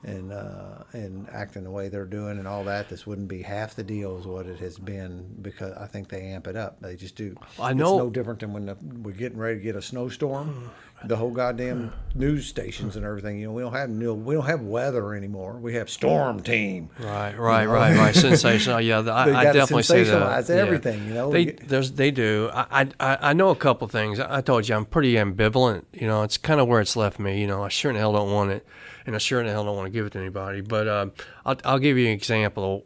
and 0.03 0.31
uh, 0.31 0.83
and 0.93 1.29
acting 1.29 1.63
the 1.63 1.69
way 1.71 1.89
they're 1.89 2.05
doing 2.05 2.39
and 2.39 2.47
all 2.47 2.63
that, 2.63 2.87
this 2.89 3.05
wouldn't 3.05 3.27
be 3.27 3.41
half 3.41 3.75
the 3.75 3.83
deal 3.83 4.17
as 4.17 4.25
what 4.25 4.45
it 4.47 4.59
has 4.59 4.79
been 4.79 5.35
because 5.41 5.73
I 5.77 5.87
think 5.87 6.07
they 6.09 6.21
amp 6.31 6.47
it 6.47 6.55
up. 6.55 6.79
They 6.81 6.95
just 6.95 7.15
do. 7.17 7.35
I 7.59 7.73
know- 7.73 7.95
it's 7.97 8.03
no 8.05 8.09
different 8.09 8.39
than 8.39 8.53
when 8.53 8.65
the, 8.65 8.77
we're 9.03 9.11
getting 9.13 9.37
ready 9.37 9.59
to 9.59 9.63
get 9.63 9.75
a 9.75 9.81
snowstorm. 9.81 10.71
The 11.03 11.15
whole 11.15 11.31
goddamn 11.31 11.93
news 12.13 12.45
stations 12.45 12.95
and 12.95 13.03
everything. 13.03 13.39
You 13.39 13.47
know, 13.47 13.53
we 13.53 13.63
don't 13.63 13.73
have 13.73 13.89
we 13.89 14.35
don't 14.35 14.45
have 14.45 14.61
weather 14.61 15.15
anymore. 15.15 15.53
We 15.53 15.73
have 15.73 15.89
storm 15.89 16.43
team. 16.43 16.89
Right, 16.99 17.35
right, 17.37 17.65
right, 17.65 17.95
right. 17.97 18.15
Sensational. 18.29 18.79
Yeah, 18.79 19.01
the- 19.01 19.11
I, 19.11 19.39
I 19.39 19.43
definitely 19.45 19.83
see 19.83 20.03
that. 20.03 20.21
sensationalize 20.45 20.49
Yeah. 20.49 20.55
everything, 20.61 21.07
you 21.07 21.13
know? 21.15 21.31
They 21.31 21.45
there's 21.45 21.93
they 21.93 22.11
do. 22.11 22.51
I, 22.53 22.87
I 22.99 23.17
I 23.29 23.33
know 23.33 23.49
a 23.49 23.55
couple 23.55 23.87
things. 23.87 24.19
I 24.19 24.41
told 24.41 24.69
you 24.69 24.75
I'm 24.75 24.85
pretty 24.85 25.13
ambivalent. 25.15 25.85
You 25.93 26.05
know, 26.07 26.21
it's 26.21 26.37
kind 26.37 26.59
of 26.61 26.67
where 26.67 26.81
it's 26.81 26.95
left 26.95 27.17
me. 27.19 27.41
You 27.41 27.47
know, 27.47 27.63
I 27.63 27.69
sure 27.69 27.89
in 27.89 27.95
the 27.95 28.01
hell 28.01 28.13
don't 28.13 28.31
want 28.31 28.51
it, 28.51 28.63
and 29.07 29.15
I 29.15 29.17
sure 29.17 29.39
in 29.39 29.47
the 29.47 29.51
hell 29.51 29.65
don't 29.65 29.75
want 29.75 29.87
to 29.87 29.91
give 29.91 30.05
it 30.05 30.11
to 30.13 30.19
anybody. 30.19 30.61
But 30.61 30.87
um, 30.87 31.13
I'll 31.45 31.57
I'll 31.65 31.79
give 31.79 31.97
you 31.97 32.05
an 32.07 32.13
example 32.13 32.85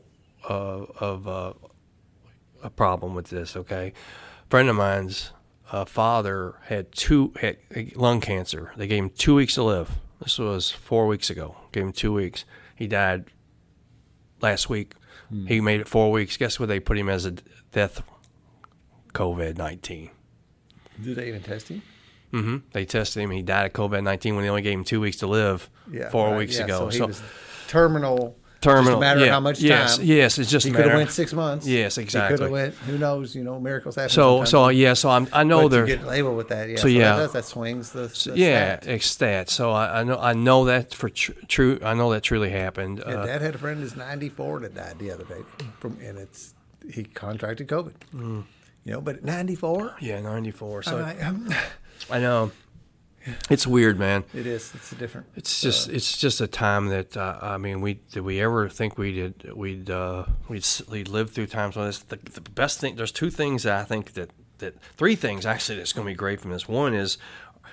uh, 0.50 0.54
of 1.02 1.28
uh, 1.28 1.52
a 2.64 2.70
problem 2.70 3.14
with 3.14 3.28
this. 3.28 3.58
Okay, 3.58 3.92
a 4.46 4.50
friend 4.50 4.70
of 4.70 4.78
mine's 4.78 5.32
uh, 5.72 5.86
father 5.86 6.56
had 6.66 6.92
two 6.92 7.34
had 7.42 7.58
lung 7.96 8.22
cancer. 8.22 8.72
They 8.76 8.88
gave 8.88 9.04
him 9.04 9.10
two 9.10 9.36
weeks 9.36 9.56
to 9.56 9.64
live. 9.64 9.92
This 10.22 10.38
was 10.40 10.72
four 10.72 11.08
weeks 11.08 11.30
ago. 11.30 11.56
Gave 11.72 11.84
him 11.84 11.94
two 11.94 12.14
weeks. 12.14 12.46
He 12.76 12.88
died 12.88 13.26
last 14.42 14.70
week. 14.70 14.94
He 15.48 15.60
made 15.60 15.82
it 15.82 15.88
four 15.88 16.12
weeks. 16.12 16.38
Guess 16.38 16.60
what? 16.60 16.70
They 16.70 16.80
put 16.80 16.98
him 16.98 17.10
as 17.10 17.26
a 17.26 17.32
death 17.72 18.04
COVID 19.14 19.58
nineteen. 19.58 20.12
Did 21.04 21.16
they 21.16 21.28
even 21.28 21.42
test 21.42 21.68
him? 21.70 21.82
hmm 22.32 22.58
They 22.72 22.86
tested 22.86 23.24
him. 23.24 23.32
He 23.32 23.42
died 23.42 23.66
of 23.66 23.74
COVID 23.74 24.04
nineteen 24.04 24.36
when 24.36 24.44
they 24.44 24.50
only 24.50 24.62
gave 24.62 24.78
him 24.78 24.84
two 24.84 25.02
weeks 25.02 25.18
to 25.18 25.28
live. 25.28 25.70
Yeah, 25.92 26.10
four 26.10 26.30
right, 26.30 26.38
weeks 26.38 26.58
yeah, 26.58 26.66
ago. 26.66 26.90
So 26.90 26.98
he 26.98 27.02
was 27.02 27.22
terminal. 27.68 28.38
Terminal. 28.66 28.92
Just 28.94 28.98
a 28.98 29.00
matter 29.00 29.20
yeah, 29.22 29.26
of 29.28 29.32
how 29.32 29.40
much 29.40 29.60
time. 29.60 29.68
Yes, 29.68 30.00
yes, 30.00 30.38
it's 30.40 30.50
just 30.52 30.66
He 30.66 30.72
could 30.72 30.86
have 30.86 30.94
went 30.96 31.12
six 31.12 31.34
months. 31.34 31.66
Yes, 31.68 31.96
He 31.96 32.02
exactly. 32.04 32.38
could 32.38 32.44
have 32.44 32.52
went. 32.52 32.74
Who 32.76 32.98
knows? 32.98 33.36
You 33.36 33.44
know, 33.44 33.60
miracles 33.60 33.96
happen. 33.96 34.10
so 34.10 34.38
sometimes. 34.44 34.50
so 34.50 34.70
yeah. 34.70 34.94
So 34.94 35.10
I'm, 35.10 35.28
I 35.32 35.44
know 35.44 35.64
but 35.64 35.68
they're 35.72 35.88
you 35.88 35.96
get 35.98 36.06
labeled 36.06 36.38
with 36.38 36.50
that. 36.50 36.70
Yeah. 36.70 36.76
So, 36.78 36.82
So, 36.84 36.88
yeah. 36.88 37.16
that, 37.16 37.22
does, 37.24 37.34
that 37.34 37.46
swings 37.46 37.92
the. 37.92 38.08
the 38.08 38.38
yeah, 38.38 38.98
stat. 39.00 39.50
So 39.50 39.72
I, 39.72 40.02
I 40.02 40.04
know 40.04 40.18
I 40.18 40.34
know 40.34 40.66
that 40.66 40.94
for 40.94 41.10
tr- 41.10 41.32
true. 41.48 41.80
I 41.84 41.94
know 41.94 42.12
that 42.12 42.24
truly 42.24 42.50
happened. 42.50 43.02
Yeah, 43.06 43.14
Uh, 43.22 43.26
Dad 43.26 43.42
had 43.42 43.56
a 43.56 43.58
friend 43.58 43.80
who's 43.80 43.96
94 43.96 44.60
that 44.60 44.76
died 44.76 45.00
the 45.00 45.12
other 45.12 45.24
day 45.24 45.42
from, 45.80 45.98
and 46.04 46.18
it's 46.18 46.54
he 46.92 47.04
contracted 47.04 47.68
COVID. 47.68 47.94
Mm. 48.14 48.44
You 48.84 48.92
know, 48.94 49.02
but 49.02 49.24
94, 49.24 49.96
yeah, 50.00 50.22
ninety 50.22 50.52
four. 50.52 50.84
So 50.84 50.98
like, 50.98 51.24
um, 51.24 51.50
I 52.12 52.20
know 52.20 52.52
it's 53.50 53.66
weird, 53.66 53.98
man. 53.98 54.24
it 54.34 54.46
is. 54.46 54.72
It's 54.76 54.92
a 54.92 54.96
different. 54.96 55.28
It's 55.36 55.62
just 55.62 55.90
it's 55.90 56.18
just 56.18 56.42
a 56.42 56.48
time 56.48 56.88
that 56.88 57.18
uh, 57.18 57.40
I 57.42 57.58
mean 57.58 57.82
we 57.82 57.96
did 58.12 58.22
we 58.22 58.42
ever 58.42 58.70
think 58.70 58.98
we 58.98 59.14
did 59.14 59.52
we'd 59.56 59.90
uh, 59.90 60.26
we'd, 60.48 60.66
we'd 60.90 61.08
live 61.08 61.32
through 61.32 61.48
times 61.48 61.76
when 61.76 61.88
this 61.88 62.00
the, 62.00 62.18
the 62.18 62.42
best 62.42 62.80
thing 62.80 62.96
there's 62.96 63.12
two 63.12 63.30
things 63.30 63.64
that 63.64 63.80
I 63.80 63.84
think 63.84 64.14
that 64.14 64.32
that 64.60 64.80
three 64.96 65.16
things 65.16 65.46
actually 65.46 65.78
that's 65.78 65.94
going 65.94 66.06
to 66.06 66.12
be 66.12 66.16
great 66.16 66.40
from 66.40 66.52
this 66.52 66.68
one 66.68 66.94
is 66.94 67.18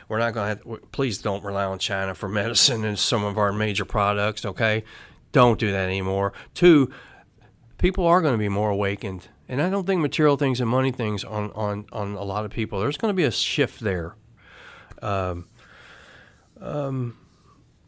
we're 0.09 0.19
not 0.19 0.35
going 0.35 0.57
to 0.57 0.71
have 0.71 0.93
please 0.93 1.19
don't 1.19 1.45
rely 1.45 1.65
on 1.65 1.79
China 1.79 2.15
for 2.15 2.29
medicine 2.43 2.85
and 2.85 2.99
some 2.99 3.25
of 3.25 3.39
our 3.39 3.53
major 3.53 3.85
products 3.85 4.45
okay 4.45 4.85
don't 5.33 5.59
do 5.59 5.71
that 5.71 5.87
anymore 5.87 6.33
two 6.55 6.91
people 7.79 8.07
are 8.07 8.21
going 8.21 8.35
to 8.35 8.39
be 8.39 8.49
more 8.49 8.71
awakened 8.71 9.29
and 9.49 9.61
I 9.61 9.69
don't 9.69 9.87
think 9.87 10.01
material 10.01 10.37
things 10.37 10.61
and 10.61 10.69
money 10.69 10.93
things 10.93 11.25
on 11.25 11.51
on 11.53 11.87
on 11.93 12.15
a 12.15 12.23
lot 12.23 12.45
of 12.45 12.51
people 12.51 12.81
there's 12.81 12.97
going 12.97 13.11
to 13.13 13.17
be 13.17 13.25
a 13.25 13.31
shift 13.31 13.81
there 13.81 14.17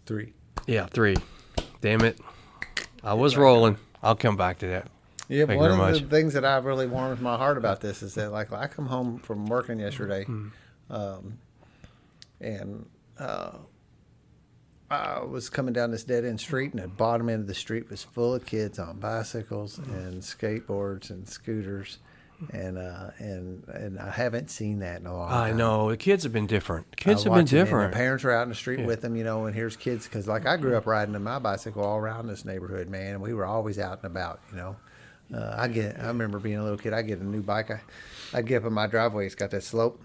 Three. 0.06 0.32
Yeah, 0.66 0.86
three. 0.86 1.16
Damn 1.80 2.02
it. 2.02 2.18
I 3.02 3.14
was 3.14 3.36
rolling. 3.36 3.76
I'll 4.02 4.16
come 4.16 4.36
back 4.36 4.58
to 4.58 4.66
that. 4.68 4.88
Yeah, 5.28 5.46
Thank 5.46 5.56
you 5.56 5.60
one 5.62 5.70
of 5.70 5.78
much. 5.78 6.00
the 6.00 6.06
things 6.08 6.34
that 6.34 6.44
I 6.44 6.58
really 6.58 6.86
warms 6.86 7.20
my 7.20 7.36
heart 7.38 7.56
about 7.56 7.80
this 7.80 8.02
is 8.02 8.14
that, 8.14 8.30
like, 8.30 8.52
I 8.52 8.66
come 8.66 8.86
home 8.86 9.18
from 9.18 9.46
working 9.46 9.78
yesterday, 9.80 10.24
Mm-hmm. 10.24 10.92
um, 10.92 11.38
and 12.40 12.84
uh, 13.18 13.52
I 14.90 15.20
was 15.24 15.48
coming 15.48 15.72
down 15.72 15.90
this 15.92 16.04
dead 16.04 16.26
end 16.26 16.40
street, 16.40 16.74
and 16.74 16.82
the 16.82 16.88
bottom 16.88 17.30
end 17.30 17.40
of 17.40 17.46
the 17.46 17.54
street 17.54 17.88
was 17.88 18.02
full 18.02 18.34
of 18.34 18.44
kids 18.44 18.78
on 18.78 18.98
bicycles 19.00 19.78
and 19.78 20.20
skateboards 20.20 21.08
and 21.08 21.26
scooters, 21.26 21.98
and 22.52 22.76
uh, 22.78 23.10
and 23.18 23.64
and 23.68 23.98
I 23.98 24.10
haven't 24.10 24.50
seen 24.50 24.80
that 24.80 25.00
in 25.00 25.06
a 25.06 25.14
long 25.16 25.28
time. 25.28 25.42
I 25.42 25.48
time. 25.48 25.56
know. 25.56 25.90
The 25.90 25.96
kids 25.96 26.22
have 26.24 26.32
been 26.32 26.46
different. 26.46 26.96
Kids 26.96 27.22
have 27.24 27.32
been 27.32 27.42
watching 27.42 27.56
it, 27.58 27.60
and 27.60 27.66
different. 27.66 27.92
The 27.92 27.96
parents 27.96 28.24
are 28.24 28.30
out 28.32 28.42
in 28.42 28.48
the 28.50 28.54
street 28.54 28.80
Yeah. 28.80 28.86
with 28.86 29.00
them, 29.02 29.16
you 29.16 29.24
know, 29.24 29.46
and 29.46 29.54
here's 29.54 29.76
kids 29.76 30.04
because, 30.06 30.26
like, 30.28 30.46
I 30.46 30.56
grew 30.56 30.76
up 30.76 30.86
riding 30.86 31.20
my 31.22 31.38
bicycle 31.38 31.82
all 31.84 31.96
around 31.98 32.26
this 32.26 32.44
neighborhood, 32.44 32.88
man, 32.88 33.14
and 33.14 33.22
we 33.22 33.32
were 33.34 33.46
always 33.46 33.78
out 33.78 33.98
and 34.02 34.06
about, 34.06 34.40
you 34.50 34.56
know. 34.58 34.76
Uh, 35.34 35.54
I 35.56 35.68
get, 35.68 35.98
I 35.98 36.06
remember 36.08 36.38
being 36.38 36.58
a 36.58 36.62
little 36.62 36.76
kid. 36.78 36.92
I 36.92 37.00
get 37.02 37.18
a 37.20 37.24
new 37.24 37.40
bike. 37.42 37.70
I, 37.70 37.80
I 38.34 38.42
get 38.42 38.58
up 38.62 38.66
in 38.66 38.72
my 38.74 38.86
driveway. 38.86 39.24
It's 39.26 39.34
got 39.34 39.50
that 39.52 39.62
slope. 39.62 40.00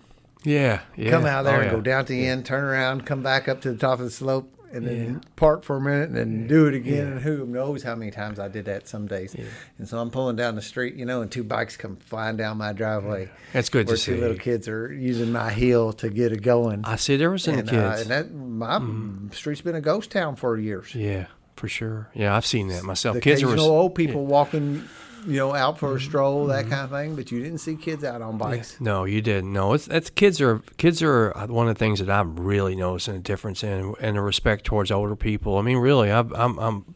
Yeah, 0.45 0.79
yeah. 0.95 1.09
Come 1.09 1.25
out 1.25 1.43
there 1.43 1.55
Oh, 1.57 1.61
and 1.61 1.65
yeah. 1.65 1.71
go 1.71 1.81
down 1.81 2.05
to 2.05 2.13
the 2.13 2.25
end, 2.25 2.45
turn 2.45 2.63
around, 2.63 3.05
come 3.05 3.21
back 3.21 3.49
up 3.49 3.59
to 3.61 3.71
the 3.71 3.77
top 3.77 3.99
of 3.99 4.05
the 4.05 4.11
slope, 4.11 4.49
and 4.71 4.85
then 4.85 5.21
park 5.35 5.63
for 5.63 5.77
a 5.77 5.81
minute, 5.81 6.09
and 6.09 6.15
then 6.15 6.47
do 6.47 6.67
it 6.67 6.73
again. 6.73 7.07
And 7.07 7.21
who 7.21 7.45
knows 7.45 7.83
how 7.83 7.95
many 7.95 8.11
times 8.11 8.39
I 8.39 8.47
did 8.47 8.65
that 8.65 8.87
some 8.87 9.07
days. 9.07 9.35
And 9.77 9.87
so 9.87 9.97
I'm 9.99 10.09
pulling 10.11 10.35
down 10.35 10.55
the 10.55 10.61
street, 10.61 10.95
you 10.95 11.05
know, 11.05 11.21
and 11.21 11.31
two 11.31 11.43
bikes 11.43 11.77
come 11.77 11.95
flying 11.95 12.37
down 12.37 12.57
my 12.57 12.73
driveway. 12.73 13.29
That's 13.53 13.69
good 13.69 13.87
to 13.87 13.91
where 13.91 13.97
two 13.97 14.15
see. 14.15 14.19
little 14.19 14.37
kids 14.37 14.67
are 14.67 14.91
using 14.93 15.31
my 15.31 15.51
heel 15.51 15.93
to 15.93 16.09
get 16.09 16.31
it 16.31 16.41
going. 16.41 16.81
I 16.85 16.95
see 16.97 17.15
there 17.17 17.31
was 17.31 17.43
some 17.43 17.55
and, 17.59 17.69
uh, 17.69 17.71
kids. 17.95 18.01
and 18.01 18.11
that 18.11 18.33
my 18.33 19.33
street's 19.35 19.61
been 19.61 19.75
a 19.75 19.81
ghost 19.81 20.11
town 20.11 20.35
for 20.35 20.57
years. 20.57 20.93
yeah, 20.93 21.27
for 21.55 21.67
sure. 21.67 22.09
Yeah, 22.13 22.35
I've 22.35 22.45
seen 22.45 22.67
that 22.69 22.83
myself. 22.83 23.15
The 23.15 23.21
kids 23.21 23.43
are. 23.43 23.57
old 23.57 23.95
people 23.95 24.25
walking, 24.25 24.87
you 25.25 25.37
know, 25.37 25.53
out 25.53 25.77
for 25.77 25.91
a 25.91 25.95
mm-hmm. 25.95 26.07
stroll, 26.07 26.47
that 26.47 26.65
mm-hmm. 26.65 26.71
kind 26.71 26.83
of 26.83 26.89
thing. 26.91 27.15
But 27.15 27.31
you 27.31 27.41
didn't 27.41 27.59
see 27.59 27.75
kids 27.75 28.03
out 28.03 28.21
on 28.21 28.37
bikes. 28.37 28.79
No, 28.79 29.05
you 29.05 29.21
didn't. 29.21 29.51
No, 29.51 29.73
it's 29.73 29.85
that's 29.85 30.09
kids 30.09 30.41
are 30.41 30.59
kids 30.77 31.01
are 31.01 31.35
uh, 31.35 31.47
one 31.47 31.67
of 31.67 31.75
the 31.75 31.79
things 31.79 31.99
that 31.99 32.09
I'm 32.09 32.35
really 32.35 32.75
noticing 32.75 33.15
a 33.15 33.19
difference 33.19 33.63
in, 33.63 33.95
and 33.99 34.17
the 34.17 34.21
respect 34.21 34.65
towards 34.65 34.91
older 34.91 35.15
people. 35.15 35.57
I 35.57 35.61
mean, 35.61 35.77
really, 35.77 36.11
I've, 36.11 36.31
I'm 36.33 36.57
I'm 36.59 36.95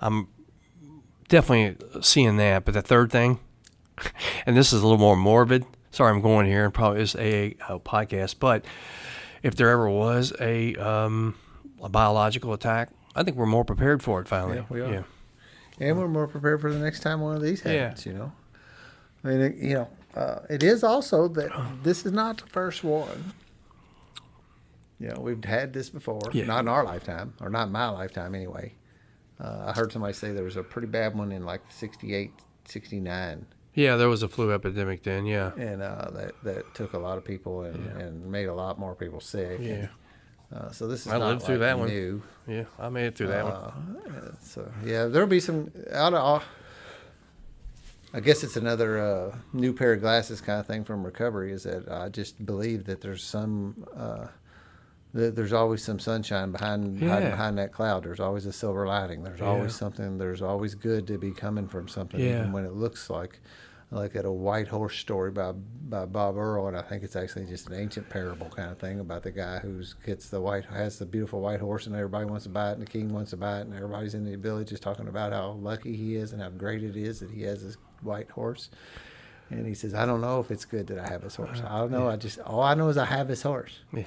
I'm 0.00 0.28
definitely 1.28 2.02
seeing 2.02 2.36
that. 2.36 2.64
But 2.64 2.74
the 2.74 2.82
third 2.82 3.10
thing, 3.10 3.40
and 4.46 4.56
this 4.56 4.72
is 4.72 4.82
a 4.82 4.86
little 4.86 4.98
more 4.98 5.16
morbid. 5.16 5.64
Sorry, 5.90 6.10
I'm 6.10 6.22
going 6.22 6.46
here, 6.46 6.64
and 6.64 6.74
probably 6.74 7.02
is 7.02 7.14
a, 7.16 7.56
a 7.68 7.78
podcast. 7.78 8.36
But 8.40 8.64
if 9.42 9.54
there 9.54 9.70
ever 9.70 9.88
was 9.88 10.32
a 10.40 10.74
um, 10.76 11.36
a 11.82 11.88
biological 11.88 12.52
attack, 12.52 12.90
I 13.14 13.22
think 13.22 13.36
we're 13.36 13.46
more 13.46 13.64
prepared 13.64 14.02
for 14.02 14.20
it. 14.20 14.28
Finally, 14.28 14.56
Yeah, 14.56 14.64
we 14.68 14.80
are. 14.80 14.90
Yeah. 14.90 15.02
And 15.80 15.98
we're 15.98 16.08
more 16.08 16.26
prepared 16.28 16.60
for 16.60 16.72
the 16.72 16.78
next 16.78 17.00
time 17.00 17.20
one 17.20 17.34
of 17.36 17.42
these 17.42 17.64
Yeah. 17.64 17.72
happens. 17.72 18.06
You 18.06 18.12
know, 18.14 18.32
I 19.24 19.28
mean, 19.28 19.40
it, 19.40 19.54
you 19.56 19.74
know, 19.74 19.88
uh, 20.14 20.40
it 20.48 20.62
is 20.62 20.84
also 20.84 21.26
that 21.28 21.50
this 21.82 22.06
is 22.06 22.12
not 22.12 22.38
the 22.38 22.46
first 22.46 22.84
one. 22.84 23.32
You 25.00 25.08
know, 25.08 25.20
we've 25.20 25.44
had 25.44 25.72
this 25.72 25.90
before, 25.90 26.20
Yeah. 26.32 26.44
not 26.46 26.60
in 26.60 26.68
our 26.68 26.84
lifetime, 26.84 27.34
or 27.40 27.50
not 27.50 27.66
in 27.66 27.72
my 27.72 27.88
lifetime 27.88 28.34
anyway. 28.34 28.74
Uh, 29.40 29.64
I 29.66 29.72
heard 29.72 29.90
somebody 29.92 30.12
say 30.14 30.32
there 30.32 30.44
was 30.44 30.56
a 30.56 30.62
pretty 30.62 30.86
bad 30.86 31.16
one 31.16 31.32
in 31.32 31.44
like 31.44 31.60
68, 31.68 32.30
69. 32.66 33.46
Yeah, 33.74 33.96
there 33.96 34.08
was 34.08 34.22
a 34.22 34.28
flu 34.28 34.52
epidemic 34.52 35.02
then. 35.02 35.26
Yeah. 35.26 35.50
and 35.58 35.82
uh, 35.82 36.10
that 36.12 36.32
that 36.44 36.74
took 36.74 36.92
a 36.92 36.98
lot 36.98 37.18
of 37.18 37.24
people 37.24 37.62
and, 37.62 37.84
and 38.00 38.30
made 38.30 38.46
a 38.46 38.54
lot 38.54 38.78
more 38.78 38.94
people 38.94 39.20
sick. 39.20 39.58
Yeah. 39.60 39.88
Uh, 40.52 40.70
so 40.70 40.86
this 40.86 41.06
is 41.06 41.12
I 41.12 41.18
not 41.18 41.28
lived 41.28 41.42
through 41.42 41.56
like 41.56 41.60
that 41.68 41.78
one. 41.78 41.88
new. 41.88 42.22
Yeah, 42.46 42.64
I 42.78 42.88
made 42.88 43.06
it 43.06 43.16
through 43.16 43.28
that 43.28 43.44
one. 43.44 43.54
Uh, 43.54 44.32
so 44.40 44.70
yeah, 44.84 45.06
there'll 45.06 45.26
be 45.28 45.40
some 45.40 45.70
out 45.92 46.14
of. 46.14 46.44
I 48.12 48.20
guess 48.20 48.44
it's 48.44 48.56
another 48.56 48.98
uh, 49.00 49.36
new 49.52 49.72
pair 49.72 49.92
of 49.94 50.00
glasses 50.00 50.40
kind 50.40 50.60
of 50.60 50.66
thing 50.66 50.84
from 50.84 51.04
recovery. 51.04 51.52
Is 51.52 51.64
that 51.64 51.88
I 51.90 52.08
just 52.08 52.44
believe 52.44 52.84
that 52.84 53.00
there's 53.00 53.24
some. 53.24 53.84
Uh, 53.96 54.26
that 55.14 55.36
there's 55.36 55.52
always 55.52 55.82
some 55.82 55.98
sunshine 56.00 56.50
behind 56.50 56.98
Yeah. 57.00 57.20
behind 57.30 57.56
that 57.58 57.72
cloud. 57.72 58.02
There's 58.04 58.18
always 58.20 58.46
a 58.46 58.52
silver 58.52 58.84
lining. 58.86 59.22
There's 59.22 59.40
Yeah. 59.40 59.46
always 59.46 59.74
something. 59.74 60.18
There's 60.18 60.42
always 60.42 60.74
good 60.74 61.06
to 61.06 61.18
be 61.18 61.30
coming 61.30 61.68
from 61.68 61.86
something, 61.88 62.18
Yeah. 62.20 62.40
even 62.40 62.52
when 62.52 62.64
it 62.64 62.72
looks 62.72 63.08
like 63.08 63.40
like 63.94 64.16
at 64.16 64.24
a 64.24 64.32
white 64.32 64.68
horse 64.68 64.96
story 64.98 65.30
by 65.30 65.52
by 65.52 66.06
Bob 66.06 66.36
Earl, 66.36 66.66
and 66.66 66.76
I 66.76 66.82
think 66.82 67.02
it's 67.04 67.14
actually 67.14 67.46
just 67.46 67.68
an 67.68 67.74
ancient 67.74 68.08
parable 68.08 68.48
kind 68.48 68.70
of 68.70 68.78
thing 68.78 68.98
about 68.98 69.22
the 69.22 69.30
guy 69.30 69.58
who's 69.58 69.94
gets 70.04 70.28
the 70.28 70.40
white 70.40 70.64
has 70.64 70.98
the 70.98 71.06
beautiful 71.06 71.40
white 71.40 71.60
horse, 71.60 71.86
and 71.86 71.94
everybody 71.94 72.24
wants 72.24 72.44
to 72.44 72.50
buy 72.50 72.70
it, 72.70 72.72
and 72.74 72.82
the 72.82 72.90
king 72.90 73.12
wants 73.12 73.30
to 73.30 73.36
buy 73.36 73.58
it, 73.58 73.62
and 73.62 73.74
everybody's 73.74 74.14
in 74.14 74.24
the 74.24 74.36
village 74.36 74.72
is 74.72 74.80
talking 74.80 75.08
about 75.08 75.32
how 75.32 75.52
lucky 75.52 75.96
he 75.96 76.16
is 76.16 76.32
and 76.32 76.42
how 76.42 76.50
great 76.50 76.82
it 76.82 76.96
is 76.96 77.20
that 77.20 77.30
he 77.30 77.42
has 77.42 77.62
this 77.62 77.76
white 78.02 78.30
horse. 78.30 78.70
And 79.50 79.66
he 79.66 79.74
says, 79.74 79.94
"I 79.94 80.06
don't 80.06 80.20
know 80.20 80.40
if 80.40 80.50
it's 80.50 80.64
good 80.64 80.86
that 80.88 80.98
I 80.98 81.08
have 81.08 81.22
this 81.22 81.36
horse. 81.36 81.60
I 81.64 81.78
don't 81.78 81.92
know. 81.92 82.08
I 82.08 82.16
just 82.16 82.40
all 82.40 82.62
I 82.62 82.74
know 82.74 82.88
is 82.88 82.96
I 82.96 83.04
have 83.04 83.28
this 83.28 83.42
horse." 83.42 83.80
Yeah. 83.92 84.06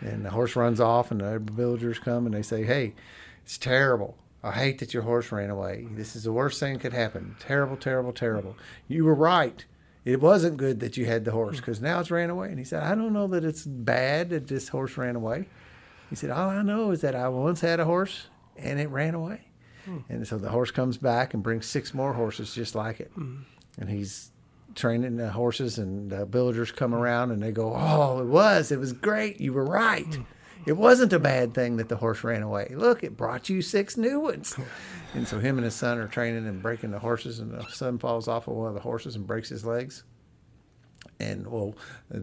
And 0.00 0.24
the 0.24 0.30
horse 0.30 0.56
runs 0.56 0.80
off, 0.80 1.10
and 1.10 1.20
the 1.20 1.38
villagers 1.38 1.98
come 1.98 2.26
and 2.26 2.34
they 2.34 2.42
say, 2.42 2.64
"Hey, 2.64 2.94
it's 3.44 3.56
terrible. 3.56 4.16
I 4.44 4.52
hate 4.52 4.78
that 4.80 4.92
your 4.92 5.04
horse 5.04 5.30
ran 5.30 5.50
away. 5.50 5.86
This 5.92 6.16
is 6.16 6.24
the 6.24 6.32
worst 6.32 6.58
thing 6.58 6.74
that 6.74 6.80
could 6.80 6.92
happen. 6.92 7.36
Terrible, 7.38 7.76
terrible, 7.76 8.12
terrible. 8.12 8.56
You 8.88 9.04
were 9.04 9.14
right. 9.14 9.64
It 10.04 10.20
wasn't 10.20 10.56
good 10.56 10.80
that 10.80 10.96
you 10.96 11.06
had 11.06 11.24
the 11.24 11.30
horse 11.30 11.58
because 11.58 11.80
now 11.80 12.00
it's 12.00 12.10
ran 12.10 12.28
away." 12.28 12.48
And 12.48 12.58
he 12.58 12.64
said, 12.64 12.82
"I 12.82 12.96
don't 12.96 13.12
know 13.12 13.28
that 13.28 13.44
it's 13.44 13.64
bad 13.64 14.30
that 14.30 14.48
this 14.48 14.68
horse 14.68 14.96
ran 14.96 15.14
away." 15.14 15.48
He 16.10 16.16
said, 16.16 16.30
"All 16.30 16.50
I 16.50 16.62
know 16.62 16.90
is 16.90 17.02
that 17.02 17.14
I 17.14 17.28
once 17.28 17.60
had 17.60 17.78
a 17.78 17.84
horse, 17.84 18.26
and 18.56 18.80
it 18.80 18.88
ran 18.90 19.14
away. 19.14 19.42
Hmm. 19.84 19.98
And 20.08 20.26
so 20.26 20.38
the 20.38 20.50
horse 20.50 20.70
comes 20.70 20.96
back 20.96 21.34
and 21.34 21.42
brings 21.42 21.66
six 21.66 21.92
more 21.94 22.14
horses 22.14 22.54
just 22.54 22.74
like 22.74 23.00
it. 23.00 23.10
Hmm. 23.14 23.42
And 23.78 23.88
he's 23.88 24.30
training 24.74 25.16
the 25.16 25.30
horses, 25.30 25.78
and 25.78 26.10
the 26.10 26.24
villagers 26.24 26.72
come 26.72 26.94
around 26.94 27.30
and 27.30 27.42
they 27.42 27.52
go, 27.52 27.74
Oh, 27.74 28.20
it 28.20 28.26
was. 28.26 28.70
It 28.72 28.78
was 28.78 28.92
great. 28.92 29.40
You 29.40 29.52
were 29.52 29.64
right. 29.64 30.14
Hmm. 30.14 30.22
It 30.64 30.76
wasn't 30.76 31.12
a 31.12 31.18
bad 31.18 31.54
thing 31.54 31.76
that 31.76 31.88
the 31.88 31.96
horse 31.96 32.22
ran 32.22 32.42
away. 32.42 32.72
Look, 32.74 33.02
it 33.02 33.16
brought 33.16 33.48
you 33.48 33.62
six 33.62 33.96
new 33.96 34.20
ones. 34.20 34.56
And 35.14 35.28
so 35.28 35.40
him 35.40 35.58
and 35.58 35.64
his 35.66 35.74
son 35.74 35.98
are 35.98 36.08
training 36.08 36.46
and 36.46 36.62
breaking 36.62 36.90
the 36.90 36.98
horses, 37.00 37.38
and 37.38 37.52
the 37.52 37.66
son 37.68 37.98
falls 37.98 38.28
off 38.28 38.48
of 38.48 38.54
one 38.54 38.68
of 38.68 38.74
the 38.74 38.80
horses 38.80 39.14
and 39.14 39.26
breaks 39.26 39.50
his 39.50 39.62
legs. 39.62 40.04
And 41.20 41.46
well, 41.48 41.74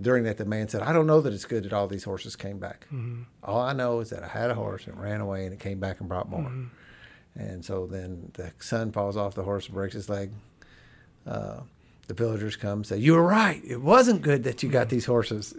during 0.01 0.23
that, 0.23 0.37
the 0.37 0.45
man 0.45 0.69
said, 0.69 0.81
I 0.81 0.91
don't 0.91 1.05
know 1.05 1.21
that 1.21 1.31
it's 1.31 1.45
good 1.45 1.65
that 1.65 1.73
all 1.73 1.87
these 1.87 2.05
horses 2.05 2.35
came 2.35 2.57
back. 2.57 2.87
All 3.43 3.61
I 3.61 3.73
know 3.73 3.99
is 3.99 4.09
that 4.09 4.23
I 4.23 4.27
had 4.27 4.49
a 4.49 4.55
horse 4.55 4.87
and 4.87 4.99
ran 4.99 5.21
away 5.21 5.45
and 5.45 5.53
it 5.53 5.59
came 5.59 5.79
back 5.79 5.99
and 5.99 6.09
brought 6.09 6.29
more. 6.29 6.51
And 7.35 7.63
so 7.63 7.85
then 7.85 8.31
the 8.33 8.51
son 8.59 8.91
falls 8.91 9.15
off 9.15 9.35
the 9.35 9.43
horse 9.43 9.67
and 9.67 9.75
breaks 9.75 9.93
his 9.93 10.09
leg. 10.09 10.31
Uh, 11.27 11.59
the 12.09 12.15
villagers 12.15 12.55
come 12.55 12.79
and 12.79 12.87
say, 12.87 12.97
You 12.97 13.13
were 13.13 13.23
right. 13.23 13.61
It 13.63 13.81
wasn't 13.81 14.23
good 14.23 14.43
that 14.43 14.61
you 14.61 14.69
got 14.69 14.89
these 14.89 15.05
horses. 15.05 15.55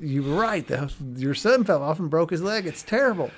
You 0.00 0.22
were 0.22 0.36
right. 0.36 0.64
The, 0.64 0.92
your 1.16 1.34
son 1.34 1.64
fell 1.64 1.82
off 1.82 1.98
and 1.98 2.08
broke 2.08 2.30
his 2.30 2.40
leg. 2.40 2.66
It's 2.66 2.84
terrible. 2.84 3.32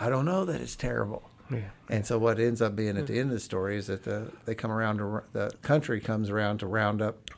I 0.00 0.08
don't 0.08 0.24
know 0.24 0.46
that 0.46 0.60
it's 0.62 0.74
terrible. 0.74 1.30
Yeah. 1.50 1.68
And 1.90 2.06
so 2.06 2.18
what 2.18 2.40
ends 2.40 2.62
up 2.62 2.74
being 2.74 2.96
at 2.96 3.06
the 3.06 3.18
end 3.18 3.28
of 3.28 3.34
the 3.34 3.40
story 3.40 3.76
is 3.76 3.86
that 3.88 4.04
the 4.04 4.32
they 4.46 4.54
come 4.54 4.72
around 4.72 4.98
to 4.98 5.22
the 5.32 5.52
country 5.60 6.00
comes 6.00 6.30
around 6.30 6.58
to 6.58 6.66
round 6.66 7.02
up 7.02 7.30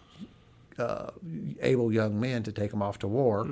uh, 0.78 1.10
able 1.60 1.92
young 1.92 2.18
men 2.18 2.44
to 2.44 2.52
take 2.52 2.70
them 2.70 2.80
off 2.80 3.00
to 3.00 3.08
war, 3.08 3.50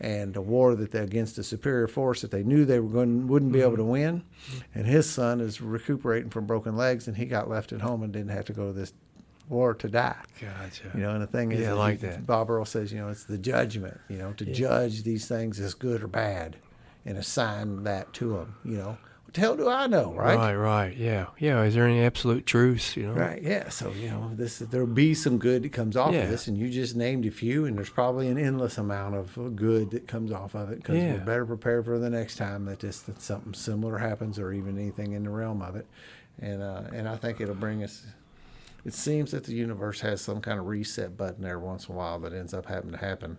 and 0.00 0.34
a 0.34 0.40
war 0.40 0.74
that 0.74 0.92
they 0.92 1.00
against 1.00 1.36
a 1.38 1.44
superior 1.44 1.86
force 1.86 2.22
that 2.22 2.30
they 2.30 2.42
knew 2.42 2.64
they 2.64 2.80
were 2.80 2.88
going 2.88 3.28
wouldn't 3.28 3.52
be 3.52 3.60
able 3.60 3.76
to 3.76 3.84
win. 3.84 4.24
And 4.74 4.86
his 4.86 5.08
son 5.08 5.42
is 5.42 5.60
recuperating 5.60 6.30
from 6.30 6.46
broken 6.46 6.74
legs, 6.74 7.06
and 7.06 7.18
he 7.18 7.26
got 7.26 7.50
left 7.50 7.70
at 7.70 7.82
home 7.82 8.02
and 8.02 8.12
didn't 8.12 8.30
have 8.30 8.46
to 8.46 8.54
go 8.54 8.68
to 8.68 8.72
this 8.72 8.94
war 9.48 9.74
to 9.74 9.88
die. 9.88 10.16
Gotcha. 10.40 10.90
You 10.94 11.00
know, 11.00 11.10
and 11.10 11.22
the 11.22 11.26
thing 11.26 11.52
is, 11.52 11.60
Yeah, 11.60 11.72
like. 11.72 12.26
Bob 12.26 12.50
Earl 12.50 12.64
says, 12.64 12.92
you 12.92 12.98
know, 13.00 13.08
it's 13.08 13.24
the 13.24 13.38
judgment. 13.38 13.98
You 14.08 14.18
know, 14.18 14.32
to 14.34 14.44
judge 14.44 15.02
these 15.02 15.26
things 15.26 15.58
as 15.60 15.74
good 15.74 16.02
or 16.02 16.08
bad, 16.08 16.56
and 17.04 17.16
assign 17.18 17.82
that 17.84 18.12
to 18.14 18.36
them. 18.36 18.56
You 18.64 18.76
know, 18.78 18.98
what 19.24 19.34
the 19.34 19.40
hell 19.40 19.56
do 19.56 19.68
I 19.68 19.86
know, 19.86 20.12
right? 20.12 20.36
Right, 20.36 20.54
right. 20.54 20.96
Yeah. 20.96 21.26
Yeah. 21.38 21.62
Is 21.62 21.74
there 21.74 21.86
any 21.86 22.00
absolute 22.00 22.46
truths, 22.46 22.96
you 22.96 23.06
know? 23.06 23.12
Right. 23.14 23.42
Yeah. 23.42 23.68
So 23.70 23.90
you 23.90 24.08
know, 24.08 24.30
this 24.34 24.58
there'll 24.58 24.86
be 24.86 25.14
some 25.14 25.38
good 25.38 25.62
that 25.64 25.72
comes 25.72 25.96
off 25.96 26.12
Yeah. 26.12 26.22
of 26.24 26.30
this, 26.30 26.46
and 26.46 26.56
you 26.58 26.68
just 26.68 26.94
named 26.96 27.26
a 27.26 27.30
few, 27.30 27.64
and 27.64 27.76
there's 27.76 27.90
probably 27.90 28.28
an 28.28 28.38
endless 28.38 28.76
amount 28.78 29.14
of 29.16 29.56
good 29.56 29.90
that 29.92 30.06
comes 30.06 30.30
off 30.32 30.54
of 30.54 30.70
it 30.70 30.76
because 30.78 30.96
Yeah. 30.96 31.14
we're 31.14 31.20
better 31.24 31.46
prepared 31.46 31.84
for 31.86 31.98
the 31.98 32.10
next 32.10 32.36
time 32.36 32.64
that 32.66 32.80
this 32.80 33.00
that 33.00 33.20
something 33.22 33.54
similar 33.54 33.98
happens, 33.98 34.38
or 34.38 34.52
even 34.52 34.78
anything 34.78 35.12
in 35.12 35.24
the 35.24 35.30
realm 35.30 35.62
of 35.62 35.74
it, 35.76 35.86
and 36.40 36.62
uh, 36.62 36.82
and 36.92 37.08
I 37.08 37.16
think 37.16 37.40
it'll 37.40 37.54
bring 37.54 37.82
us. 37.82 38.04
It 38.84 38.94
seems 38.94 39.30
that 39.32 39.44
the 39.44 39.52
universe 39.54 40.00
has 40.00 40.20
some 40.20 40.40
kind 40.40 40.58
of 40.58 40.66
reset 40.66 41.16
button 41.16 41.42
there 41.42 41.58
once 41.58 41.88
in 41.88 41.94
a 41.94 41.98
while 41.98 42.18
that 42.20 42.32
ends 42.32 42.54
up 42.54 42.66
having 42.66 42.92
to 42.92 42.96
happen. 42.98 43.38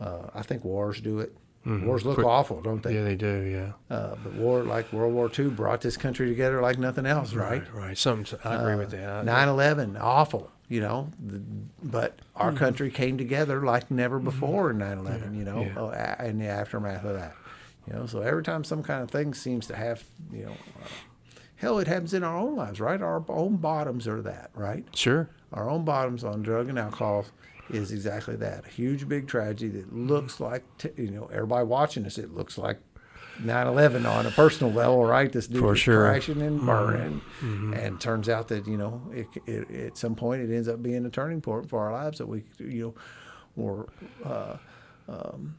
Uh, 0.00 0.28
I 0.34 0.42
think 0.42 0.64
wars 0.64 1.00
do 1.00 1.20
it. 1.20 1.36
Wars 1.64 2.04
look 2.04 2.14
Quick- 2.14 2.26
awful, 2.28 2.60
don't 2.62 2.80
they? 2.80 2.94
Yeah, 2.94 3.02
they 3.02 3.16
do. 3.16 3.40
Yeah. 3.42 3.72
Uh, 3.96 4.14
but 4.22 4.34
war 4.34 4.62
like 4.62 4.92
World 4.92 5.12
War 5.14 5.28
II 5.36 5.48
brought 5.48 5.80
this 5.80 5.96
country 5.96 6.28
together 6.28 6.60
like 6.60 6.78
nothing 6.78 7.06
else, 7.06 7.34
right? 7.34 7.62
Right. 7.72 7.74
Right. 7.88 7.98
Something. 7.98 8.38
I 8.44 8.54
agree 8.54 8.76
with 8.76 8.92
that. 8.92 9.08
I- 9.08 9.22
9 9.22 9.48
11, 9.48 9.96
awful, 9.96 10.52
you 10.68 10.80
know. 10.80 11.10
The, 11.18 11.42
but 11.82 12.20
our 12.36 12.50
Mm-hmm. 12.50 12.58
country 12.58 12.90
came 12.92 13.18
together 13.18 13.62
like 13.64 13.90
never 13.90 14.20
before 14.20 14.70
in 14.70 14.78
9 14.78 14.98
11, 14.98 15.34
you 15.36 15.44
know, 15.44 15.62
yeah. 15.62 15.76
uh, 15.82 16.16
a- 16.20 16.26
in 16.28 16.38
the 16.38 16.46
aftermath 16.46 17.04
of 17.04 17.14
that. 17.16 17.34
You 17.88 17.94
know, 17.94 18.06
so 18.06 18.20
every 18.20 18.44
time 18.44 18.62
some 18.62 18.84
kind 18.84 19.02
of 19.02 19.10
thing 19.10 19.34
seems 19.34 19.66
to 19.66 19.74
have, 19.74 20.04
you 20.32 20.44
know, 20.44 20.52
uh, 20.52 20.86
hell, 21.56 21.78
it 21.78 21.86
happens 21.88 22.14
in 22.14 22.22
our 22.24 22.36
own 22.36 22.56
lives, 22.56 22.80
right? 22.80 23.00
Our 23.00 23.22
own 23.28 23.56
bottoms 23.56 24.06
are 24.06 24.22
that, 24.22 24.50
right? 24.54 24.84
Sure. 24.94 25.28
Our 25.52 25.68
own 25.70 25.84
bottoms 25.84 26.24
on 26.24 26.42
drug 26.42 26.68
and 26.68 26.78
alcohol 26.78 27.26
is 27.70 27.90
exactly 27.92 28.36
that. 28.36 28.66
A 28.66 28.68
huge, 28.70 29.08
big 29.08 29.26
tragedy 29.26 29.68
that 29.80 29.92
looks 29.94 30.38
like, 30.40 30.64
t- 30.78 30.90
you 30.96 31.10
know, 31.10 31.26
everybody 31.32 31.64
watching 31.66 32.04
us, 32.06 32.18
it 32.18 32.34
looks 32.34 32.58
like 32.58 32.78
9 33.42 33.66
11 33.66 34.06
on 34.06 34.24
a 34.26 34.30
personal 34.30 34.72
level, 34.72 35.04
right? 35.04 35.30
This 35.32 35.46
dude 35.46 35.60
For 35.60 35.68
was 35.68 35.78
sure. 35.78 36.08
crashing 36.08 36.40
and 36.42 36.60
burning. 36.64 37.20
And 37.42 38.00
turns 38.00 38.28
out 38.28 38.48
that, 38.48 38.66
you 38.66 38.76
know, 38.76 39.02
it, 39.12 39.26
it, 39.46 39.70
at 39.70 39.96
some 39.98 40.14
point 40.14 40.42
it 40.42 40.54
ends 40.54 40.68
up 40.68 40.82
being 40.82 41.04
a 41.04 41.10
turning 41.10 41.40
point 41.40 41.68
for 41.68 41.80
our 41.84 41.92
lives 41.92 42.18
that 42.18 42.26
we, 42.28 42.44
you 42.58 42.82
know, 42.82 42.94
were, 43.56 43.88
uh, 44.24 44.56
um, 45.08 45.56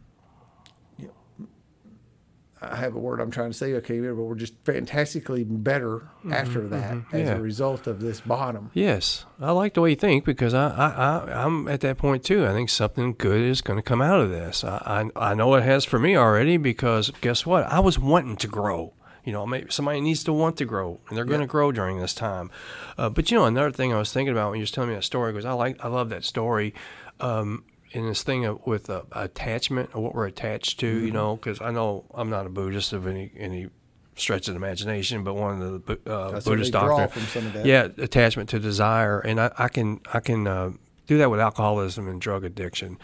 I 2.61 2.77
have 2.77 2.95
a 2.95 2.99
word 2.99 3.19
I'm 3.21 3.29
trying 3.31 3.51
to 3.51 3.57
say, 3.57 3.73
okay, 3.75 3.99
but 3.99 4.15
we're 4.15 4.33
just 4.35 4.53
fantastically 4.65 5.43
better 5.43 6.09
after 6.31 6.67
that 6.69 6.97
as 7.11 7.27
Yeah. 7.27 7.35
a 7.35 7.41
result 7.41 7.85
of 7.87 7.99
this 8.01 8.19
bottom. 8.21 8.71
Yes, 8.73 9.25
I 9.39 9.51
like 9.51 9.75
the 9.75 9.81
way 9.81 9.91
you 9.91 9.95
think 9.95 10.25
because 10.25 10.53
I, 10.53 10.69
I, 10.69 10.87
I 10.87 11.43
I'm 11.45 11.67
at 11.67 11.81
that 11.81 11.97
point 11.97 12.23
too. 12.23 12.45
I 12.47 12.53
think 12.53 12.69
something 12.69 13.13
good 13.17 13.41
is 13.41 13.61
going 13.61 13.77
to 13.77 13.83
come 13.83 14.01
out 14.01 14.19
of 14.21 14.29
this. 14.29 14.63
I, 14.63 15.09
I 15.15 15.31
I 15.31 15.33
know 15.35 15.53
it 15.55 15.63
has 15.63 15.85
for 15.85 15.99
me 15.99 16.17
already 16.17 16.57
because 16.57 17.11
guess 17.21 17.45
what? 17.45 17.63
I 17.65 17.79
was 17.79 17.99
wanting 17.99 18.37
to 18.37 18.47
grow. 18.47 18.93
You 19.23 19.33
know, 19.33 19.45
maybe 19.45 19.69
somebody 19.71 19.99
needs 19.99 20.23
to 20.23 20.31
want 20.31 20.55
to 20.57 20.63
grow, 20.65 21.01
and 21.09 21.17
they're 21.17 21.25
going 21.25 21.41
to 21.41 21.47
grow 21.47 21.73
during 21.73 21.99
this 21.99 22.13
time. 22.13 22.49
Uh, 22.97 23.09
but 23.09 23.29
you 23.29 23.37
know, 23.37 23.43
another 23.43 23.71
thing 23.71 23.93
I 23.93 23.97
was 23.99 24.13
thinking 24.13 24.31
about 24.31 24.51
when 24.51 24.59
you 24.59 24.63
was 24.63 24.71
telling 24.71 24.89
me 24.89 24.95
that 24.95 25.03
story 25.03 25.33
because 25.33 25.43
I 25.45 25.51
like 25.51 25.83
I 25.83 25.89
love 25.89 26.07
that 26.09 26.23
story. 26.23 26.73
Um, 27.19 27.65
in 27.91 28.07
this 28.07 28.23
thing 28.23 28.45
of, 28.45 28.65
with 28.65 28.89
uh, 28.89 29.03
attachment 29.11 29.91
or 29.93 30.03
what 30.03 30.15
we're 30.15 30.27
attached 30.27 30.79
to, 30.81 30.87
you 30.87 31.11
know, 31.11 31.35
because 31.35 31.61
I 31.61 31.71
know 31.71 32.05
I'm 32.13 32.29
not 32.29 32.45
a 32.45 32.49
Buddhist 32.49 32.93
of 32.93 33.07
any 33.07 33.31
any 33.37 33.69
stretch 34.15 34.47
of 34.47 34.53
the 34.53 34.57
imagination, 34.57 35.23
but 35.23 35.35
one 35.35 35.61
of 35.61 35.85
the 35.85 36.11
uh, 36.11 36.39
Buddhist 36.41 36.73
doctrine, 36.73 37.07
from 37.07 37.21
some 37.23 37.47
of 37.47 37.53
that. 37.53 37.65
yeah, 37.65 37.87
attachment 37.97 38.49
to 38.49 38.59
desire, 38.59 39.19
and 39.19 39.39
I, 39.39 39.51
I 39.57 39.67
can 39.67 40.01
I 40.13 40.19
can 40.19 40.47
uh, 40.47 40.71
do 41.07 41.17
that 41.17 41.31
with 41.31 41.39
alcoholism 41.39 42.07
and 42.07 42.19
drug 42.19 42.43
addiction. 42.43 42.97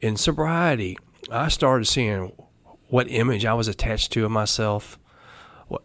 In 0.00 0.16
sobriety, 0.16 0.98
I 1.30 1.48
started 1.48 1.86
seeing 1.86 2.32
what 2.88 3.08
image 3.08 3.46
I 3.46 3.54
was 3.54 3.68
attached 3.68 4.12
to 4.12 4.24
of 4.24 4.30
myself, 4.30 4.98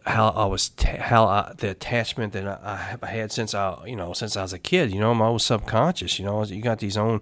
how 0.06 0.28
I 0.28 0.46
was 0.46 0.70
ta- 0.70 1.00
how 1.00 1.26
I, 1.26 1.54
the 1.56 1.70
attachment 1.70 2.32
that 2.32 2.46
I, 2.46 2.96
I 3.02 3.06
had 3.06 3.32
since 3.32 3.54
I 3.54 3.84
you 3.86 3.96
know 3.96 4.12
since 4.12 4.36
I 4.36 4.42
was 4.42 4.52
a 4.52 4.58
kid. 4.58 4.92
You 4.92 5.00
know, 5.00 5.14
my 5.14 5.26
own 5.26 5.38
subconscious. 5.38 6.18
You 6.18 6.24
know, 6.24 6.44
you 6.44 6.62
got 6.62 6.80
these 6.80 6.96
own 6.96 7.20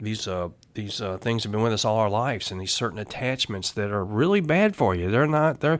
these 0.00 0.28
uh 0.28 0.48
these 0.74 1.00
uh, 1.00 1.16
things 1.16 1.42
have 1.42 1.50
been 1.50 1.62
with 1.62 1.72
us 1.72 1.86
all 1.86 1.96
our 1.96 2.10
lives 2.10 2.50
and 2.50 2.60
these 2.60 2.72
certain 2.72 2.98
attachments 2.98 3.72
that 3.72 3.90
are 3.90 4.04
really 4.04 4.40
bad 4.40 4.76
for 4.76 4.94
you 4.94 5.10
they're 5.10 5.26
not 5.26 5.60
they're 5.60 5.78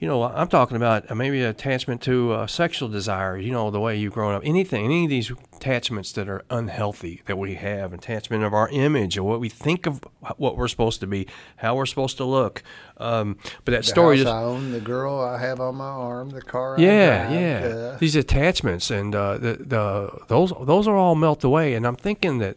you 0.00 0.08
know 0.08 0.22
i'm 0.22 0.48
talking 0.48 0.76
about 0.76 1.14
maybe 1.14 1.42
attachment 1.42 2.00
to 2.00 2.32
uh, 2.32 2.46
sexual 2.46 2.88
desire 2.88 3.36
you 3.36 3.52
know 3.52 3.70
the 3.70 3.78
way 3.80 3.94
you've 3.94 4.14
grown 4.14 4.34
up 4.34 4.42
anything 4.44 4.86
any 4.86 5.04
of 5.04 5.10
these 5.10 5.30
attachments 5.54 6.12
that 6.12 6.28
are 6.30 6.42
unhealthy 6.48 7.20
that 7.26 7.36
we 7.36 7.56
have 7.56 7.92
attachment 7.92 8.42
of 8.42 8.54
our 8.54 8.70
image 8.70 9.18
or 9.18 9.22
what 9.22 9.38
we 9.38 9.50
think 9.50 9.86
of 9.86 10.00
what 10.38 10.56
we're 10.56 10.68
supposed 10.68 11.00
to 11.00 11.06
be 11.06 11.26
how 11.56 11.74
we're 11.74 11.86
supposed 11.86 12.16
to 12.16 12.24
look 12.24 12.62
um, 12.98 13.36
but 13.64 13.72
that 13.72 13.82
The 13.82 13.88
story 13.88 14.16
just 14.16 14.28
I 14.28 14.42
own, 14.42 14.72
the 14.72 14.80
girl 14.80 15.20
I 15.20 15.38
have 15.38 15.60
on 15.60 15.76
my 15.76 15.84
arm, 15.84 16.30
the 16.30 16.42
car 16.42 16.76
yeah, 16.78 17.30
yeah. 17.30 17.96
These 17.98 18.16
attachments 18.16 18.90
and 18.90 19.14
uh, 19.14 19.38
the 19.38 19.54
the 19.54 20.18
those 20.26 20.52
those 20.62 20.88
are 20.88 20.96
all 20.96 21.14
melt 21.14 21.44
away. 21.44 21.74
And 21.74 21.86
I'm 21.86 21.94
thinking 21.94 22.38
that 22.38 22.56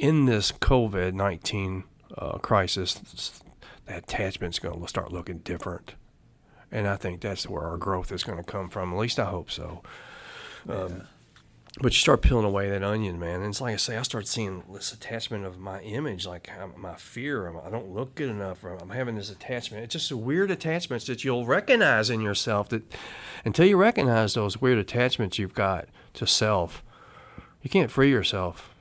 in 0.00 0.24
this 0.24 0.50
COVID 0.50 1.12
nineteen 1.12 1.84
uh, 2.16 2.38
crisis, 2.38 2.94
the 3.86 3.96
attachment's 3.96 4.58
going 4.58 4.80
to 4.80 4.88
start 4.88 5.12
looking 5.12 5.38
different. 5.38 5.94
And 6.72 6.86
I 6.86 6.96
think 6.96 7.20
that's 7.20 7.48
where 7.48 7.64
our 7.64 7.76
growth 7.76 8.10
is 8.12 8.22
going 8.22 8.38
to 8.38 8.44
come 8.44 8.70
from. 8.70 8.92
At 8.92 8.98
least 8.98 9.18
I 9.18 9.26
hope 9.26 9.50
so. 9.50 9.82
Um, 10.68 11.02
But 11.80 11.92
you 11.92 11.98
start 11.98 12.22
peeling 12.22 12.44
away 12.44 12.68
that 12.68 12.82
onion, 12.82 13.18
man, 13.20 13.42
and 13.42 13.50
it's 13.50 13.60
like 13.60 13.74
I 13.74 13.76
say, 13.76 13.96
I 13.96 14.02
start 14.02 14.26
seeing 14.26 14.64
this 14.72 14.92
attachment 14.92 15.44
of 15.44 15.58
my 15.58 15.80
image, 15.82 16.26
like 16.26 16.50
my 16.76 16.96
fear. 16.96 17.46
I'm- 17.46 17.70
don't 17.70 17.90
look 17.90 18.16
good 18.16 18.28
enough. 18.28 18.64
I'm 18.64 18.90
having 18.90 19.14
this 19.14 19.30
attachment. 19.30 19.84
It's 19.84 19.92
just 19.92 20.10
weird 20.10 20.50
attachments 20.50 21.06
that 21.06 21.22
you'll 21.22 21.46
recognize 21.46 22.10
in 22.10 22.20
yourself. 22.22 22.68
That 22.70 22.82
until 23.44 23.66
you 23.66 23.76
recognize 23.76 24.34
those 24.34 24.60
weird 24.60 24.78
attachments 24.78 25.38
you've 25.38 25.54
got 25.54 25.88
to 26.14 26.26
self, 26.26 26.82
you 27.62 27.70
can't 27.70 27.90
free 27.90 28.10
yourself. 28.10 28.74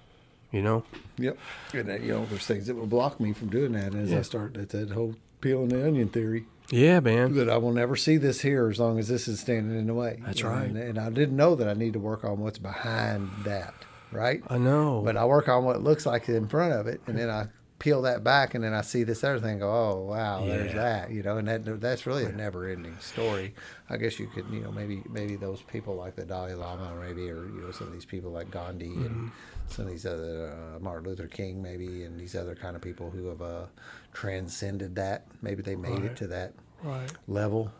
You 0.51 0.61
know? 0.63 0.83
Yep. 1.17 1.37
And 1.73 1.87
that, 1.89 2.01
you 2.01 2.13
know, 2.13 2.25
there's 2.25 2.45
things 2.47 2.67
that 2.67 2.75
will 2.75 2.87
block 2.87 3.19
me 3.19 3.33
from 3.33 3.49
doing 3.49 3.73
that 3.73 3.93
as 3.93 4.09
Yeah. 4.11 4.19
I 4.19 4.21
start 4.23 4.53
that, 4.55 4.69
that 4.69 4.91
whole 4.91 5.15
peeling 5.41 5.69
the 5.69 5.85
onion 5.85 6.09
theory 6.09 6.45
Yeah, 6.71 6.99
man. 7.01 7.35
that 7.35 7.49
I 7.49 7.57
will 7.57 7.71
never 7.71 7.95
see 7.95 8.17
this 8.17 8.41
here 8.41 8.67
as 8.69 8.79
long 8.79 8.97
as 8.99 9.07
this 9.07 9.27
is 9.27 9.39
standing 9.39 9.77
in 9.77 9.87
the 9.87 9.93
way. 9.93 10.19
That's 10.25 10.43
right. 10.43 10.65
And, 10.67 10.77
and 10.77 10.99
I 10.99 11.09
didn't 11.11 11.37
know 11.37 11.55
that 11.55 11.67
I 11.69 11.73
need 11.73 11.93
to 11.93 11.99
work 11.99 12.23
on 12.23 12.39
what's 12.39 12.57
behind 12.57 13.29
that, 13.45 13.73
right? 14.11 14.41
I 14.49 14.57
know. 14.57 15.01
But 15.05 15.17
I 15.17 15.25
work 15.25 15.47
on 15.47 15.63
what 15.65 15.83
looks 15.83 16.05
like 16.05 16.27
in 16.29 16.47
front 16.47 16.73
of 16.73 16.87
it, 16.87 16.99
and 17.07 17.17
then 17.17 17.29
I 17.29 17.47
peel 17.79 18.01
that 18.03 18.23
back, 18.23 18.53
and 18.53 18.63
then 18.63 18.73
I 18.73 18.81
see 18.81 19.03
this 19.03 19.23
other 19.23 19.39
thing. 19.39 19.59
Go, 19.59 19.69
oh 19.71 20.05
wow, 20.09 20.45
there's 20.45 20.73
that, 20.73 21.11
you 21.11 21.23
know, 21.23 21.37
and 21.37 21.47
that 21.47 21.81
that's 21.81 22.05
really 22.05 22.25
a 22.25 22.31
never-ending 22.31 22.97
story. 22.99 23.55
I 23.89 23.97
guess 23.97 24.19
you 24.19 24.27
could, 24.27 24.45
you 24.51 24.61
know, 24.61 24.71
maybe 24.71 25.01
maybe 25.09 25.35
those 25.35 25.61
people 25.61 25.95
like 25.95 26.15
the 26.15 26.25
Dalai 26.25 26.53
Lama, 26.53 26.93
maybe, 26.99 27.29
or 27.29 27.45
you 27.45 27.61
know, 27.61 27.71
some 27.71 27.87
of 27.87 27.93
these 27.93 28.05
people 28.05 28.31
like 28.31 28.51
Gandhi 28.51 28.89
Mm-hmm. 28.89 29.05
and 29.05 29.31
some 29.67 29.85
of 29.85 29.91
these 29.91 30.05
other 30.05 30.51
uh, 30.51 30.79
Martin 30.79 31.07
Luther 31.07 31.27
King, 31.27 31.61
maybe, 31.61 32.03
and 32.03 32.19
these 32.19 32.35
other 32.35 32.55
kind 32.55 32.75
of 32.75 32.81
people 32.81 33.11
who 33.11 33.27
have 33.27 33.41
uh, 33.41 33.65
transcended 34.13 34.95
that. 34.95 35.25
Maybe 35.41 35.61
they 35.61 35.75
made 35.75 36.03
it 36.03 36.15
to 36.17 36.27
that 36.27 36.53
right. 36.83 37.11
level. 37.27 37.71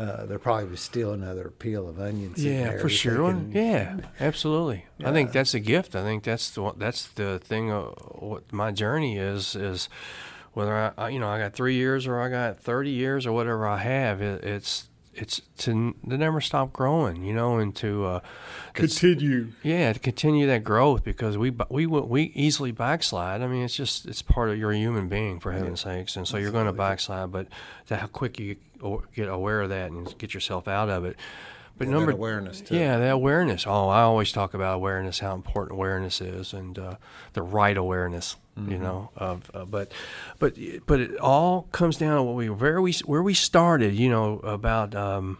Uh, 0.00 0.26
there 0.26 0.38
probably 0.38 0.68
was 0.70 0.80
still 0.80 1.12
another 1.12 1.50
peel 1.58 1.88
of 1.88 2.00
onions. 2.00 2.36
sitting 2.42 2.58
Yeah, 2.58 2.68
there 2.70 2.78
for 2.78 2.88
sure. 2.88 3.32
thinking, 3.32 3.52
Yeah, 3.62 3.96
absolutely. 4.18 4.86
I 5.04 5.12
think 5.12 5.32
that's 5.32 5.52
a 5.54 5.60
gift. 5.60 5.94
I 5.94 6.02
think 6.02 6.22
that's 6.24 6.50
the 6.50 6.72
that's 6.76 7.06
the 7.08 7.38
thing. 7.38 7.70
Uh, 7.70 7.82
what 8.18 8.52
my 8.52 8.70
journey 8.72 9.18
is 9.18 9.54
is 9.54 9.88
whether 10.52 10.74
I, 10.74 10.92
I 10.96 11.08
you 11.10 11.18
know 11.20 11.28
I 11.28 11.38
got 11.38 11.52
three 11.52 11.74
years 11.74 12.06
or 12.06 12.20
I 12.20 12.28
got 12.28 12.58
thirty 12.60 12.90
years 12.90 13.26
or 13.26 13.32
whatever 13.32 13.66
I 13.66 13.78
have. 13.78 14.20
It, 14.22 14.42
it's 14.44 14.88
it's 15.12 15.42
to, 15.58 15.94
to 16.08 16.16
never 16.16 16.40
stop 16.40 16.72
growing, 16.72 17.24
you 17.24 17.34
know, 17.34 17.58
and 17.58 17.74
to 17.76 18.04
uh, 18.06 18.20
Continue. 18.74 19.48
yeah, 19.62 19.92
to 19.92 19.98
continue 19.98 20.46
that 20.46 20.62
growth 20.64 21.02
because 21.04 21.36
we 21.36 21.50
we 21.68 21.84
we 21.86 22.22
easily 22.34 22.70
backslide. 22.72 23.42
I 23.42 23.48
mean, 23.48 23.64
it's 23.64 23.74
just 23.76 24.06
it's 24.06 24.22
part 24.22 24.50
of 24.50 24.56
you're 24.58 24.70
a 24.70 24.76
human 24.78 25.08
being 25.08 25.40
for 25.40 25.50
heaven's 25.52 25.80
sakes, 25.80 26.16
and 26.16 26.26
so 26.26 26.36
you're 26.36 26.52
going 26.52 26.66
to 26.66 26.72
backslide. 26.72 27.32
But 27.32 27.48
to 27.88 27.96
how 27.96 28.06
quick 28.06 28.38
you 28.38 28.54
o- 28.54 28.69
get 29.14 29.28
aware 29.28 29.62
of 29.62 29.68
that 29.70 29.90
and 29.90 30.16
get 30.18 30.34
yourself 30.34 30.68
out 30.68 30.88
of 30.88 31.04
it. 31.04 31.16
But 31.78 31.88
number 31.88 32.10
awareness, 32.10 32.60
too. 32.60 32.76
yeah, 32.76 32.98
that 32.98 33.12
awareness. 33.12 33.66
Oh, 33.66 33.88
I 33.88 34.02
always 34.02 34.32
talk 34.32 34.52
about 34.52 34.74
awareness, 34.74 35.20
how 35.20 35.34
important 35.34 35.72
awareness 35.78 36.20
is, 36.20 36.52
and 36.52 36.78
uh, 36.78 36.96
the 37.32 37.42
right 37.42 37.76
awareness. 37.76 38.36
You 38.56 38.62
Mm-hmm. 38.74 38.82
know, 38.82 39.10
of 39.16 39.50
uh, 39.54 39.64
but 39.64 39.90
but 40.38 40.54
but 40.86 41.00
it 41.00 41.16
all 41.18 41.62
comes 41.72 41.96
down 41.96 42.16
to 42.16 42.22
what 42.22 42.34
we 42.34 42.50
where 42.50 42.82
we 42.82 42.92
where 43.06 43.22
we 43.22 43.32
started. 43.32 43.94
You 43.94 44.10
know 44.10 44.40
about 44.40 44.94
um, 44.94 45.38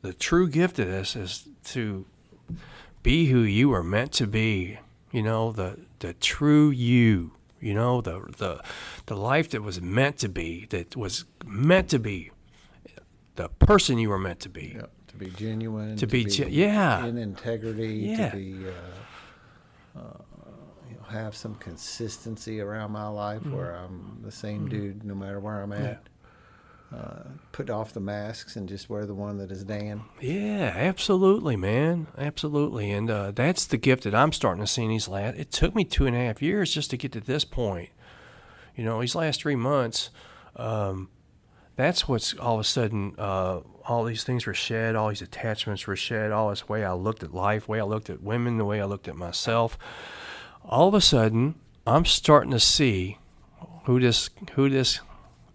the 0.00 0.14
true 0.14 0.48
gift 0.48 0.78
of 0.78 0.86
this 0.86 1.14
is 1.14 1.46
to 1.64 2.06
be 3.02 3.26
who 3.26 3.40
you 3.40 3.74
are 3.74 3.82
meant 3.82 4.12
to 4.12 4.26
be. 4.26 4.78
You 5.10 5.22
know, 5.22 5.52
the 5.52 5.80
the 5.98 6.14
true 6.14 6.70
you. 6.70 7.32
You 7.60 7.74
know, 7.74 8.00
the 8.00 8.20
the 8.38 8.62
the 9.06 9.16
life 9.16 9.50
that 9.50 9.62
was 9.62 9.80
meant 9.82 10.16
to 10.18 10.28
be, 10.30 10.66
that 10.70 10.96
was 10.96 11.26
meant 11.44 11.90
to 11.90 11.98
be, 11.98 12.30
the 13.36 13.48
person 13.48 13.98
you 13.98 14.10
were 14.10 14.18
meant 14.18 14.40
to 14.40 14.48
be. 14.48 14.74
Yep, 14.76 14.90
to 15.08 15.16
be 15.16 15.26
genuine. 15.30 15.96
To 15.96 16.06
be 16.06 16.24
ge- 16.24 16.48
yeah. 16.48 17.04
In 17.06 17.18
integrity. 17.18 17.94
Yeah. 17.94 18.30
To 18.30 18.36
be. 18.36 18.56
Uh, 18.66 19.98
uh, 19.98 20.22
you 20.88 20.96
know, 20.96 21.02
have 21.04 21.36
some 21.36 21.54
consistency 21.56 22.60
around 22.60 22.92
my 22.92 23.08
life 23.08 23.44
where 23.46 23.74
I'm 23.74 24.20
the 24.22 24.32
same 24.32 24.68
dude 24.68 25.04
no 25.04 25.14
matter 25.14 25.40
where 25.40 25.62
I'm 25.62 25.72
at. 25.72 26.08
Uh, 26.94 27.22
put 27.52 27.70
off 27.70 27.94
the 27.94 28.00
masks 28.00 28.54
and 28.54 28.68
just 28.68 28.90
wear 28.90 29.06
the 29.06 29.14
one 29.14 29.38
that 29.38 29.50
is 29.50 29.64
Dan. 29.64 30.02
Yeah, 30.20 30.74
absolutely, 30.76 31.56
man, 31.56 32.06
absolutely, 32.18 32.90
and 32.90 33.10
uh, 33.10 33.30
that's 33.30 33.64
the 33.64 33.78
gift 33.78 34.04
that 34.04 34.14
I'm 34.14 34.30
starting 34.30 34.62
to 34.62 34.66
see 34.66 34.82
in 34.82 34.90
these 34.90 35.08
last. 35.08 35.38
It 35.38 35.50
took 35.50 35.74
me 35.74 35.84
two 35.84 36.04
and 36.04 36.14
a 36.14 36.18
half 36.18 36.42
years 36.42 36.72
just 36.72 36.90
to 36.90 36.98
get 36.98 37.12
to 37.12 37.20
this 37.20 37.46
point. 37.46 37.88
You 38.76 38.84
know, 38.84 39.00
these 39.00 39.14
last 39.14 39.40
three 39.40 39.56
months, 39.56 40.10
um, 40.56 41.08
that's 41.76 42.06
what's 42.08 42.34
all 42.34 42.54
of 42.54 42.60
a 42.60 42.64
sudden. 42.64 43.14
Uh, 43.18 43.60
all 43.86 44.04
these 44.04 44.22
things 44.24 44.46
were 44.46 44.54
shed. 44.54 44.94
All 44.94 45.08
these 45.08 45.22
attachments 45.22 45.86
were 45.86 45.96
shed. 45.96 46.30
All 46.30 46.50
this 46.50 46.68
way 46.68 46.84
I 46.84 46.92
looked 46.92 47.22
at 47.22 47.34
life, 47.34 47.68
way 47.68 47.80
I 47.80 47.84
looked 47.84 48.10
at 48.10 48.22
women, 48.22 48.58
the 48.58 48.64
way 48.64 48.80
I 48.80 48.84
looked 48.84 49.08
at 49.08 49.16
myself. 49.16 49.76
All 50.64 50.86
of 50.88 50.94
a 50.94 51.00
sudden, 51.00 51.56
I'm 51.86 52.04
starting 52.04 52.52
to 52.52 52.60
see 52.60 53.18
who 53.84 53.98
this 53.98 54.30
who 54.54 54.68
this 54.70 55.00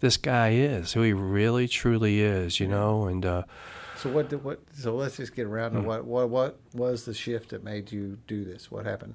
this 0.00 0.16
guy 0.16 0.50
is, 0.50 0.92
who 0.92 1.02
he 1.02 1.12
really 1.12 1.66
truly 1.68 2.20
is. 2.20 2.60
You 2.60 2.68
know, 2.68 3.06
and. 3.06 3.24
Uh, 3.24 3.42
So 3.96 4.10
what? 4.10 4.28
Did, 4.28 4.44
what? 4.44 4.60
So 4.74 4.94
let's 4.94 5.16
just 5.16 5.34
get 5.34 5.46
around 5.46 5.72
Hmm. 5.72 5.82
to 5.82 5.88
what? 5.88 6.04
What? 6.04 6.28
What 6.28 6.60
was 6.74 7.04
the 7.04 7.14
shift 7.14 7.50
that 7.50 7.64
made 7.64 7.90
you 7.92 8.18
do 8.26 8.44
this? 8.44 8.70
What 8.70 8.84
happened? 8.84 9.14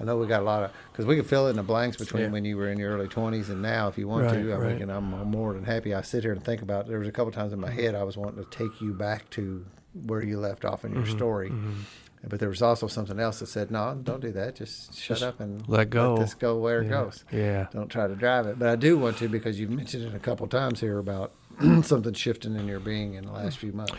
I 0.00 0.04
know 0.04 0.16
we 0.16 0.26
got 0.26 0.40
a 0.40 0.44
lot 0.44 0.62
of 0.64 0.72
because 0.92 1.06
we 1.06 1.14
can 1.16 1.24
fill 1.24 1.46
in 1.48 1.56
the 1.56 1.62
blanks 1.62 1.96
between 1.96 2.24
Yeah. 2.24 2.28
when 2.30 2.44
you 2.44 2.56
were 2.56 2.68
in 2.68 2.78
your 2.78 2.92
early 2.94 3.06
twenties 3.08 3.48
and 3.48 3.62
now, 3.62 3.88
if 3.88 3.96
you 3.96 4.08
want 4.08 4.24
Right, 4.26 4.42
to. 4.42 4.52
I 4.52 4.56
right. 4.56 4.78
mean, 4.80 4.90
I'm, 4.90 5.04
more 5.30 5.52
than 5.54 5.64
happy. 5.64 5.94
I 5.94 6.02
sit 6.02 6.22
here 6.24 6.32
and 6.32 6.42
think 6.42 6.62
about. 6.62 6.86
It. 6.86 6.88
There 6.88 6.98
was 6.98 7.08
a 7.08 7.12
couple 7.12 7.30
times 7.32 7.52
in 7.52 7.60
my 7.60 7.70
head 7.70 7.94
I 7.94 8.02
was 8.02 8.16
wanting 8.16 8.42
to 8.44 8.50
take 8.50 8.80
you 8.80 8.92
back 8.92 9.30
to 9.30 9.64
where 10.06 10.22
you 10.22 10.38
left 10.40 10.64
off 10.64 10.84
in 10.84 10.92
your 10.92 11.04
Mm-hmm, 11.04 11.16
story, 11.16 11.52
but 12.26 12.40
there 12.40 12.48
was 12.48 12.62
also 12.62 12.88
something 12.88 13.20
else 13.20 13.38
that 13.38 13.46
said, 13.46 13.70
"No, 13.70 13.94
don't 14.02 14.20
do 14.20 14.32
that. 14.32 14.56
Just 14.56 14.98
shut 14.98 15.18
Just 15.18 15.22
up 15.28 15.38
and 15.40 15.62
let 15.68 15.90
go. 15.90 16.14
Let 16.14 16.20
this 16.22 16.34
go 16.34 16.58
where 16.58 16.82
it 16.82 16.88
goes." 16.88 17.24
Yeah. 17.30 17.68
Don't 17.72 17.88
try 17.88 18.08
to 18.08 18.16
drive 18.16 18.46
it. 18.46 18.58
But 18.58 18.68
I 18.70 18.76
do 18.76 18.98
want 18.98 19.18
to 19.18 19.28
because 19.28 19.60
you've 19.60 19.70
mentioned 19.70 20.04
it 20.04 20.14
a 20.14 20.18
couple 20.18 20.46
times 20.48 20.80
here 20.80 20.98
about 20.98 21.32
something 21.82 22.14
shifting 22.14 22.56
in 22.56 22.66
your 22.66 22.80
being 22.80 23.14
in 23.14 23.26
the 23.26 23.32
last 23.32 23.58
few 23.58 23.72
months. 23.72 23.94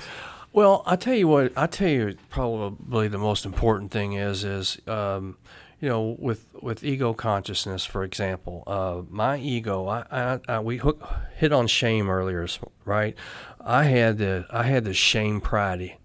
Well, 0.52 0.84
I 0.86 0.96
tell 0.98 1.14
you 1.14 1.28
what. 1.28 1.54
I 1.58 1.68
tell 1.68 1.88
you, 1.90 2.16
probably 2.30 3.08
the 3.08 3.18
most 3.18 3.46
important 3.46 3.92
thing 3.92 4.14
is 4.14 4.44
is 4.44 4.80
um, 4.88 5.38
you 5.86 5.91
know 5.91 6.16
with 6.18 6.48
with 6.64 6.84
ego 6.84 7.14
consciousness, 7.14 7.86
for 7.86 8.03
example. 8.03 8.64
Uh, 8.66 9.03
my 9.07 9.38
ego, 9.38 9.86
I, 9.86 10.03
I, 10.10 10.40
I 10.48 10.60
we 10.60 10.78
hook, 10.78 11.07
hit 11.36 11.53
on 11.53 11.68
shame 11.68 12.10
earlier, 12.10 12.48
right? 12.86 13.16
I 13.62 13.84
had 13.84 14.18
the 14.18 14.48
I 14.49 14.64
had 14.64 14.84
the 14.84 14.95
shame 14.95 15.41
pride. 15.41 15.98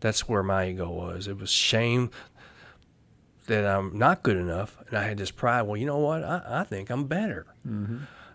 That's 0.00 0.28
where 0.28 0.42
my 0.42 0.68
ego 0.68 0.90
was. 0.90 1.28
It 1.28 1.38
was 1.38 1.50
shame 1.50 2.10
that 3.46 3.64
I'm 3.64 3.96
not 3.96 4.22
good 4.22 4.36
enough, 4.36 4.76
and 4.86 4.98
I 4.98 5.04
had 5.04 5.16
this 5.16 5.30
pride. 5.30 5.62
Well, 5.62 5.78
you 5.78 5.86
know 5.86 5.98
what? 5.98 6.22
I, 6.22 6.42
I 6.46 6.64
think 6.64 6.90
I'm 6.90 7.06
better. 7.06 7.46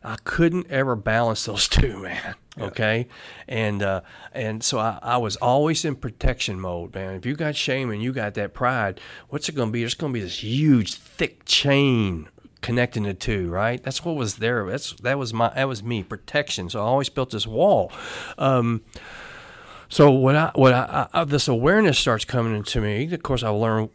I 0.08 0.16
couldn't 0.24 0.68
ever 0.70 0.96
balance 0.96 1.44
those 1.46 1.68
two, 1.68 2.00
man. 2.00 2.36
Okay, 2.60 3.08
and 3.48 3.84
uh, 3.84 4.02
and 4.34 4.64
so 4.64 4.80
I, 4.80 4.98
I 5.04 5.18
was 5.18 5.36
always 5.36 5.84
in 5.86 5.96
protection 5.96 6.60
mode, 6.60 6.96
man. 6.96 7.14
If 7.14 7.26
you 7.26 7.36
got 7.36 7.56
shame 7.56 7.92
and 7.92 8.02
you 8.02 8.14
got 8.14 8.34
that 8.36 8.54
pride, 8.54 9.00
what's 9.30 9.48
it 9.50 9.54
going 9.54 9.70
to 9.70 9.74
be? 9.74 9.82
There's 9.82 9.94
going 9.94 10.14
to 10.14 10.18
be 10.18 10.24
this 10.24 10.42
huge, 10.42 10.96
thick 10.96 11.46
chain 11.46 12.30
connecting 12.62 13.04
the 13.04 13.14
two, 13.14 13.50
right? 13.50 13.84
That's 13.84 14.04
what 14.04 14.16
was 14.16 14.38
there. 14.38 14.66
That's 14.66 14.94
that 14.94 15.20
was 15.20 15.34
my 15.34 15.50
that 15.50 15.68
was 15.68 15.84
me 15.84 16.04
protection. 16.04 16.70
So 16.70 16.80
I 16.80 16.84
always 16.84 17.10
built 17.10 17.32
this 17.32 17.46
wall. 17.46 17.92
Um, 18.38 18.84
so 19.90 20.10
what 20.10 20.36
I 20.36 20.52
what 20.56 20.74
I, 20.74 21.08
I 21.14 21.24
this 21.26 21.48
awareness 21.48 22.00
starts 22.00 22.26
coming 22.26 22.56
into 22.56 22.82
me. 22.82 23.12
Of 23.12 23.24
course, 23.24 23.44
I 23.44 23.50
learn 23.50 23.90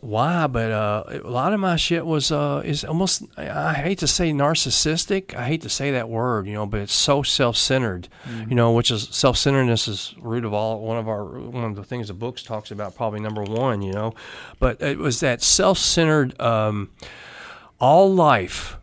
why, 0.00 0.46
but 0.46 0.70
uh, 0.70 1.04
a 1.24 1.28
lot 1.28 1.52
of 1.52 1.60
my 1.60 1.76
shit 1.76 2.04
was 2.04 2.30
uh, 2.30 2.62
is 2.64 2.84
almost. 2.84 3.22
I 3.36 3.74
hate 3.74 3.98
to 3.98 4.06
say 4.06 4.32
narcissistic. 4.32 5.34
I 5.34 5.44
hate 5.44 5.62
to 5.62 5.68
say 5.68 5.90
that 5.90 6.08
word, 6.08 6.46
you 6.46 6.54
know, 6.54 6.66
but 6.66 6.80
it's 6.80 6.92
so 6.92 7.22
self-centered, 7.22 8.08
you 8.48 8.54
know, 8.54 8.72
which 8.72 8.90
is 8.90 9.08
self-centeredness 9.10 9.88
is 9.88 10.14
root 10.20 10.44
of 10.44 10.52
all 10.52 10.80
one 10.80 10.96
of 10.96 11.08
our 11.08 11.24
one 11.24 11.64
of 11.64 11.76
the 11.76 11.84
things 11.84 12.08
the 12.08 12.14
books 12.14 12.42
talks 12.42 12.70
about, 12.70 12.94
probably 12.94 13.20
number 13.20 13.42
one, 13.42 13.82
you 13.82 13.92
know, 13.92 14.14
but 14.58 14.80
it 14.82 14.98
was 14.98 15.20
that 15.20 15.42
self-centered. 15.42 16.40
Um, 16.40 16.90
all 17.80 18.12
life 18.12 18.76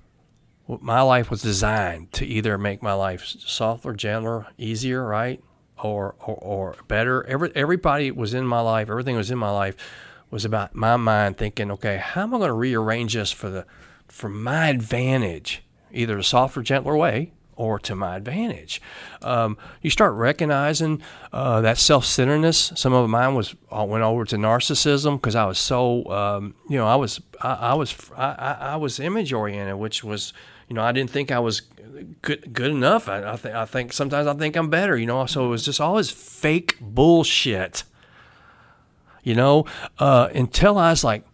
my 0.67 1.01
life 1.01 1.29
was 1.29 1.41
designed 1.41 2.11
to 2.13 2.25
either 2.25 2.57
make 2.57 2.81
my 2.81 2.93
life 2.93 3.23
softer, 3.25 3.93
gentler, 3.93 4.47
easier, 4.57 5.05
right, 5.05 5.43
or 5.83 6.15
or, 6.19 6.35
or 6.35 6.75
better. 6.87 7.25
Every 7.27 7.51
everybody 7.55 8.11
was 8.11 8.33
in 8.33 8.45
my 8.45 8.61
life. 8.61 8.89
Everything 8.89 9.15
was 9.15 9.29
in 9.29 9.37
my 9.37 9.51
life 9.51 9.75
was 10.35 10.43
about 10.43 10.75
my 10.75 10.97
mind 10.97 11.37
thinking, 11.37 11.71
okay, 11.71 11.95
how 11.95 12.23
am 12.23 12.33
I 12.33 12.39
going 12.39 12.49
to 12.49 12.53
rearrange 12.53 13.13
this 13.13 13.31
for 13.31 13.49
the 13.49 13.65
for 14.09 14.27
my 14.27 14.67
advantage, 14.67 15.63
either 15.93 16.17
a 16.17 16.23
softer, 16.25 16.61
gentler 16.61 16.97
way. 16.97 17.31
Or 17.55 17.79
to 17.79 17.95
my 17.95 18.17
advantage, 18.17 18.81
um, 19.21 19.57
you 19.81 19.89
start 19.89 20.13
recognizing 20.15 21.01
uh, 21.31 21.61
that 21.61 21.77
self-centeredness. 21.77 22.73
Some 22.75 22.91
of 22.91 23.09
mine 23.09 23.33
was 23.33 23.55
I 23.71 23.83
went 23.83 24.03
over 24.03 24.25
to 24.25 24.35
narcissism 24.35 25.15
because 25.21 25.35
I 25.35 25.45
was 25.45 25.57
so, 25.57 26.03
um, 26.11 26.55
you 26.67 26.77
know, 26.77 26.85
I 26.85 26.97
was 26.97 27.21
I, 27.39 27.53
I 27.53 27.73
was 27.73 27.95
I, 28.17 28.57
I 28.59 28.75
was 28.75 28.99
image 28.99 29.31
oriented, 29.31 29.77
which 29.77 30.03
was 30.03 30.33
you 30.67 30.75
know, 30.75 30.83
I 30.83 30.91
didn't 30.91 31.11
think 31.11 31.31
I 31.31 31.39
was 31.39 31.61
good 32.21 32.51
good 32.51 32.71
enough. 32.71 33.07
I, 33.07 33.21
I 33.21 33.61
I 33.61 33.65
think 33.65 33.93
sometimes 33.93 34.27
I 34.27 34.33
think 34.33 34.57
I'm 34.57 34.69
better. 34.69 34.97
You 34.97 35.05
know, 35.05 35.25
so 35.25 35.45
it 35.45 35.49
was 35.49 35.63
just 35.63 35.79
all 35.79 35.95
this 35.95 36.11
fake 36.11 36.75
bullshit. 36.81 37.85
You 39.25 39.33
know, 39.33 39.65
uh, 39.97 40.29
until 40.35 40.77
I 40.77 40.91
was 40.91 41.03
like, 41.03 41.25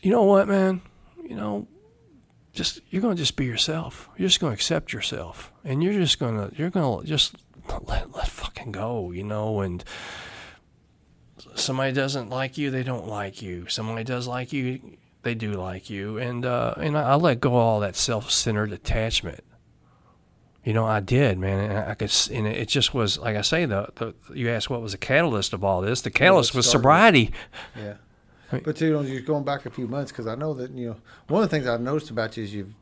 you 0.00 0.12
know 0.12 0.22
what, 0.22 0.46
man, 0.46 0.82
you 1.20 1.34
know, 1.34 1.66
just 2.52 2.80
you're 2.90 3.02
gonna 3.02 3.16
just 3.16 3.34
be 3.34 3.44
yourself. 3.44 4.08
You're 4.16 4.28
just 4.28 4.38
gonna 4.38 4.52
accept 4.52 4.92
yourself, 4.92 5.52
and 5.64 5.82
you're 5.82 5.94
just 5.94 6.20
gonna 6.20 6.52
you're 6.54 6.70
gonna 6.70 7.04
just 7.04 7.34
let 7.82 8.14
let 8.14 8.28
fucking 8.28 8.70
go. 8.70 9.10
You 9.10 9.24
know, 9.24 9.62
and 9.62 9.82
somebody 11.56 11.92
doesn't 11.92 12.30
like 12.30 12.56
you, 12.56 12.70
they 12.70 12.84
don't 12.84 13.08
like 13.08 13.42
you. 13.42 13.66
Somebody 13.66 14.04
does 14.04 14.28
like 14.28 14.52
you, 14.52 14.96
they 15.22 15.34
do 15.34 15.54
like 15.54 15.90
you, 15.90 16.18
and 16.18 16.46
uh, 16.46 16.74
and 16.76 16.96
I, 16.96 17.02
I 17.02 17.14
let 17.16 17.40
go 17.40 17.48
of 17.48 17.56
all 17.56 17.80
that 17.80 17.96
self-centered 17.96 18.72
attachment. 18.72 19.42
You 20.64 20.72
know, 20.72 20.86
I 20.86 21.00
did, 21.00 21.38
man, 21.38 21.70
and 21.70 21.78
I 21.90 21.94
could, 21.94 22.10
and 22.32 22.46
it 22.46 22.68
just 22.68 22.94
was 22.94 23.18
like 23.18 23.36
I 23.36 23.42
say. 23.42 23.66
The, 23.66 23.88
the 23.96 24.14
you 24.34 24.48
asked 24.48 24.70
what 24.70 24.80
was 24.80 24.92
the 24.92 24.98
catalyst 24.98 25.52
of 25.52 25.62
all 25.62 25.82
this? 25.82 26.00
The 26.00 26.10
catalyst 26.10 26.54
was 26.54 26.70
sobriety. 26.70 27.32
Yeah. 27.76 27.94
Right. 28.50 28.64
But 28.64 28.80
you 28.80 28.92
know, 28.92 29.00
you're 29.02 29.20
going 29.20 29.44
back 29.44 29.66
a 29.66 29.70
few 29.70 29.86
months 29.86 30.10
because 30.10 30.26
I 30.26 30.34
know 30.36 30.54
that 30.54 30.70
you 30.70 30.88
know 30.88 30.96
one 31.28 31.42
of 31.42 31.50
the 31.50 31.54
things 31.56 31.66
I've 31.68 31.80
noticed 31.82 32.10
about 32.10 32.36
you 32.36 32.44
is 32.44 32.54
you've 32.54 32.72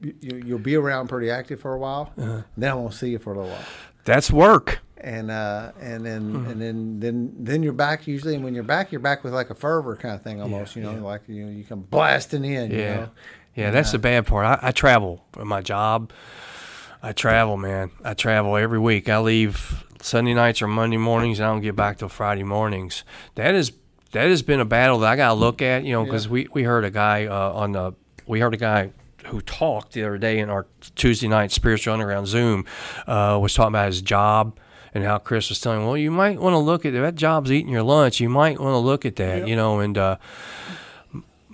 you, 0.00 0.14
you 0.20 0.42
you'll 0.46 0.58
be 0.58 0.74
around 0.76 1.08
pretty 1.08 1.30
active 1.30 1.60
for 1.60 1.72
a 1.74 1.78
while, 1.78 2.12
Uh-huh. 2.18 2.42
then 2.56 2.70
I 2.70 2.74
won't 2.74 2.92
see 2.94 3.10
you 3.10 3.18
for 3.18 3.32
a 3.32 3.36
little 3.38 3.50
while, 3.52 3.64
That's 4.04 4.30
work. 4.30 4.80
and 4.98 5.30
uh, 5.30 5.72
and 5.80 6.04
then 6.04 6.22
Mm-hmm. 6.32 6.50
and 6.50 6.60
then 6.60 7.00
then 7.00 7.32
then 7.38 7.62
you're 7.62 7.72
back 7.72 8.06
usually, 8.06 8.34
and 8.34 8.44
when 8.44 8.54
you're 8.54 8.64
back, 8.64 8.92
you're 8.92 9.00
back 9.00 9.24
with 9.24 9.32
like 9.32 9.48
a 9.50 9.54
fervor 9.54 9.96
kind 9.96 10.14
of 10.14 10.22
thing 10.22 10.40
almost, 10.42 10.76
you 10.76 10.82
know, 10.82 10.92
yeah. 10.92 11.00
like 11.00 11.22
you 11.28 11.44
know, 11.46 11.50
you 11.52 11.64
come 11.64 11.80
blasting 11.82 12.44
in, 12.44 12.70
you 12.70 12.78
Yeah, 12.78 12.96
know. 12.96 13.08
yeah. 13.54 13.70
That's 13.70 13.92
the 13.92 13.98
bad 13.98 14.26
part. 14.26 14.44
I, 14.46 14.68
I 14.68 14.70
travel 14.72 15.24
for 15.32 15.44
my 15.44 15.60
job. 15.62 16.12
I 17.02 17.12
travel, 17.12 17.56
man. 17.56 17.90
I 18.04 18.14
travel 18.14 18.56
every 18.56 18.78
week. 18.78 19.08
I 19.08 19.18
leave 19.18 19.84
Sunday 20.00 20.34
nights 20.34 20.62
or 20.62 20.68
Monday 20.68 20.96
mornings, 20.98 21.38
and 21.40 21.46
I 21.46 21.50
don't 21.50 21.60
get 21.60 21.74
back 21.76 21.98
till 21.98 22.08
Friday 22.08 22.44
mornings. 22.44 23.04
That 23.34 23.54
is 23.54 23.72
that 24.12 24.28
has 24.28 24.42
been 24.42 24.60
a 24.60 24.64
battle 24.64 24.98
that 25.00 25.10
I 25.12 25.16
got 25.16 25.28
to 25.28 25.34
look 25.34 25.62
at, 25.62 25.84
you 25.84 25.92
know, 25.92 26.04
because 26.04 26.26
Yeah. 26.26 26.32
we 26.32 26.48
we 26.52 26.62
heard 26.64 26.84
a 26.84 26.90
guy 26.90 27.26
uh, 27.26 27.52
on 27.52 27.72
the 27.72 27.92
we 28.26 28.40
heard 28.40 28.54
a 28.54 28.58
guy 28.58 28.90
who 29.26 29.40
talked 29.40 29.92
the 29.92 30.02
other 30.04 30.18
day 30.18 30.38
in 30.38 30.50
our 30.50 30.66
Tuesday 30.94 31.28
night 31.28 31.50
spiritual 31.52 31.92
underground 31.94 32.26
Zoom 32.26 32.64
uh, 33.06 33.38
was 33.40 33.54
talking 33.54 33.68
about 33.74 33.86
his 33.86 34.02
job. 34.02 34.58
And 34.94 35.04
how 35.04 35.16
Chris 35.16 35.48
was 35.48 35.58
telling, 35.58 35.80
him, 35.80 35.86
well, 35.86 35.96
you 35.96 36.10
might 36.10 36.38
want 36.38 36.52
to 36.52 36.58
look 36.58 36.84
at 36.84 36.92
that 36.92 37.14
job's 37.14 37.50
eating 37.50 37.72
your 37.72 37.82
lunch. 37.82 38.20
You 38.20 38.28
might 38.28 38.60
want 38.60 38.74
to 38.74 38.78
look 38.78 39.06
at 39.06 39.16
that, 39.16 39.48
you 39.48 39.56
know. 39.56 39.80
And 39.80 39.96
uh, 39.96 40.16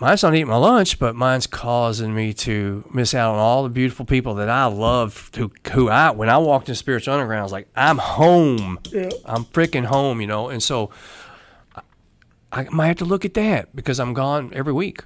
mine's 0.01 0.23
not 0.23 0.35
eating 0.35 0.49
my 0.49 0.57
lunch, 0.57 0.99
but 0.99 1.17
mine's 1.17 1.47
causing 1.47 2.15
me 2.15 2.33
to 2.33 2.89
miss 2.93 3.15
out 3.15 3.35
on 3.35 3.39
all 3.39 3.65
the 3.65 3.69
beautiful 3.69 4.05
people 4.07 4.35
that 4.35 4.49
I 4.49 4.67
love. 4.67 5.31
Who, 5.37 5.51
who 5.73 5.89
I, 5.89 6.11
when 6.11 6.29
I 6.29 6.39
walked 6.39 6.69
in 6.69 6.75
Spiritual 6.75 7.15
Underground, 7.15 7.41
I 7.41 7.43
was 7.43 7.53
like, 7.53 7.69
I'm 7.75 7.99
home. 7.99 8.79
Yeah. 8.93 9.11
I'm 9.25 9.45
freaking 9.45 9.87
home, 9.87 10.21
you 10.21 10.27
know. 10.27 10.49
And 10.49 10.63
so 10.63 10.91
I, 11.75 11.83
I 12.53 12.69
might 12.71 12.87
have 12.87 12.99
to 12.99 13.05
look 13.05 13.25
at 13.25 13.35
that 13.35 13.75
because 13.75 13.99
I'm 13.99 14.15
gone 14.15 14.53
every 14.55 14.73
week. 14.73 15.03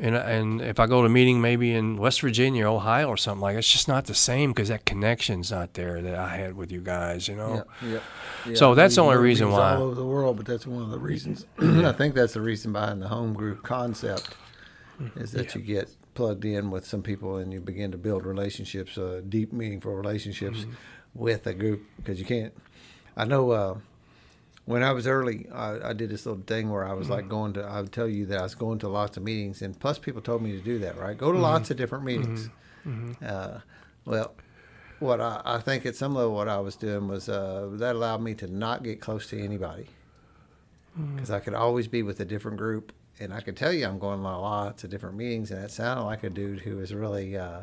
And, 0.00 0.16
and 0.16 0.60
if 0.60 0.80
I 0.80 0.86
go 0.86 1.02
to 1.02 1.06
a 1.06 1.08
meeting 1.08 1.40
maybe 1.40 1.72
in 1.72 1.96
West 1.98 2.20
Virginia, 2.20 2.68
Ohio, 2.68 3.06
or 3.08 3.16
something 3.16 3.40
like, 3.40 3.56
it's 3.56 3.70
just 3.70 3.86
not 3.86 4.06
the 4.06 4.14
same 4.14 4.50
because 4.52 4.68
that 4.68 4.84
connection's 4.84 5.52
not 5.52 5.74
there 5.74 6.02
that 6.02 6.16
I 6.16 6.30
had 6.36 6.56
with 6.56 6.72
you 6.72 6.80
guys, 6.80 7.28
you 7.28 7.36
know. 7.36 7.64
Yeah, 7.80 7.88
yeah, 7.88 7.98
yeah. 8.46 8.54
So 8.56 8.74
that's 8.74 8.96
the 8.96 9.02
only 9.02 9.18
reason 9.18 9.52
why. 9.52 9.76
all 9.76 9.84
over 9.84 9.94
the 9.94 10.04
world, 10.04 10.36
but 10.36 10.46
that's 10.46 10.66
one 10.66 10.82
of 10.82 10.90
the 10.90 10.98
reasons. 10.98 11.46
I 11.60 11.92
think 11.92 12.16
that's 12.16 12.34
the 12.34 12.40
reason 12.40 12.72
behind 12.72 13.02
the 13.02 13.08
home 13.08 13.34
group 13.34 13.62
concept 13.62 14.30
is 15.14 15.30
that 15.32 15.54
you 15.54 15.60
get 15.60 15.90
plugged 16.14 16.44
in 16.44 16.72
with 16.72 16.84
some 16.86 17.02
people 17.02 17.36
and 17.36 17.52
you 17.52 17.60
begin 17.60 17.92
to 17.92 17.98
build 17.98 18.24
relationships, 18.26 18.98
uh, 18.98 19.20
deep, 19.28 19.52
meaningful 19.52 19.94
relationships 19.94 20.60
Mm-hmm. 20.60 20.72
with 21.14 21.46
a 21.46 21.54
group 21.54 21.84
because 21.96 22.18
you 22.18 22.24
can't. 22.24 22.52
I 23.16 23.24
know 23.24 23.50
uh, 23.52 23.78
when 24.66 24.82
I 24.82 24.92
was 24.92 25.06
early, 25.06 25.46
I, 25.52 25.90
I 25.90 25.92
did 25.92 26.08
this 26.10 26.24
little 26.26 26.42
thing 26.42 26.70
where 26.70 26.86
I 26.86 26.92
was 26.94 27.04
Mm-hmm. 27.06 27.12
like 27.12 27.28
going 27.28 27.52
to. 27.54 27.62
I 27.64 27.80
would 27.80 27.92
tell 27.92 28.08
you 28.08 28.24
that 28.26 28.38
I 28.38 28.42
was 28.42 28.54
going 28.54 28.78
to 28.80 28.88
lots 28.88 29.16
of 29.16 29.22
meetings, 29.22 29.60
and 29.62 29.78
plus 29.78 29.98
people 29.98 30.22
told 30.22 30.42
me 30.42 30.52
to 30.52 30.60
do 30.60 30.78
that. 30.80 30.96
Right, 30.96 31.10
Mm-hmm. 31.16 31.18
go 31.26 31.32
to 31.32 31.38
lots 31.38 31.70
of 31.70 31.76
different 31.76 32.04
meetings. 32.04 32.50
Uh, 33.24 33.60
well, 34.04 34.34
what 35.00 35.20
I, 35.20 35.40
I 35.44 35.58
think 35.58 35.84
at 35.86 35.96
some 35.96 36.14
level 36.14 36.34
what 36.34 36.48
I 36.48 36.58
was 36.60 36.76
doing 36.76 37.08
was 37.08 37.28
uh, 37.28 37.68
that 37.74 37.94
allowed 37.96 38.20
me 38.22 38.34
to 38.34 38.46
not 38.46 38.82
get 38.82 39.00
close 39.00 39.26
to 39.28 39.42
anybody 39.42 39.88
because 41.14 41.30
I 41.30 41.40
could 41.40 41.54
always 41.54 41.88
be 41.88 42.02
with 42.02 42.20
a 42.20 42.24
different 42.24 42.56
group, 42.56 42.92
and 43.18 43.32
I 43.34 43.40
could 43.40 43.56
tell 43.56 43.72
you 43.72 43.86
I'm 43.86 43.98
going 43.98 44.18
to 44.20 44.28
lots 44.28 44.84
of 44.84 44.90
different 44.90 45.16
meetings, 45.16 45.50
and 45.50 45.64
it 45.64 45.70
sounded 45.72 46.04
like 46.04 46.22
a 46.24 46.30
dude 46.30 46.60
who 46.60 46.76
was 46.76 46.94
really. 46.94 47.36
Uh, 47.36 47.62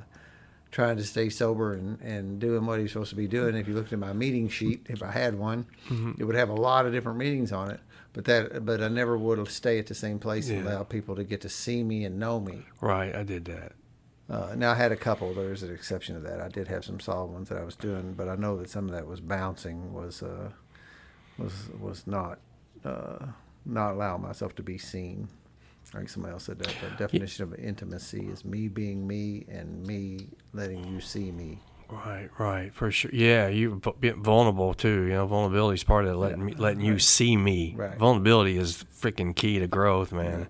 Trying 0.72 0.96
to 0.98 1.04
stay 1.04 1.28
sober 1.30 1.74
and, 1.74 2.00
and 2.00 2.40
doing 2.40 2.66
what 2.66 2.80
he's 2.80 2.94
supposed 2.94 3.10
to 3.10 3.16
be 3.18 3.28
doing. 3.28 3.56
If 3.56 3.68
you 3.68 3.74
looked 3.74 3.92
at 3.92 4.00
my 4.00 4.14
meeting 4.14 4.48
sheet, 4.48 4.86
if 4.90 5.04
I 5.04 5.12
had 5.12 5.38
one, 5.38 5.66
it 6.18 6.24
would 6.24 6.36
have 6.36 6.48
a 6.50 6.54
lot 6.56 6.86
of 6.86 6.94
different 6.94 7.18
meetings 7.18 7.52
on 7.52 7.72
it. 7.72 7.82
But 8.14 8.26
that, 8.26 8.66
but 8.66 8.82
I 8.82 8.88
never 8.88 9.18
would 9.18 9.46
stay 9.50 9.80
at 9.80 9.88
the 9.88 9.96
same 9.96 10.18
place 10.20 10.50
and 10.50 10.66
allow 10.68 10.84
people 10.84 11.16
to 11.18 11.24
get 11.26 11.42
to 11.42 11.50
see 11.50 11.84
me 11.84 12.06
and 12.06 12.20
know 12.20 12.40
me. 12.40 12.64
Right, 12.80 13.14
I 13.14 13.24
did 13.24 13.46
that. 13.46 13.74
Uh, 14.30 14.56
now 14.56 14.72
I 14.72 14.76
had 14.76 14.94
a 14.94 14.96
couple. 14.96 15.34
There's 15.34 15.62
an 15.62 15.74
exception 15.74 16.16
to 16.16 16.22
that. 16.22 16.40
I 16.40 16.48
did 16.48 16.70
have 16.70 16.86
some 16.86 17.02
solid 17.02 17.32
ones 17.32 17.50
that 17.50 17.58
I 17.58 17.64
was 17.66 17.76
doing, 17.76 18.14
but 18.14 18.30
I 18.30 18.36
know 18.36 18.56
that 18.58 18.70
some 18.70 18.86
of 18.86 18.92
that 18.92 19.06
was 19.08 19.20
bouncing. 19.20 19.94
Was 19.94 20.24
uh, 20.24 20.52
was 21.38 21.70
was 21.78 22.08
not 22.08 22.40
uh, 22.86 23.26
not 23.66 23.92
allowing 23.92 24.22
myself 24.22 24.56
to 24.56 24.64
be 24.64 24.78
seen. 24.78 25.28
Like 25.94 26.08
somebody 26.08 26.34
else 26.34 26.46
said, 26.46 26.60
that 26.60 26.74
the 26.82 26.96
definition 26.98 27.44
of 27.44 27.54
intimacy 27.56 28.28
is 28.28 28.46
me 28.46 28.70
being 28.70 29.06
me 29.06 29.46
and 29.50 29.86
me 29.86 30.30
letting 30.54 30.86
you 30.86 31.02
see 31.02 31.32
me. 31.32 31.60
Right, 31.90 32.30
right, 32.40 32.74
for 32.74 32.90
sure. 32.90 33.12
Yeah, 33.14 33.50
you 33.50 33.82
being 34.00 34.24
vulnerable 34.24 34.74
too. 34.74 35.04
You 35.04 35.14
know, 35.14 35.28
vulnerability 35.28 35.76
is 35.76 35.84
part 35.84 36.06
of 36.06 36.16
letting 36.16 36.46
me, 36.46 36.54
letting 36.54 36.82
you 36.82 37.00
see 37.00 37.36
me. 37.36 37.76
Right. 37.78 37.98
Vulnerability 37.98 38.58
is 38.58 38.86
freaking 38.98 39.36
key 39.36 39.60
to 39.60 39.68
growth, 39.68 40.14
man. 40.14 40.48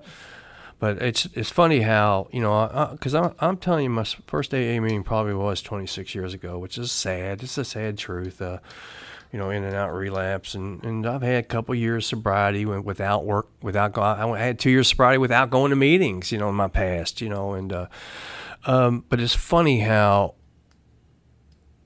But 0.78 1.02
it's 1.02 1.28
it's 1.34 1.50
funny 1.50 1.82
how 1.82 2.28
you 2.32 2.42
know 2.42 2.90
because 2.92 3.16
I'm 3.16 3.34
I'm 3.40 3.58
telling 3.58 3.84
you 3.86 3.90
my 3.90 4.04
first 4.28 4.54
AA 4.54 4.80
meeting 4.80 5.04
probably 5.04 5.34
was 5.34 5.62
26 5.62 6.14
years 6.14 6.34
ago, 6.34 6.60
which 6.60 6.78
is 6.78 6.92
sad. 6.92 7.42
It's 7.42 7.58
a 7.58 7.66
sad 7.66 7.98
truth. 7.98 8.42
Uh, 8.42 8.60
you 9.32 9.40
know, 9.40 9.50
in 9.50 9.64
and 9.64 9.76
out 9.76 9.94
relapse, 9.94 10.56
and, 10.56 10.84
and 10.84 11.06
I've 11.06 11.22
had 11.22 11.44
a 11.44 11.48
couple 11.48 11.74
years 11.76 12.06
of 12.06 12.10
sobriety 12.10 12.66
without 12.66 13.26
work, 13.26 13.48
without 13.62 13.94
go. 13.94 14.02
I 14.02 14.38
had 14.40 14.60
two 14.60 14.70
years 14.70 14.90
sobriety 14.90 15.18
without 15.18 15.50
going 15.50 15.70
to 15.70 15.76
meetings. 15.76 16.32
You 16.32 16.38
know, 16.38 16.50
in 16.50 16.56
my 16.56 16.68
past. 16.68 17.22
You 17.22 17.30
know, 17.30 17.54
and 17.54 17.72
uh, 17.72 17.88
um, 18.66 19.06
but 19.10 19.20
it's 19.20 19.36
funny 19.36 19.80
how 19.80 20.36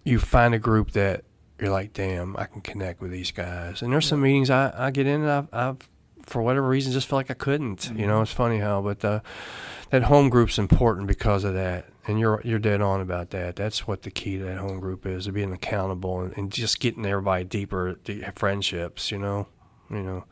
you 0.04 0.20
find 0.20 0.54
a 0.54 0.60
group 0.60 0.92
that 0.92 1.24
you're 1.60 1.72
like, 1.72 1.94
damn, 1.94 2.36
I 2.38 2.46
can 2.46 2.62
connect 2.62 3.02
with 3.02 3.12
these 3.12 3.32
guys. 3.32 3.82
And 3.82 3.92
there's 3.92 4.08
some 4.08 4.22
meetings 4.22 4.50
I, 4.50 4.74
I 4.76 4.92
get 4.92 5.08
in 5.08 5.22
and 5.22 5.32
I've, 5.32 5.48
I've, 5.54 5.90
for 6.24 6.42
whatever 6.42 6.68
reason, 6.68 6.92
just 6.92 7.08
feel 7.08 7.18
like 7.18 7.32
I 7.32 7.36
couldn't. 7.36 7.92
You 7.96 8.08
know, 8.08 8.22
it's 8.22 8.32
funny 8.32 8.60
how, 8.60 8.82
but 8.82 9.04
uh, 9.06 9.22
that 9.90 10.04
home 10.04 10.30
group's 10.30 10.58
important 10.58 11.08
because 11.08 11.44
of 11.44 11.54
that. 11.54 11.86
And 12.08 12.20
you're 12.20 12.40
you're 12.44 12.60
dead 12.60 12.82
on 12.82 13.02
about 13.02 13.32
that. 13.32 13.56
That's 13.56 13.88
what 13.88 14.04
the 14.04 14.12
key 14.12 14.38
to 14.38 14.44
that 14.44 14.58
home 14.60 14.80
group 14.80 15.06
is: 15.08 15.26
to 15.26 15.32
being 15.32 15.52
accountable 15.52 16.22
and, 16.22 16.38
and 16.38 16.52
just 16.52 16.80
getting 16.80 17.06
everybody 17.06 17.44
deeper 17.46 17.98
friendships. 18.36 19.12
You 19.12 19.18
know, 19.20 19.48
you 19.90 20.04
know. 20.04 20.26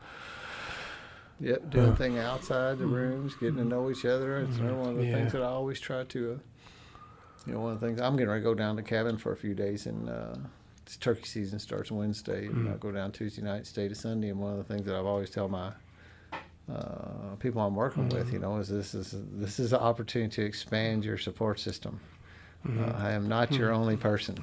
Yep, 1.40 1.70
doing 1.70 1.96
thing 1.96 2.18
outside 2.18 2.78
the 2.78 2.86
rooms, 2.86 3.34
getting 3.34 3.56
to 3.56 3.64
know 3.64 3.90
each 3.90 4.04
other. 4.04 4.38
It's 4.38 4.56
one 4.58 4.68
of 4.70 4.76
the 4.96 5.02
Mm-hmm. 5.02 5.02
Yeah. 5.02 5.16
things 5.16 5.32
that 5.32 5.42
I 5.42 5.46
always 5.46 5.80
try 5.80 6.04
to. 6.04 6.32
Uh, 6.34 6.38
you 7.46 7.52
know, 7.54 7.60
one 7.60 7.72
of 7.72 7.80
the 7.80 7.86
things 7.86 8.00
I'm 8.00 8.14
getting 8.16 8.28
ready 8.30 8.40
to 8.40 8.44
go 8.44 8.54
down 8.54 8.76
to 8.76 8.82
cabin 8.82 9.18
for 9.18 9.32
a 9.32 9.36
few 9.36 9.52
days, 9.52 9.84
and 9.86 10.08
uh, 10.08 10.36
it's 10.86 10.96
turkey 10.96 11.24
season 11.24 11.58
starts 11.58 11.90
Wednesday, 11.90 12.46
and 12.46 12.68
Mm. 12.68 12.70
I'll 12.70 12.78
go 12.78 12.92
down 12.92 13.10
Tuesday 13.10 13.42
night, 13.42 13.66
stay 13.66 13.88
to 13.88 13.94
Sunday. 13.96 14.28
And 14.28 14.38
one 14.38 14.52
of 14.52 14.58
the 14.58 14.64
things 14.72 14.86
that 14.86 14.94
I've 14.94 15.04
always 15.06 15.28
tell 15.28 15.48
my 15.48 15.72
uh, 16.72 17.36
people 17.40 17.60
I'm 17.62 17.74
working 17.74 18.08
with, 18.08 18.26
Mm-hmm. 18.26 18.32
you 18.34 18.38
know, 18.40 18.56
is 18.58 18.68
this 18.68 18.94
is 18.94 19.14
this 19.32 19.58
is 19.58 19.72
an 19.72 19.80
opportunity 19.80 20.34
to 20.36 20.42
expand 20.44 21.04
your 21.04 21.18
support 21.18 21.58
system. 21.60 22.00
Mm-hmm. 22.66 22.84
Uh, 22.84 22.92
I 23.06 23.10
am 23.12 23.28
not 23.28 23.52
your 23.52 23.72
only 23.72 23.96
person. 23.96 24.36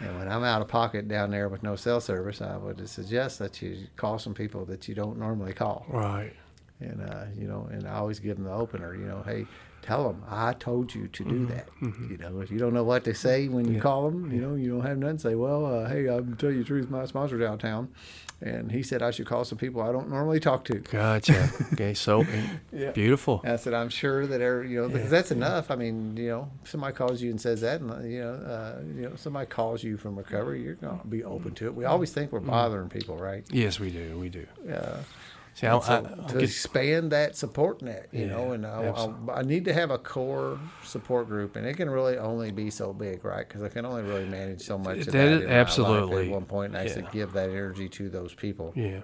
And 0.00 0.18
when 0.18 0.28
I'm 0.28 0.42
out 0.44 0.60
of 0.60 0.68
pocket 0.68 1.08
down 1.08 1.30
there 1.30 1.48
with 1.48 1.62
no 1.62 1.76
cell 1.76 2.00
service, 2.00 2.40
I 2.42 2.56
would 2.56 2.88
suggest 2.88 3.38
that 3.38 3.62
you 3.62 3.86
call 3.96 4.18
some 4.18 4.34
people 4.34 4.64
that 4.66 4.88
you 4.88 4.94
don't 4.94 5.18
normally 5.18 5.52
call 5.52 5.86
Right. 5.88 6.32
and 6.80 7.00
uh, 7.00 7.24
you 7.36 7.46
know, 7.46 7.68
and 7.70 7.86
I 7.86 7.94
always 7.94 8.18
give 8.20 8.36
them 8.36 8.44
the 8.44 8.52
opener. 8.52 8.94
You 8.94 9.06
know, 9.06 9.22
hey, 9.24 9.46
tell 9.82 10.04
them 10.08 10.22
I 10.28 10.52
told 10.54 10.94
you 10.94 11.06
to 11.08 11.24
do 11.24 11.46
that. 11.46 11.68
You 11.80 12.16
know, 12.18 12.40
if 12.40 12.50
you 12.50 12.58
don't 12.58 12.74
know 12.74 12.84
what 12.84 13.04
to 13.04 13.14
say 13.14 13.48
when 13.48 13.66
you 13.66 13.74
Yeah. 13.74 13.80
call 13.80 14.10
them, 14.10 14.30
you 14.32 14.40
know, 14.40 14.54
you 14.54 14.70
don't 14.70 14.82
have 14.86 14.98
nothing 14.98 15.18
say. 15.18 15.34
Well, 15.36 15.64
uh, 15.66 15.88
hey, 15.88 16.06
I'm 16.08 16.36
tell 16.36 16.50
you 16.50 16.58
the 16.58 16.64
truth. 16.64 16.90
My 16.90 17.06
sponsor 17.06 17.38
downtown, 17.38 17.88
and 18.44 18.70
he 18.70 18.82
said 18.82 19.02
I 19.02 19.10
should 19.10 19.26
call 19.26 19.44
some 19.44 19.58
people 19.58 19.80
I 19.82 19.90
don't 19.90 20.10
normally 20.10 20.38
talk 20.38 20.64
to. 20.66 20.74
Gotcha. 20.74 21.50
okay. 21.72 21.94
So 21.94 22.24
Yeah. 22.72 22.90
beautiful. 22.92 23.40
And 23.42 23.54
I 23.54 23.56
said, 23.56 23.72
I'm 23.74 23.88
sure 23.88 24.26
that, 24.26 24.40
every, 24.40 24.70
you 24.70 24.82
know, 24.82 24.88
because 24.88 25.10
that's 25.10 25.30
enough. 25.30 25.70
I 25.70 25.76
mean, 25.76 26.16
you 26.16 26.28
know, 26.28 26.50
somebody 26.64 26.94
calls 26.94 27.22
you 27.22 27.30
and 27.30 27.40
says 27.40 27.62
that, 27.62 27.80
and 27.80 27.90
uh, 27.90 28.00
you 28.00 28.20
know, 28.20 28.34
uh, 28.34 28.80
you 28.94 29.02
know, 29.08 29.12
somebody 29.16 29.46
calls 29.46 29.82
you 29.82 29.96
from 29.96 30.16
recovery, 30.16 30.62
you're 30.62 30.74
gonna 30.74 31.00
be 31.08 31.24
open 31.24 31.54
to 31.54 31.66
it. 31.66 31.74
We 31.74 31.84
always 31.86 32.12
think 32.12 32.30
we're 32.32 32.40
bothering 32.40 32.90
people, 32.90 33.16
right? 33.16 33.44
Yes, 33.50 33.80
we 33.80 33.90
do. 33.90 34.18
We 34.18 34.28
do. 34.28 34.46
Uh, 34.70 34.98
See, 35.54 35.68
I, 35.68 35.78
so 35.78 36.24
I, 36.28 36.32
to 36.32 36.38
expand 36.40 37.12
that 37.12 37.36
support 37.36 37.80
net, 37.80 38.08
you 38.10 38.26
know, 38.26 38.52
and 38.52 38.66
I. 38.66 38.88
I, 38.88 39.38
I 39.38 39.42
need 39.42 39.64
to 39.66 39.72
have 39.72 39.90
a 39.90 39.98
core 39.98 40.58
support 40.82 41.28
group, 41.28 41.54
and 41.54 41.64
it 41.64 41.74
can 41.76 41.88
really 41.88 42.18
only 42.18 42.50
be 42.50 42.70
so 42.70 42.92
big, 42.92 43.24
right? 43.24 43.46
Because 43.46 43.62
I 43.62 43.68
can 43.68 43.86
only 43.86 44.02
really 44.02 44.24
manage 44.26 44.62
so 44.62 44.76
much 44.76 45.04
That 45.04 45.12
that, 45.12 45.28
is- 45.28 45.42
in 45.42 45.48
my 45.48 45.54
life 45.54 45.60
absolutely. 45.68 46.26
at 46.26 46.32
one 46.32 46.44
point, 46.44 46.74
and 46.74 46.84
actually 46.84 47.04
Yeah. 47.04 47.10
give 47.12 47.32
that 47.34 47.50
energy 47.50 47.88
to 47.90 48.08
those 48.10 48.34
people. 48.34 48.72
yeah. 48.74 49.00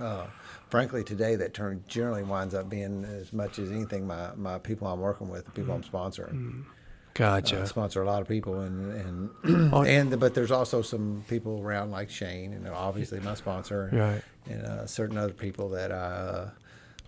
Uh, 0.00 0.24
frankly, 0.70 1.04
today 1.04 1.36
that 1.36 1.52
turn 1.52 1.84
generally 1.86 2.22
winds 2.22 2.54
up 2.54 2.70
being 2.70 3.04
as 3.04 3.30
much 3.30 3.58
as 3.58 3.70
anything 3.70 4.06
my, 4.06 4.30
my 4.36 4.58
people 4.58 4.86
I'm 4.88 5.00
working 5.00 5.28
with, 5.28 5.44
the 5.44 5.50
people 5.50 5.74
I'm 5.74 5.82
mm. 5.82 5.90
sponsoring. 5.90 6.32
Mm. 6.32 6.60
Uh, 6.62 6.64
gotcha. 7.12 7.60
I 7.60 7.64
sponsor 7.66 8.00
a 8.00 8.06
lot 8.06 8.22
of 8.22 8.28
people, 8.28 8.60
and 8.60 9.30
and 9.44 9.74
and 9.86 10.18
but 10.18 10.32
there's 10.32 10.50
also 10.50 10.80
some 10.80 11.24
people 11.28 11.60
around 11.60 11.90
like 11.90 12.08
Shane, 12.08 12.54
and 12.54 12.66
obviously 12.68 13.20
my 13.20 13.34
sponsor, 13.34 13.90
Right. 13.92 14.22
And 14.48 14.62
uh, 14.62 14.86
certain 14.86 15.16
other 15.18 15.32
people 15.32 15.68
that 15.70 15.92
I 15.92 15.94
uh, 15.96 16.50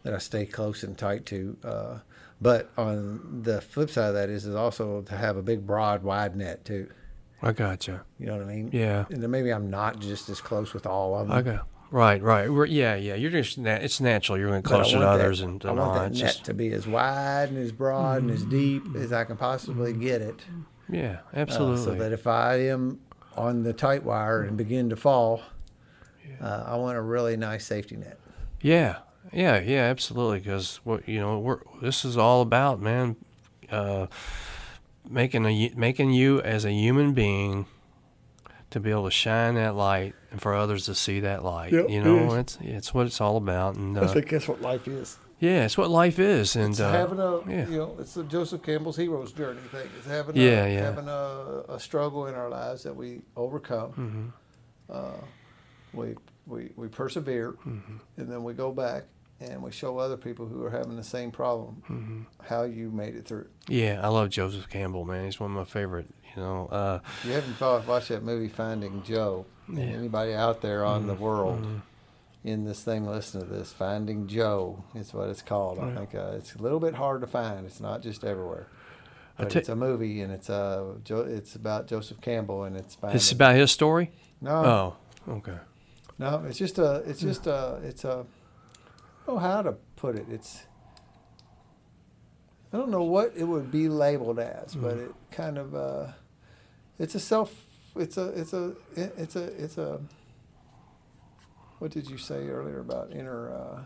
that 0.02 0.14
I 0.14 0.18
stay 0.18 0.46
close 0.46 0.82
and 0.82 0.96
tight 0.96 1.26
to. 1.26 1.56
Uh, 1.64 1.98
but 2.40 2.70
on 2.76 3.42
the 3.42 3.60
flip 3.60 3.90
side 3.90 4.08
of 4.08 4.14
that 4.14 4.28
is, 4.28 4.44
is 4.44 4.54
also 4.54 5.02
to 5.02 5.16
have 5.16 5.36
a 5.36 5.42
big, 5.42 5.66
broad, 5.66 6.02
wide 6.02 6.36
net 6.36 6.64
too. 6.64 6.90
I 7.42 7.52
gotcha. 7.52 8.02
You 8.18 8.26
know 8.26 8.36
what 8.36 8.42
I 8.46 8.54
mean? 8.54 8.70
Yeah. 8.72 9.04
And 9.10 9.22
then 9.22 9.30
maybe 9.30 9.50
I'm 9.52 9.70
not 9.70 10.00
just 10.00 10.28
as 10.28 10.40
close 10.40 10.74
with 10.74 10.86
all 10.86 11.14
of 11.18 11.28
them. 11.28 11.36
I 11.36 11.42
got. 11.42 11.66
Right, 11.90 12.20
right. 12.20 12.50
We're, 12.52 12.64
yeah, 12.66 12.96
yeah. 12.96 13.14
You're 13.14 13.30
just 13.30 13.56
na- 13.56 13.74
it's 13.74 14.00
natural. 14.00 14.36
You're 14.36 14.48
going 14.48 14.62
but 14.62 14.72
I 14.72 14.76
closer 14.76 14.90
to 14.98 15.04
want 15.04 15.18
that- 15.18 15.24
others 15.24 15.40
and, 15.40 15.64
I 15.64 15.68
want 15.68 15.80
all. 15.80 15.94
that 15.94 16.10
It's 16.12 16.20
net 16.20 16.28
just 16.32 16.44
to 16.46 16.54
be 16.54 16.72
as 16.72 16.86
wide 16.88 17.50
and 17.50 17.58
as 17.58 17.70
broad 17.72 18.22
and 18.22 18.30
as 18.30 18.44
deep 18.44 18.82
as 18.96 19.12
I 19.12 19.24
can 19.24 19.36
possibly 19.36 19.92
get 19.92 20.20
it. 20.20 20.40
yeah, 20.88 21.18
uh, 21.32 21.38
absolutely. 21.38 21.84
so 21.84 21.94
that 21.94 22.12
if 22.12 22.26
I 22.26 22.56
am 22.68 23.00
on 23.36 23.62
the 23.62 23.72
tight 23.72 24.02
wire 24.04 24.42
and 24.42 24.56
begin 24.56 24.90
to 24.90 24.96
fall, 24.96 25.42
uh, 26.40 26.64
I 26.66 26.76
want 26.76 26.96
a 26.96 27.02
really 27.02 27.36
nice 27.36 27.64
safety 27.66 27.96
net. 27.96 28.18
Yeah, 28.60 28.98
yeah, 29.32 29.60
yeah, 29.60 29.82
absolutely. 29.82 30.40
Because 30.40 30.80
what 30.84 31.08
you 31.08 31.20
know, 31.20 31.38
we're 31.38 31.60
this 31.82 32.04
is 32.04 32.16
all 32.16 32.40
about, 32.42 32.80
man. 32.80 33.16
Uh, 33.70 34.06
making 35.08 35.44
a 35.46 35.72
making 35.76 36.10
you 36.10 36.40
as 36.42 36.64
a 36.64 36.72
human 36.72 37.12
being 37.12 37.66
to 38.70 38.80
be 38.80 38.90
able 38.90 39.04
to 39.04 39.10
shine 39.10 39.54
that 39.54 39.74
light 39.74 40.14
and 40.30 40.40
for 40.42 40.54
others 40.54 40.86
to 40.86 40.94
see 40.94 41.20
that 41.20 41.44
light. 41.44 41.72
Yep, 41.72 41.90
you 41.90 42.02
know, 42.02 42.34
is. 42.34 42.40
it's 42.40 42.58
it's 42.60 42.94
what 42.94 43.06
it's 43.06 43.20
all 43.20 43.36
about. 43.36 43.76
And 43.76 43.96
I 43.98 44.02
uh, 44.02 44.08
think 44.08 44.30
that's 44.30 44.48
what 44.48 44.60
life 44.60 44.88
is. 44.88 45.18
yeah, 45.38 45.64
it's 45.64 45.76
what 45.78 45.90
life 45.90 46.18
is. 46.18 46.56
And 46.56 46.70
It's 46.70 46.80
uh, 46.80 46.90
having 46.90 47.18
a, 47.20 47.40
yeah. 47.48 47.68
you 47.68 47.76
know, 47.78 47.96
it's 47.98 48.14
the 48.14 48.24
Joseph 48.24 48.62
Campbell's 48.62 48.96
hero's 48.96 49.32
journey 49.32 49.60
thing. 49.70 49.88
It's 49.98 50.06
having 50.06 50.36
Yeah, 50.36 50.64
a, 50.64 50.74
yeah. 50.74 50.80
having 50.82 51.08
a, 51.08 51.62
a 51.74 51.78
struggle 51.80 52.26
in 52.26 52.34
our 52.34 52.48
lives 52.48 52.82
that 52.82 52.96
we 52.96 53.22
overcome. 53.36 53.90
Mm-hmm. 53.92 54.92
Uh, 54.92 55.24
we, 55.94 56.14
we, 56.46 56.70
we 56.76 56.88
persevere, 56.88 57.52
Mm-hmm. 57.66 57.96
and 58.16 58.30
then 58.30 58.44
we 58.44 58.52
go 58.54 58.72
back 58.72 59.04
and 59.40 59.62
we 59.62 59.72
show 59.72 59.98
other 59.98 60.16
people 60.16 60.46
who 60.46 60.64
are 60.64 60.70
having 60.70 60.96
the 60.96 61.04
same 61.04 61.30
problem 61.30 61.82
Mm-hmm. 61.90 62.22
how 62.48 62.62
you 62.64 62.90
made 62.90 63.14
it 63.16 63.26
through. 63.26 63.46
yeah, 63.68 64.00
I 64.02 64.08
love 64.08 64.30
Joseph 64.30 64.68
Campbell, 64.68 65.04
man. 65.04 65.24
He's 65.24 65.40
one 65.40 65.50
of 65.50 65.56
my 65.56 65.64
favorite. 65.64 66.06
You 66.36 66.42
know, 66.42 66.66
uh, 66.66 66.98
you 67.24 67.32
haven't 67.32 67.86
watched 67.86 68.08
that 68.08 68.22
movie 68.24 68.48
Finding 68.48 69.02
Joe, 69.04 69.46
Yeah. 69.68 69.80
Mm-hmm. 69.84 69.94
anybody 69.98 70.32
out 70.34 70.60
there 70.62 70.84
on 70.84 71.06
the 71.06 71.14
world 71.14 71.64
in 72.42 72.64
this 72.64 72.82
thing 72.84 73.06
listen 73.06 73.40
to 73.40 73.46
this, 73.46 73.72
Finding 73.72 74.26
Joe 74.26 74.84
is 74.94 75.14
what 75.14 75.28
it's 75.30 75.40
called. 75.42 75.78
I 75.78 75.94
think 75.94 76.14
uh, 76.14 76.32
it's 76.36 76.54
a 76.54 76.58
little 76.62 76.80
bit 76.80 76.94
hard 76.94 77.20
to 77.22 77.26
find. 77.26 77.64
It's 77.64 77.80
not 77.80 78.02
just 78.02 78.22
everywhere. 78.24 78.66
Ta- 79.38 79.46
it's 79.58 79.68
a 79.68 79.74
movie, 79.76 80.20
and 80.20 80.32
it's 80.32 80.48
uh, 80.50 80.94
jo- 81.04 81.26
it's 81.28 81.54
about 81.56 81.86
Joseph 81.88 82.20
Campbell, 82.20 82.64
and 82.64 82.76
it's 82.76 82.96
it's 83.04 83.32
about 83.32 83.54
his 83.56 83.70
story. 83.72 84.10
no, 84.40 84.96
Oh, 85.28 85.32
okay. 85.34 85.56
No, 86.18 86.44
it's 86.46 86.58
just 86.58 86.78
a, 86.78 87.02
it's 87.06 87.20
just 87.20 87.46
a, 87.46 87.80
it's 87.82 88.04
a, 88.04 88.24
I 88.24 89.26
don't 89.26 89.36
know 89.36 89.38
how 89.40 89.62
to 89.62 89.72
put 89.96 90.16
it. 90.16 90.26
It's, 90.30 90.64
I 92.72 92.76
don't 92.76 92.90
know 92.90 93.02
what 93.04 93.32
it 93.36 93.44
would 93.44 93.70
be 93.70 93.88
labeled 93.88 94.38
as, 94.38 94.74
but 94.74 94.96
Mm. 94.96 95.04
it 95.06 95.14
kind 95.30 95.58
of, 95.58 95.74
uh, 95.74 96.06
it's 96.98 97.14
a 97.14 97.20
self, 97.20 97.54
it's 97.96 98.16
a, 98.16 98.28
it's 98.38 98.52
a, 98.52 98.72
it's 98.96 99.36
a, 99.36 99.44
it's 99.62 99.78
a. 99.78 100.00
What 101.78 101.90
did 101.90 102.08
you 102.08 102.18
say 102.18 102.48
earlier 102.48 102.80
about 102.80 103.12
inner? 103.12 103.52
Uh, 103.52 103.80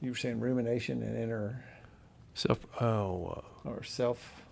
you 0.00 0.10
were 0.10 0.16
saying 0.16 0.40
rumination 0.40 1.02
and 1.02 1.16
inner 1.16 1.64
Self. 2.34 2.58
Oh, 2.82 3.42
uh, 3.64 3.68
or 3.70 3.82
self. 3.84 4.42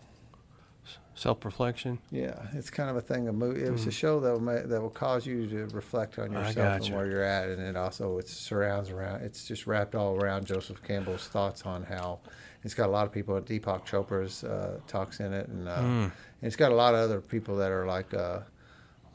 Self 1.14 1.44
reflection. 1.44 1.98
Yeah, 2.10 2.34
it's 2.54 2.70
kind 2.70 2.88
of 2.90 2.96
a 2.96 3.00
thing. 3.00 3.28
A 3.28 3.32
movie. 3.32 3.62
It 3.62 3.70
was 3.70 3.86
a 3.86 3.90
Mhm. 3.90 3.92
show 3.92 4.20
that 4.20 4.32
will 4.32 4.40
ma- 4.40 4.62
that 4.64 4.80
will 4.80 4.90
cause 4.90 5.26
you 5.26 5.46
to 5.48 5.66
reflect 5.74 6.18
on 6.18 6.34
I 6.36 6.48
yourself 6.48 6.84
and 6.86 6.94
where 6.96 7.06
you're 7.06 7.22
at, 7.22 7.48
and 7.48 7.60
it 7.60 7.76
also 7.76 8.18
it 8.18 8.28
surrounds 8.28 8.90
around. 8.90 9.22
It's 9.22 9.46
just 9.46 9.66
wrapped 9.66 9.94
all 9.94 10.16
around 10.16 10.46
Joseph 10.46 10.82
Campbell's 10.82 11.28
thoughts 11.28 11.62
on 11.66 11.84
how 11.84 12.20
it's 12.64 12.74
got 12.74 12.88
a 12.88 12.92
lot 12.92 13.06
of 13.06 13.12
people. 13.12 13.36
At 13.36 13.44
Deepak 13.44 13.84
Chopra's 13.86 14.44
uh, 14.44 14.78
talks 14.86 15.20
in 15.20 15.32
it, 15.32 15.48
and, 15.48 15.68
uh, 15.68 15.76
Mm. 15.78 16.02
and 16.04 16.12
it's 16.42 16.56
got 16.56 16.72
a 16.72 16.74
lot 16.76 16.94
of 16.94 17.00
other 17.00 17.20
people 17.20 17.56
that 17.56 17.70
are 17.70 17.86
like, 17.86 18.14
uh, 18.14 18.40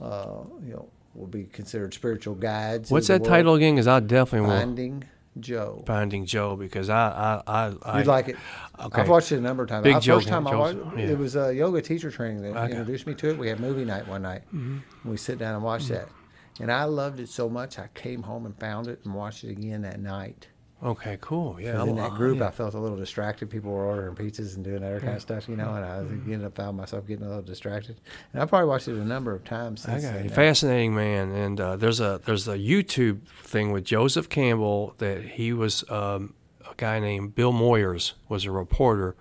uh, 0.02 0.44
you 0.66 0.74
know, 0.74 0.88
will 1.16 1.28
be 1.28 1.46
considered 1.46 1.94
spiritual 1.94 2.36
guides. 2.36 2.92
What's 2.92 3.08
that 3.08 3.24
title 3.24 3.56
again? 3.56 3.74
Because 3.76 3.88
I 3.88 4.00
definitely 4.02 4.48
will 4.48 4.56
Finding 4.60 5.04
Joe. 5.42 5.84
Finding 5.86 6.26
Joe 6.26 6.56
because 6.56 6.90
I 6.90 7.42
I 7.48 7.68
I, 7.70 7.74
I 7.84 7.98
You'd 8.00 8.08
like 8.08 8.30
it. 8.30 8.38
Okay. 8.80 9.02
I've 9.02 9.10
watched 9.10 9.32
it 9.32 9.38
a 9.38 9.42
number 9.42 9.64
of 9.64 9.70
times. 9.70 9.84
Big 9.84 9.96
the 9.96 10.00
Joe 10.02 10.18
first 10.18 10.28
time 10.28 10.48
I 10.48 10.56
watched 10.56 10.80
yeah. 10.96 11.06
it 11.06 11.18
was 11.18 11.36
a 11.36 11.54
yoga 11.54 11.82
teacher 11.82 12.12
training 12.12 12.42
that 12.44 12.56
Okay. 12.56 12.72
introduced 12.72 13.08
me 13.08 13.16
to 13.16 13.30
it. 13.30 13.38
We 13.38 13.48
had 13.50 13.60
movie 13.60 13.86
night 13.86 14.08
one 14.08 14.22
night. 14.22 14.42
Mm-hmm. 14.54 15.10
We 15.10 15.18
sit 15.18 15.40
down 15.40 15.56
and 15.56 15.64
watch 15.64 15.86
that, 15.88 16.10
and 16.60 16.72
I 16.72 16.84
loved 16.86 17.20
it 17.20 17.30
so 17.30 17.50
much. 17.50 17.80
I 17.80 17.88
came 17.94 18.24
home 18.24 18.46
and 18.46 18.56
found 18.58 18.88
it 18.88 19.00
and 19.04 19.14
watched 19.14 19.44
it 19.44 19.52
again 19.52 19.82
that 19.82 20.00
night. 20.00 20.48
Okay, 20.84 21.18
cool. 21.22 21.60
Yeah, 21.60 21.78
'Cause 21.78 21.88
in 21.88 21.96
that 21.96 22.14
group. 22.14 22.40
I 22.40 22.52
felt 22.52 22.76
a 22.76 22.80
little 22.80 22.98
distracted. 22.98 23.50
People 23.50 23.72
were 23.72 23.86
ordering 23.86 24.14
pizzas 24.16 24.56
and 24.56 24.64
doing 24.64 24.84
other 24.84 25.00
kind 25.00 25.16
of 25.16 25.22
stuff, 25.24 25.50
you 25.50 25.56
know, 25.56 25.74
and 25.74 25.84
I 25.84 25.98
Mm-hmm. 26.04 26.30
getting, 26.30 26.46
I 26.46 26.50
found 26.50 26.78
myself 26.78 27.08
getting 27.08 27.26
a 27.26 27.30
little 27.30 27.42
distracted. 27.44 28.00
And 28.32 28.44
I 28.44 28.46
probably 28.46 28.68
watched 28.68 28.88
it 28.88 28.94
a 28.96 29.04
number 29.04 29.34
of 29.34 29.44
times 29.44 29.82
since 29.82 30.06
Okay, 30.06 30.14
then. 30.20 30.30
fascinating 30.30 30.94
man. 30.94 31.32
And 31.32 31.60
uh, 31.60 31.78
there's 31.78 32.00
a 32.00 32.22
there's 32.26 32.48
a 32.48 32.58
YouTube 32.60 33.22
thing 33.28 33.72
with 33.72 33.86
Joseph 33.86 34.30
Campbell 34.30 34.94
that 35.00 35.24
he 35.24 35.52
was 35.52 35.84
um, 35.90 36.36
a 36.70 36.76
guy 36.78 37.00
named 37.00 37.34
Bill 37.34 37.54
Moyers 37.54 38.14
was 38.30 38.46
a 38.46 38.52
reporter 38.52 39.16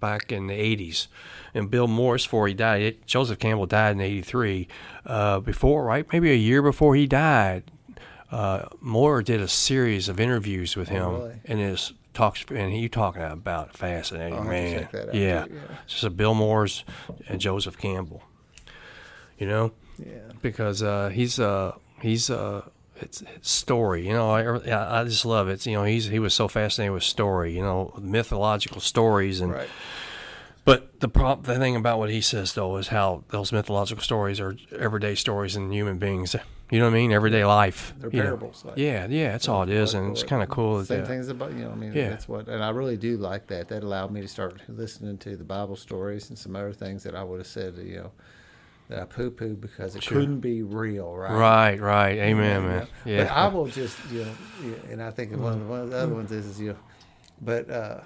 back 0.00 0.30
in 0.30 0.46
the 0.46 0.54
80s. 0.54 1.06
And 1.54 1.70
Bill 1.70 1.88
Moyers, 1.88 2.24
before 2.24 2.46
he 2.48 2.54
died, 2.54 2.82
it, 2.82 3.06
Joseph 3.06 3.38
Campbell 3.38 3.66
died 3.66 3.92
in 3.92 4.00
83. 4.02 4.68
Uh, 5.06 5.40
before, 5.40 5.84
right? 5.84 6.06
Maybe 6.12 6.30
a 6.30 6.34
year 6.36 6.60
before 6.62 6.94
he 6.94 7.06
died, 7.06 7.64
uh, 8.30 8.66
Moyer 8.80 9.22
did 9.22 9.40
a 9.40 9.48
series 9.48 10.08
of 10.08 10.20
interviews 10.20 10.76
with 10.76 10.90
Oh, 10.90 10.94
him. 10.94 11.12
really? 11.22 11.40
And 11.46 11.60
his 11.60 11.92
talks, 12.14 12.44
and 12.50 12.72
he 12.72 12.88
talking 12.88 13.22
about 13.22 13.76
fascinating 13.76 14.38
I'll 14.38 14.44
man. 14.44 14.80
check 14.80 14.92
that 14.92 15.08
out, 15.08 15.14
yeah. 15.14 15.46
yeah. 15.48 15.60
It's 15.84 15.94
just 15.94 16.04
a 16.04 16.10
Bill 16.10 16.34
Moyers 16.34 16.84
and 17.28 17.40
Joseph 17.40 17.78
Campbell. 17.78 18.22
You 19.38 19.46
know? 19.46 19.72
Yeah. 19.98 20.18
because 20.42 20.82
uh, 20.82 21.08
he's 21.08 21.40
uh, 21.40 21.72
he's 22.00 22.30
uh, 22.30 22.62
it's, 22.96 23.22
it's 23.34 23.50
story. 23.50 24.06
You 24.06 24.12
know, 24.12 24.30
I, 24.30 24.42
I 24.44 25.00
I 25.00 25.04
just 25.04 25.24
love 25.24 25.48
it. 25.48 25.64
You 25.66 25.72
know, 25.74 25.84
he's 25.84 26.06
he 26.06 26.18
was 26.20 26.34
so 26.34 26.46
fascinated 26.48 26.92
with 26.94 27.02
story. 27.02 27.52
You 27.56 27.62
know, 27.62 27.94
mythological 28.00 28.80
stories 28.80 29.40
and. 29.40 29.52
Right. 29.52 29.68
But 30.64 31.00
the 31.00 31.08
prop, 31.08 31.44
the 31.44 31.56
thing 31.58 31.76
about 31.76 31.98
what 31.98 32.10
he 32.10 32.20
says 32.20 32.52
though 32.52 32.76
is 32.76 32.88
how 32.88 33.24
those 33.30 33.52
mythological 33.52 34.02
stories 34.04 34.38
are 34.38 34.54
everyday 34.76 35.14
stories 35.14 35.56
in 35.56 35.72
human 35.72 35.96
beings. 35.98 36.36
You 36.70 36.78
know 36.80 36.84
what 36.84 36.90
I 36.90 36.94
mean? 36.98 37.12
Everyday 37.12 37.44
life. 37.46 37.94
They're 37.98 38.10
parables, 38.10 38.62
like- 38.64 38.76
yeah, 38.76 39.06
yeah, 39.08 39.32
that's 39.32 39.48
all 39.48 39.62
it 39.62 39.70
is, 39.70 39.94
and 39.94 40.10
it's 40.12 40.22
kind 40.22 40.42
of 40.42 40.50
cool. 40.50 40.84
Same 40.84 40.98
That, 41.00 41.06
things 41.06 41.28
about 41.28 41.52
you 41.54 41.64
know. 41.64 41.70
I 41.70 41.74
mean, 41.74 41.92
Yeah. 41.94 42.10
that's 42.10 42.28
what, 42.28 42.46
and 42.46 42.62
I 42.62 42.68
really 42.70 42.98
do 42.98 43.16
like 43.16 43.46
that. 43.46 43.68
That 43.68 43.82
allowed 43.82 44.10
me 44.10 44.20
to 44.20 44.28
start 44.28 44.60
listening 44.68 45.16
to 45.18 45.36
the 45.36 45.44
Bible 45.44 45.76
stories 45.76 46.28
and 46.28 46.38
some 46.38 46.54
other 46.54 46.72
things 46.74 47.04
that 47.04 47.14
I 47.14 47.24
would 47.24 47.38
have 47.38 47.46
said, 47.46 47.76
you 47.78 47.96
know, 47.96 48.12
that 48.88 48.98
I 49.00 49.04
poo 49.06 49.30
pooed 49.30 49.60
because 49.62 49.96
it 49.96 50.02
Sure. 50.02 50.18
couldn't 50.18 50.40
be 50.40 50.62
real, 50.62 51.14
right? 51.16 51.32
right, 51.32 51.80
right. 51.80 52.18
Amen, 52.18 52.62
You 52.62 52.68
know, 52.68 52.74
man. 52.74 52.86
But 53.04 53.10
Yeah. 53.10 53.32
I 53.34 53.48
will 53.48 53.66
just, 53.66 53.96
you 54.12 54.24
know, 54.26 54.74
and 54.90 55.02
I 55.02 55.10
think 55.10 55.34
one 55.36 55.54
of 55.54 55.60
the, 55.60 55.64
one 55.66 55.80
of 55.80 55.90
the 55.90 55.96
other 55.96 56.14
ones 56.14 56.30
is, 56.32 56.44
is 56.46 56.60
you 56.60 56.68
know, 56.72 56.78
but 57.40 57.70
uh, 57.70 58.00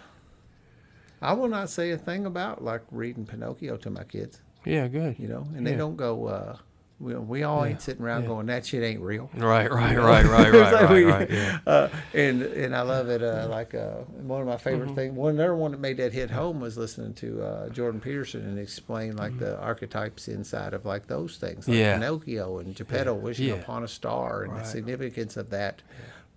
I 1.20 1.32
will 1.34 1.48
not 1.48 1.68
say 1.68 1.90
a 1.90 1.98
thing 1.98 2.26
about 2.26 2.62
like 2.62 2.82
reading 2.92 3.26
Pinocchio 3.26 3.76
to 3.78 3.90
my 3.90 4.04
kids, 4.04 4.40
yeah, 4.64 4.86
good. 4.88 5.18
you 5.18 5.26
know, 5.28 5.46
and 5.56 5.66
they 5.66 5.74
don't 5.76 5.96
go. 5.96 6.26
Uh, 6.26 6.56
we, 7.02 7.14
we 7.16 7.42
all 7.42 7.64
Yeah. 7.64 7.72
ain't 7.72 7.82
sitting 7.82 8.02
around 8.04 8.22
Yeah. 8.22 8.28
going 8.28 8.46
that 8.46 8.64
shit 8.64 8.82
ain't 8.82 9.00
real. 9.00 9.28
Right, 9.34 9.70
right, 9.70 9.90
You 9.90 9.96
know? 9.98 10.06
right, 10.06 10.24
right, 10.24 10.52
right, 10.52 10.72
like 10.72 10.82
right, 10.82 10.90
we- 10.90 11.04
right. 11.04 11.30
Yeah. 11.30 11.58
Uh, 11.66 11.88
and 12.14 12.42
and 12.42 12.76
I 12.76 12.82
love 12.82 13.08
it. 13.08 13.22
Uh, 13.22 13.48
like 13.50 13.74
uh, 13.74 13.96
one 14.22 14.40
of 14.40 14.46
my 14.46 14.56
favorite 14.56 14.86
Mm-hmm. 14.86 14.94
things. 14.94 15.14
One 15.16 15.34
another 15.34 15.54
one 15.56 15.72
that 15.72 15.80
made 15.80 15.96
that 15.96 16.12
hit 16.12 16.30
home 16.30 16.60
was 16.60 16.78
listening 16.78 17.14
to 17.14 17.42
uh, 17.42 17.68
Jordan 17.70 18.00
Peterson 18.00 18.42
and 18.42 18.58
explain 18.58 19.16
like 19.16 19.38
the 19.38 19.58
archetypes 19.58 20.28
inside 20.28 20.74
of 20.74 20.84
like 20.84 21.08
those 21.08 21.36
things, 21.38 21.66
like 21.68 21.74
Mm-hmm. 21.76 21.80
Yeah. 21.82 21.94
Pinocchio 21.98 22.58
and 22.58 22.74
Geppetto 22.74 23.14
wishing 23.14 23.48
Yeah. 23.48 23.54
upon 23.54 23.82
a 23.84 23.88
star, 23.88 24.42
and 24.44 24.52
Right. 24.52 24.62
the 24.64 24.68
significance 24.70 25.36
of 25.36 25.50
that. 25.50 25.82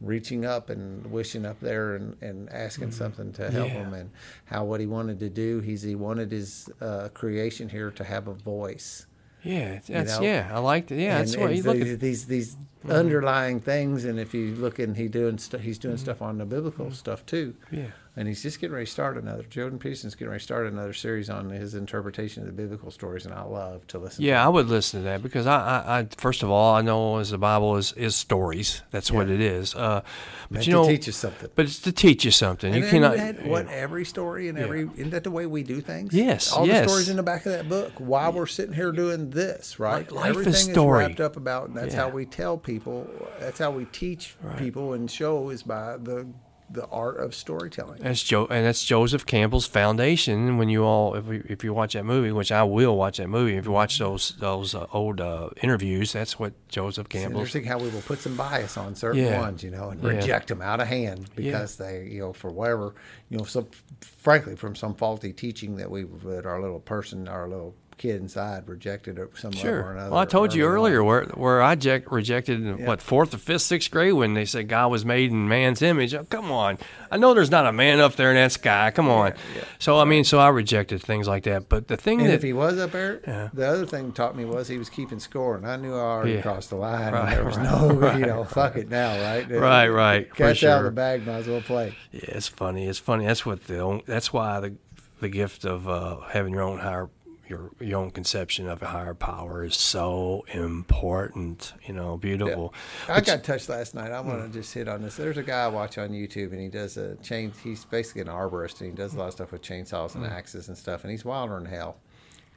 Reaching 0.01 0.43
up 0.45 0.69
and 0.69 1.05
wishing 1.09 1.45
up 1.45 1.61
there 1.61 1.95
and, 1.95 2.21
and 2.21 2.49
asking 2.51 2.91
something 2.91 3.31
to 3.33 3.49
help 3.49 3.69
Mm-hmm. 3.69 3.77
Yeah. 3.77 3.83
him, 3.85 3.93
and 3.93 4.09
how 4.43 4.65
what 4.65 4.81
he 4.81 4.85
wanted 4.87 5.19
to 5.21 5.29
do, 5.29 5.61
he's 5.61 5.83
he 5.83 5.95
wanted 5.95 6.33
his 6.33 6.69
uh, 6.81 7.07
creation 7.13 7.69
here 7.69 7.91
to 7.91 8.03
have 8.03 8.27
a 8.27 8.33
voice. 8.33 9.05
Yeah, 9.45 9.79
that's 9.87 10.19
know? 10.19 10.25
yeah. 10.25 10.49
I 10.51 10.59
liked 10.59 10.91
it. 10.91 10.99
Yeah, 10.99 11.17
and, 11.19 11.27
that's 11.27 11.37
what 11.37 11.49
and 11.51 11.57
you 11.57 11.63
look 11.63 11.77
these, 11.77 11.93
at. 11.93 11.99
these 11.99 12.25
these 12.25 12.57
Mm-hmm. 12.85 12.91
underlying 12.97 13.59
things. 13.61 14.05
And 14.05 14.19
if 14.19 14.35
you 14.35 14.53
look 14.53 14.77
and 14.77 14.95
he 14.95 15.07
doing 15.07 15.39
st- 15.39 15.63
he's 15.63 15.79
doing 15.79 15.97
stuff 15.97 16.21
on 16.21 16.37
the 16.37 16.45
biblical 16.45 16.91
stuff 16.91 17.25
too. 17.25 17.55
Yeah. 17.71 17.87
And 18.17 18.29
he's 18.29 18.41
just 18.41 18.61
getting 18.61 18.73
ready 18.73 18.85
to 18.85 18.91
start 18.91 19.17
another. 19.17 19.43
Jordan 19.43 19.77
Peterson's 19.77 20.15
getting 20.15 20.29
ready 20.29 20.39
to 20.39 20.43
start 20.43 20.67
another 20.67 20.93
series 20.93 21.29
on 21.29 21.49
his 21.49 21.75
interpretation 21.75 22.43
of 22.43 22.47
the 22.47 22.53
biblical 22.53 22.89
stories, 22.89 23.25
and 23.25 23.33
I 23.33 23.43
love 23.43 23.85
to 23.87 23.99
listen. 23.99 24.17
To 24.17 24.21
that. 24.21 24.27
Yeah, 24.27 24.45
I 24.45 24.47
would 24.47 24.67
listen 24.67 25.01
to 25.01 25.03
that 25.03 25.21
because 25.21 25.45
I, 25.45 25.57
I, 25.57 25.99
I 25.99 26.07
first 26.17 26.41
of 26.41 26.49
all, 26.49 26.75
I 26.75 26.81
know 26.81 27.17
as 27.17 27.31
the 27.31 27.37
Bible 27.37 27.75
is, 27.75 27.91
is 27.93 28.15
stories. 28.15 28.83
That's 28.91 29.11
what 29.11 29.29
it 29.29 29.41
is. 29.41 29.75
Uh, 29.75 30.01
but 30.49 30.65
you 30.65 30.71
to 30.71 30.71
know, 30.71 30.87
teach 30.87 31.07
you 31.07 31.13
something. 31.13 31.49
but 31.55 31.65
it's 31.65 31.79
to 31.81 31.91
teach 31.91 32.23
you 32.23 32.31
something. 32.31 32.73
And 32.73 32.77
you 32.81 32.87
isn't 32.87 33.01
cannot. 33.01 33.17
that 33.17 33.45
what 33.47 33.67
every 33.67 34.05
story 34.05 34.47
and 34.47 34.57
every 34.57 34.89
isn't 34.95 35.09
that 35.09 35.25
the 35.25 35.31
way 35.31 35.45
we 35.45 35.63
do 35.63 35.81
things? 35.81 36.13
Yes, 36.13 36.53
all 36.53 36.65
yes. 36.65 36.83
the 36.85 36.89
stories 36.89 37.09
in 37.09 37.17
the 37.17 37.23
back 37.23 37.45
of 37.45 37.51
that 37.51 37.67
book. 37.67 37.91
Why 37.97 38.29
we're 38.29 38.45
sitting 38.45 38.75
here 38.75 38.93
doing 38.93 39.31
this, 39.31 39.77
right? 39.77 40.09
Life 40.09 40.31
is 40.31 40.37
Everything 40.37 40.73
story. 40.73 40.99
wrapped 40.99 41.19
up 41.19 41.35
about, 41.35 41.67
and 41.67 41.75
that's 41.75 41.93
Yeah. 41.93 42.03
how 42.03 42.09
we 42.09 42.25
tell 42.25 42.57
people. 42.57 43.09
That's 43.41 43.59
how 43.59 43.71
we 43.71 43.83
teach 43.85 44.35
people 44.57 44.93
and 44.93 45.11
show 45.11 45.49
is 45.49 45.63
by 45.63 45.97
the 45.97 46.27
the 46.69 46.85
art 46.87 47.17
of 47.19 47.35
storytelling. 47.35 48.01
That's 48.01 48.23
Joe, 48.23 48.47
and 48.49 48.65
that's 48.65 48.83
Joseph 48.83 49.25
Campbell's 49.25 49.67
foundation. 49.67 50.57
When 50.57 50.67
you 50.69 50.83
all, 50.83 51.13
if 51.15 51.25
we, 51.25 51.37
if 51.47 51.63
you 51.63 51.73
watch 51.73 51.93
that 51.93 52.05
movie, 52.05 52.31
which 52.31 52.51
I 52.51 52.63
will 52.63 52.97
watch 52.97 53.17
that 53.17 53.27
movie, 53.29 53.55
if 53.55 53.65
you 53.65 53.71
watch 53.71 53.99
those 53.99 54.35
those 54.39 54.73
uh, 54.73 54.87
old 54.91 55.21
uh, 55.21 55.49
interviews, 55.61 56.13
that's 56.13 56.39
what 56.39 56.53
Joseph 56.67 57.07
Campbell. 57.09 57.39
Interesting 57.39 57.65
how 57.65 57.77
we 57.77 57.89
will 57.89 58.01
put 58.01 58.19
some 58.19 58.35
bias 58.35 58.77
on 58.77 58.95
certain 58.95 59.23
Yeah. 59.23 59.39
ones, 59.39 59.63
you 59.63 59.71
know, 59.71 59.89
and 59.89 60.01
Yeah. 60.01 60.09
reject 60.09 60.47
them 60.47 60.61
out 60.61 60.79
of 60.81 60.87
hand 60.87 61.29
because 61.35 61.77
they, 61.77 62.07
you 62.11 62.19
know, 62.19 62.33
for 62.33 62.49
whatever, 62.49 62.95
you 63.29 63.37
know, 63.37 63.43
some, 63.43 63.67
frankly, 64.01 64.55
from 64.55 64.75
some 64.75 64.95
faulty 64.95 65.33
teaching 65.33 65.75
that 65.77 65.91
we, 65.91 66.03
that 66.25 66.45
our 66.45 66.59
little 66.61 66.79
person, 66.79 67.27
our 67.27 67.47
little 67.47 67.75
kid 67.97 68.21
inside 68.21 68.67
rejected 68.67 69.17
it 69.17 69.29
some 69.35 69.51
level 69.51 69.67
or 69.69 69.81
Sure. 69.81 69.91
another. 69.93 70.11
Well, 70.11 70.19
I 70.19 70.25
told 70.25 70.53
you 70.53 70.65
early 70.65 70.91
on. 70.91 70.97
earlier 70.97 71.03
where 71.03 71.23
where 71.35 71.61
I 71.61 71.75
ject, 71.75 72.11
rejected 72.11 72.59
in 72.61 72.77
Yeah. 72.79 72.85
what 72.87 73.01
fourth 73.01 73.33
or 73.33 73.37
fifth, 73.37 73.61
sixth 73.63 73.89
grade 73.91 74.13
when 74.13 74.33
they 74.33 74.45
said 74.45 74.67
God 74.67 74.87
was 74.91 75.05
made 75.05 75.31
in 75.31 75.47
man's 75.47 75.81
image. 75.81 76.13
Oh, 76.13 76.25
come 76.29 76.51
on, 76.51 76.77
I 77.09 77.17
know 77.17 77.33
there's 77.33 77.51
not 77.51 77.65
a 77.65 77.71
man 77.71 77.99
up 77.99 78.15
there 78.15 78.29
in 78.29 78.35
that 78.35 78.51
sky. 78.51 78.91
Come 78.93 79.07
on. 79.09 79.33
yeah. 79.55 79.63
So 79.79 79.99
I 79.99 80.05
mean, 80.05 80.23
so 80.23 80.39
I 80.39 80.49
rejected 80.49 81.01
things 81.01 81.27
like 81.27 81.43
that. 81.43 81.69
But 81.69 81.87
the 81.87 81.97
thing 81.97 82.19
And 82.21 82.29
that 82.29 82.33
if 82.35 82.43
he 82.43 82.53
was 82.53 82.77
up 82.79 82.91
there, 82.91 83.21
Yeah. 83.27 83.49
the 83.53 83.67
other 83.67 83.85
thing 83.85 84.11
taught 84.11 84.35
me 84.35 84.45
was 84.45 84.67
he 84.67 84.77
was 84.77 84.89
keeping 84.89 85.19
score, 85.19 85.55
and 85.55 85.65
I 85.65 85.75
knew 85.77 85.93
I 85.95 85.99
already 85.99 86.33
Yeah. 86.33 86.41
crossed 86.41 86.69
the 86.71 86.75
line. 86.77 87.13
Right, 87.13 87.23
and 87.29 87.31
there 87.37 87.43
was 87.45 87.57
right, 87.57 87.63
no, 87.71 88.15
you 88.17 88.25
know, 88.25 88.43
fuck 88.43 88.75
it 88.75 88.89
now, 88.89 89.21
right? 89.21 89.49
Right, 89.65 89.87
right, 89.87 90.29
for 90.29 90.35
Catch 90.35 90.63
out 90.63 90.79
of 90.79 90.85
the 90.85 90.91
bag, 90.91 91.25
might 91.25 91.35
as 91.37 91.47
well 91.47 91.61
play. 91.61 91.95
Yeah, 92.11 92.21
it's 92.27 92.47
funny. 92.47 92.87
It's 92.87 92.99
funny. 92.99 93.25
That's 93.25 93.45
what 93.45 93.67
the 93.67 94.01
that's 94.05 94.31
why 94.33 94.59
the 94.59 94.73
the 95.21 95.29
gift 95.29 95.63
of 95.63 95.87
uh, 95.87 96.17
having 96.31 96.53
your 96.53 96.61
own 96.63 96.79
higher 96.79 97.09
your 97.47 97.71
your 97.79 97.99
own 97.99 98.11
conception 98.11 98.67
of 98.67 98.81
a 98.81 98.87
higher 98.87 99.13
power 99.13 99.63
is 99.63 99.75
so 99.75 100.45
important. 100.53 101.73
You 101.85 101.93
know, 101.93 102.17
beautiful. 102.17 102.73
I 103.07 103.21
got 103.21 103.43
touched 103.43 103.69
last 103.69 103.95
night. 103.95 104.11
I 104.11 104.21
want 104.21 104.41
to 104.41 104.59
just 104.59 104.73
hit 104.73 104.87
on 104.87 105.01
this. 105.01 105.15
There's 105.15 105.37
a 105.37 105.43
guy 105.43 105.65
I 105.65 105.67
watch 105.67 105.97
on 105.97 106.09
YouTube, 106.09 106.51
and 106.51 106.59
he 106.59 106.67
does 106.67 106.97
a 106.97 107.15
chain. 107.17 107.51
He's 107.63 107.85
basically 107.85 108.21
an 108.21 108.27
arborist, 108.27 108.81
and 108.81 108.89
he 108.89 108.95
does 108.95 109.13
a 109.13 109.17
lot 109.17 109.27
of 109.27 109.33
stuff 109.33 109.51
with 109.51 109.61
chainsaws 109.61 110.15
and 110.15 110.25
hmm. 110.25 110.31
axes 110.31 110.67
and 110.67 110.77
stuff. 110.77 111.03
And 111.03 111.11
he's 111.11 111.25
wilder 111.25 111.55
than 111.55 111.65
hell, 111.65 111.97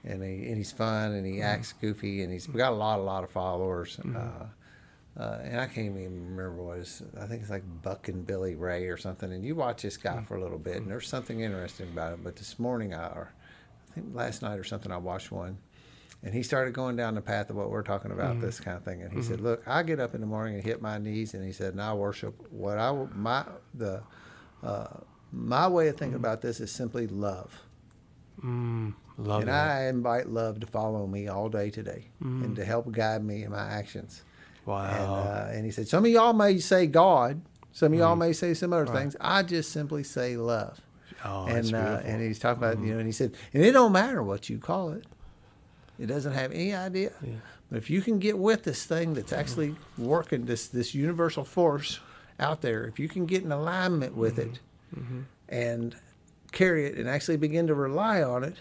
and 0.04 0.22
he 0.22 0.48
and 0.48 0.56
he's 0.56 0.72
fun, 0.72 1.12
and 1.12 1.26
he 1.26 1.36
hmm. 1.36 1.42
acts 1.42 1.72
goofy, 1.72 2.22
and 2.22 2.32
he's 2.32 2.46
got 2.46 2.72
a 2.72 2.76
lot, 2.76 2.98
a 2.98 3.02
lot 3.02 3.24
of 3.24 3.30
followers. 3.30 3.96
Hmm. 3.96 4.16
Uh, 4.16 4.46
uh, 5.18 5.40
and 5.42 5.60
I 5.60 5.66
can't 5.66 5.88
even 5.88 6.36
remember 6.36 6.62
what 6.62 6.78
his. 6.78 7.02
I 7.20 7.26
think 7.26 7.42
it's 7.42 7.50
like 7.50 7.64
Buck 7.82 8.06
and 8.08 8.24
Billy 8.24 8.54
Ray 8.54 8.86
or 8.86 8.96
something. 8.96 9.32
And 9.32 9.44
you 9.44 9.56
watch 9.56 9.82
this 9.82 9.96
guy 9.96 10.22
for 10.22 10.36
a 10.36 10.40
little 10.40 10.58
bit, 10.58 10.76
and 10.76 10.88
there's 10.88 11.08
something 11.08 11.40
interesting 11.40 11.88
about 11.88 12.14
him. 12.14 12.20
But 12.22 12.36
this 12.36 12.58
morning, 12.58 12.94
I, 12.94 13.08
or 13.08 13.32
I 13.90 13.94
think 13.94 14.14
last 14.14 14.42
night 14.42 14.58
or 14.58 14.64
something, 14.64 14.92
I 14.92 14.96
watched 14.98 15.30
one, 15.32 15.58
and 16.22 16.34
he 16.34 16.42
started 16.42 16.74
going 16.74 16.96
down 16.96 17.14
the 17.14 17.20
path 17.20 17.50
of 17.50 17.56
what 17.56 17.70
we're 17.70 17.82
talking 17.82 18.10
about, 18.10 18.40
this 18.40 18.60
kind 18.60 18.76
of 18.76 18.84
thing. 18.84 19.02
And 19.02 19.12
he 19.12 19.22
said, 19.22 19.40
"Look, 19.40 19.62
I 19.66 19.82
get 19.82 19.98
up 20.00 20.14
in 20.14 20.20
the 20.20 20.26
morning 20.26 20.54
and 20.56 20.64
hit 20.64 20.82
my 20.82 20.98
knees," 20.98 21.34
and 21.34 21.44
he 21.44 21.52
said, 21.52 21.72
"And 21.72 21.82
I 21.82 21.94
worship 21.94 22.34
what 22.50 22.78
I 22.78 22.92
my 23.14 23.44
the 23.74 24.02
uh, 24.62 24.88
my 25.32 25.68
way 25.68 25.88
of 25.88 25.96
thinking 25.96 26.16
about 26.16 26.42
this 26.42 26.60
is 26.60 26.70
simply 26.70 27.06
love." 27.06 27.62
Mm, 28.44 28.94
love 29.16 29.42
and. 29.42 29.50
I 29.50 29.86
invite 29.86 30.28
love 30.28 30.60
to 30.60 30.66
follow 30.66 31.06
me 31.06 31.26
all 31.26 31.48
day 31.48 31.70
today 31.70 32.06
and 32.20 32.54
to 32.56 32.64
help 32.64 32.92
guide 32.92 33.24
me 33.24 33.42
in 33.42 33.50
my 33.50 33.66
actions. 33.68 34.22
And, 34.64 34.74
wow. 34.74 35.14
uh, 35.14 35.50
and 35.52 35.64
he 35.64 35.70
said, 35.72 35.88
some 35.88 36.04
of 36.04 36.10
y'all 36.10 36.32
may 36.34 36.58
say 36.58 36.86
God, 36.86 37.40
some 37.72 37.92
of 37.94 37.98
y'all 37.98 38.10
Mm-hmm. 38.12 38.18
may 38.20 38.32
say 38.32 38.54
some 38.54 38.72
other 38.72 38.86
things. 38.86 39.16
I 39.20 39.42
just 39.42 39.72
simply 39.72 40.04
say 40.04 40.36
love. 40.36 40.80
Oh, 41.24 41.46
and 41.46 41.74
uh. 41.74 41.78
Mm-hmm. 41.98 42.08
and 42.08 42.22
he's 42.22 42.38
talking 42.38 42.62
about 42.62 42.78
you 42.80 42.92
know, 42.92 42.98
and 42.98 43.06
he 43.06 43.12
said, 43.12 43.34
and 43.52 43.64
it 43.64 43.72
don't 43.72 43.92
matter 43.92 44.22
what 44.22 44.48
you 44.48 44.58
call 44.58 44.90
it. 44.90 45.04
It 45.98 46.06
doesn't 46.06 46.32
have 46.32 46.52
any 46.52 46.74
idea. 46.74 47.12
But 47.70 47.78
if 47.78 47.90
you 47.90 48.00
can 48.02 48.18
get 48.18 48.38
with 48.38 48.62
this 48.64 48.84
thing 48.86 49.14
that's 49.14 49.32
actually 49.32 49.74
working, 49.96 50.46
this 50.46 50.68
this 50.68 50.94
universal 50.94 51.44
force 51.44 52.00
out 52.40 52.60
there, 52.62 52.84
if 52.86 52.98
you 52.98 53.08
can 53.08 53.26
get 53.26 53.42
in 53.42 53.52
alignment 53.52 54.16
with 54.16 54.38
it 54.38 54.60
Mm-hmm. 54.96 55.20
and 55.50 55.94
carry 56.50 56.86
it 56.86 56.96
and 56.96 57.06
actually 57.08 57.36
begin 57.36 57.66
to 57.66 57.74
rely 57.74 58.22
on 58.22 58.42
it, 58.42 58.56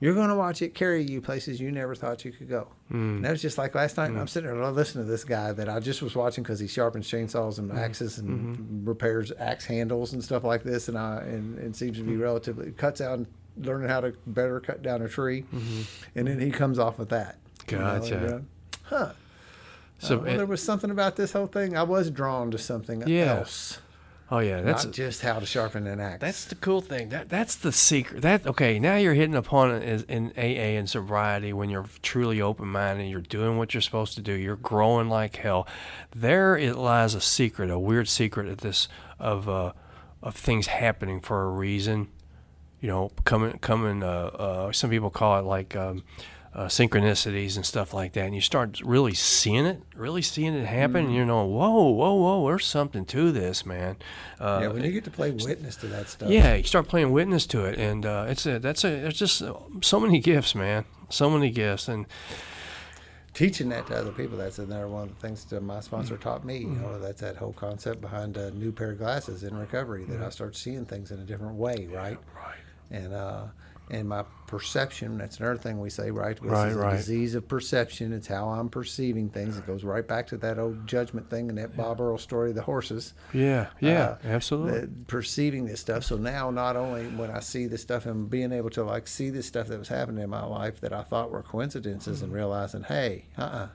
you're 0.00 0.14
going 0.14 0.30
to 0.30 0.34
watch 0.34 0.62
it 0.62 0.74
carry 0.74 1.02
you 1.04 1.20
places 1.20 1.60
you 1.60 1.70
never 1.70 1.94
thought 1.94 2.24
you 2.24 2.32
could 2.32 2.48
go. 2.48 2.68
Mm. 2.90 3.16
And 3.16 3.24
that 3.24 3.30
was 3.32 3.42
just 3.42 3.58
like 3.58 3.74
last 3.74 3.96
night. 3.98 4.10
Hmm. 4.10 4.18
I'm 4.18 4.28
sitting 4.28 4.50
there 4.50 4.70
listening 4.70 5.04
to 5.04 5.10
this 5.10 5.24
guy 5.24 5.52
that 5.52 5.68
I 5.68 5.78
just 5.78 6.00
was 6.02 6.16
watching 6.16 6.42
because 6.42 6.58
he 6.58 6.66
sharpens 6.66 7.08
chainsaws 7.08 7.58
and 7.58 7.70
hmm. 7.70 7.78
axes 7.78 8.18
and 8.18 8.56
mm-hmm. 8.56 8.88
repairs 8.88 9.30
axe 9.38 9.66
handles 9.66 10.12
and 10.12 10.24
stuff 10.24 10.42
like 10.42 10.62
this, 10.62 10.88
and 10.88 10.98
I 10.98 11.18
and, 11.18 11.58
and 11.58 11.76
seems 11.76 11.98
to 11.98 12.02
be 12.02 12.14
hmm. 12.14 12.22
relatively 12.22 12.72
cuts 12.72 13.00
out 13.00 13.20
learning 13.56 13.88
how 13.88 14.00
to 14.00 14.14
better 14.26 14.60
cut 14.60 14.82
down 14.82 15.02
a 15.02 15.08
tree, 15.08 15.42
mm-hmm. 15.42 15.82
and 16.14 16.28
then 16.28 16.40
he 16.40 16.50
comes 16.50 16.78
off 16.78 16.98
with 16.98 17.10
that. 17.10 17.38
you 17.68 17.78
know, 17.78 17.98
Gotcha. 17.98 18.14
going, 18.16 18.32
uh, 18.32 18.40
huh. 18.84 19.12
So 19.98 20.14
Uh, 20.14 20.18
well, 20.18 20.28
it- 20.28 20.36
there 20.38 20.46
was 20.46 20.62
something 20.62 20.90
about 20.90 21.16
this 21.16 21.32
whole 21.32 21.46
thing. 21.46 21.76
I 21.76 21.82
was 21.82 22.10
drawn 22.10 22.50
to 22.52 22.58
something 22.58 23.02
Yeah. 23.06 23.36
else, 23.38 23.78
oh 24.30 24.38
yeah, 24.38 24.60
that's 24.60 24.84
not 24.84 24.94
just 24.94 25.22
how 25.22 25.38
to 25.38 25.46
sharpen 25.46 25.86
an 25.86 26.00
axe. 26.00 26.20
That's 26.20 26.44
the 26.44 26.54
cool 26.54 26.80
thing. 26.80 27.08
That 27.10 27.28
that's 27.28 27.54
the 27.54 27.72
secret. 27.72 28.22
That 28.22 28.46
okay. 28.46 28.78
Now 28.78 28.96
you're 28.96 29.14
hitting 29.14 29.34
upon 29.34 29.70
it 29.72 30.04
in 30.08 30.32
AA 30.36 30.78
and 30.78 30.88
sobriety 30.88 31.52
when 31.52 31.70
you're 31.70 31.86
truly 32.02 32.40
open 32.40 32.68
minded. 32.68 33.08
You're 33.08 33.20
doing 33.20 33.58
what 33.58 33.74
you're 33.74 33.80
supposed 33.80 34.14
to 34.14 34.22
do. 34.22 34.32
You're 34.32 34.56
growing 34.56 35.08
like 35.08 35.36
hell. 35.36 35.66
There 36.14 36.56
it 36.56 36.76
lies 36.76 37.14
a 37.14 37.20
secret, 37.20 37.70
a 37.70 37.78
weird 37.78 38.08
secret 38.08 38.48
of 38.48 38.58
this 38.58 38.88
of 39.18 39.48
uh, 39.48 39.72
of 40.22 40.34
things 40.34 40.68
happening 40.68 41.20
for 41.20 41.44
a 41.44 41.50
reason. 41.50 42.08
You 42.80 42.88
know, 42.88 43.10
coming 43.24 43.58
coming. 43.58 44.02
Uh, 44.02 44.30
uh, 44.34 44.72
some 44.72 44.90
people 44.90 45.10
call 45.10 45.38
it 45.38 45.42
like. 45.42 45.76
Um, 45.76 46.04
uh, 46.52 46.66
synchronicities 46.66 47.54
and 47.56 47.64
stuff 47.64 47.94
like 47.94 48.12
that, 48.14 48.24
and 48.26 48.34
you 48.34 48.40
start 48.40 48.80
really 48.84 49.14
seeing 49.14 49.66
it, 49.66 49.82
really 49.94 50.20
seeing 50.22 50.54
it 50.54 50.66
happen, 50.66 51.06
and 51.06 51.14
you're 51.14 51.24
going, 51.26 51.50
whoa, 51.54 51.88
whoa, 51.90 52.14
whoa, 52.14 52.46
there's 52.48 52.66
something 52.66 53.04
to 53.06 53.30
this, 53.30 53.64
man. 53.64 53.96
Uh, 54.40 54.58
yeah, 54.62 54.68
when 54.68 54.82
you 54.82 54.90
get 54.90 55.04
to 55.04 55.10
play 55.10 55.30
witness 55.30 55.76
to 55.76 55.86
that 55.86 56.08
stuff. 56.08 56.28
yeah, 56.28 56.54
you 56.56 56.64
start 56.64 56.88
playing 56.88 57.12
witness 57.12 57.46
to 57.46 57.64
it, 57.64 57.78
and 57.78 58.04
uh, 58.04 58.26
it's 58.28 58.46
a 58.46 58.58
that's 58.58 58.82
a 58.84 58.88
there's 58.88 59.18
just 59.18 59.42
so 59.82 60.00
many 60.00 60.18
gifts, 60.18 60.54
man. 60.54 60.84
So 61.08 61.30
many 61.30 61.50
gifts, 61.50 61.86
and 61.88 62.06
teaching 63.32 63.68
that 63.68 63.86
to 63.86 63.94
other 63.96 64.10
people 64.10 64.36
that's 64.36 64.58
another 64.58 64.88
one 64.88 65.04
of 65.04 65.08
the 65.08 65.14
things 65.26 65.44
that 65.44 65.62
my 65.62 65.80
sponsor 65.80 66.16
Mm. 66.16 66.20
taught 66.20 66.44
me 66.44 66.58
you 66.58 66.66
know 66.68 66.98
that's 67.00 67.20
that 67.20 67.36
whole 67.36 67.52
concept 67.52 68.00
behind 68.00 68.36
a 68.36 68.50
new 68.50 68.72
pair 68.72 68.90
of 68.90 68.98
glasses 68.98 69.44
in 69.44 69.56
recovery 69.56 70.04
that 70.06 70.20
i 70.20 70.28
start 70.30 70.56
seeing 70.56 70.84
things 70.84 71.12
in 71.12 71.20
a 71.20 71.24
different 71.24 71.54
way 71.54 71.88
right 71.92 72.18
right, 72.36 72.56
and 72.90 73.12
uh 73.14 73.44
and 73.90 74.08
my 74.08 74.24
perception 74.46 75.16
that's 75.18 75.38
another 75.38 75.56
thing 75.56 75.78
we 75.80 75.88
say 75.90 76.10
right 76.10 76.36
this 76.40 76.50
Right, 76.50 76.68
is 76.70 76.76
a 76.76 76.78
right. 76.80 76.96
disease 76.96 77.34
of 77.36 77.46
perception 77.46 78.12
it's 78.12 78.26
how 78.26 78.48
i'm 78.48 78.68
perceiving 78.68 79.28
things 79.30 79.56
it 79.56 79.66
goes 79.66 79.84
right 79.84 80.06
back 80.06 80.26
to 80.28 80.36
that 80.38 80.58
old 80.58 80.86
judgment 80.88 81.30
thing 81.30 81.48
and 81.48 81.56
that 81.58 81.76
bob 81.76 82.00
earl 82.00 82.18
story 82.18 82.50
of 82.50 82.56
the 82.56 82.62
horses 82.62 83.14
yeah, 83.32 83.68
yeah, 83.80 84.02
uh, 84.02 84.18
absolutely, 84.24 84.88
perceiving 85.06 85.66
this 85.66 85.80
stuff. 85.80 86.02
So 86.04 86.16
now, 86.16 86.50
not 86.50 86.76
only 86.76 87.06
when 87.06 87.30
I 87.30 87.40
see 87.40 87.66
this 87.66 87.80
stuff 87.82 88.06
and 88.06 88.28
being 88.28 88.50
able 88.52 88.70
to 88.70 88.82
like 88.82 89.06
see 89.06 89.30
this 89.30 89.46
stuff 89.46 89.68
that 89.68 89.78
was 89.78 89.88
happening 89.88 90.24
in 90.24 90.30
my 90.30 90.44
life 90.44 90.80
that 90.80 90.92
I 90.92 91.02
thought 91.02 91.30
were 91.30 91.42
coincidences, 91.42 92.16
Mm-hmm. 92.18 92.24
and 92.24 92.32
realizing, 92.34 92.82
hey, 92.84 93.26
uh, 93.38 93.42
uh 93.42 93.68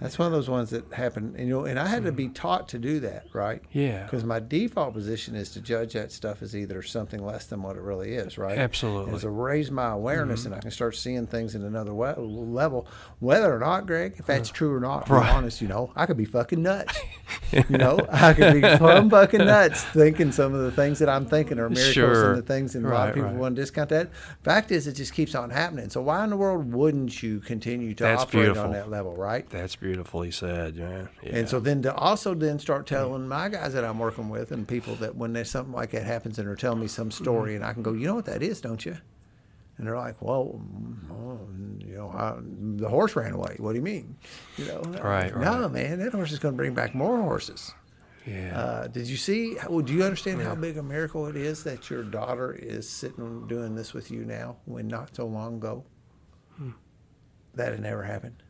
that's 0.00 0.18
one 0.18 0.26
of 0.26 0.32
those 0.32 0.50
ones 0.50 0.70
that 0.70 0.92
happen. 0.92 1.34
And 1.38 1.48
you 1.48 1.54
know, 1.54 1.64
and 1.64 1.78
I 1.78 1.86
had 1.86 2.04
to 2.04 2.12
be 2.12 2.28
taught 2.28 2.68
to 2.70 2.78
do 2.78 3.00
that, 3.00 3.26
right? 3.32 3.62
Mm-hmm. 3.62 3.78
yeah, 3.78 4.02
Because 4.04 4.24
my 4.24 4.40
default 4.40 4.92
position 4.92 5.34
is 5.34 5.50
to 5.50 5.60
judge 5.60 5.92
that 5.94 6.12
stuff 6.12 6.42
as 6.42 6.54
either 6.56 6.82
something 6.82 7.24
less 7.24 7.46
than 7.46 7.62
what 7.62 7.76
it 7.76 7.82
really 7.82 8.14
is, 8.14 8.36
right? 8.36 8.58
Absolutely. 8.58 9.12
And 9.12 9.20
so 9.20 9.28
raise 9.28 9.70
my 9.70 9.90
awareness, 9.90 10.40
Mm-hmm. 10.40 10.46
and 10.52 10.56
I 10.56 10.60
can 10.60 10.70
start 10.72 10.96
seeing 10.96 11.26
things 11.26 11.54
in 11.54 11.62
another 11.64 11.94
we- 11.94 12.12
level, 12.16 12.86
whether 13.20 13.54
or 13.54 13.58
not, 13.60 13.86
Greg, 13.86 14.16
if 14.18 14.26
that's 14.26 14.50
true 14.50 14.74
or 14.74 14.80
not. 14.80 15.06
To 15.06 15.14
Right. 15.14 15.22
be 15.24 15.28
honest, 15.30 15.62
you 15.62 15.68
know, 15.68 15.92
I 15.96 16.06
could 16.06 16.16
be 16.16 16.24
fucking 16.24 16.60
nuts. 16.62 16.98
you 17.52 17.78
know, 17.78 17.98
I 18.10 18.32
could 18.34 18.54
be 18.60 18.76
plumb 18.76 19.08
fucking 19.10 19.44
nuts 19.44 19.84
thinking 19.92 20.32
some 20.32 20.54
of 20.54 20.60
the 20.62 20.72
things 20.72 20.98
that 20.98 21.08
I'm 21.08 21.24
thinking 21.26 21.58
are 21.58 21.70
miracles 21.70 21.94
Sure. 21.94 22.30
and 22.32 22.38
the 22.42 22.46
things, 22.46 22.74
and 22.74 22.84
a 22.84 22.88
lot 22.88 23.08
of 23.10 23.14
people 23.14 23.30
right. 23.30 23.38
want 23.38 23.56
to 23.56 23.62
discount 23.62 23.90
that. 23.90 24.10
Fact 24.42 24.70
is, 24.72 24.86
it 24.86 24.94
just 24.94 25.14
keeps 25.14 25.34
on 25.34 25.50
happening. 25.50 25.88
So 25.88 26.02
why 26.02 26.24
in 26.24 26.30
the 26.30 26.36
world 26.36 26.72
wouldn't 26.72 27.22
you 27.22 27.40
continue 27.40 27.94
to 27.94 28.02
That's 28.04 28.22
operate 28.22 28.44
beautiful. 28.44 28.64
on 28.64 28.72
that 28.72 28.90
level, 28.90 29.14
right? 29.16 29.48
that's 29.50 29.76
beautifully 29.94 30.30
said, 30.32 30.76
man. 30.76 31.08
Yeah. 31.22 31.36
And 31.36 31.48
so 31.48 31.60
then 31.60 31.82
to 31.82 31.94
also 31.94 32.34
then 32.34 32.58
start 32.58 32.86
telling 32.86 33.28
my 33.28 33.48
guys 33.48 33.74
that 33.74 33.84
I'm 33.84 33.98
working 34.00 34.28
with 34.28 34.50
and 34.50 34.66
people 34.66 34.96
that 34.96 35.14
when 35.14 35.32
there's 35.32 35.50
something 35.50 35.72
like 35.72 35.90
that 35.92 36.02
happens 36.04 36.36
and 36.38 36.48
they're 36.48 36.56
telling 36.56 36.80
me 36.80 36.88
some 36.88 37.10
story 37.12 37.54
and 37.54 37.64
I 37.64 37.72
can 37.72 37.82
go, 37.84 37.92
you 37.92 38.06
know 38.08 38.16
what 38.16 38.24
that 38.24 38.42
is, 38.42 38.60
don't 38.60 38.84
you? 38.84 38.96
And 39.78 39.86
they're 39.86 39.96
like, 39.96 40.20
well, 40.20 40.60
mm, 40.60 41.10
oh, 41.12 41.48
you 41.84 41.96
know, 41.96 42.08
I, 42.10 42.34
the 42.76 42.88
horse 42.88 43.14
ran 43.16 43.32
away. 43.32 43.54
What 43.58 43.72
do 43.72 43.76
you 43.78 43.82
mean? 43.84 44.16
You 44.56 44.66
know, 44.66 44.80
Right, 45.00 45.32
No, 45.36 45.62
right. 45.62 45.70
man, 45.72 45.98
that 46.00 46.12
horse 46.12 46.32
is 46.32 46.38
going 46.40 46.54
to 46.54 46.56
bring 46.56 46.74
back 46.74 46.94
more 46.94 47.20
horses. 47.22 47.72
yeah, 48.26 48.58
Uh, 48.58 48.86
did 48.88 49.06
you 49.08 49.16
see? 49.16 49.56
Well, 49.68 49.80
do 49.84 49.92
you 49.92 50.02
understand 50.04 50.42
how 50.42 50.54
big 50.56 50.76
a 50.76 50.82
miracle 50.82 51.26
it 51.26 51.36
is 51.36 51.62
that 51.64 51.88
your 51.90 52.02
daughter 52.02 52.52
is 52.52 52.88
sitting 52.88 53.46
doing 53.46 53.74
this 53.76 53.92
with 53.94 54.10
you 54.10 54.24
now 54.24 54.56
when 54.64 54.88
not 54.88 55.14
so 55.14 55.26
long 55.26 55.54
ago 55.56 55.84
that 57.54 57.70
had 57.72 57.80
never 57.80 58.02
happened? 58.04 58.42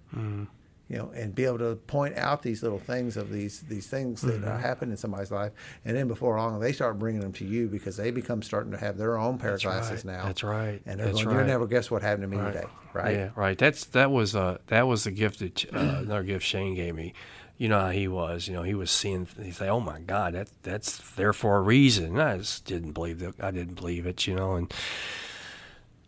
You 0.89 0.98
know, 0.98 1.11
and 1.15 1.35
be 1.35 1.44
able 1.44 1.59
to 1.59 1.77
point 1.77 2.16
out 2.19 2.43
these 2.43 2.62
little 2.62 2.78
things 2.78 3.16
of 3.16 3.31
these 3.32 3.61
these 3.62 3.86
things 3.86 4.20
that 4.20 4.44
uh, 4.44 4.59
happen 4.59 4.90
in 4.90 4.98
somebody's 4.98 5.31
life, 5.31 5.52
and 5.85 5.97
then 5.97 6.09
before 6.09 6.36
long 6.36 6.61
they 6.61 6.73
start 6.73 6.98
bringing 6.98 7.23
them 7.23 7.32
to 7.32 7.44
you 7.44 7.69
because 7.69 7.97
they 7.97 8.11
become 8.11 8.43
starting 8.43 8.70
to 8.73 8.77
have 8.77 8.98
their 8.98 9.16
own 9.16 9.39
pair 9.39 9.52
That's 9.52 9.65
of 9.65 9.70
glasses 9.70 10.05
right. 10.05 10.12
now. 10.16 10.27
That's 10.27 10.43
right. 10.43 10.82
And 10.85 11.01
they're 11.01 11.06
That's 11.06 11.23
going, 11.24 11.36
"You'll 11.36 11.47
never 11.47 11.66
guess 11.66 11.90
what 11.90 12.02
happened 12.02 12.23
to 12.24 12.28
me 12.28 12.36
Right. 12.36 12.52
today." 12.52 12.69
Right? 12.93 13.16
Yeah, 13.16 13.31
right. 13.35 13.56
That's 13.56 13.86
that 13.86 14.11
was 14.11 14.36
uh 14.36 14.59
that 14.66 14.86
was 14.86 15.05
the 15.05 15.11
gift 15.11 15.39
that 15.39 15.65
uh, 15.74 15.78
another 16.02 16.23
gift 16.23 16.44
Shane 16.44 16.74
gave 16.74 16.94
me. 16.94 17.15
You 17.56 17.69
know 17.69 17.81
how 17.81 17.90
he 17.90 18.06
was. 18.06 18.47
You 18.47 18.55
know 18.55 18.62
he 18.62 18.74
was 18.74 18.90
seeing. 18.90 19.27
He 19.43 19.52
say, 19.52 19.69
"Oh 19.69 19.81
my 19.81 20.01
God, 20.01 20.35
that 20.35 20.51
that's 20.65 20.98
there 21.12 21.32
for 21.32 21.56
a 21.56 21.62
reason." 21.62 22.05
And 22.06 22.23
I 22.23 22.36
just 22.39 22.66
didn't 22.66 22.93
believe 22.93 23.20
that. 23.20 23.35
I 23.40 23.51
didn't 23.52 23.74
believe 23.77 24.06
it. 24.06 24.27
You 24.27 24.35
know, 24.35 24.55
and 24.56 24.70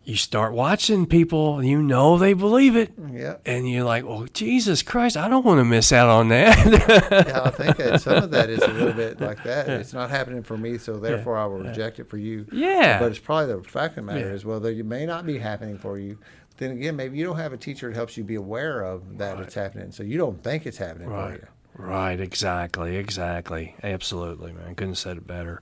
you 0.07 0.15
start 0.15 0.53
watching 0.53 1.05
people, 1.05 1.61
you 1.61 1.81
know 1.81 2.17
they 2.17 2.31
believe 2.31 2.77
it. 2.77 2.93
Yeah. 3.11 3.35
And 3.45 3.69
you're 3.69 3.83
like, 3.83 4.05
well, 4.05 4.25
Jesus 4.33 4.81
Christ, 4.81 5.17
I 5.17 5.27
don't 5.27 5.43
want 5.45 5.59
to 5.59 5.65
miss 5.65 5.91
out 5.91 6.07
on 6.07 6.29
that. 6.29 6.57
yeah, 7.27 7.41
I 7.43 7.49
think 7.49 7.75
that 7.75 8.01
some 8.01 8.23
of 8.23 8.31
that 8.31 8.49
is 8.49 8.61
a 8.61 8.69
little 8.69 8.93
bit 8.93 9.19
like 9.19 9.43
that. 9.43 9.67
It's 9.67 9.91
not 9.91 10.09
happening 10.09 10.43
for 10.43 10.57
me, 10.57 10.77
so 10.77 10.97
therefore 10.97 11.37
I 11.37 11.45
will 11.45 11.59
reject 11.59 11.99
it 11.99 12.09
for 12.09 12.15
you. 12.15 12.45
Yeah. 12.53 12.99
But 12.99 13.09
it's 13.11 13.19
probably 13.19 13.53
the 13.53 13.63
fact 13.63 13.97
of 13.97 14.05
the 14.05 14.13
matter 14.13 14.27
Yeah. 14.29 14.33
is, 14.33 14.45
well, 14.45 14.61
that 14.61 14.77
it 14.77 14.85
may 14.85 15.05
not 15.05 15.25
be 15.25 15.39
happening 15.39 15.77
for 15.77 15.99
you. 15.99 16.17
Then 16.55 16.71
again, 16.71 16.95
maybe 16.95 17.17
you 17.17 17.25
don't 17.25 17.37
have 17.37 17.51
a 17.51 17.57
teacher 17.57 17.89
that 17.89 17.95
helps 17.95 18.15
you 18.15 18.23
be 18.23 18.35
aware 18.35 18.81
of 18.83 19.17
that 19.17 19.39
it's 19.41 19.55
happening, 19.55 19.91
so 19.91 20.03
you 20.03 20.17
don't 20.17 20.41
think 20.41 20.65
it's 20.65 20.77
happening 20.77 21.09
for 21.09 21.13
Right. 21.15 21.33
you. 21.41 21.47
Right, 21.79 22.19
exactly, 22.19 22.95
exactly, 22.95 23.75
absolutely, 23.83 24.53
man. 24.53 24.73
Couldn't 24.73 24.91
have 24.93 24.97
said 24.97 25.17
it 25.17 25.27
better. 25.27 25.61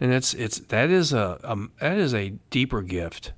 And 0.00 0.12
it's 0.12 0.34
it's 0.34 0.58
that 0.58 0.88
is 0.90 1.12
a 1.12 1.38
um, 1.44 1.70
that 1.78 1.98
is 1.98 2.12
a 2.14 2.30
deeper 2.50 2.82
gift 2.82 3.32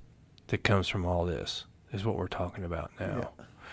that 0.49 0.63
comes 0.65 0.89
from 0.89 1.05
all 1.07 1.25
this. 1.25 1.65
Is 1.93 2.05
what 2.05 2.17
we're 2.17 2.27
talking 2.27 2.65
about 2.65 2.91
now. 2.99 3.31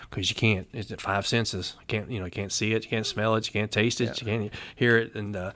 Because 0.08 0.30
you 0.30 0.36
can't, 0.36 0.68
it's 0.72 0.90
the 0.90 0.96
five 0.96 1.26
senses. 1.26 1.74
You 1.80 1.86
can't, 1.88 2.08
you 2.10 2.18
know, 2.20 2.26
you 2.26 2.30
can't 2.30 2.52
see 2.52 2.72
it, 2.72 2.84
you 2.84 2.90
can't 2.90 3.06
smell 3.06 3.34
it, 3.34 3.46
you 3.46 3.52
can't 3.52 3.70
taste 3.72 4.00
it, 4.00 4.20
you 4.20 4.26
can't 4.26 4.52
hear 4.76 4.96
it, 4.96 5.14
and 5.16 5.34
uh, 5.34 5.50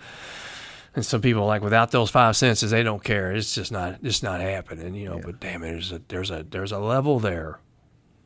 and 0.96 1.04
some 1.06 1.20
people 1.20 1.44
like 1.46 1.62
without 1.62 1.90
those 1.92 2.10
five 2.10 2.36
senses, 2.36 2.70
they 2.72 2.82
don't 2.82 3.04
care. 3.04 3.30
It's 3.32 3.54
just 3.54 3.70
not, 3.70 3.98
it's 4.02 4.22
not 4.22 4.40
happening, 4.40 4.94
you 4.94 5.08
know. 5.08 5.20
But 5.22 5.38
damn 5.40 5.62
it, 5.62 5.70
there's 5.70 5.92
a 5.92 6.00
there's 6.08 6.30
a 6.32 6.42
there's 6.42 6.72
a 6.72 6.78
level 6.78 7.20
there 7.20 7.60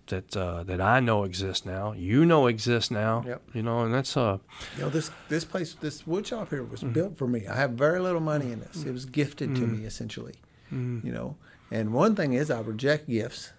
that 0.07 0.35
uh, 0.37 0.62
that 0.62 0.81
I 0.81 1.01
know 1.01 1.25
exists 1.25 1.67
now. 1.67 1.93
You 1.93 2.25
know 2.25 2.47
exists 2.47 2.91
now. 2.91 3.23
Yep. 3.27 3.43
You 3.55 3.62
know, 3.62 3.81
and 3.81 3.93
that's 3.93 4.17
uh 4.17 4.39
You 4.77 4.85
know, 4.85 4.89
this 4.91 5.11
this 5.29 5.45
place, 5.45 5.75
this 5.75 6.07
wood 6.07 6.27
shop 6.27 6.49
here 6.51 6.62
Mm-hmm. 6.62 6.71
was 6.71 6.83
built 6.85 7.19
for 7.19 7.27
me. 7.27 7.47
I 7.47 7.57
have 7.57 7.73
very 7.73 8.01
little 8.01 8.21
money 8.21 8.53
in 8.53 8.61
this. 8.61 8.85
It 8.85 8.93
was 8.93 9.05
gifted 9.05 9.55
to 9.57 9.62
Mm-hmm. 9.62 9.81
me 9.81 9.85
essentially. 9.87 10.35
You 10.71 11.11
know, 11.12 11.37
and 11.71 11.93
one 11.93 12.15
thing 12.15 12.33
is 12.33 12.51
I 12.51 12.61
reject 12.61 13.09
gifts. 13.09 13.53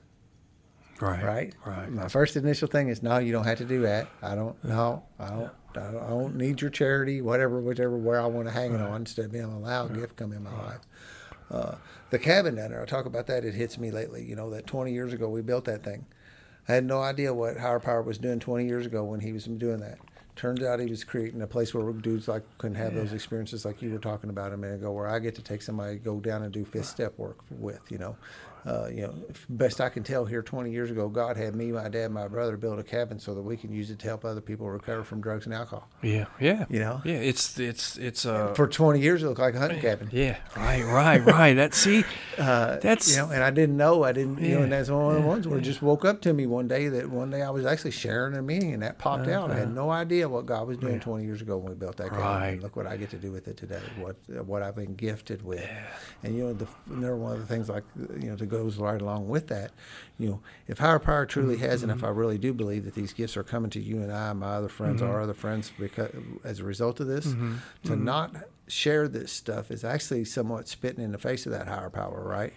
right, 1.00 1.24
right? 1.24 1.56
right. 1.66 1.92
My 1.92 2.08
first 2.08 2.36
initial 2.36 2.68
thing 2.68 2.90
is, 2.90 3.02
no, 3.02 3.18
you 3.18 3.32
don't 3.32 3.46
have 3.46 3.58
to 3.60 3.66
do 3.66 3.82
that. 3.82 4.08
I 4.22 4.36
don't. 4.36 4.62
No, 4.64 5.04
I 5.20 5.30
don't. 5.30 5.52
I 5.74 5.92
don't, 5.92 6.04
I 6.04 6.10
don't 6.10 6.36
need 6.36 6.62
your 6.62 6.70
charity, 6.70 7.22
whatever, 7.22 7.62
whichever, 7.62 7.98
where 7.98 8.20
I 8.20 8.26
want 8.26 8.48
to 8.48 8.54
hang 8.54 8.74
it 8.74 8.82
on, 8.82 9.02
instead 9.02 9.26
of 9.26 9.32
being 9.32 9.46
able 9.46 9.54
to 9.54 9.60
allow 9.60 9.86
a 9.86 9.90
gift 9.90 10.18
come 10.18 10.34
in 10.34 10.44
my 10.44 10.52
life. 10.52 10.82
Uh, 11.50 11.76
the 12.10 12.20
cabin 12.20 12.56
down 12.56 12.72
there, 12.72 12.82
I 12.82 12.86
talk 12.86 13.06
about 13.06 13.28
that. 13.28 13.46
It 13.46 13.54
hits 13.54 13.78
me 13.78 13.90
lately. 13.90 14.24
You 14.24 14.36
know 14.36 14.50
that 14.50 14.68
20 14.68 14.92
years 14.92 15.14
ago 15.14 15.30
we 15.30 15.42
built 15.42 15.66
that 15.66 15.82
thing. 15.82 16.06
I 16.68 16.74
had 16.74 16.84
no 16.86 17.02
idea 17.02 17.34
what 17.34 17.58
Higher 17.58 17.80
Power 17.80 18.02
was 18.02 18.18
doing 18.18 18.40
20 18.40 18.66
years 18.66 18.86
ago 18.86 19.04
when 19.04 19.22
he 19.22 19.32
was 19.32 19.46
doing 19.46 19.80
that. 19.80 19.98
Turns 20.42 20.64
out 20.64 20.80
he 20.80 20.88
was 20.88 21.04
creating 21.04 21.40
a 21.44 21.46
place 21.46 21.72
where 21.72 21.94
dudes 21.94 22.28
like 22.28 22.42
couldn't 22.58 22.78
have 22.78 22.96
those 22.96 23.14
experiences 23.14 23.64
like 23.64 23.80
you 23.80 23.92
were 23.92 24.00
talking 24.00 24.32
about 24.32 24.54
a 24.54 24.58
minute 24.58 24.78
ago, 24.78 24.92
where 24.92 25.08
I 25.08 25.20
get 25.20 25.36
to 25.36 25.44
take 25.44 25.62
somebody 25.62 25.98
go 25.98 26.20
down 26.20 26.42
and 26.42 26.52
do 26.52 26.66
fifth 26.66 26.88
step 26.88 27.16
work 27.20 27.38
with. 27.52 27.80
You 27.92 28.00
know, 28.00 28.18
uh, 28.66 28.88
you 28.88 29.02
know, 29.02 29.16
best 29.50 29.82
I 29.82 29.90
can 29.90 30.04
tell 30.04 30.26
here, 30.26 30.42
20 30.42 30.72
years 30.72 30.92
ago, 30.92 31.10
God 31.10 31.38
had 31.38 31.56
me, 31.56 31.72
my 31.72 31.90
dad, 31.90 32.12
my 32.12 32.28
brother 32.28 32.58
build 32.58 32.80
a 32.80 32.84
cabin 32.84 33.20
so 33.20 33.34
that 33.34 33.42
we 33.42 33.58
can 33.58 33.72
use 33.72 33.90
it 33.90 34.00
to 34.00 34.08
help 34.08 34.24
other 34.24 34.42
people 34.42 34.70
recover 34.70 35.04
from 35.04 35.22
drugs 35.22 35.46
and 35.46 35.54
alcohol. 35.54 35.90
Yeah, 36.02 36.26
yeah. 36.40 36.66
You 36.70 36.80
know? 36.80 37.02
Yeah, 37.04 37.16
it's 37.16 37.60
it's 37.60 37.98
it's 37.98 38.26
uh 38.26 38.54
For 38.54 38.68
20 38.68 39.00
years, 39.00 39.24
it 39.24 39.28
looked 39.28 39.40
like 39.40 39.56
a 39.56 39.60
hunting 39.60 39.82
cabin. 39.82 40.10
yeah, 40.12 40.38
right, 40.56 40.84
right, 40.84 41.26
right. 41.26 41.54
That 41.54 41.74
see, 41.74 42.04
Uh, 42.38 42.78
that's 42.80 43.12
you 43.12 43.18
know, 43.18 43.30
and 43.30 43.44
I 43.44 43.52
didn't 43.52 43.78
know. 43.78 44.04
I 44.04 44.14
didn't, 44.14 44.40
you 44.40 44.56
know, 44.56 44.64
and 44.64 44.72
that's 44.72 44.90
one 44.90 45.16
of 45.16 45.22
the 45.22 45.28
ones 45.28 45.48
where 45.48 45.60
it 45.60 45.64
just 45.64 45.82
woke 45.82 46.06
up 46.06 46.22
to 46.22 46.34
me 46.34 46.48
one 46.48 46.68
day 46.68 46.88
that 46.88 47.10
one 47.10 47.30
day 47.30 47.42
I 47.42 47.50
was 47.50 47.66
actually 47.66 47.92
sharing 47.92 48.36
a 48.36 48.42
meeting 48.42 48.74
and 48.74 48.82
that 48.82 48.98
popped 48.98 49.28
out. 49.28 49.52
I 49.52 49.58
had 49.60 49.74
no 49.74 49.92
idea 49.92 50.28
what 50.28 50.46
God 50.46 50.68
was 50.68 50.78
doing 50.78 51.00
20 51.00 51.24
years 51.24 51.42
ago 51.42 51.58
when 51.58 51.74
we 51.74 51.76
built 51.76 51.98
that 51.98 52.10
cabin. 52.10 52.20
Uh-huh. 52.26 52.40
Right. 52.40 52.50
And 52.54 52.64
look 52.64 52.76
what 52.76 52.88
I 52.88 52.98
get 52.98 53.10
to 53.12 53.18
do 53.18 53.32
with 53.32 53.48
it 53.48 53.58
today. 53.58 53.82
What 54.00 54.16
what 54.46 54.64
I've 54.64 54.76
been 54.76 54.96
gifted 54.96 55.44
with, 55.44 55.68
and 56.24 56.36
you 56.36 56.46
know, 56.46 56.54
the, 56.54 56.68
another 56.90 57.18
one 57.18 57.34
of 57.34 57.40
the 57.40 57.46
things 57.46 57.70
like 57.70 57.84
you 58.20 58.30
know 58.30 58.36
that 58.36 58.48
goes 58.52 58.78
right 58.78 59.02
along 59.02 59.30
with 59.30 59.48
that. 59.48 59.72
You 60.20 60.30
know, 60.30 60.42
if 60.68 60.78
higher 60.78 61.00
power 61.00 61.26
truly 61.26 61.58
has, 61.58 61.82
and 61.82 61.92
if 61.92 61.98
mm-hmm. 61.98 62.06
I 62.06 62.10
really 62.10 62.38
do 62.38 62.54
believe 62.54 62.86
that 62.86 62.94
these 62.94 63.14
gifts 63.14 63.36
are 63.36 63.44
coming 63.44 63.72
to 63.72 63.80
you 63.80 63.98
and 64.04 64.12
I, 64.12 64.34
my 64.34 64.54
other 64.54 64.70
friends, 64.70 65.02
our 65.02 65.14
mm-hmm. 65.14 65.24
other 65.24 65.34
friends, 65.34 65.72
because 65.80 66.12
as 66.44 66.60
a 66.60 66.64
result 66.64 67.00
of 67.00 67.08
this, 67.08 67.28
mm-hmm. 67.28 67.56
to 67.86 67.96
not 67.96 68.36
share 68.68 69.08
this 69.08 69.32
stuff 69.32 69.72
is 69.72 69.84
actually 69.84 70.26
somewhat 70.26 70.68
spitting 70.68 71.04
in 71.04 71.12
the 71.12 71.18
face 71.18 71.46
of 71.46 71.52
that 71.54 71.68
higher 71.68 71.90
power, 71.90 72.22
right? 72.24 72.54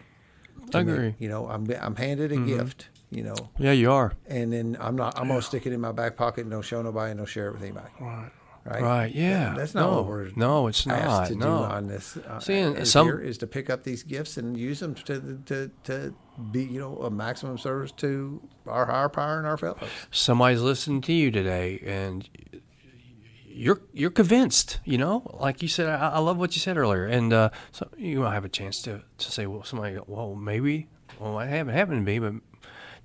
I 0.74 0.80
agree. 0.80 0.94
Mm-hmm. 1.10 1.22
You 1.22 1.28
know, 1.28 1.48
I'm 1.48 1.70
I'm 1.80 1.96
handed 1.96 2.32
a 2.32 2.36
gift. 2.36 2.88
You 3.10 3.22
know, 3.22 3.36
Yeah, 3.58 3.72
you 3.72 3.92
are. 3.92 4.14
and 4.26 4.52
then 4.52 4.76
I'm 4.80 4.96
not. 4.96 5.18
I'm 5.18 5.28
gonna 5.28 5.40
stick 5.40 5.66
it 5.66 5.72
in 5.72 5.80
my 5.80 5.92
back 5.92 6.16
pocket 6.16 6.42
and 6.42 6.50
don't 6.50 6.62
show 6.62 6.82
nobody 6.82 7.12
and 7.12 7.18
don't 7.18 7.28
share 7.28 7.48
it 7.48 7.52
with 7.52 7.62
anybody. 7.62 7.88
Right. 8.00 8.30
Right. 8.64 8.82
Right. 8.82 9.14
Yeah. 9.14 9.50
That- 9.50 9.56
that's 9.56 9.74
not 9.74 9.90
no, 9.90 9.96
what 9.98 10.06
we're 10.06 10.30
No, 10.36 10.66
it's 10.68 10.86
not. 10.86 11.26
to 11.28 11.34
no. 11.34 11.46
do 11.58 11.64
on 11.64 11.86
this. 11.88 12.16
Uh, 12.16 12.40
See, 12.40 12.58
and 12.58 12.88
some- 12.88 13.06
here 13.06 13.18
is 13.20 13.36
to 13.38 13.46
pick 13.46 13.68
up 13.68 13.84
these 13.84 14.02
gifts 14.02 14.38
and 14.38 14.56
use 14.56 14.80
them 14.80 14.94
to 14.94 15.38
to 15.46 15.70
to 15.84 16.14
be 16.50 16.64
you 16.64 16.80
know 16.80 16.96
a 16.98 17.10
maximum 17.10 17.58
service 17.58 17.92
to 17.92 18.40
our 18.66 18.86
higher 18.86 19.10
power 19.10 19.36
and 19.38 19.46
our 19.46 19.58
fellows. 19.58 19.88
Somebody's 20.10 20.62
listening 20.62 21.02
to 21.02 21.12
you 21.12 21.30
today, 21.30 21.82
and 21.84 22.26
you're 23.46 23.82
you're 23.92 24.10
convinced. 24.10 24.80
You 24.84 24.96
know, 24.98 25.30
like 25.40 25.60
you 25.62 25.68
said, 25.68 25.88
I, 25.88 26.10
I 26.12 26.18
love 26.18 26.38
what 26.38 26.56
you 26.56 26.60
said 26.60 26.76
earlier, 26.76 27.04
and 27.04 27.32
uh, 27.32 27.50
so 27.70 27.88
you 27.98 28.20
might 28.20 28.34
have 28.34 28.44
a 28.44 28.48
chance 28.48 28.80
to 28.82 29.02
to 29.18 29.30
say, 29.32 29.46
well, 29.46 29.62
somebody, 29.64 29.98
well, 30.06 30.34
maybe, 30.34 30.88
well, 31.20 31.38
it 31.40 31.48
haven't 31.48 31.74
happened 31.74 31.98
to 32.06 32.12
me, 32.12 32.18
but. 32.18 32.34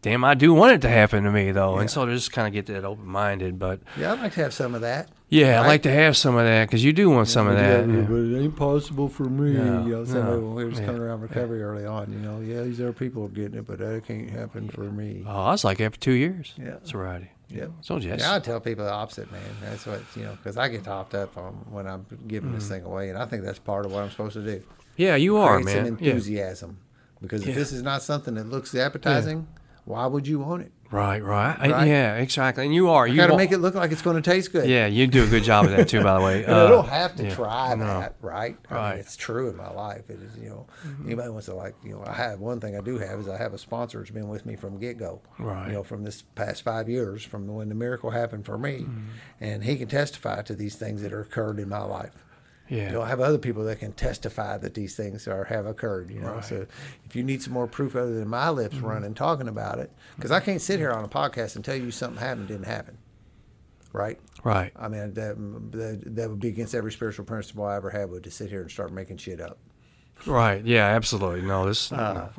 Damn, 0.01 0.23
I 0.23 0.33
do 0.33 0.53
want 0.53 0.71
it 0.71 0.81
to 0.83 0.87
happen 0.87 1.25
to 1.25 1.29
me 1.29 1.51
though, 1.51 1.77
and 1.77 1.91
so 1.91 2.05
to 2.05 2.13
just 2.13 2.31
kind 2.31 2.47
of 2.47 2.53
get 2.53 2.67
that 2.67 2.85
open 2.85 3.05
minded. 3.05 3.59
But 3.59 3.81
Yeah, 3.97 4.13
I'd 4.13 4.21
like 4.21 4.31
to 4.35 4.39
have 4.43 4.53
some 4.53 4.73
of 4.73 4.79
that. 4.79 5.09
Yeah, 5.29 5.61
I'd 5.61 5.67
like 5.67 5.83
to 5.83 5.91
have 5.91 6.17
some 6.17 6.35
of 6.35 6.45
that 6.45 6.65
because 6.67 6.83
you 6.83 6.91
do 6.91 7.09
want 7.09 7.27
some 7.27 7.47
of 7.47 7.55
that. 7.55 7.87
Yeah, 7.87 7.95
yeah. 7.97 8.01
but 8.01 8.15
it 8.15 8.39
ain't 8.41 8.55
possible 8.55 9.07
for 9.09 9.25
me. 9.25 9.53
No, 9.53 9.85
you 9.85 9.91
know, 9.91 10.05
somebody 10.05 10.41
no, 10.41 10.47
was 10.67 10.79
yeah, 10.79 10.85
coming 10.85 11.01
around 11.01 11.21
recovery 11.21 11.61
early 11.61 11.85
on, 11.85 12.11
you 12.11 12.19
know, 12.19 12.39
yeah, 12.41 12.63
these 12.63 12.81
other 12.81 12.93
people 12.93 13.25
are 13.25 13.29
getting 13.29 13.59
it, 13.59 13.67
but 13.67 13.79
that 13.79 14.05
can't 14.05 14.29
happen 14.29 14.69
for 14.69 14.83
me. 14.85 15.23
Oh, 15.27 15.29
I 15.45 15.51
was 15.51 15.63
like 15.63 15.79
after 15.79 15.99
two 15.99 16.13
years. 16.13 16.53
Yeah. 16.57 16.77
sobriety. 16.83 17.31
Yep. 17.49 17.71
So. 17.81 17.97
Yeah, 17.97 18.35
I 18.35 18.39
tell 18.39 18.59
people 18.59 18.85
the 18.85 18.91
opposite, 18.91 19.31
man. 19.31 19.41
That's 19.61 19.85
what 19.87 20.01
you 20.15 20.23
know, 20.23 20.33
because 20.35 20.55
I 20.57 20.67
get 20.67 20.83
topped 20.83 21.15
up 21.15 21.35
on 21.37 21.53
when 21.71 21.87
I'm 21.87 22.05
giving 22.27 22.51
Mm. 22.51 22.55
this 22.55 22.67
thing 22.67 22.83
away, 22.83 23.09
and 23.09 23.17
I 23.17 23.25
think 23.25 23.43
that's 23.43 23.57
part 23.59 23.85
of 23.85 23.91
what 23.91 24.03
I'm 24.03 24.11
supposed 24.11 24.33
to 24.33 24.43
do. 24.43 24.61
Yeah, 24.97 25.15
you 25.15 25.37
are, 25.37 25.59
Create 25.61 25.65
man. 25.65 25.85
some 25.85 25.97
Yeah. 25.99 26.11
enthusiasm, 26.11 26.77
because 27.21 27.43
Yeah. 27.43 27.49
if 27.49 27.55
this 27.55 27.71
is 27.71 27.81
not 27.81 28.01
something 28.03 28.35
that 28.35 28.47
looks 28.49 28.75
appetizing, 28.75 29.47
why 29.85 30.05
would 30.05 30.27
you 30.27 30.39
want 30.39 30.61
it? 30.63 30.71
Right, 30.91 31.23
right, 31.23 31.55
I- 31.59 31.69
Right? 31.69 31.87
yeah, 31.87 32.15
exactly. 32.15 32.65
And 32.65 32.73
you 32.73 32.89
are. 32.89 33.07
You 33.07 33.15
got 33.15 33.27
to 33.27 33.37
make 33.37 33.51
it 33.51 33.59
look 33.59 33.75
like 33.75 33.91
it's 33.91 34.01
going 34.01 34.15
to 34.15 34.23
taste 34.23 34.51
good. 34.51 34.67
Yeah, 34.67 34.87
you 34.87 35.05
do 35.05 35.23
a 35.23 35.27
good 35.27 35.43
job 35.43 35.65
of 35.65 35.71
that 35.71 35.87
too, 35.87 36.01
by 36.01 36.17
the 36.17 36.25
way. 36.25 36.43
And 36.45 36.53
I 36.55 36.61
Uh, 36.61 36.67
don't 36.67 36.89
have 36.89 37.15
to 37.17 37.23
yeah, 37.25 37.35
try 37.35 37.75
no. 37.75 37.85
that, 37.85 38.15
right? 38.21 38.57
I 38.71 38.73
Right. 38.75 38.89
mean, 38.91 38.99
it's 38.99 39.15
true 39.15 39.49
in 39.49 39.55
my 39.55 39.69
life. 39.71 40.09
It 40.09 40.19
is, 40.21 40.35
you 40.41 40.49
know, 40.49 40.65
Mm-hmm. 40.87 41.05
anybody 41.05 41.29
wants 41.29 41.45
to 41.45 41.53
like, 41.53 41.75
you 41.83 41.91
know, 41.91 42.03
I 42.07 42.13
have 42.13 42.39
one 42.39 42.59
thing 42.59 42.75
I 42.75 42.81
do 42.81 42.97
have 42.97 43.19
is 43.19 43.27
I 43.29 43.37
have 43.37 43.53
a 43.53 43.57
sponsor 43.59 43.99
that's 43.99 44.09
been 44.09 44.29
with 44.29 44.45
me 44.47 44.55
from 44.55 44.79
get 44.79 44.97
go. 44.97 45.21
Right. 45.37 45.67
You 45.67 45.73
know, 45.73 45.83
from 45.83 46.03
this 46.03 46.23
past 46.33 46.63
five 46.63 46.89
years, 46.89 47.23
from 47.23 47.45
when 47.47 47.69
the 47.69 47.75
miracle 47.75 48.09
happened 48.09 48.45
for 48.45 48.57
me, 48.57 48.79
Mm-hmm. 48.79 48.99
and 49.41 49.63
he 49.63 49.75
can 49.77 49.87
testify 49.89 50.41
to 50.41 50.55
these 50.55 50.75
things 50.75 51.01
that 51.03 51.13
are 51.13 51.21
occurred 51.21 51.59
in 51.59 51.69
my 51.69 51.83
life. 51.83 52.25
Yeah. 52.69 52.87
You 52.87 52.91
know, 52.93 53.01
I 53.01 53.07
have 53.07 53.19
other 53.19 53.37
people 53.39 53.63
that 53.65 53.79
can 53.79 53.93
testify 53.93 54.57
that 54.59 54.75
these 54.75 54.95
things 54.95 55.27
are 55.27 55.45
have 55.45 55.65
occurred. 55.65 56.09
You 56.11 56.21
know, 56.21 56.35
Right. 56.35 56.45
so 56.45 56.65
if 57.05 57.15
you 57.15 57.23
need 57.23 57.41
some 57.41 57.53
more 57.53 57.67
proof 57.67 57.95
other 57.95 58.13
than 58.13 58.27
my 58.27 58.49
lips 58.49 58.75
Mm-hmm. 58.75 58.85
running 58.85 59.13
talking 59.15 59.47
about 59.47 59.79
it, 59.79 59.91
because 60.15 60.31
I 60.31 60.39
can't 60.39 60.61
sit 60.61 60.79
here 60.79 60.91
on 60.91 61.03
a 61.03 61.07
podcast 61.09 61.55
and 61.55 61.65
tell 61.65 61.75
you 61.75 61.89
something 61.91 62.19
happened 62.21 62.47
didn't 62.49 62.67
happen, 62.67 62.97
right? 63.91 64.19
Right. 64.43 64.71
I 64.75 64.87
mean, 64.87 65.13
that, 65.15 65.35
that 65.71 66.15
that 66.15 66.29
would 66.29 66.39
be 66.39 66.47
against 66.49 66.73
every 66.75 66.91
spiritual 66.91 67.25
principle 67.25 67.65
I 67.65 67.75
ever 67.75 67.89
had, 67.89 68.09
would 68.11 68.23
to 68.23 68.31
sit 68.31 68.49
here 68.49 68.61
and 68.61 68.71
start 68.71 68.91
making 68.93 69.17
shit 69.17 69.41
up. 69.41 69.57
Right. 70.25 70.63
Yeah, 70.65 70.85
absolutely. 70.85 71.41
No, 71.41 71.65
this 71.65 71.87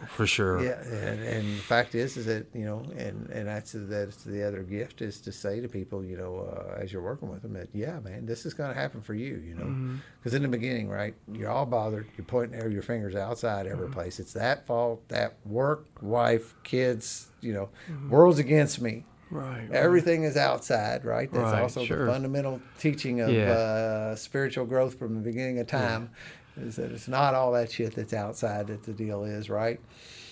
for 0.08 0.26
sure. 0.26 0.58
Uh, 0.58 0.62
Yeah, 0.62 0.82
and, 0.82 1.22
and 1.22 1.56
the 1.58 1.62
fact 1.62 1.94
is, 1.94 2.16
is 2.16 2.26
that 2.26 2.46
you 2.54 2.64
know, 2.64 2.82
and 2.96 3.28
and 3.30 3.46
that's 3.48 3.72
that's 3.74 4.24
the 4.24 4.42
other 4.46 4.62
gift 4.62 5.00
is 5.02 5.20
to 5.22 5.32
say 5.32 5.60
to 5.60 5.68
people, 5.68 6.04
you 6.04 6.16
know, 6.16 6.40
uh, 6.40 6.78
as 6.80 6.92
you're 6.92 7.02
working 7.02 7.30
with 7.30 7.42
them, 7.42 7.54
that 7.54 7.68
yeah, 7.72 7.98
man, 8.00 8.26
this 8.26 8.44
is 8.44 8.54
going 8.54 8.72
to 8.72 8.78
happen 8.78 9.00
for 9.00 9.14
you, 9.14 9.36
you 9.44 9.54
know, 9.54 9.98
because 10.18 10.34
in 10.34 10.42
the 10.42 10.48
beginning, 10.48 10.88
right, 10.88 11.14
you're 11.32 11.50
all 11.50 11.66
bothered, 11.66 12.06
you're 12.16 12.24
pointing 12.26 12.70
your 12.70 12.82
fingers 12.82 13.14
outside 13.14 13.66
every 13.66 13.88
place. 13.88 14.20
It's 14.20 14.34
that 14.34 14.66
fault, 14.66 15.08
that 15.08 15.36
work, 15.46 15.86
wife, 16.02 16.54
kids, 16.62 17.30
you 17.40 17.52
know, 17.54 17.70
world's 18.08 18.38
against 18.38 18.80
me. 18.80 19.04
Right. 19.32 19.60
right. 19.68 19.70
Everything 19.70 20.24
is 20.24 20.36
outside, 20.36 21.04
right? 21.04 21.32
That's 21.32 21.52
Right, 21.52 21.62
also 21.62 21.84
sure. 21.84 22.06
the 22.06 22.12
fundamental 22.12 22.60
teaching 22.80 23.20
of 23.20 23.30
Yeah. 23.30 23.52
uh, 23.52 24.16
spiritual 24.16 24.66
growth 24.66 24.98
from 24.98 25.14
the 25.14 25.20
beginning 25.20 25.60
of 25.60 25.68
time. 25.68 26.10
Is 26.56 26.76
that 26.76 26.90
it's 26.92 27.08
not 27.08 27.34
all 27.34 27.52
that 27.52 27.70
shit 27.72 27.94
that's 27.94 28.12
outside 28.12 28.66
that 28.68 28.82
the 28.82 28.92
deal 28.92 29.24
is, 29.24 29.48
right? 29.48 29.80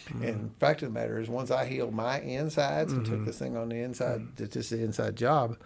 Mm-hmm. 0.08 0.24
And 0.24 0.56
fact 0.58 0.82
of 0.82 0.88
the 0.92 0.98
matter 0.98 1.18
is, 1.20 1.28
once 1.28 1.50
I 1.50 1.66
healed 1.66 1.92
my 1.92 2.18
insides 2.20 2.94
and 2.94 3.04
took 3.04 3.26
this 3.26 3.38
thing 3.38 3.58
on 3.58 3.68
the 3.68 3.76
inside, 3.76 4.20
Mm-hmm. 4.20 4.42
it's 4.42 4.54
just 4.54 4.70
the 4.70 4.82
inside 4.82 5.16
job, 5.16 5.58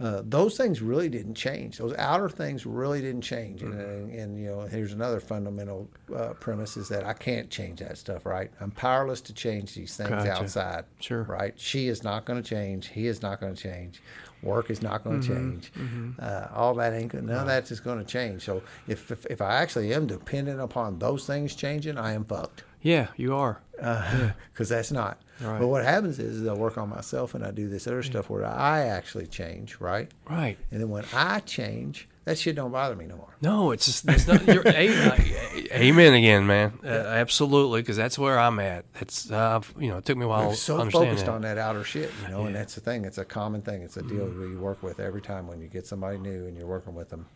uh, 0.00 0.22
those 0.24 0.56
things 0.56 0.80
really 0.80 1.08
didn't 1.08 1.34
change. 1.34 1.78
Those 1.78 1.94
outer 1.96 2.28
things 2.28 2.64
really 2.64 3.00
didn't 3.00 3.22
change. 3.22 3.60
And, 3.62 3.74
Mm-hmm. 3.74 4.18
and, 4.18 4.40
you 4.40 4.46
know, 4.46 4.60
here's 4.62 4.92
another 4.92 5.18
fundamental 5.18 5.88
uh, 6.14 6.28
premise 6.34 6.76
is 6.76 6.88
that 6.90 7.04
I 7.04 7.12
can't 7.12 7.50
change 7.50 7.80
that 7.80 7.98
stuff, 7.98 8.24
right? 8.24 8.52
I'm 8.60 8.70
powerless 8.70 9.20
to 9.22 9.34
change 9.34 9.74
these 9.74 9.96
things 9.96 10.10
Gotcha. 10.10 10.30
outside. 10.32 10.84
Sure. 11.00 11.24
Right? 11.24 11.58
She 11.58 11.88
is 11.88 12.04
not 12.04 12.24
going 12.24 12.40
to 12.40 12.48
change. 12.48 12.88
He 12.88 13.08
is 13.08 13.20
not 13.20 13.40
going 13.40 13.54
to 13.56 13.60
change. 13.60 14.00
Work 14.42 14.70
is 14.70 14.82
not 14.82 15.02
going 15.04 15.20
to 15.22 15.28
Mm-hmm. 15.32 15.50
change. 15.50 15.72
Uh, 16.18 16.46
all 16.54 16.74
that 16.74 16.92
ain't 16.92 17.10
gonna- 17.12 17.24
none 17.24 17.40
of 17.40 17.46
that's 17.46 17.68
just 17.70 17.82
going 17.84 17.98
to 17.98 18.04
change. 18.04 18.44
So 18.44 18.62
if, 18.86 19.10
if 19.10 19.26
if 19.26 19.40
I 19.42 19.56
actually 19.56 19.92
am 19.92 20.06
dependent 20.06 20.60
upon 20.60 20.98
those 20.98 21.26
things 21.26 21.54
changing, 21.54 21.98
I 21.98 22.12
am 22.12 22.24
fucked. 22.24 22.62
Yeah, 22.80 23.08
you 23.16 23.34
are. 23.34 23.60
because 23.76 24.68
that's 24.74 24.92
not. 24.92 25.20
Right. 25.40 25.58
But 25.60 25.66
what 25.68 25.84
happens 25.84 26.18
is, 26.18 26.40
is 26.42 26.46
I 26.48 26.52
work 26.52 26.78
on 26.78 26.88
myself 26.88 27.34
and 27.34 27.44
I 27.44 27.50
do 27.50 27.68
this 27.68 27.86
other 27.86 28.02
stuff 28.04 28.28
where 28.30 28.44
I 28.44 28.82
actually 28.86 29.26
change, 29.26 29.80
right? 29.80 30.10
Right. 30.28 30.56
And 30.70 30.80
then 30.80 30.88
when 30.88 31.04
I 31.12 31.40
change, 31.40 32.08
that 32.28 32.38
shit 32.38 32.54
don't 32.56 32.70
bother 32.70 32.94
me 32.94 33.06
no 33.06 33.16
more. 33.16 33.34
No, 33.40 33.70
it's 33.70 33.86
just 33.86 34.06
it's 34.06 34.26
not. 34.26 34.46
You're, 34.46 34.62
a, 34.66 35.72
amen 35.72 36.12
again, 36.12 36.46
man. 36.46 36.78
Uh, 36.84 36.88
absolutely, 36.88 37.80
because 37.80 37.96
that's 37.96 38.18
where 38.18 38.38
I'm 38.38 38.60
at. 38.60 38.84
It's 39.00 39.30
uh, 39.30 39.62
you 39.78 39.88
know, 39.88 39.96
it 39.96 40.04
took 40.04 40.18
me 40.18 40.26
a 40.26 40.28
while 40.28 40.48
We're 40.48 40.54
so 40.54 40.78
understand 40.78 41.06
focused 41.06 41.24
that. 41.24 41.32
on 41.32 41.40
that 41.42 41.56
outer 41.56 41.84
shit, 41.84 42.12
you 42.22 42.28
know, 42.28 42.44
and 42.44 42.54
that's 42.54 42.74
the 42.74 42.82
thing. 42.82 43.06
It's 43.06 43.16
a 43.16 43.24
common 43.24 43.62
thing. 43.62 43.80
It's 43.80 43.96
a 43.96 44.02
deal 44.02 44.26
that 44.26 44.46
you 44.46 44.58
work 44.58 44.82
with 44.82 45.00
every 45.00 45.22
time 45.22 45.46
when 45.46 45.62
you 45.62 45.68
get 45.68 45.86
somebody 45.86 46.18
new 46.18 46.46
and 46.46 46.54
you're 46.54 46.66
working 46.66 46.94
with 46.94 47.08
them. 47.08 47.26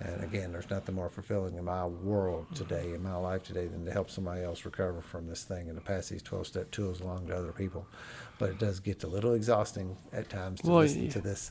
And 0.00 0.24
again, 0.24 0.50
there's 0.50 0.70
nothing 0.70 0.94
more 0.94 1.10
fulfilling 1.10 1.56
in 1.56 1.64
my 1.64 1.84
world 1.84 2.46
today, 2.54 2.92
in 2.94 3.02
my 3.02 3.16
life 3.16 3.44
today, 3.44 3.66
than 3.66 3.84
to 3.84 3.92
help 3.92 4.10
somebody 4.10 4.42
else 4.42 4.64
recover 4.64 5.02
from 5.02 5.28
this 5.28 5.44
thing 5.44 5.68
and 5.68 5.76
to 5.78 5.84
pass 5.84 6.08
these 6.08 6.22
12 6.22 6.46
step 6.46 6.70
tools 6.70 7.00
along 7.00 7.26
to 7.26 7.36
other 7.36 7.52
people. 7.52 7.86
But 8.38 8.48
it 8.48 8.58
does 8.58 8.80
get 8.80 9.04
a 9.04 9.06
little 9.06 9.34
exhausting 9.34 9.98
at 10.10 10.30
times 10.30 10.62
to 10.62 10.68
Well, 10.70 10.78
listen 10.78 11.04
yeah. 11.04 11.10
to 11.10 11.20
this 11.20 11.50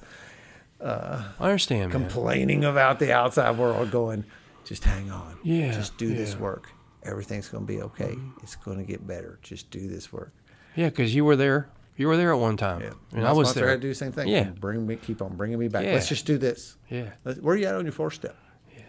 I 0.81 1.25
understand, 1.39 1.91
man. 1.91 2.01
complaining 2.01 2.63
about 2.63 2.99
the 2.99 3.13
outside 3.13 3.57
world, 3.57 3.91
going, 3.91 4.23
just 4.65 4.83
hang 4.83 5.11
on. 5.11 5.37
Yeah, 5.43 5.71
Just 5.73 5.97
do 5.97 6.09
this 6.09 6.29
yeah. 6.29 6.35
Mm-hmm. 6.35 6.43
work. 6.43 6.69
Everything's 7.03 7.47
going 7.49 7.65
to 7.65 7.73
be 7.73 7.81
okay. 7.81 8.15
It's 8.43 8.55
going 8.55 8.77
to 8.77 8.83
get 8.83 9.05
better. 9.07 9.39
Just 9.41 9.71
do 9.71 9.87
this 9.87 10.11
work. 10.11 10.33
Yeah, 10.75 10.89
because 10.89 11.13
you 11.15 11.25
were 11.25 11.35
there. 11.35 11.69
You 11.95 12.07
were 12.07 12.15
there 12.15 12.31
at 12.33 12.39
one 12.39 12.55
time, 12.55 12.81
Yeah. 12.81 12.91
and 13.11 13.27
I 13.27 13.33
was 13.33 13.53
there. 13.53 13.75
to 13.75 13.81
do 13.81 13.89
the 13.89 13.95
same 13.95 14.13
thing. 14.13 14.29
Yeah. 14.29 14.43
Bring 14.51 14.87
me, 14.87 14.95
keep 14.95 15.21
on 15.21 15.35
bringing 15.35 15.59
me 15.59 15.67
back. 15.67 15.83
Yeah. 15.83 15.93
Let's 15.93 16.07
just 16.07 16.25
do 16.25 16.37
this. 16.37 16.77
Yeah, 16.89 17.09
Let's, 17.25 17.39
where 17.41 17.55
are 17.55 17.57
you 17.57 17.65
at 17.65 17.75
on 17.75 17.83
your 17.83 17.91
fourth 17.91 18.13
step? 18.13 18.37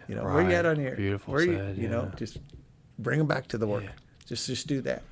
You 0.07 0.15
know, 0.17 0.25
where 0.25 0.33
are 0.35 0.43
you 0.43 0.51
at 0.57 0.67
on 0.67 0.81
your 0.81 0.97
Beautiful 0.97 1.35
Where 1.35 1.45
you, 1.45 1.75
you 1.77 1.89
know, 1.89 2.11
just 2.17 2.39
bring 2.99 3.19
them 3.19 3.27
back 3.29 3.47
to 3.49 3.59
the 3.59 3.67
work. 3.67 3.85
Yeah. 3.85 3.91
Just, 4.27 4.47
just 4.47 4.67
do 4.67 4.81
that. 4.83 5.03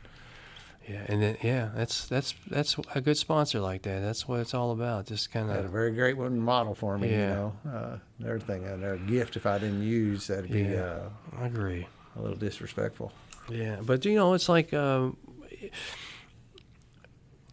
Yeah, 0.89 1.03
and 1.07 1.23
then 1.23 1.37
yeah, 1.43 1.71
that's 1.75 2.07
that's 2.09 2.35
that's 2.49 2.77
a 2.95 3.01
good 3.01 3.17
sponsor 3.19 3.61
like 3.61 3.83
that. 3.83 4.01
That's 4.01 4.27
what 4.27 4.41
it's 4.41 4.55
all 4.55 4.71
about. 4.73 5.07
Just 5.07 5.31
kind 5.31 5.51
of 5.51 5.65
a 5.65 5.69
very 5.69 5.93
great 5.93 6.17
one 6.17 6.39
model 6.41 6.75
for 6.75 6.97
me. 6.99 7.09
You 7.11 7.17
Yeah. 7.19 7.35
know, 7.35 7.53
uh, 7.71 7.97
another 8.19 8.39
thing, 8.41 8.65
another 8.65 8.97
gift. 8.97 9.37
If 9.37 9.45
I 9.47 9.59
didn't 9.59 9.83
use, 9.83 10.27
that'd 10.29 10.51
be 10.51 10.63
Yeah. 10.63 10.81
uh, 10.81 11.09
I 11.41 11.47
agree. 11.47 11.87
a 12.17 12.21
little 12.23 12.37
disrespectful. 12.39 13.13
Yeah, 13.51 13.77
but 13.83 14.05
you 14.05 14.15
know, 14.15 14.35
it's 14.35 14.49
like 14.49 14.73
um, 14.75 15.17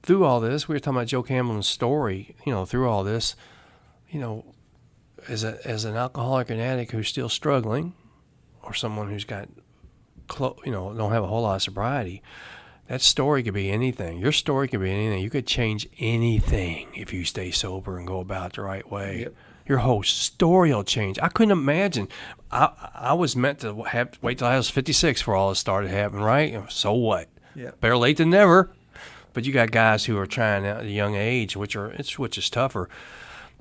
through 0.03 0.23
all 0.25 0.39
this, 0.39 0.67
we 0.67 0.75
were 0.75 0.79
talking 0.79 0.97
about 0.97 1.07
Joe 1.07 1.23
Campbell's 1.23 1.67
story. 1.67 2.35
You 2.45 2.53
know, 2.53 2.65
through 2.65 2.89
all 2.89 3.03
this, 3.03 3.35
you 4.09 4.19
know, 4.19 4.45
as 5.27 5.43
a 5.43 5.57
as 5.67 5.85
an 5.85 5.95
alcoholic 5.95 6.49
and 6.49 6.61
addict 6.61 6.91
who's 6.91 7.07
still 7.07 7.29
struggling, 7.29 7.93
or 8.63 8.73
someone 8.73 9.09
who's 9.09 9.25
got, 9.25 9.49
clo- 10.27 10.57
you 10.65 10.71
know, 10.71 10.93
don't 10.93 11.11
have 11.11 11.23
a 11.23 11.27
whole 11.27 11.41
lot 11.41 11.55
of 11.55 11.61
sobriety. 11.63 12.21
That 12.87 13.01
story 13.01 13.41
could 13.41 13.53
be 13.55 13.71
anything. 13.71 14.19
Your 14.19 14.31
story 14.31 14.67
could 14.67 14.81
be 14.81 14.91
anything. 14.91 15.23
You 15.23 15.29
could 15.29 15.47
change 15.47 15.87
anything 15.97 16.87
if 16.93 17.11
you 17.11 17.25
stay 17.25 17.49
sober 17.49 17.97
and 17.97 18.05
go 18.05 18.19
about 18.19 18.51
it 18.51 18.55
the 18.57 18.61
right 18.61 18.89
way. 18.89 19.21
Yep. 19.21 19.33
Your 19.67 19.77
whole 19.79 20.03
story 20.03 20.71
will 20.71 20.83
change. 20.83 21.17
I 21.19 21.27
couldn't 21.29 21.51
imagine. 21.51 22.07
I 22.51 22.69
I 22.93 23.13
was 23.13 23.35
meant 23.35 23.59
to 23.61 23.83
have 23.83 24.19
wait 24.21 24.37
till 24.37 24.47
I 24.47 24.57
was 24.57 24.69
56 24.69 25.21
for 25.21 25.35
all 25.35 25.49
this 25.49 25.57
started 25.57 25.89
happening, 25.89 26.23
right? 26.23 26.63
So 26.69 26.93
what? 26.93 27.27
Yeah. 27.55 27.71
Better 27.81 27.97
late 27.97 28.17
than 28.17 28.29
never. 28.29 28.69
But 29.33 29.45
you 29.45 29.51
got 29.51 29.71
guys 29.71 30.05
who 30.05 30.17
are 30.17 30.27
trying 30.27 30.65
at 30.65 30.83
a 30.83 30.89
young 30.89 31.15
age, 31.15 31.57
which 31.57 31.75
are 31.75 31.91
it's 31.91 32.19
which 32.19 32.37
is 32.37 32.49
tougher. 32.51 32.87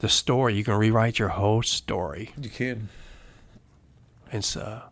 The 0.01 0.09
story 0.11 0.55
you 0.55 0.65
can 0.65 0.75
rewrite 0.75 1.19
your 1.19 1.31
whole 1.31 1.63
story. 1.63 2.33
You 2.39 2.51
can. 2.51 2.91
It's 4.31 4.57
uh, 4.57 4.83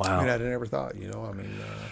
I 0.00 0.16
mean, 0.18 0.26
wow. 0.26 0.34
I 0.34 0.38
never 0.38 0.66
thought. 0.66 0.96
You 0.96 1.08
know, 1.08 1.24
I 1.24 1.32
mean, 1.32 1.50
uh, 1.60 1.88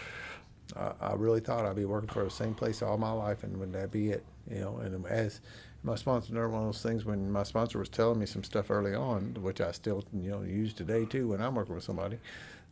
I, 0.77 0.93
I 1.01 1.13
really 1.15 1.41
thought 1.41 1.65
I'd 1.67 1.77
be 1.77 1.85
working 1.85 2.09
for 2.09 2.25
the 2.25 2.31
same 2.31 2.55
place 2.55 2.83
all 2.83 2.99
my 2.99 3.13
life, 3.13 3.43
and 3.45 3.59
would 3.59 3.73
that 3.73 3.91
be 3.91 4.11
it? 4.11 4.25
You 4.51 4.61
know, 4.61 4.77
and 4.79 5.05
as 5.07 5.41
my 5.85 5.95
sponsor, 5.97 6.33
another 6.33 6.49
one 6.49 6.63
of 6.63 6.69
those 6.69 6.83
things 6.83 7.05
when 7.05 7.31
my 7.31 7.43
sponsor 7.43 7.79
was 7.79 7.89
telling 7.89 8.19
me 8.19 8.27
some 8.27 8.45
stuff 8.45 8.71
early 8.71 8.95
on, 8.95 9.37
which 9.41 9.61
I 9.61 9.73
still 9.73 10.05
you 10.13 10.31
know 10.31 10.43
use 10.43 10.73
today 10.73 11.05
too 11.05 11.29
when 11.29 11.41
I'm 11.41 11.55
working 11.55 11.75
with 11.75 11.85
somebody. 11.85 12.19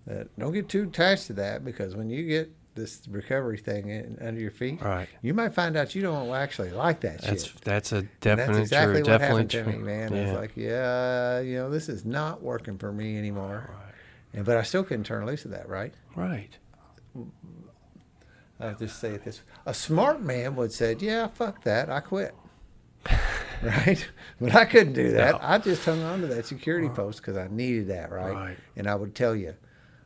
That 0.07 0.29
don't 0.39 0.53
get 0.53 0.69
too 0.69 0.85
attached 0.85 1.27
to 1.27 1.33
that 1.35 1.65
because 1.65 1.95
when 1.95 2.09
you 2.09 2.27
get 2.27 2.51
this 2.75 3.03
recovery 3.11 3.59
thing 3.59 3.89
in, 3.91 4.17
under 4.21 4.41
your 4.41 4.51
feet, 4.51 4.81
Right. 4.81 5.09
you 5.23 5.35
might 5.35 5.53
find 5.53 5.77
out 5.77 5.95
you 5.95 6.01
don't 6.03 6.31
actually 6.31 6.71
like 6.71 7.01
that 7.01 7.21
That's 7.21 7.45
shit. 7.47 7.61
that's 7.63 7.93
a 7.93 7.97
And 7.99 8.09
definite 8.21 8.47
that's 8.47 8.59
exactly 8.61 9.03
true. 9.03 9.13
what 9.13 9.19
Definitely 9.19 9.43
happened 9.43 9.51
true. 9.51 9.63
to 9.65 9.79
me, 9.79 9.85
man. 9.85 10.13
Yeah. 10.15 10.19
It's 10.23 10.39
like, 10.39 10.53
yeah, 10.57 11.41
you 11.41 11.57
know, 11.57 11.69
this 11.69 11.89
is 11.91 12.05
not 12.07 12.43
working 12.43 12.79
for 12.79 12.93
me 12.93 13.19
anymore. 13.19 13.69
Right. 13.69 13.93
And 14.33 14.47
but 14.47 14.57
I 14.57 14.63
still 14.63 14.85
couldn't 14.85 15.05
turn 15.05 15.27
loose 15.27 15.45
of 15.45 15.51
that, 15.51 15.69
right? 15.69 15.93
right. 16.17 16.57
I'll 18.61 18.75
just 18.75 19.01
say 19.01 19.11
it 19.15 19.25
this: 19.25 19.41
a 19.67 19.75
smart 19.75 20.21
man 20.23 20.55
would 20.57 20.73
say, 20.73 20.97
"Yeah, 20.99 21.27
fuck 21.29 21.65
that, 21.65 21.89
I 21.91 22.01
quit." 22.01 22.35
right? 23.63 24.09
But 24.41 24.55
I 24.55 24.65
couldn't 24.65 24.93
do 24.95 25.13
that. 25.13 25.33
No. 25.33 25.39
I 25.43 25.59
just 25.59 25.85
hung 25.85 26.03
on 26.03 26.21
to 26.23 26.27
that 26.29 26.47
security 26.47 26.89
post 26.89 27.21
because 27.21 27.37
I 27.37 27.49
needed 27.49 27.89
that, 27.89 28.11
right? 28.11 28.33
Right. 28.33 28.57
And 28.77 28.87
I 28.87 28.95
would 28.95 29.15
tell 29.15 29.35
you, 29.35 29.55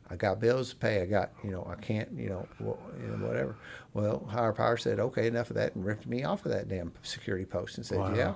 I 0.09 0.15
got 0.15 0.39
bills 0.39 0.69
to 0.71 0.75
pay. 0.75 1.01
I 1.01 1.05
got, 1.05 1.31
you 1.43 1.51
know, 1.51 1.65
I 1.69 1.75
can't, 1.81 2.09
you 2.17 2.29
know, 2.29 2.47
wha- 2.59 2.77
you 3.01 3.07
know, 3.07 3.25
whatever. 3.27 3.55
Well, 3.93 4.25
higher 4.29 4.53
power 4.53 4.77
said, 4.77 4.99
"Okay, 4.99 5.27
enough 5.27 5.49
of 5.49 5.55
that," 5.55 5.75
and 5.75 5.85
ripped 5.85 6.05
me 6.05 6.23
off 6.23 6.45
of 6.45 6.51
that 6.51 6.67
damn 6.69 6.93
security 7.03 7.45
post 7.45 7.77
and 7.77 7.85
said, 7.85 7.97
Wow. 7.97 8.13
"Yeah, 8.15 8.33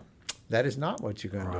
that 0.49 0.65
is 0.65 0.77
not 0.77 1.01
what 1.01 1.23
you're 1.23 1.31
going 1.33 1.45
to 1.45 1.51
do." 1.51 1.57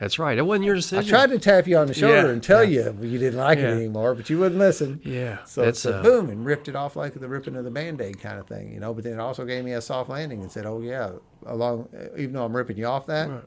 That's 0.00 0.18
right. 0.18 0.38
It 0.38 0.42
wasn't 0.42 0.64
your 0.66 0.76
decision. 0.76 1.04
I 1.04 1.08
tried 1.08 1.30
to 1.30 1.38
tap 1.40 1.66
you 1.66 1.76
on 1.76 1.88
the 1.88 1.94
shoulder 1.94 2.26
Yeah, 2.26 2.32
and 2.32 2.42
tell 2.42 2.62
yeah. 2.62 2.90
you 3.00 3.08
you 3.08 3.18
didn't 3.18 3.38
like 3.38 3.58
Yeah. 3.58 3.70
it 3.70 3.76
anymore, 3.76 4.14
but 4.14 4.30
you 4.30 4.38
wouldn't 4.38 4.58
listen. 4.58 5.00
Yeah. 5.04 5.38
So 5.44 5.62
it's 5.64 5.84
a 5.84 5.96
uh, 5.96 6.02
boom 6.02 6.30
and 6.30 6.44
ripped 6.44 6.68
it 6.68 6.76
off 6.76 6.94
like 6.94 7.14
the 7.14 7.28
ripping 7.28 7.56
of 7.56 7.64
the 7.64 7.70
band-aid 7.70 8.20
kind 8.20 8.38
of 8.38 8.46
thing, 8.46 8.72
you 8.72 8.78
know. 8.80 8.94
But 8.94 9.04
then 9.04 9.14
it 9.14 9.18
also 9.20 9.44
gave 9.44 9.64
me 9.64 9.72
a 9.72 9.80
soft 9.80 10.08
landing 10.08 10.40
and 10.42 10.52
said, 10.52 10.66
"Oh 10.66 10.80
yeah, 10.80 11.10
along 11.46 11.88
even 12.16 12.32
though 12.34 12.44
I'm 12.44 12.56
ripping 12.56 12.76
you 12.78 12.86
off 12.86 13.06
that, 13.06 13.28
Right. 13.28 13.42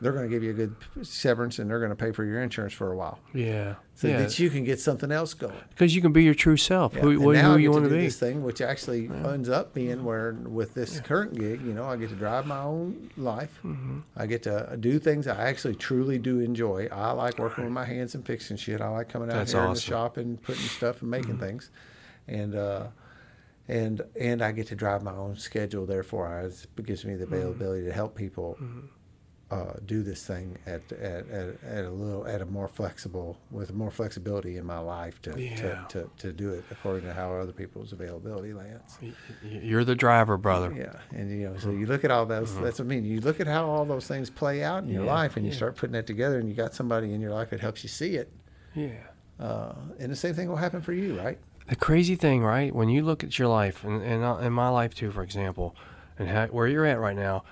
They're 0.00 0.12
going 0.12 0.24
to 0.24 0.28
give 0.30 0.42
you 0.42 0.50
a 0.50 0.54
good 0.54 0.74
severance 1.02 1.58
and 1.58 1.70
they're 1.70 1.78
going 1.78 1.90
to 1.90 1.96
pay 1.96 2.12
for 2.12 2.22
your 2.24 2.42
insurance 2.42 2.74
for 2.74 2.92
a 2.92 2.96
while, 2.96 3.18
Yeah. 3.32 3.76
so 3.94 4.08
yeah. 4.08 4.18
that 4.18 4.38
you 4.38 4.50
can 4.50 4.62
get 4.64 4.78
something 4.78 5.10
else 5.10 5.32
going." 5.32 5.54
Because 5.70 5.96
you 5.96 6.02
can 6.02 6.12
be 6.12 6.22
your 6.24 6.34
true 6.34 6.56
self. 6.58 6.94
Yeah. 6.94 7.00
Who, 7.00 7.10
who, 7.20 7.32
now 7.32 7.52
who 7.52 7.58
you 7.58 7.70
want 7.70 7.84
to 7.84 7.90
be. 7.90 8.00
this 8.04 8.18
thing, 8.18 8.42
which 8.42 8.60
actually 8.60 9.08
ends 9.08 9.48
up 9.48 9.72
being 9.72 10.04
where 10.04 10.32
with 10.32 10.74
this 10.74 11.00
current 11.00 11.34
gig, 11.38 11.62
you 11.62 11.72
know, 11.72 11.84
I 11.84 11.96
get 11.96 12.10
to 12.10 12.14
drive 12.16 12.46
my 12.46 12.60
own 12.60 13.10
life. 13.16 13.58
Mm-hmm. 13.64 14.00
I 14.16 14.26
get 14.26 14.42
to 14.42 14.76
do 14.78 14.98
things 14.98 15.26
I 15.26 15.48
actually 15.48 15.76
truly 15.76 16.18
do 16.18 16.40
enjoy. 16.40 16.88
I 16.92 17.12
like 17.12 17.38
working 17.38 17.64
with 17.64 17.72
my 17.72 17.84
hands 17.86 18.14
and 18.14 18.24
fixing 18.26 18.56
shit. 18.58 18.80
I 18.82 18.88
like 18.88 19.08
coming 19.08 19.30
out 19.30 19.34
That's 19.36 19.52
here 19.52 19.62
in 19.62 19.68
the. 19.72 19.78
Mm-hmm. 19.80 19.90
shop 19.92 20.16
and 20.18 20.42
putting 20.42 20.62
stuff 20.62 21.00
and 21.02 21.10
making 21.10 21.38
things, 21.38 21.70
and 22.28 22.54
uh, 22.54 22.88
and 23.68 24.02
and 24.20 24.42
I 24.42 24.52
get 24.52 24.66
to 24.68 24.76
drive 24.76 25.02
my 25.02 25.12
own 25.14 25.36
schedule. 25.36 25.86
Therefore, 25.86 26.28
I, 26.28 26.44
it 26.44 26.84
gives 26.84 27.04
me 27.04 27.14
the 27.14 27.24
Mm-hmm. 27.24 27.34
availability 27.34 27.84
to 27.86 27.92
help 27.92 28.14
people. 28.14 28.58
Uh, 29.48 29.74
do 29.84 30.02
this 30.02 30.26
thing 30.26 30.58
at, 30.66 30.90
at, 30.90 31.28
at, 31.30 31.62
at 31.62 31.84
a 31.84 31.90
little 31.90 32.26
at 32.26 32.42
a 32.42 32.44
more 32.46 32.66
flexible 32.66 33.38
with 33.52 33.72
more 33.72 33.92
flexibility 33.92 34.56
in 34.56 34.66
my 34.66 34.80
life 34.80 35.22
to, 35.22 35.40
Yeah. 35.40 35.54
to, 35.54 35.86
to, 35.90 36.10
to 36.18 36.32
do 36.32 36.50
it 36.50 36.64
according 36.72 37.04
to 37.04 37.14
how 37.14 37.32
other 37.34 37.52
people's 37.52 37.92
availability 37.92 38.52
lands. 38.52 38.98
You're 39.44 39.84
the 39.84 39.94
driver, 39.94 40.36
brother. 40.36 40.74
Yeah, 40.76 40.98
and 41.16 41.30
you 41.30 41.48
know, 41.48 41.56
so 41.58 41.70
you 41.70 41.86
look 41.86 42.04
at 42.04 42.10
all 42.10 42.26
those. 42.26 42.56
That's 42.58 42.80
what 42.80 42.86
I 42.86 42.88
mean. 42.88 43.04
You 43.04 43.20
look 43.20 43.38
at 43.38 43.46
how 43.46 43.66
all 43.68 43.84
those 43.84 44.08
things 44.08 44.30
play 44.30 44.64
out 44.64 44.82
in 44.82 44.88
your 44.88 45.04
Yeah, 45.04 45.12
life, 45.14 45.36
and 45.36 45.46
you 45.46 45.52
yeah. 45.52 45.56
start 45.58 45.76
putting 45.76 45.92
that 45.92 46.08
together, 46.08 46.40
and 46.40 46.48
you 46.48 46.54
got 46.56 46.74
somebody 46.74 47.14
in 47.14 47.20
your 47.20 47.30
life 47.30 47.50
that 47.50 47.60
helps 47.60 47.84
you 47.84 47.88
see 47.88 48.16
it. 48.16 48.32
Yeah. 48.74 48.98
Uh, 49.38 49.76
and 50.00 50.10
the 50.10 50.16
same 50.16 50.34
thing 50.34 50.48
will 50.48 50.56
happen 50.56 50.82
for 50.82 50.92
you, 50.92 51.16
right? 51.20 51.38
The 51.68 51.76
crazy 51.76 52.16
thing, 52.16 52.42
right? 52.42 52.74
When 52.74 52.88
you 52.88 53.04
look 53.04 53.22
at 53.22 53.38
your 53.38 53.46
life, 53.46 53.84
and 53.84 54.02
and 54.02 54.24
uh, 54.24 54.38
in 54.38 54.52
my 54.52 54.70
life 54.70 54.92
too, 54.92 55.12
for 55.12 55.22
example, 55.22 55.76
and 56.18 56.28
how, 56.28 56.46
where 56.48 56.66
you're 56.66 56.84
at 56.86 56.98
right 56.98 57.14
now, 57.16 57.44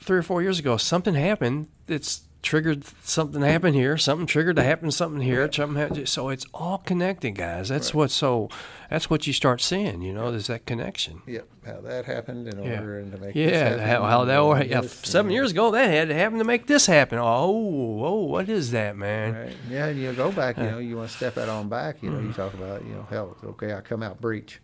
three 0.00 0.18
or 0.18 0.22
four 0.22 0.42
years 0.42 0.58
ago, 0.58 0.76
something 0.76 1.14
happened 1.14 1.68
that's 1.86 2.22
triggered 2.42 2.84
something 3.02 3.42
happened 3.42 3.74
here, 3.74 3.98
something 3.98 4.26
triggered 4.26 4.56
to 4.56 4.62
happen 4.62 4.90
something 4.90 5.20
here, 5.20 5.50
something 5.52 5.76
happened. 5.76 6.08
So 6.08 6.30
it's 6.30 6.46
all 6.54 6.78
connected, 6.78 7.32
guys. 7.32 7.68
That's 7.68 7.94
what's 7.94 8.14
so. 8.14 8.48
That's 8.88 9.08
what 9.08 9.26
you 9.26 9.32
start 9.32 9.60
seeing. 9.60 10.02
You 10.02 10.12
know, 10.12 10.30
there's 10.30 10.48
that 10.48 10.66
connection. 10.66 11.22
Yep. 11.26 11.48
How 11.64 11.80
that 11.82 12.06
happened 12.06 12.48
in 12.48 12.58
order 12.58 13.02
to 13.02 13.18
make 13.18 13.34
this 13.34 13.52
Yeah, 13.52 13.68
happen, 13.68 13.86
how, 13.86 14.02
how 14.04 14.24
that 14.24 14.44
were, 14.44 14.64
yeah, 14.64 14.80
seven 14.80 15.30
years 15.30 15.52
ago 15.52 15.70
that 15.70 15.88
had 15.88 16.08
to 16.08 16.14
happen 16.14 16.38
to 16.38 16.44
make 16.44 16.66
this 16.66 16.86
happen. 16.86 17.18
Oh, 17.20 17.50
whoa, 17.50 18.14
what 18.14 18.48
is 18.48 18.72
that, 18.72 18.96
man? 18.96 19.34
Right. 19.34 19.56
Yeah, 19.70 19.86
and 19.86 20.00
you 20.00 20.12
go 20.12 20.32
back. 20.32 20.56
You 20.56 20.64
uh. 20.64 20.70
know, 20.72 20.78
you 20.78 20.96
want 20.96 21.10
to 21.10 21.16
step 21.16 21.38
out 21.38 21.48
on 21.48 21.68
back. 21.68 22.02
You 22.02 22.10
know, 22.10 22.18
you 22.18 22.28
mm-hmm. 22.28 22.40
talk 22.40 22.54
about 22.54 22.84
you 22.84 22.94
know 22.94 23.02
health. 23.02 23.44
Okay, 23.44 23.74
I 23.74 23.80
come 23.80 24.02
out 24.02 24.20
breach. 24.20 24.60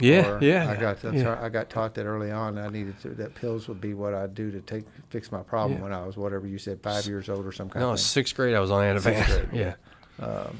Yeah, 0.00 0.28
Or 0.28 0.38
yeah. 0.42 0.70
I 0.70 0.76
got 0.76 1.00
that's 1.02 1.16
yeah. 1.16 1.38
I 1.42 1.48
got 1.48 1.70
taught 1.70 1.94
that 1.94 2.04
early 2.06 2.30
on. 2.30 2.56
I 2.58 2.68
needed 2.68 3.00
to 3.02 3.08
that 3.10 3.34
pills 3.34 3.66
would 3.68 3.80
be 3.80 3.94
what 3.94 4.14
I'd 4.14 4.34
do 4.34 4.50
to 4.52 4.60
take 4.60 4.84
fix 5.10 5.32
my 5.32 5.42
problem 5.42 5.78
Yeah. 5.78 5.84
when 5.84 5.92
I 5.92 6.06
was 6.06 6.16
whatever 6.16 6.46
you 6.46 6.58
said 6.58 6.80
five 6.82 7.06
years 7.06 7.28
old 7.28 7.44
or 7.46 7.52
some 7.52 7.68
kind 7.68 7.82
No, 7.84 7.90
of 7.92 7.98
thing. 7.98 8.04
sixth 8.04 8.34
grade 8.36 8.54
I 8.54 8.60
was 8.60 8.70
on 8.70 8.82
Ativan. 8.84 9.52
Yeah. 9.52 9.74
Um, 10.20 10.56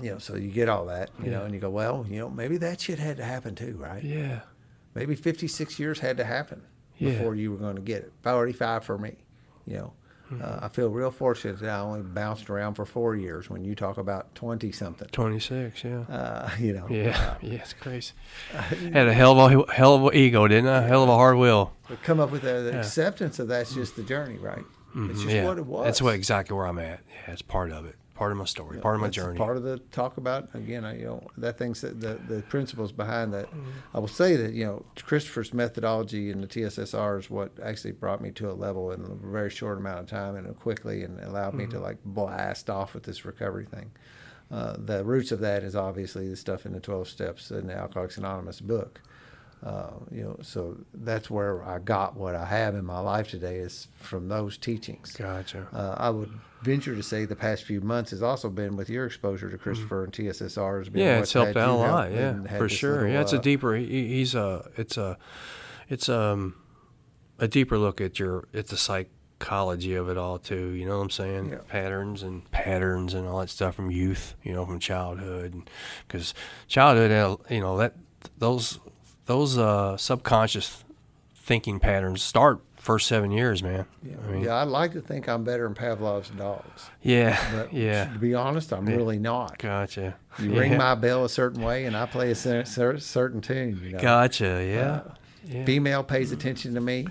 you 0.00 0.10
know, 0.10 0.18
so 0.18 0.36
you 0.36 0.48
get 0.50 0.68
all 0.68 0.86
that, 0.86 1.10
you 1.22 1.30
know, 1.30 1.42
and 1.44 1.52
you 1.52 1.60
go, 1.60 1.70
well, 1.70 2.06
you 2.08 2.18
know, 2.20 2.30
maybe 2.30 2.56
that 2.58 2.80
shit 2.80 2.98
had 3.00 3.16
to 3.16 3.24
happen 3.24 3.54
too, 3.56 3.76
right? 3.78 4.02
Yeah. 4.02 4.40
Maybe 4.94 5.14
56 5.16 5.78
years 5.78 5.98
had 6.00 6.16
to 6.18 6.24
happen 6.24 6.62
Yeah. 6.98 7.10
before 7.10 7.34
you 7.34 7.50
were 7.50 7.56
going 7.58 7.76
to 7.76 7.82
get 7.82 8.02
it. 8.04 8.12
45 8.22 8.84
for 8.84 8.96
me, 8.96 9.16
you 9.66 9.76
know. 9.76 9.92
Uh, 10.30 10.58
I 10.62 10.68
feel 10.68 10.88
real 10.90 11.10
fortunate 11.10 11.58
that 11.60 11.70
I 11.70 11.80
only 11.80 12.02
bounced 12.02 12.50
around 12.50 12.74
for 12.74 12.84
four 12.84 13.16
years. 13.16 13.48
When 13.48 13.64
you 13.64 13.74
talk 13.74 13.96
about 13.96 14.34
twenty 14.34 14.70
something, 14.72 15.08
26, 15.10 15.84
yeah. 15.84 16.00
uh, 16.00 16.50
you 16.58 16.72
know, 16.74 16.86
Yeah, 16.90 17.34
yeah, 17.42 17.54
it's 17.54 17.72
crazy. 17.72 18.12
Had 18.52 19.08
a 19.08 19.14
hell 19.14 19.38
of 19.40 19.68
a 19.68 19.72
hell 19.72 19.94
of 19.94 20.04
a 20.12 20.16
ego, 20.16 20.46
didn't 20.46 20.68
I? 20.68 20.82
Hell 20.86 21.02
of 21.02 21.08
a 21.08 21.14
hard 21.14 21.38
will. 21.38 21.72
but 21.88 22.02
come 22.02 22.20
up 22.20 22.30
with 22.30 22.42
the, 22.42 22.70
the 22.70 22.78
acceptance 22.78 23.38
of 23.38 23.48
that's 23.48 23.74
just 23.74 23.96
the 23.96 24.02
journey, 24.02 24.36
right? 24.36 24.64
It's 24.94 25.22
just 25.22 25.34
yeah, 25.34 25.44
what 25.44 25.58
it 25.58 25.66
was. 25.66 25.84
that's 25.84 26.02
what 26.02 26.14
exactly 26.14 26.56
where 26.56 26.66
I'm 26.66 26.78
at. 26.78 27.00
Yeah, 27.08 27.32
it's 27.32 27.42
part 27.42 27.70
of 27.70 27.84
it, 27.86 27.94
part 28.18 28.32
of 28.32 28.38
my 28.38 28.44
story, 28.44 28.78
part 28.80 28.96
of 28.96 29.00
my 29.00 29.08
journey. 29.08 29.38
Part 29.38 29.56
of 29.56 29.62
the 29.62 29.78
talk 29.92 30.16
about 30.16 30.48
again, 30.54 30.84
I, 30.84 30.98
you 30.98 31.04
know, 31.04 31.26
that 31.38 31.56
things 31.56 31.80
that 31.82 32.00
the 32.00 32.18
the 32.28 32.42
principles 32.42 32.90
behind 32.92 33.32
that. 33.32 33.46
Mm-hmm. 33.46 33.70
I 33.94 33.98
will 34.00 34.08
say 34.08 34.34
that 34.36 34.52
you 34.52 34.64
know 34.66 34.84
Christopher's 34.96 35.54
methodology 35.54 36.30
and 36.32 36.42
the 36.42 36.48
TSSR 36.48 37.20
is 37.20 37.30
what 37.30 37.52
actually 37.62 37.92
brought 37.92 38.20
me 38.20 38.30
to 38.32 38.50
a 38.50 38.52
level 38.52 38.90
in 38.90 39.00
a 39.02 39.14
very 39.26 39.50
short 39.50 39.78
amount 39.78 40.00
of 40.00 40.06
time 40.06 40.34
and 40.36 40.58
quickly, 40.58 41.02
and 41.04 41.20
allowed 41.20 41.54
me 41.54 41.64
Mm-hmm. 41.64 41.72
to 41.72 41.80
like 41.80 41.98
blast 42.04 42.68
off 42.68 42.92
with 42.94 43.04
this 43.04 43.24
recovery 43.24 43.66
thing. 43.66 43.90
Uh, 44.50 44.74
the 44.78 45.04
roots 45.04 45.30
of 45.30 45.40
that 45.40 45.62
is 45.62 45.76
obviously 45.76 46.28
the 46.28 46.36
stuff 46.36 46.66
in 46.66 46.72
the 46.72 46.80
Twelve 46.80 47.08
Steps 47.08 47.50
in 47.50 47.66
the 47.68 47.74
Alcoholics 47.74 48.16
Anonymous 48.18 48.60
book. 48.60 49.00
Uh, 49.62 49.90
you 50.12 50.22
know, 50.22 50.36
so 50.42 50.76
that's 50.94 51.28
where 51.28 51.64
I 51.64 51.78
got 51.80 52.16
what 52.16 52.34
I 52.34 52.44
have 52.44 52.74
in 52.74 52.84
my 52.84 53.00
life 53.00 53.28
today 53.28 53.56
is 53.56 53.88
from 53.98 54.28
those 54.28 54.56
teachings. 54.56 55.12
Gotcha. 55.12 55.66
Uh, 55.72 55.94
I 55.96 56.10
would 56.10 56.30
venture 56.62 56.94
to 56.94 57.02
say 57.02 57.24
the 57.24 57.36
past 57.36 57.64
few 57.64 57.80
months 57.80 58.10
has 58.10 58.22
also 58.22 58.50
been 58.50 58.76
with 58.76 58.88
your 58.88 59.06
exposure 59.06 59.50
to 59.50 59.58
Christopher 59.58 60.04
and 60.04 60.12
TSSR. 60.12 60.78
Has 60.78 60.88
been 60.88 61.00
Mm-hmm. 61.00 61.08
yeah, 61.08 61.18
it's 61.18 61.32
helped 61.32 61.56
out 61.56 61.70
a 61.70 61.72
lot. 61.72 62.12
Yeah, 62.12 62.42
for 62.56 62.68
sure. 62.68 62.92
little, 62.92 63.08
yeah, 63.10 63.20
it's 63.20 63.32
a 63.32 63.38
uh, 63.38 63.42
deeper. 63.42 63.74
He, 63.74 63.86
he's 64.08 64.34
a. 64.34 64.70
It's 64.76 64.96
a. 64.96 65.18
It's 65.88 66.08
um, 66.08 66.54
a 67.38 67.48
deeper 67.48 67.78
look 67.78 68.00
at 68.00 68.18
your 68.18 68.46
at 68.54 68.68
the 68.68 68.76
psychology 68.76 69.94
of 69.94 70.08
it 70.08 70.16
all 70.16 70.38
too. 70.38 70.70
You 70.70 70.86
know 70.86 70.98
what 70.98 71.04
I'm 71.04 71.10
saying? 71.10 71.50
Yeah. 71.50 71.58
Patterns 71.68 72.22
and 72.22 72.48
patterns 72.50 73.14
and 73.14 73.26
all 73.26 73.40
that 73.40 73.50
stuff 73.50 73.74
from 73.74 73.90
youth. 73.90 74.34
You 74.42 74.52
know, 74.52 74.64
from 74.66 74.78
childhood, 74.78 75.68
because 76.06 76.34
childhood, 76.68 77.10
uh, 77.10 77.36
you 77.52 77.60
know 77.60 77.76
that 77.78 77.94
those 78.36 78.78
those 79.28 79.58
uh, 79.58 79.96
subconscious 79.98 80.84
thinking 81.36 81.78
patterns 81.78 82.22
start 82.22 82.60
first 82.76 83.06
seven 83.06 83.30
years, 83.30 83.62
man. 83.62 83.84
Yeah, 84.02 84.14
I 84.26 84.30
mean, 84.32 84.44
yeah, 84.44 84.56
I'd 84.56 84.68
like 84.68 84.94
to 84.94 85.02
think 85.02 85.28
I'm 85.28 85.44
better 85.44 85.64
than 85.64 85.74
Pavlov's 85.74 86.30
dogs, 86.30 86.90
yeah, 87.02 87.38
but 87.52 87.72
yeah. 87.72 88.06
to 88.06 88.18
be 88.18 88.34
honest, 88.34 88.72
I'm 88.72 88.86
really 88.86 89.18
not. 89.18 89.58
Gotcha. 89.58 90.16
You 90.38 90.52
yeah. 90.52 90.60
ring 90.60 90.76
my 90.78 90.94
bell 90.94 91.24
a 91.24 91.28
certain 91.28 91.62
way, 91.62 91.84
and 91.84 91.94
I 91.94 92.06
play 92.06 92.30
a 92.30 92.34
cer- 92.34 92.64
cer- 92.64 92.98
certain 92.98 93.42
tune. 93.42 93.80
You 93.84 93.92
know, 93.92 93.98
Gotcha. 94.00 94.66
Yeah. 94.66 94.80
Uh, 94.80 95.14
yeah. 95.44 95.64
female 95.66 96.02
pays 96.02 96.32
attention 96.32 96.74
to 96.74 96.80
me. 96.80 97.06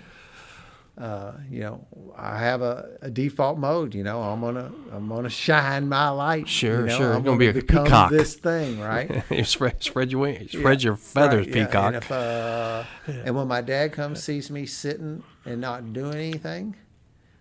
Uh, 0.98 1.34
you 1.50 1.60
know, 1.60 1.86
I 2.18 2.40
have 2.40 2.64
a, 2.64 2.98
a 3.04 3.12
default 3.12 3.60
mode. 3.60 3.94
You 3.94 4.04
know, 4.04 4.22
I'm 4.22 4.42
gonna 4.42 4.72
I'm 4.92 5.08
gonna 5.08 5.30
shine 5.30 5.88
my 5.88 6.10
light. 6.10 6.48
Sure, 6.50 6.82
you 6.82 6.86
know? 6.88 6.98
sure. 6.98 7.14
I'm 7.14 7.22
Gonna 7.24 7.38
be 7.38 7.48
a 7.50 7.54
become 7.54 7.84
peacock. 7.84 8.10
this 8.12 8.36
thing, 8.36 8.80
right? 8.80 9.24
you 9.30 9.44
spread, 9.44 9.84
spread 9.84 10.12
your 10.12 10.22
wings, 10.22 10.54
spread 10.54 10.82
Yeah, 10.82 10.88
your 10.88 10.96
feathers, 10.98 11.46
right, 11.46 11.56
yeah, 11.56 11.66
peacock. 11.68 11.86
And, 11.94 11.96
if, 11.98 12.12
uh, 12.12 12.84
and 13.08 13.36
when 13.36 13.48
my 13.48 13.62
dad 13.62 13.94
comes, 13.94 14.24
sees 14.24 14.50
me 14.50 14.66
sitting 14.66 15.22
and 15.46 15.62
not 15.62 15.94
doing 15.94 16.16
anything, 16.16 16.76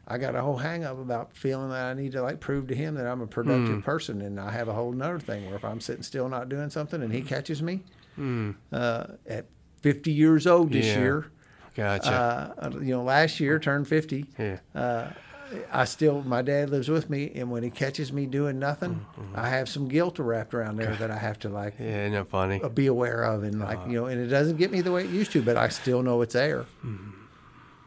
I 0.07 0.19
got 0.19 0.35
a 0.37 0.43
whole 0.43 0.59
hang 0.59 0.85
up 0.85 1.01
about 1.01 1.35
feeling 1.35 1.70
that 1.70 1.85
I 1.87 1.95
need 1.95 2.12
to 2.12 2.20
like 2.23 2.41
prove 2.41 2.66
to 2.69 2.74
him 2.74 2.95
that 2.97 3.07
I'm 3.07 3.23
a 3.23 3.27
productive 3.27 3.83
person. 3.83 4.20
And 4.20 4.39
I 4.39 4.51
have 4.51 4.69
a 4.69 4.74
whole 4.74 4.93
nother 4.93 5.19
thing 5.19 5.47
where 5.47 5.57
if 5.57 5.65
I'm 5.65 5.81
sitting 5.81 6.03
still 6.03 6.28
not 6.28 6.51
doing 6.51 6.69
something 6.69 7.03
and 7.03 7.11
he 7.12 7.23
catches 7.23 7.62
me 7.62 7.85
uh, 8.70 9.07
at 9.27 9.47
50 9.81 10.12
years 10.12 10.47
old 10.47 10.73
this. 10.73 10.87
Yeah. 10.87 10.99
year, 10.99 11.27
Gotcha. 11.77 12.55
uh, 12.59 12.70
you 12.81 12.94
know, 12.97 13.03
last 13.03 13.39
year 13.39 13.59
turned 13.59 13.86
50. 13.86 14.27
yeah. 14.39 14.59
Uh, 14.74 15.11
I 15.73 15.85
still, 15.85 16.23
my 16.23 16.43
dad 16.43 16.70
lives 16.70 16.89
with 16.89 17.09
me, 17.09 17.31
and 17.36 17.53
when 17.53 17.62
he 17.62 17.70
catches 17.70 18.12
me 18.12 18.27
doing 18.27 18.59
nothing, 18.59 19.07
I 19.32 19.48
have 19.48 19.69
some 19.69 19.86
guilt 19.86 20.19
wrapped 20.19 20.53
around 20.55 20.77
there 20.77 20.97
that 20.97 21.09
I 21.12 21.19
have 21.19 21.39
to 21.40 21.48
like 21.48 21.74
Yeah, 21.78 22.07
isn't 22.07 22.12
that 22.15 22.27
funny? 22.28 22.61
uh, 22.61 22.69
be 22.69 22.89
aware 22.89 23.23
of 23.23 23.44
and 23.44 23.61
like 23.61 23.78
you 23.86 24.01
know 24.01 24.07
and 24.07 24.20
it 24.20 24.27
doesn't 24.27 24.57
get 24.57 24.73
me 24.73 24.81
the 24.81 24.90
way 24.90 25.05
it 25.05 25.11
used 25.11 25.31
to 25.32 25.43
but 25.43 25.57
i 25.57 25.69
still 25.69 26.03
know 26.03 26.20
it's 26.23 26.32
there 26.35 26.65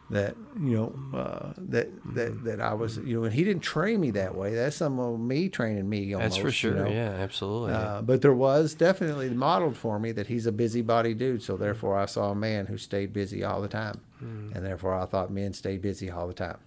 that 0.09 0.35
you 0.59 0.75
know 0.75 1.17
uh, 1.17 1.53
that 1.57 1.87
that 2.13 2.31
mm-hmm. 2.31 2.45
that 2.45 2.59
i 2.59 2.73
was 2.73 2.97
mm-hmm. 2.97 3.07
you 3.07 3.17
know 3.19 3.23
and 3.25 3.33
he 3.33 3.43
didn't 3.43 3.61
train 3.61 3.99
me 3.99 4.09
that 4.11 4.35
way 4.35 4.55
that's 4.55 4.75
some 4.75 4.99
of 4.99 5.19
me 5.19 5.49
training 5.49 5.87
me 5.87 6.13
almost, 6.13 6.31
That's 6.31 6.41
for 6.41 6.47
you 6.47 6.51
sure. 6.51 6.73
know. 6.73 6.87
Yeah, 6.87 7.11
absolutely. 7.11 7.73
uh, 7.73 8.01
but 8.01 8.21
there 8.21 8.33
was 8.33 8.73
definitely 8.73 9.29
modeled 9.29 9.77
for 9.77 9.99
me 9.99 10.11
that 10.13 10.27
he's 10.27 10.45
a 10.45 10.51
busybody 10.51 11.13
dude 11.13 11.43
so 11.43 11.53
mm-hmm. 11.53 11.63
therefore 11.63 11.97
i 11.97 12.05
saw 12.05 12.31
a 12.31 12.35
man 12.35 12.65
who 12.65 12.77
stayed 12.77 13.13
busy 13.13 13.43
all 13.43 13.61
the 13.61 13.67
time 13.67 14.01
mm. 14.23 14.55
and 14.55 14.65
therefore 14.65 14.95
i 14.95 15.05
thought 15.05 15.31
men 15.31 15.53
stayed 15.53 15.81
busy 15.81 16.09
all 16.09 16.27
the 16.27 16.33
time 16.33 16.57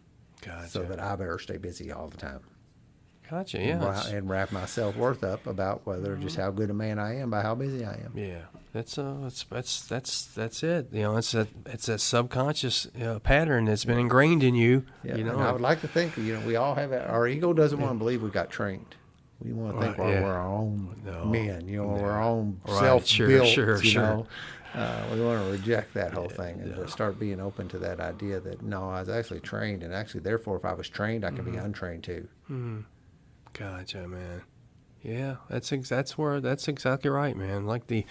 gotcha. 0.41 0.69
so 0.69 0.83
that 0.85 1.01
i 1.01 1.17
better 1.17 1.39
stay 1.39 1.57
busy 1.57 1.91
all 1.91 2.09
the 2.09 2.17
time 2.17 2.41
gotcha. 3.29 3.59
Yeah. 3.59 3.79
wra- 3.79 3.93
that's- 3.93 4.13
and 4.13 4.31
wrap 4.31 4.53
my 4.53 4.67
self-worth 4.67 5.25
up 5.25 5.47
about 5.49 5.85
whether 5.85 6.15
just 6.17 6.37
how 6.37 6.51
good 6.53 6.71
a 6.71 6.75
man 6.75 7.01
i 7.01 7.17
am 7.17 7.31
by 7.31 7.43
how 7.43 7.57
busy 7.57 7.85
i 7.85 7.95
am 7.95 8.13
yeah. 8.15 8.43
That's 8.73 8.97
uh. 8.97 9.17
That's 9.23 9.45
that's 9.45 9.83
that's 9.87 10.25
that's 10.27 10.63
it. 10.63 10.89
You 10.93 11.03
know, 11.03 11.17
it's 11.19 11.35
a 11.35 11.47
it's 11.67 11.87
that 11.87 12.01
subconscious 12.01 12.87
uh, 13.01 13.19
pattern 13.19 13.67
that's 13.67 13.85
been 13.85 13.99
ingrained 13.99 14.43
in 14.43 14.55
you. 14.55 14.85
Yeah, 15.05 15.17
you 15.17 15.25
know. 15.25 15.33
and 15.33 15.43
I 15.43 15.53
would 15.53 15.61
like 15.61 15.81
to 15.83 15.89
think, 15.89 16.17
you 16.17 16.35
know, 16.39 16.41
we 16.47 16.57
all 16.57 16.75
have 16.75 16.91
that. 16.91 17.09
Our 17.09 17.29
ego 17.29 17.53
doesn't 17.53 17.79
want 17.79 17.95
to 17.95 17.99
believe 17.99 18.23
we 18.23 18.31
got 18.31 18.51
trained. 18.51 18.95
We 19.41 19.53
want 19.53 19.75
to 19.75 19.81
think 19.83 19.99
Right, 19.99 20.07
we're, 20.07 20.13
yeah. 20.15 20.23
we're 20.23 20.33
our 20.35 20.49
own 20.49 21.03
No, 21.05 21.25
men, 21.25 21.67
you 21.67 21.79
know, 21.83 21.89
we're 21.89 22.13
our 22.13 22.23
own 22.23 22.61
Right, 22.67 22.79
self 22.81 23.07
sure, 23.07 23.27
built. 23.27 23.49
sure, 23.49 23.77
you 23.83 23.91
sure. 23.91 24.03
know, 24.03 24.27
uh, 24.75 25.03
we 25.13 25.21
want 25.21 25.45
to 25.45 25.51
reject 25.51 25.93
that 25.95 26.13
whole 26.15 26.29
thing 26.29 26.61
and 26.61 26.89
start 26.89 27.19
being 27.19 27.41
open 27.41 27.69
to 27.71 27.79
that 27.81 27.99
idea 28.01 28.39
that 28.41 28.63
no, 28.63 28.89
I 28.89 29.01
was 29.01 29.09
actually 29.09 29.41
trained, 29.41 29.83
and 29.83 29.93
actually, 29.93 30.21
therefore, 30.21 30.57
if 30.57 30.65
I 30.65 30.73
was 30.75 30.89
trained, 30.89 31.25
I 31.25 31.31
could 31.31 31.41
Mm-hmm. 31.45 31.53
be 31.53 31.59
untrained 31.59 32.05
too. 32.05 32.29
Gotcha, 33.53 34.09
man. 34.09 34.43
Yeah, 35.03 35.37
that's 35.49 35.73
ex- 35.73 35.89
that's 35.89 36.17
where 36.17 36.41
that's 36.41 36.69
exactly 36.69 37.11
right, 37.11 37.37
man. 37.37 37.67
Like 37.67 37.89
the 37.89 38.07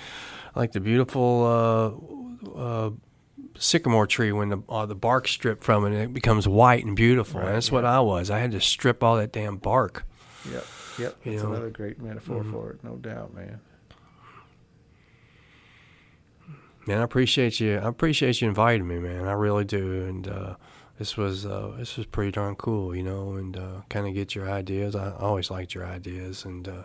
like 0.55 0.73
the 0.73 0.81
beautiful 0.81 2.35
uh, 2.45 2.59
uh, 2.59 2.89
sycamore 3.57 4.07
tree 4.07 4.31
when 4.31 4.49
the 4.49 4.61
uh, 4.68 4.85
the 4.85 4.95
bark 4.95 5.27
stripped 5.27 5.63
from 5.63 5.85
it, 5.85 5.93
it 5.97 6.13
becomes 6.13 6.47
white 6.47 6.85
and 6.85 6.95
beautiful. 6.95 7.39
Right, 7.39 7.47
and 7.47 7.55
that's 7.55 7.72
what 7.72 7.85
I 7.85 8.01
was. 8.01 8.30
I 8.30 8.39
had 8.39 8.51
to 8.51 8.59
strip 8.59 9.03
all 9.03 9.15
that 9.18 9.31
damn 9.31 9.57
bark. 9.57 10.05
Yep, 10.51 10.65
yep. 10.99 11.18
You 11.23 11.31
That's 11.31 11.43
know. 11.43 11.51
another 11.51 11.69
great 11.69 12.01
metaphor 12.01 12.43
for 12.43 12.72
it, 12.72 12.84
no 12.84 12.95
doubt, 12.97 13.34
man. 13.34 13.61
Man, 16.88 16.99
I 16.99 17.03
appreciate 17.03 17.59
you. 17.59 17.77
I 17.77 17.88
appreciate 17.88 18.41
you 18.41 18.47
inviting 18.47 18.88
me, 18.88 18.97
man. 18.97 19.27
I 19.27 19.34
really 19.34 19.63
do. 19.63 20.03
And 20.03 20.27
uh, 20.27 20.55
this 21.02 21.18
was 21.18 21.45
uh, 21.48 21.73
this 21.80 21.98
was 21.98 22.06
pretty 22.06 22.32
darn 22.32 22.56
cool, 22.56 22.95
you 22.95 23.02
know. 23.02 23.34
And 23.34 23.57
uh, 23.57 23.82
kind 23.90 24.06
of 24.07 24.14
get 24.14 24.36
your 24.36 24.48
ideas. 24.48 24.95
I 24.95 25.14
always 25.28 25.49
liked 25.49 25.73
your 25.73 25.86
ideas, 25.86 26.45
and 26.45 26.68
uh, 26.68 26.84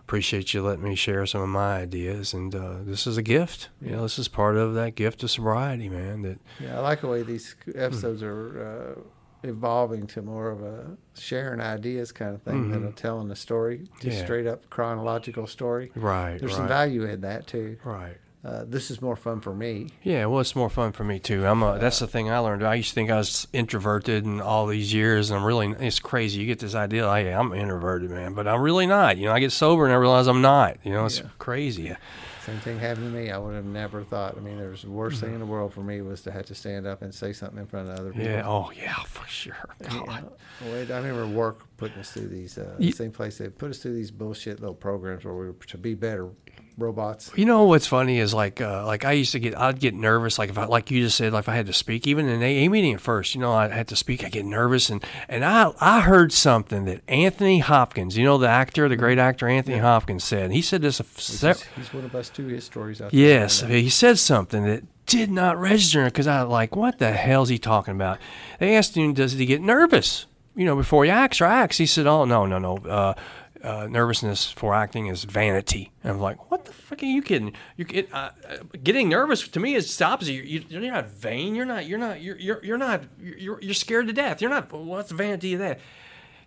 appreciate 0.00 0.52
you 0.52 0.62
letting 0.62 0.82
me 0.84 0.96
share 0.96 1.24
some 1.26 1.42
of 1.42 1.48
my 1.48 1.76
ideas. 1.78 2.34
And 2.34 2.52
uh, 2.54 2.78
this 2.82 3.06
is 3.06 3.16
a 3.16 3.22
gift. 3.22 3.68
You 3.80 3.92
know, 3.92 4.02
this 4.02 4.18
is 4.18 4.26
part 4.26 4.56
of 4.56 4.74
that 4.74 4.96
gift 4.96 5.22
of 5.22 5.30
sobriety, 5.30 5.88
man. 5.88 6.22
That 6.22 6.38
Yeah, 6.60 6.76
I 6.78 6.80
like 6.80 7.00
the 7.02 7.06
way 7.08 7.22
these 7.22 7.54
episodes 7.74 8.20
are 8.24 8.96
uh, 8.96 9.48
evolving 9.48 10.08
to 10.08 10.22
more 10.22 10.50
of 10.50 10.60
a 10.62 10.96
sharing 11.14 11.60
ideas 11.60 12.10
kind 12.10 12.34
of 12.34 12.42
thing 12.42 12.70
than 12.72 12.84
a 12.84 12.90
telling 12.90 13.30
a 13.30 13.36
story, 13.36 13.78
just 13.78 14.00
Mm-hmm. 14.00 14.10
Yeah. 14.10 14.24
straight 14.24 14.46
up 14.48 14.68
chronological 14.70 15.46
story. 15.46 15.92
right, 15.94 16.38
There's 16.40 16.50
right, 16.52 16.58
some 16.58 16.68
value 16.68 17.04
in 17.04 17.20
that 17.20 17.46
too. 17.46 17.76
right. 17.84 18.16
Uh, 18.46 18.64
this 18.64 18.92
is 18.92 19.02
more 19.02 19.16
fun 19.16 19.40
for 19.40 19.52
me. 19.52 19.88
Yeah, 20.04 20.26
well, 20.26 20.38
it's 20.40 20.54
more 20.54 20.70
fun 20.70 20.92
for 20.92 21.02
me 21.02 21.18
too. 21.18 21.44
I'm 21.44 21.64
a, 21.64 21.78
that's 21.80 21.98
the 21.98 22.06
thing 22.06 22.30
I 22.30 22.38
learned. 22.38 22.62
I 22.64 22.74
used 22.76 22.90
to 22.90 22.94
think 22.94 23.10
I 23.10 23.16
was 23.16 23.48
introverted 23.52 24.24
in 24.24 24.40
all 24.40 24.68
these 24.68 24.94
years, 24.94 25.30
and 25.30 25.40
I'm 25.40 25.44
really. 25.44 25.74
It's 25.80 25.98
crazy. 25.98 26.40
You 26.42 26.46
get 26.46 26.60
this 26.60 26.76
idea, 26.76 27.06
like, 27.08 27.24
yeah, 27.26 27.40
I'm 27.40 27.52
introverted, 27.52 28.10
man, 28.10 28.34
but 28.34 28.46
I'm 28.46 28.60
really 28.60 28.86
not. 28.86 29.16
You 29.18 29.26
know, 29.26 29.32
I 29.32 29.40
get 29.40 29.50
sober 29.50 29.84
and 29.84 29.92
I 29.92 29.96
realize 29.96 30.28
I'm 30.28 30.42
not. 30.42 30.76
You 30.84 30.92
know, 30.92 31.06
it's 31.06 31.18
Yeah. 31.18 31.26
crazy. 31.38 31.96
Same 32.44 32.60
thing 32.60 32.78
happened 32.78 33.12
to 33.12 33.18
me. 33.18 33.32
I 33.32 33.38
would 33.38 33.56
have 33.56 33.64
never 33.64 34.04
thought. 34.04 34.36
I 34.36 34.40
mean, 34.40 34.56
there's 34.58 34.82
the 34.82 34.90
worst 34.90 35.20
thing 35.20 35.34
in 35.34 35.40
the 35.40 35.46
world 35.46 35.74
for 35.74 35.80
me 35.80 36.00
was 36.00 36.20
to 36.22 36.30
have 36.30 36.46
to 36.46 36.54
stand 36.54 36.86
up 36.86 37.02
and 37.02 37.12
say 37.12 37.32
something 37.32 37.58
in 37.58 37.66
front 37.66 37.88
of 37.90 37.98
other 37.98 38.12
people. 38.12 38.24
Yeah. 38.30 38.46
Oh, 38.46 38.70
yeah, 38.70 38.94
for 39.02 39.26
sure. 39.26 39.56
God. 39.82 40.30
wait, 40.64 40.92
I 40.92 40.98
remember 40.98 41.26
work 41.26 41.62
putting 41.76 41.98
us 41.98 42.12
through 42.12 42.28
these 42.28 42.56
uh, 42.56 42.76
Ye- 42.78 42.92
same 42.92 43.10
place 43.10 43.38
they 43.38 43.48
put 43.48 43.70
us 43.70 43.78
through 43.78 43.94
these 43.94 44.12
bullshit 44.12 44.60
little 44.60 44.76
programs 44.76 45.24
where 45.24 45.34
we 45.34 45.46
were 45.46 45.54
to 45.66 45.76
be 45.76 45.94
better 45.94 46.28
robots. 46.78 47.30
You 47.36 47.44
know 47.46 47.64
what's 47.64 47.86
funny 47.86 48.18
is 48.18 48.34
like 48.34 48.60
uh, 48.60 48.84
like 48.86 49.04
I 49.04 49.12
used 49.12 49.32
to 49.32 49.38
get 49.38 49.56
I'd 49.58 49.80
get 49.80 49.94
nervous 49.94 50.38
like 50.38 50.50
if 50.50 50.58
I 50.58 50.66
like 50.66 50.90
you 50.90 51.02
just 51.02 51.16
said 51.16 51.32
like 51.32 51.44
if 51.44 51.48
I 51.48 51.54
had 51.54 51.66
to 51.66 51.72
speak 51.72 52.06
even 52.06 52.28
in 52.28 52.42
a, 52.42 52.68
meeting 52.68 52.94
at 52.94 53.00
first 53.00 53.34
you 53.34 53.40
know 53.40 53.52
I 53.52 53.68
had 53.68 53.88
to 53.88 53.96
speak 53.96 54.24
I 54.24 54.28
get 54.28 54.44
nervous 54.44 54.90
and 54.90 55.02
and 55.28 55.44
I 55.44 55.72
I 55.80 56.00
heard 56.00 56.32
something 56.32 56.84
that 56.84 57.00
Anthony 57.08 57.60
Hopkins 57.60 58.16
you 58.16 58.24
know 58.24 58.38
the 58.38 58.48
actor 58.48 58.88
the 58.88 58.96
great 58.96 59.18
actor 59.18 59.48
Anthony 59.48 59.78
Hopkins 59.78 60.24
said 60.24 60.52
he 60.52 60.60
said 60.62 60.82
this 60.82 61.00
a 61.00 61.04
se- 61.04 61.64
He's, 61.76 61.92
one 61.94 62.04
of 62.04 62.14
us 62.14 62.28
too. 62.28 62.46
His 62.46 62.64
stories 62.64 63.00
out. 63.00 63.14
Yes, 63.14 63.62
Yeah. 63.62 63.68
he 63.76 63.88
said 63.88 64.18
something 64.18 64.64
that 64.64 64.84
did 65.06 65.30
not 65.30 65.56
register 65.58 66.04
because 66.06 66.26
I 66.26 66.42
like, 66.42 66.74
what 66.74 66.98
the 66.98 67.12
hell's 67.12 67.48
he 67.48 67.58
talking 67.58 67.94
about? 67.94 68.18
They 68.58 68.76
asked 68.76 68.96
him, 68.96 69.14
does 69.14 69.32
he 69.32 69.46
get 69.46 69.62
nervous? 69.62 70.26
You 70.56 70.64
know, 70.64 70.74
before 70.74 71.04
he 71.04 71.10
acts 71.10 71.40
or 71.40 71.44
acts. 71.44 71.78
He 71.78 71.86
said, 71.86 72.06
oh 72.06 72.24
no, 72.24 72.44
no, 72.44 72.58
no. 72.58 72.78
Uh, 72.78 73.14
uh, 73.62 73.86
nervousness 73.86 74.50
for 74.50 74.74
acting 74.74 75.06
is 75.06 75.24
vanity. 75.24 75.92
And 76.02 76.12
I'm 76.12 76.20
like, 76.20 76.50
what 76.50 76.64
the 76.64 76.72
fuck 76.72 77.02
are 77.02 77.06
you 77.06 77.22
kidding? 77.22 77.52
You 77.76 77.84
get 77.84 78.12
uh, 78.12 78.30
uh, 78.48 78.56
getting 78.82 79.08
nervous 79.08 79.46
to 79.48 79.60
me 79.60 79.74
is 79.74 79.96
the 79.96 80.04
opposite. 80.04 80.32
You're, 80.32 80.62
you're 80.68 80.92
not 80.92 81.08
vain. 81.08 81.54
You're 81.54 81.66
not. 81.66 81.86
You're 81.86 81.98
not. 81.98 82.20
You're 82.20 82.38
you're, 82.38 82.64
you're 82.64 82.78
not. 82.78 83.04
You're, 83.20 83.60
you're 83.60 83.74
scared 83.74 84.06
to 84.06 84.12
death. 84.12 84.40
You're 84.40 84.50
not. 84.50 84.72
What's 84.72 85.08
the 85.08 85.14
vanity 85.14 85.54
of 85.54 85.60
that? 85.60 85.80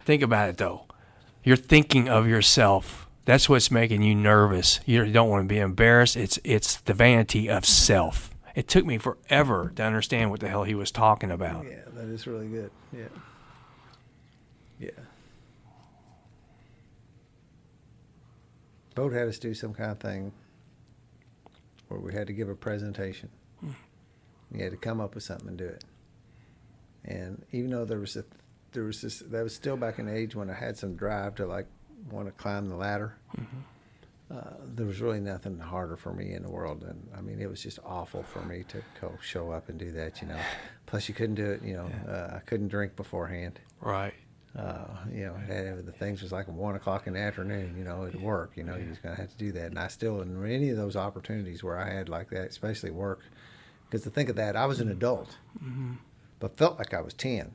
Think 0.05 0.21
about 0.21 0.49
it 0.49 0.57
though. 0.57 0.85
You're 1.43 1.57
thinking 1.57 2.09
of 2.09 2.27
yourself. 2.27 3.07
That's 3.25 3.47
what's 3.47 3.69
making 3.69 4.01
you 4.01 4.15
nervous. 4.15 4.79
You 4.85 5.05
don't 5.11 5.29
want 5.29 5.43
to 5.43 5.47
be 5.47 5.59
embarrassed. 5.59 6.17
It's 6.17 6.39
it's 6.43 6.77
the 6.77 6.93
vanity 6.93 7.49
of 7.49 7.65
self. 7.65 8.33
It 8.55 8.67
took 8.67 8.85
me 8.85 8.97
forever 8.97 9.71
to 9.75 9.83
understand 9.83 10.31
what 10.31 10.39
the 10.39 10.49
hell 10.49 10.63
he 10.63 10.75
was 10.75 10.91
talking 10.91 11.31
about. 11.31 11.65
Yeah, 11.65 11.83
that 11.93 12.05
is 12.05 12.27
really 12.27 12.47
good. 12.47 12.71
Yeah. 12.91 13.05
Boat 18.95 19.13
had 19.13 19.27
us 19.27 19.39
do 19.39 19.53
some 19.53 19.73
kind 19.73 19.91
of 19.91 19.99
thing 19.99 20.31
where 21.87 21.99
we 21.99 22.13
had 22.13 22.27
to 22.27 22.33
give 22.33 22.49
a 22.49 22.55
presentation. 22.55 23.29
You 24.51 24.63
had 24.63 24.71
to 24.71 24.77
come 24.77 24.99
up 24.99 25.15
with 25.15 25.23
something 25.23 25.47
and 25.47 25.57
do 25.57 25.65
it. 25.65 25.83
And 27.05 27.45
even 27.51 27.71
though 27.71 27.85
there 27.85 27.99
was 27.99 28.15
a, 28.15 28.25
there 28.71 28.83
was 28.83 29.01
this, 29.01 29.19
that 29.19 29.43
was 29.43 29.53
still 29.55 29.77
back 29.77 29.99
in 29.99 30.05
the 30.07 30.15
age 30.15 30.35
when 30.35 30.49
I 30.49 30.53
had 30.53 30.77
some 30.77 30.95
drive 30.95 31.35
to 31.35 31.45
like 31.45 31.67
want 32.11 32.27
to 32.27 32.31
climb 32.31 32.67
the 32.69 32.75
ladder. 32.75 33.15
Uh, 34.31 34.41
there 34.63 34.85
was 34.85 35.01
really 35.01 35.19
nothing 35.19 35.57
harder 35.57 35.97
for 35.97 36.13
me 36.13 36.33
in 36.33 36.43
the 36.43 36.51
world, 36.51 36.83
and 36.83 37.09
I 37.17 37.21
mean, 37.21 37.39
it 37.41 37.49
was 37.49 37.63
just 37.63 37.79
awful 37.83 38.21
for 38.21 38.41
me 38.43 38.63
to 38.67 38.83
go 39.01 39.17
show 39.23 39.51
up 39.51 39.69
and 39.69 39.79
do 39.79 39.91
that. 39.93 40.21
You 40.21 40.27
know, 40.27 40.39
plus 40.85 41.09
you 41.09 41.15
couldn't 41.15 41.35
do 41.35 41.49
it. 41.49 41.63
You 41.63 41.73
know, 41.77 41.89
uh, 42.07 42.35
I 42.35 42.39
couldn't 42.45 42.67
drink 42.67 42.95
beforehand. 42.95 43.59
Right. 43.81 44.13
Uh, 44.57 44.85
you 45.13 45.25
know, 45.25 45.35
had, 45.35 45.85
the 45.85 45.91
things 45.91 46.21
was 46.21 46.31
like 46.31 46.47
one 46.47 46.75
o'clock 46.75 47.05
in 47.05 47.13
the 47.13 47.19
afternoon. 47.19 47.75
You 47.77 47.83
know, 47.83 48.05
at 48.05 48.19
work. 48.19 48.51
You 48.55 48.63
know, 48.63 48.75
you 48.75 48.89
was 48.89 48.97
gonna 48.97 49.15
have 49.15 49.29
to 49.29 49.37
do 49.37 49.51
that, 49.53 49.67
and 49.67 49.79
I 49.79 49.87
still 49.87 50.21
in 50.21 50.43
any 50.45 50.69
of 50.69 50.77
those 50.77 50.95
opportunities 50.95 51.63
where 51.63 51.77
I 51.77 51.93
had 51.93 52.09
like 52.09 52.29
that, 52.31 52.49
especially 52.49 52.91
work, 52.91 53.21
because 53.85 54.03
to 54.03 54.09
think 54.09 54.29
of 54.29 54.35
that, 54.37 54.55
I 54.55 54.65
was 54.65 54.79
an 54.79 54.89
adult, 54.89 55.37
but 56.39 56.57
felt 56.57 56.79
like 56.79 56.93
I 56.93 57.01
was 57.01 57.13
ten. 57.13 57.51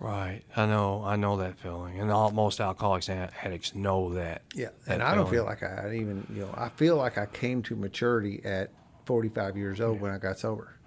Right. 0.00 0.42
I 0.56 0.66
know. 0.66 1.02
I 1.04 1.16
know 1.16 1.36
that 1.38 1.58
feeling, 1.58 1.98
and 2.00 2.10
all, 2.10 2.30
most 2.30 2.60
alcoholics 2.60 3.08
and 3.08 3.30
addicts 3.42 3.74
know 3.74 4.14
that. 4.14 4.42
Yeah, 4.54 4.68
that 4.86 4.94
and 4.94 5.02
I 5.02 5.14
don't 5.14 5.28
feel 5.28 5.44
like 5.44 5.62
I 5.62 5.94
even, 5.94 6.26
you 6.32 6.42
know, 6.42 6.54
I 6.56 6.68
feel 6.68 6.96
like 6.96 7.18
I 7.18 7.26
came 7.26 7.62
to 7.64 7.74
maturity 7.74 8.40
at 8.44 8.70
45 9.06 9.56
years 9.56 9.80
old 9.80 10.00
when 10.00 10.12
I 10.12 10.18
got 10.18 10.38
sober. 10.38 10.77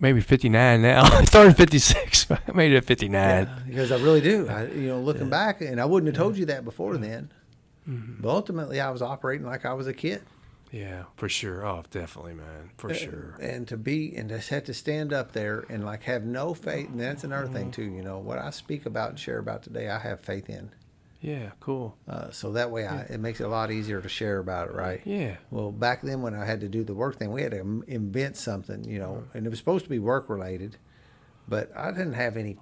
Maybe 0.00 0.20
59 0.20 0.82
now. 0.82 1.02
I 1.04 1.24
started 1.24 1.56
56, 1.56 2.24
but 2.26 2.40
I 2.48 2.52
made 2.52 2.72
it 2.72 2.76
at 2.76 2.84
59. 2.84 3.48
because 3.66 3.92
I 3.92 3.96
really 3.96 4.20
do. 4.20 4.48
I, 4.48 4.66
you 4.66 4.88
know, 4.88 5.00
looking 5.00 5.28
back, 5.30 5.60
and 5.60 5.80
I 5.80 5.84
wouldn't 5.84 6.14
have 6.14 6.20
told 6.22 6.36
you 6.36 6.46
that 6.46 6.64
before 6.64 6.96
then. 6.96 7.30
Mm-hmm. 7.88 8.20
But 8.22 8.28
ultimately, 8.30 8.80
I 8.80 8.90
was 8.90 9.02
operating 9.02 9.46
like 9.46 9.64
I 9.64 9.72
was 9.74 9.86
a 9.86 9.92
kid. 9.94 10.22
Yeah, 10.72 11.04
for 11.16 11.28
sure. 11.28 11.64
Oh, 11.64 11.84
definitely, 11.90 12.34
man. 12.34 12.70
For 12.76 12.92
sure. 12.92 13.36
And 13.40 13.68
to 13.68 13.76
be 13.76 14.14
and 14.16 14.28
to 14.30 14.38
have 14.38 14.64
to 14.64 14.74
stand 14.74 15.12
up 15.12 15.32
there 15.32 15.64
and 15.70 15.84
like 15.84 16.02
have 16.02 16.24
no 16.24 16.54
faith, 16.54 16.88
and 16.88 17.00
that's 17.00 17.22
another 17.24 17.46
thing 17.46 17.66
Mm-hmm. 17.70 17.82
too. 17.82 17.84
You 17.84 18.02
know, 18.02 18.18
what 18.18 18.38
I 18.38 18.50
speak 18.50 18.84
about 18.84 19.10
and 19.10 19.18
share 19.18 19.38
about 19.38 19.62
today, 19.62 19.88
I 19.88 20.00
have 20.00 20.20
faith 20.20 20.50
in. 20.50 20.70
Yeah, 21.20 21.50
cool. 21.60 21.96
Uh, 22.08 22.30
so 22.30 22.52
that 22.52 22.70
way, 22.70 22.86
I, 22.86 23.00
it 23.02 23.20
makes 23.20 23.40
it 23.40 23.44
a 23.44 23.48
lot 23.48 23.70
easier 23.70 24.00
to 24.00 24.08
share 24.08 24.38
about 24.38 24.68
it, 24.68 24.74
right? 24.74 25.00
Yeah. 25.04 25.36
Well, 25.50 25.72
back 25.72 26.02
then 26.02 26.22
when 26.22 26.34
I 26.34 26.44
had 26.44 26.60
to 26.60 26.68
do 26.68 26.84
the 26.84 26.94
work 26.94 27.16
thing, 27.18 27.32
we 27.32 27.42
had 27.42 27.52
to 27.52 27.60
im- 27.60 27.84
invent 27.86 28.36
something, 28.36 28.84
you 28.84 28.98
know, 28.98 29.24
and 29.34 29.46
it 29.46 29.48
was 29.50 29.58
supposed 29.58 29.84
to 29.84 29.90
be 29.90 29.98
work 29.98 30.28
related, 30.28 30.76
but 31.48 31.74
I 31.76 31.90
didn't 31.90 32.12
have 32.14 32.36
any 32.36 32.58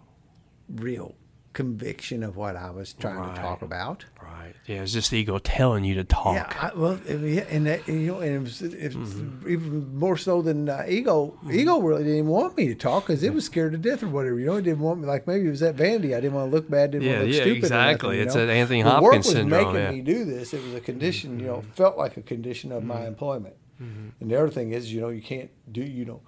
real 0.69 1.15
conviction 1.55 2.23
of 2.23 2.37
what 2.37 2.57
I 2.57 2.71
was 2.71 2.93
trying 2.93 3.17
Right. 3.17 3.35
to 3.35 3.41
talk 3.41 3.63
about. 3.63 4.05
Right. 4.23 4.55
Yeah, 4.67 4.83
it's 4.83 4.93
just 4.93 5.11
the 5.11 5.19
ego 5.19 5.39
telling 5.39 5.85
you 5.85 5.95
to 5.95 6.05
talk. 6.05 6.35
Yeah, 6.35 6.53
I, 6.61 6.77
well, 6.77 6.99
yeah, 7.09 7.45
and 7.49 7.67
that, 7.67 7.89
you 7.89 7.95
know, 8.09 8.19
and 8.21 8.35
it 8.35 8.41
was, 8.41 8.61
it 8.61 8.95
was 8.95 9.15
mm-hmm. 9.15 9.49
even 9.49 9.97
more 9.97 10.17
so 10.17 10.43
than 10.43 10.69
uh, 10.69 10.85
ego. 10.87 11.39
Mm-hmm. 11.39 11.53
Ego 11.53 11.81
really 11.81 12.05
didn't 12.05 12.27
want 12.27 12.57
me 12.57 12.69
to 12.69 12.75
talk 12.75 13.07
because 13.07 13.23
it 13.23 13.33
was 13.33 13.45
scared 13.47 13.73
to 13.73 13.79
death 13.79 14.03
or 14.03 14.09
whatever. 14.09 14.39
You 14.39 14.47
know, 14.47 14.57
it 14.57 14.63
didn't 14.63 14.81
want 14.81 15.01
me. 15.01 15.07
Like 15.07 15.27
maybe 15.27 15.47
it 15.47 15.51
was 15.51 15.61
that 15.61 15.77
vanity. 15.77 16.15
I 16.15 16.21
didn't 16.21 16.35
want 16.35 16.51
to 16.51 16.55
look 16.55 16.69
bad. 16.69 16.91
Didn't 16.91 17.07
Yeah, 17.07 17.19
want 17.19 17.21
to 17.23 17.27
look 17.29 17.37
yeah, 17.37 17.43
stupid. 17.43 17.59
exactly. 17.65 18.09
nothing, 18.17 18.27
It's 18.27 18.35
that 18.35 18.51
Anthony 18.51 18.83
The 18.83 19.01
work 19.01 19.15
was 19.15 19.27
syndrome, 19.27 19.51
making 19.51 19.83
yeah. 19.83 19.91
me 19.93 20.01
do 20.03 20.25
this. 20.25 20.53
It 20.53 20.63
was 20.63 20.75
a 20.75 20.81
condition. 20.81 21.39
You 21.41 21.47
know, 21.47 21.57
mm-hmm. 21.59 21.71
felt 21.71 21.97
like 21.97 22.17
a 22.17 22.23
condition 22.23 22.73
of 22.73 22.85
my 22.85 23.07
employment. 23.07 23.57
And 23.79 24.31
the 24.31 24.37
other 24.37 24.51
thing 24.51 24.73
is, 24.73 24.93
you 24.93 25.01
know, 25.01 25.11
you 25.11 25.23
can't 25.23 25.51
do. 25.71 25.83
You 25.83 26.05
know, 26.05 26.21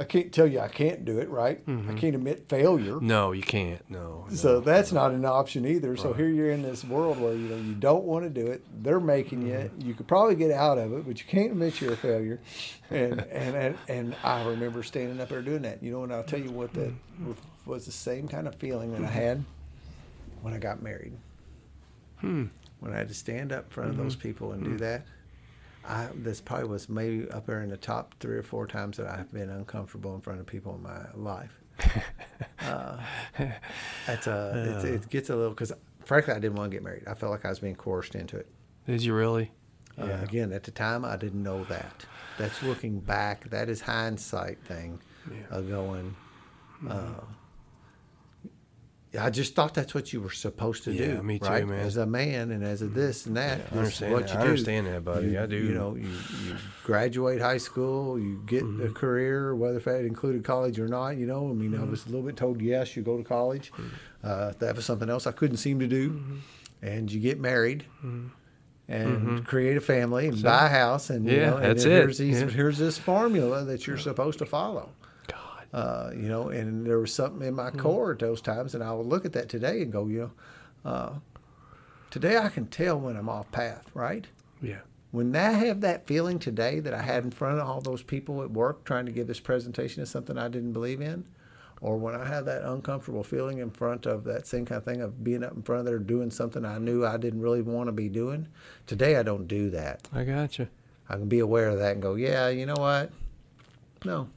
I 0.00 0.04
can't 0.04 0.32
tell 0.32 0.46
you 0.46 0.60
I 0.60 0.68
can't 0.68 1.04
do 1.04 1.18
it. 1.18 1.28
Right? 1.28 1.60
I 1.68 1.92
can't 1.92 2.14
admit 2.16 2.48
failure. 2.48 2.98
No, 3.00 3.32
you 3.32 3.42
can't. 3.42 3.88
No. 3.90 4.24
no. 4.28 4.34
So 4.34 4.60
that's 4.60 4.90
not 4.92 5.12
an 5.12 5.24
option 5.26 5.66
either. 5.66 5.96
So 5.96 6.14
here 6.14 6.28
you're 6.28 6.50
in 6.50 6.62
this 6.62 6.82
world 6.84 7.20
where 7.20 7.34
you 7.34 7.48
know 7.48 7.56
you 7.56 7.74
don't 7.74 8.04
want 8.04 8.24
to 8.24 8.30
do 8.30 8.46
it. 8.50 8.62
They're 8.82 8.98
making 8.98 9.46
you. 9.46 9.52
Mm-hmm. 9.54 9.86
You 9.86 9.94
could 9.94 10.08
probably 10.08 10.36
get 10.36 10.50
out 10.50 10.78
of 10.78 10.92
it, 10.94 11.06
but 11.06 11.18
you 11.20 11.26
can't 11.28 11.52
admit 11.52 11.80
you're 11.80 11.92
a 11.92 11.96
failure. 11.96 12.40
And 12.88 13.20
and 13.20 13.54
and, 13.56 13.78
and 13.88 14.16
I 14.24 14.42
remember 14.44 14.82
standing 14.82 15.20
up 15.20 15.28
there 15.28 15.42
doing 15.42 15.62
that. 15.62 15.82
You 15.82 15.92
know, 15.92 16.02
and 16.02 16.12
I'll 16.12 16.24
tell 16.24 16.40
you 16.40 16.50
what 16.50 16.72
that 16.74 16.92
was 17.66 17.84
the 17.86 17.92
same 17.92 18.26
kind 18.26 18.48
of 18.48 18.54
feeling 18.56 18.92
that 18.92 19.02
I 19.02 19.10
had 19.12 19.44
when 20.42 20.54
I 20.54 20.58
got 20.58 20.82
married. 20.82 21.12
Hmm. 22.20 22.46
When 22.80 22.94
I 22.94 22.96
had 22.96 23.08
to 23.08 23.14
stand 23.14 23.52
up 23.52 23.66
in 23.66 23.70
front 23.70 23.90
of 23.90 23.96
those 23.98 24.14
Mm-hmm. 24.16 24.22
people 24.22 24.52
and 24.52 24.64
do 24.64 24.76
that. 24.78 25.02
I, 25.84 26.08
this 26.14 26.40
probably 26.40 26.68
was 26.68 26.88
maybe 26.88 27.30
up 27.30 27.46
there 27.46 27.62
in 27.62 27.70
the 27.70 27.76
top 27.76 28.14
three 28.20 28.36
or 28.36 28.42
four 28.42 28.66
times 28.66 28.96
that 28.98 29.06
I've 29.06 29.32
been 29.32 29.48
uncomfortable 29.50 30.14
in 30.14 30.20
front 30.20 30.38
of 30.40 30.46
people 30.46 30.74
in 30.74 30.82
my 30.82 31.06
life. 31.14 31.52
That's 34.06 34.26
a, 34.26 34.52
it's, 34.76 34.84
it 34.84 35.10
gets 35.10 35.30
a 35.30 35.36
little 35.36 35.50
because 35.50 35.72
frankly 36.04 36.34
I 36.34 36.38
didn't 36.38 36.56
want 36.56 36.70
to 36.70 36.76
get 36.76 36.82
married. 36.84 37.04
I 37.06 37.14
felt 37.14 37.32
like 37.32 37.44
I 37.44 37.48
was 37.48 37.58
being 37.60 37.76
coerced 37.76 38.14
into 38.14 38.36
it. 38.36 38.46
Did 38.86 39.02
you 39.02 39.14
really? 39.14 39.52
Uh, 39.98 40.18
again, 40.22 40.52
at 40.52 40.64
the 40.64 40.70
time 40.70 41.04
I 41.04 41.16
didn't 41.16 41.42
know 41.42 41.64
that. 41.64 42.06
That's 42.38 42.62
looking 42.62 43.00
back. 43.00 43.50
That 43.50 43.68
is 43.68 43.82
hindsight 43.82 44.58
thing 44.64 45.00
Yeah. 45.30 45.36
of 45.50 45.68
going. 45.68 46.16
Uh, 46.88 47.20
I 49.18 49.28
just 49.30 49.56
thought 49.56 49.74
that's 49.74 49.92
what 49.92 50.12
you 50.12 50.20
were 50.20 50.30
supposed 50.30 50.84
to 50.84 50.92
Yeah, 50.92 51.16
do. 51.16 51.22
me 51.24 51.40
too, 51.40 51.46
right? 51.48 51.66
man. 51.66 51.80
As 51.80 51.96
a 51.96 52.06
man 52.06 52.52
and 52.52 52.62
as 52.62 52.80
a 52.80 52.86
this 52.86 53.26
and 53.26 53.36
that. 53.36 53.58
Yeah, 53.58 53.64
I 53.72 53.78
understand 53.78 54.12
what 54.12 54.28
that. 54.28 54.34
you 54.34 54.38
I 54.38 54.42
do. 54.42 54.48
understand 54.50 54.86
that, 54.86 55.04
buddy. 55.04 55.28
You, 55.30 55.40
I 55.42 55.46
do. 55.46 55.56
You 55.56 55.74
know, 55.74 55.96
you, 55.96 56.06
you 56.46 56.56
graduate 56.84 57.40
high 57.40 57.58
school, 57.58 58.18
you 58.20 58.40
get 58.46 58.62
Mm-hmm. 58.62 58.86
a 58.86 58.90
career, 58.90 59.54
whether 59.56 59.78
if 59.78 59.84
that 59.86 60.04
included 60.04 60.44
college 60.44 60.78
or 60.78 60.86
not. 60.86 61.16
You 61.16 61.26
know, 61.26 61.50
I 61.50 61.54
mean, 61.54 61.72
Mm-hmm. 61.72 61.82
I 61.82 61.86
was 61.86 62.04
a 62.06 62.10
little 62.10 62.22
bit 62.24 62.36
told 62.36 62.60
yes, 62.60 62.94
you 62.96 63.02
go 63.02 63.16
to 63.16 63.24
college. 63.24 63.72
Uh, 64.22 64.52
that 64.60 64.76
was 64.76 64.84
something 64.84 65.10
else 65.10 65.26
I 65.26 65.32
couldn't 65.32 65.56
seem 65.56 65.80
to 65.80 65.88
do. 65.88 66.10
Mm-hmm. 66.10 66.36
And 66.82 67.10
you 67.10 67.18
get 67.20 67.40
married. 67.40 67.86
And 68.88 69.46
create 69.46 69.76
a 69.76 69.80
family 69.80 70.26
and 70.26 70.42
buy 70.42 70.66
a 70.66 70.68
house 70.68 71.10
and 71.10 71.24
you 71.24 71.36
Yeah, 71.36 71.50
know, 71.50 71.56
and 71.58 71.64
that's 71.66 71.84
it. 71.84 71.90
Here's, 71.90 72.18
these, 72.18 72.40
Yeah. 72.40 72.48
here's 72.48 72.76
this 72.78 72.98
formula 72.98 73.64
that 73.64 73.86
you're 73.86 73.98
supposed 73.98 74.40
to 74.40 74.46
follow. 74.46 74.88
Uh, 75.72 76.10
you 76.14 76.28
know, 76.28 76.48
and 76.48 76.86
there 76.86 76.98
was 76.98 77.12
something 77.14 77.46
in 77.46 77.54
my 77.54 77.70
core 77.70 78.12
at 78.12 78.18
those 78.18 78.40
times, 78.40 78.74
and 78.74 78.82
I 78.82 78.92
would 78.92 79.06
look 79.06 79.24
at 79.24 79.32
that 79.34 79.48
today 79.48 79.82
and 79.82 79.92
go, 79.92 80.06
you 80.06 80.32
know, 80.84 80.90
uh, 80.90 81.12
today 82.10 82.36
I 82.36 82.48
can 82.48 82.66
tell 82.66 82.98
when 82.98 83.16
I'm 83.16 83.28
off 83.28 83.50
path, 83.52 83.90
right? 83.94 84.26
Yeah. 84.60 84.80
When 85.12 85.34
I 85.34 85.52
have 85.52 85.80
that 85.80 86.06
feeling 86.06 86.38
today 86.38 86.80
that 86.80 86.94
I 86.94 87.02
had 87.02 87.24
in 87.24 87.30
front 87.30 87.58
of 87.58 87.68
all 87.68 87.80
those 87.80 88.02
people 88.02 88.42
at 88.42 88.50
work 88.50 88.84
trying 88.84 89.06
to 89.06 89.12
give 89.12 89.26
this 89.26 89.40
presentation 89.40 90.02
of 90.02 90.08
something 90.08 90.38
I 90.38 90.48
didn't 90.48 90.72
believe 90.72 91.00
in, 91.00 91.24
or 91.80 91.96
when 91.96 92.14
I 92.14 92.26
have 92.26 92.44
that 92.44 92.62
uncomfortable 92.62 93.24
feeling 93.24 93.58
in 93.58 93.70
front 93.70 94.06
of 94.06 94.24
that 94.24 94.46
same 94.46 94.66
kind 94.66 94.78
of 94.78 94.84
thing 94.84 95.00
of 95.00 95.24
being 95.24 95.42
up 95.42 95.54
in 95.54 95.62
front 95.62 95.80
of 95.80 95.86
there 95.86 95.98
doing 95.98 96.30
something 96.30 96.64
I 96.64 96.78
knew 96.78 97.06
I 97.06 97.16
didn't 97.16 97.40
really 97.40 97.62
want 97.62 97.88
to 97.88 97.92
be 97.92 98.08
doing, 98.08 98.48
today 98.86 99.16
I 99.16 99.22
don't 99.22 99.48
do 99.48 99.70
that. 99.70 100.06
I 100.12 100.24
gotcha. 100.24 100.68
I 101.08 101.14
can 101.14 101.28
be 101.28 101.40
aware 101.40 101.68
of 101.70 101.78
that 101.78 101.92
and 101.92 102.02
go, 102.02 102.14
yeah, 102.14 102.48
you 102.48 102.66
know 102.66 102.74
what? 102.78 103.10
No, 104.04 104.28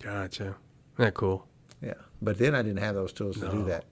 Gotcha. 0.00 0.56
That 0.96 1.14
cool? 1.14 1.46
yeah. 1.80 1.94
But 2.20 2.38
then 2.38 2.54
I 2.54 2.62
didn't 2.62 2.82
have 2.82 2.94
those 2.94 3.12
tools 3.12 3.38
to 3.40 3.48
do 3.48 3.64
that. 3.64 3.84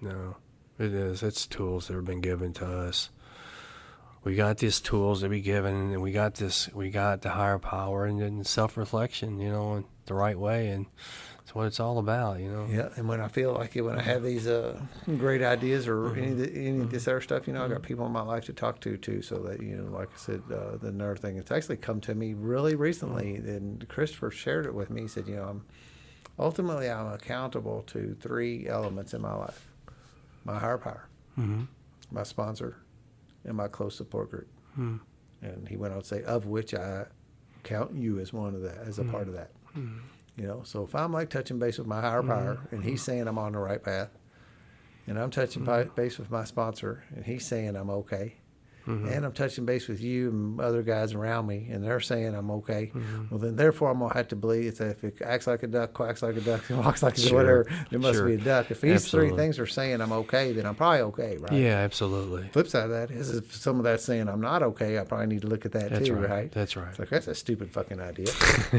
No, 0.00 0.36
it 0.78 0.92
is. 0.92 1.22
It's 1.22 1.46
tools 1.46 1.86
that 1.88 1.94
have 1.94 2.04
been 2.04 2.20
given 2.20 2.52
to 2.54 2.66
us. 2.66 3.10
We 4.24 4.34
got 4.34 4.58
these 4.58 4.80
tools 4.80 5.20
that 5.20 5.30
we 5.30 5.40
given, 5.40 5.74
and 5.74 6.02
we 6.02 6.12
got 6.12 6.34
this. 6.34 6.68
We 6.74 6.90
got 6.90 7.22
the 7.22 7.30
higher 7.30 7.58
power 7.58 8.04
and 8.04 8.20
then 8.20 8.44
self-reflection. 8.44 9.38
You 9.38 9.50
know, 9.50 9.76
in 9.76 9.84
the 10.06 10.14
right 10.14 10.38
way, 10.38 10.68
and 10.68 10.86
that's 11.48 11.54
what 11.54 11.66
it's 11.66 11.80
all 11.80 11.98
about. 11.98 12.40
You 12.40 12.50
know. 12.50 12.66
Yeah, 12.70 12.90
and 12.96 13.08
when 13.08 13.22
I 13.22 13.28
feel 13.28 13.54
like 13.54 13.74
it, 13.74 13.80
when 13.80 13.98
I 13.98 14.02
have 14.02 14.22
these 14.22 14.46
uh, 14.46 14.78
great 15.16 15.40
ideas 15.42 15.88
or 15.88 16.14
any 16.14 16.32
of 16.32 16.38
the, 16.38 16.52
any 16.54 16.80
of 16.80 16.90
this 16.90 17.08
other 17.08 17.22
stuff, 17.22 17.46
you 17.46 17.54
know, 17.54 17.64
I 17.64 17.68
got 17.68 17.82
people 17.82 18.04
in 18.04 18.12
my 18.12 18.20
life 18.20 18.44
to 18.46 18.52
talk 18.52 18.80
to 18.80 18.98
too. 18.98 19.22
So 19.22 19.38
that 19.44 19.62
you 19.62 19.76
know, 19.78 19.90
like 19.96 20.08
I 20.14 20.18
said, 20.18 20.42
uh, 20.52 20.76
the 20.76 20.88
another 20.88 21.16
thing, 21.16 21.38
it's 21.38 21.50
actually 21.50 21.78
come 21.78 22.02
to 22.02 22.14
me 22.14 22.34
really 22.34 22.74
recently, 22.74 23.36
and 23.36 23.88
Christopher 23.88 24.30
shared 24.30 24.66
it 24.66 24.74
with 24.74 24.90
me. 24.90 25.02
He 25.02 25.08
said, 25.08 25.26
you 25.26 25.36
know, 25.36 25.44
I'm 25.44 25.64
ultimately 26.38 26.90
I'm 26.90 27.06
accountable 27.14 27.82
to 27.88 28.14
three 28.20 28.68
elements 28.68 29.14
in 29.14 29.22
my 29.22 29.34
life: 29.34 29.66
my 30.44 30.58
higher 30.58 30.76
power, 30.78 31.08
Mm-hmm. 31.38 31.62
my 32.10 32.24
sponsor, 32.24 32.76
and 33.44 33.56
my 33.56 33.68
close 33.68 33.96
support 33.96 34.30
group. 34.30 34.48
Hmm. 34.74 34.96
And 35.40 35.66
he 35.66 35.78
went 35.78 35.94
on 35.94 36.00
to 36.02 36.06
say, 36.06 36.22
of 36.24 36.44
which 36.46 36.74
I 36.74 37.06
count 37.62 37.94
you 37.94 38.18
as 38.18 38.34
one 38.34 38.54
of 38.54 38.60
that, 38.62 38.78
as 38.86 38.98
a 38.98 39.02
Hmm. 39.02 39.10
part 39.12 39.28
of 39.28 39.34
that. 39.34 39.50
You 40.38 40.46
know, 40.46 40.62
so 40.64 40.84
if 40.84 40.94
I'm 40.94 41.12
like 41.12 41.30
touching 41.30 41.58
base 41.58 41.78
with 41.78 41.88
my 41.88 42.00
higher 42.00 42.20
mm-hmm. 42.20 42.28
power 42.28 42.68
and 42.70 42.84
he's 42.84 43.02
saying 43.02 43.26
I'm 43.26 43.38
on 43.38 43.52
the 43.52 43.58
right 43.58 43.82
path, 43.82 44.10
and 45.08 45.18
I'm 45.18 45.30
touching 45.30 45.64
pi 45.64 45.84
base 45.84 46.16
with 46.18 46.30
my 46.30 46.44
sponsor 46.44 47.02
and 47.14 47.24
he's 47.24 47.44
saying 47.44 47.74
I'm 47.74 47.90
okay, 47.90 48.36
and 48.88 49.24
I'm 49.24 49.32
touching 49.32 49.64
base 49.66 49.86
with 49.88 50.00
you 50.00 50.30
and 50.30 50.60
other 50.60 50.82
guys 50.82 51.14
around 51.14 51.46
me, 51.46 51.68
and 51.70 51.84
they're 51.84 52.00
saying 52.00 52.34
I'm 52.34 52.50
okay, 52.52 52.90
well 53.30 53.38
then 53.38 53.56
therefore 53.56 53.90
I'm 53.90 53.98
gonna 53.98 54.14
have 54.14 54.28
to 54.28 54.36
believe 54.36 54.78
that 54.78 54.90
if 54.90 55.04
it 55.04 55.22
acts 55.22 55.46
like 55.46 55.62
a 55.62 55.66
duck, 55.66 55.92
quacks 55.92 56.22
like 56.22 56.36
a 56.36 56.40
duck, 56.40 56.68
and 56.70 56.78
walks 56.84 57.02
like 57.02 57.16
a 57.16 57.20
Sure, 57.20 57.36
whatever, 57.36 57.66
it 57.90 58.00
must 58.00 58.18
sure. 58.18 58.26
be 58.26 58.34
a 58.34 58.38
duck. 58.38 58.70
If 58.70 58.80
these 58.80 59.10
three 59.10 59.30
things 59.32 59.58
are 59.58 59.66
saying 59.66 60.00
I'm 60.00 60.12
okay, 60.12 60.52
then 60.52 60.64
I'm 60.66 60.74
probably 60.74 61.00
okay, 61.02 61.36
right? 61.38 61.52
Yeah, 61.52 61.76
absolutely. 61.78 62.48
Flip 62.48 62.66
side 62.68 62.84
of 62.84 62.90
that 62.90 63.10
is 63.10 63.34
if 63.34 63.54
some 63.54 63.78
of 63.78 63.84
that's 63.84 64.04
saying 64.04 64.28
I'm 64.28 64.40
not 64.40 64.62
okay, 64.62 64.98
I 64.98 65.04
probably 65.04 65.26
need 65.26 65.42
to 65.42 65.48
look 65.48 65.66
at 65.66 65.72
that 65.72 65.90
That's 65.90 66.06
too, 66.06 66.14
right. 66.14 66.30
right? 66.30 66.52
That's 66.52 66.76
right. 66.76 66.88
It's 66.88 66.98
like 66.98 67.08
that's 67.10 67.26
a 67.26 67.34
stupid 67.34 67.70
fucking 67.72 68.00
idea. 68.00 68.26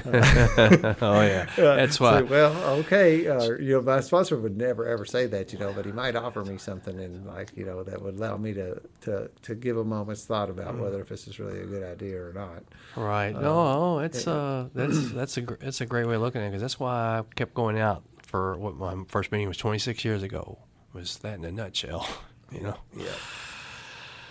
oh 1.02 1.22
yeah, 1.22 1.50
Uh, 1.58 1.76
that's 1.76 1.98
so, 1.98 2.04
why. 2.06 2.22
well, 2.22 2.56
okay. 2.80 3.28
Uh, 3.28 3.52
you 3.54 3.74
know, 3.74 3.82
my 3.82 4.00
sponsor 4.00 4.38
would 4.38 4.58
never 4.58 4.88
ever 4.88 5.06
say 5.06 5.26
that, 5.28 5.52
you 5.54 5.60
know, 5.60 5.74
but 5.74 5.86
he 5.86 5.92
might 5.92 6.16
offer 6.16 6.44
me 6.44 6.58
something 6.58 7.00
and 7.00 7.26
like, 7.26 7.52
you 7.56 7.66
know, 7.66 7.84
that 7.84 8.02
would 8.02 8.16
allow 8.16 8.38
me 8.38 8.54
to 8.54 8.82
to 9.02 9.30
to 9.44 9.56
give 9.56 9.78
him 9.78 9.92
a 9.92 9.99
moment's 10.00 10.26
thought 10.26 10.50
about 10.50 10.76
Mm. 10.76 10.80
whether 10.82 11.02
if 11.02 11.10
this 11.10 11.28
is 11.28 11.40
really 11.40 11.60
a 11.62 11.66
good 11.66 11.84
idea 11.84 12.22
or 12.22 12.34
not. 12.34 12.64
Right. 12.96 13.32
no, 13.34 13.54
oh, 13.60 14.00
it's 14.00 14.28
uh, 14.28 14.70
that's 14.74 15.12
that's 15.12 15.38
a 15.38 15.42
gr- 15.42 15.56
that's 15.62 15.82
a 15.82 15.86
great 15.86 16.08
way 16.08 16.16
of 16.16 16.22
looking 16.22 16.42
at 16.42 16.46
it 16.46 16.50
because 16.52 16.62
that's 16.62 16.80
why 16.80 17.20
I 17.20 17.24
kept 17.36 17.54
going 17.54 17.80
out 17.80 18.04
for 18.26 18.58
what 18.58 18.76
my 18.76 18.96
first 19.08 19.32
meeting 19.32 19.48
was 19.48 19.58
26 19.58 20.04
years 20.06 20.24
ago. 20.24 20.60
Was 20.94 21.18
that 21.20 21.36
in 21.40 21.46
a 21.46 21.52
nutshell? 21.52 22.08
You 22.52 22.62
know. 22.62 22.78
Yeah. 22.98 23.06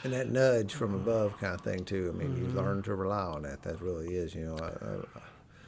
And 0.05 0.13
that 0.13 0.29
nudge 0.29 0.73
from 0.75 0.93
above 0.95 1.39
kind 1.39 1.55
of 1.55 1.61
thing 1.61 1.85
too. 1.85 2.13
I 2.13 2.19
mean, 2.19 2.29
Mm-hmm. 2.35 2.45
you 2.51 2.51
learn 2.63 2.83
to 2.83 2.95
rely 2.97 3.21
on 3.23 3.43
that. 3.43 3.63
That 3.63 3.81
really 3.81 4.15
is, 4.17 4.35
you 4.35 4.45
know. 4.47 4.59
I, 4.59 4.67
I, 4.85 5.21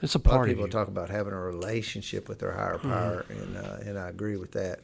It's 0.02 0.16
a 0.16 0.18
A 0.18 0.28
lot 0.28 0.40
of 0.40 0.47
people 0.47 0.64
you. 0.66 0.70
talk 0.72 0.89
about 0.89 1.10
having 1.10 1.32
a 1.32 1.39
relationship 1.39 2.28
with 2.28 2.39
their 2.40 2.52
higher 2.52 2.78
Mm-hmm. 2.78 2.90
power, 2.90 3.24
and 3.28 3.56
uh, 3.56 3.77
and 3.89 3.98
I 3.98 4.09
agree 4.09 4.36
with 4.36 4.51
that. 4.52 4.81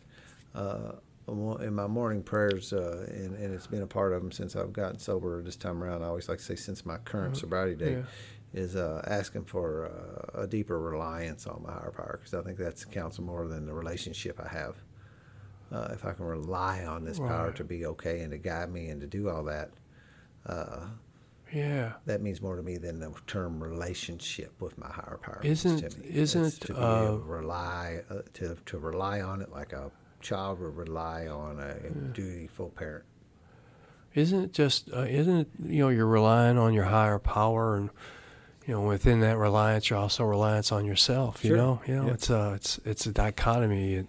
Uh, 0.55 0.93
in 1.29 1.75
my 1.75 1.87
morning 1.87 2.23
prayers, 2.23 2.73
uh, 2.73 3.07
and, 3.11 3.35
and 3.37 3.53
it's 3.55 3.67
been 3.67 3.83
a 3.83 3.87
part 3.87 4.13
of 4.13 4.23
them 4.23 4.31
since 4.31 4.55
I've 4.55 4.73
gotten 4.73 4.99
sober 4.99 5.43
this 5.43 5.57
time 5.57 5.83
around. 5.83 6.03
I 6.03 6.07
always 6.07 6.29
like 6.29 6.39
to 6.39 6.45
say 6.45 6.55
since 6.57 6.87
my 6.87 6.99
current 6.99 7.37
sobriety 7.37 7.75
date, 7.75 7.97
Mm-hmm. 7.99 8.07
Yeah. 8.55 8.61
is 8.63 8.77
uh, 8.77 9.03
asking 9.07 9.45
for 9.45 9.87
uh, 10.37 10.43
a 10.43 10.47
deeper 10.47 10.79
reliance 10.81 11.47
on 11.47 11.63
my 11.65 11.73
higher 11.73 11.91
power 11.91 12.19
because 12.23 12.33
I 12.35 12.43
think 12.43 12.59
that 12.59 12.85
counts 12.93 13.19
more 13.19 13.49
than 13.49 13.67
the 13.67 13.75
relationship 13.75 14.41
I 14.43 14.49
have. 14.49 14.77
Uh, 15.73 15.89
if 15.93 16.05
I 16.05 16.13
can 16.13 16.25
rely 16.27 16.85
on 16.85 17.05
this 17.05 17.19
power 17.19 17.51
to 17.53 17.65
be 17.65 17.87
okay 17.87 18.21
and 18.21 18.31
to 18.31 18.39
guide 18.39 18.71
me 18.71 18.89
and 18.89 19.01
to 19.01 19.07
do 19.09 19.29
all 19.29 19.43
that, 19.45 19.71
Yeah. 21.53 21.95
that 22.07 22.23
means 22.23 22.41
more 22.41 22.57
to 22.57 22.63
me 22.63 22.77
than 22.77 22.99
the 23.01 23.13
term 23.27 23.63
relationship 23.63 24.53
with 24.61 24.79
my 24.79 24.89
higher 24.89 25.19
power. 25.21 25.41
Isn't- 25.43 25.83
isn't 26.05 26.61
to 26.63 26.77
uh, 26.77 27.17
rely 27.17 28.03
uh, 28.11 28.23
to 28.35 28.57
to 28.67 28.79
rely 28.79 29.21
on 29.21 29.43
it 29.43 29.51
like 29.51 29.73
a 29.73 29.91
child 30.21 30.61
would 30.61 30.77
rely 30.77 31.27
on 31.27 31.59
a 31.61 31.91
dutiful 32.13 32.71
parent. 32.71 33.05
Isn't 34.15 34.45
it 34.45 34.53
just? 34.53 34.91
Uh, 34.93 35.01
isn't 35.01 35.37
it? 35.37 35.49
You 35.63 35.81
know, 35.81 35.89
you're 35.91 36.07
relying 36.07 36.57
on 36.59 36.73
your 36.73 36.85
higher 36.85 37.19
power, 37.19 37.77
and 37.77 37.91
you 38.67 38.75
know, 38.75 38.81
within 38.81 39.21
that 39.21 39.37
reliance, 39.37 39.91
you're 39.91 39.99
also 39.99 40.25
reliance 40.25 40.73
on 40.73 40.85
yourself. 40.87 41.45
You 41.45 41.51
Sure. 41.51 41.57
know. 41.59 41.81
You 41.87 41.97
know, 41.97 42.07
Yeah. 42.07 42.13
it's 42.15 42.31
a, 42.31 42.53
it's 42.55 42.81
it's 42.85 43.07
a 43.07 43.13
dichotomy. 43.13 43.97
And, 43.97 44.09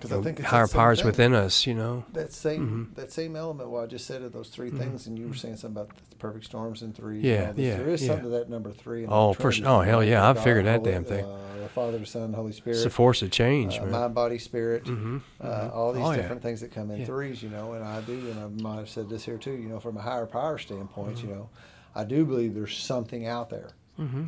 'Cause 0.00 0.12
I 0.12 0.20
think 0.22 0.38
it's 0.38 0.42
that 0.42 0.56
higher 0.56 0.66
same 0.66 0.78
powers 0.78 0.98
thing. 0.98 1.06
within 1.06 1.34
us. 1.34 1.66
You 1.66 1.74
know. 1.74 2.04
That 2.12 2.32
same 2.32 2.66
Mm-hmm. 2.66 2.94
that 2.94 3.12
same 3.12 3.36
element. 3.36 3.68
What 3.70 3.84
I 3.84 3.86
just 3.86 4.06
said 4.06 4.22
of 4.22 4.32
those 4.32 4.48
3 4.48 4.70
things, 4.70 5.06
and 5.06 5.18
you 5.18 5.28
were 5.28 5.34
saying 5.34 5.56
something 5.56 5.82
about 5.82 5.96
the 6.10 6.16
perfect 6.16 6.44
storms 6.46 6.82
and 6.82 6.94
three. 6.94 7.20
Yeah, 7.20 7.52
yeah, 7.56 7.76
There 7.76 7.88
is 7.88 8.02
yeah. 8.02 8.08
something 8.08 8.24
to 8.24 8.30
that 8.30 8.48
number 8.50 8.70
three. 8.72 9.06
Oh, 9.06 9.32
for 9.34 9.42
Trinity. 9.52 9.62
su- 9.62 9.66
oh, 9.68 9.80
hell 9.80 10.02
yeah, 10.04 10.28
I've 10.28 10.42
figured 10.42 10.64
that 10.66 10.78
Holy- 10.80 10.90
damn 10.92 11.04
thing. 11.04 11.24
Uh, 11.24 11.38
the 11.62 11.68
Father, 11.68 12.04
Son, 12.04 12.32
Holy 12.32 12.52
Spirit. 12.52 12.76
It's 12.76 12.84
a 12.86 12.90
force 12.90 13.20
of 13.22 13.30
change, 13.30 13.78
uh, 13.78 13.82
man. 13.82 13.90
mind, 13.90 14.14
body, 14.14 14.38
spirit, 14.38 14.84
Mhm, 14.84 15.20
uh, 15.40 15.46
mhm. 15.46 15.74
all 15.76 15.92
these 15.92 16.02
Oh, 16.04 16.10
yeah. 16.12 16.16
different 16.16 16.42
things 16.42 16.60
that 16.62 16.72
come 16.72 16.90
in 16.90 17.00
Yeah. 17.00 17.06
threes, 17.06 17.42
you 17.42 17.50
know, 17.50 17.74
and 17.74 17.84
I 17.84 18.00
do, 18.00 18.12
and 18.14 18.40
I 18.40 18.46
might 18.62 18.76
have 18.78 18.88
said 18.88 19.08
this 19.10 19.24
here 19.24 19.36
too, 19.38 19.52
you 19.52 19.68
know, 19.68 19.78
from 19.80 19.96
a 19.96 20.00
higher 20.02 20.26
power 20.26 20.56
standpoint, 20.58 21.18
Mm-hmm. 21.18 21.28
you 21.28 21.34
know, 21.34 21.48
I 21.94 22.04
do 22.04 22.24
believe 22.24 22.54
there's 22.54 22.76
something 22.76 23.26
out 23.26 23.50
there. 23.50 23.68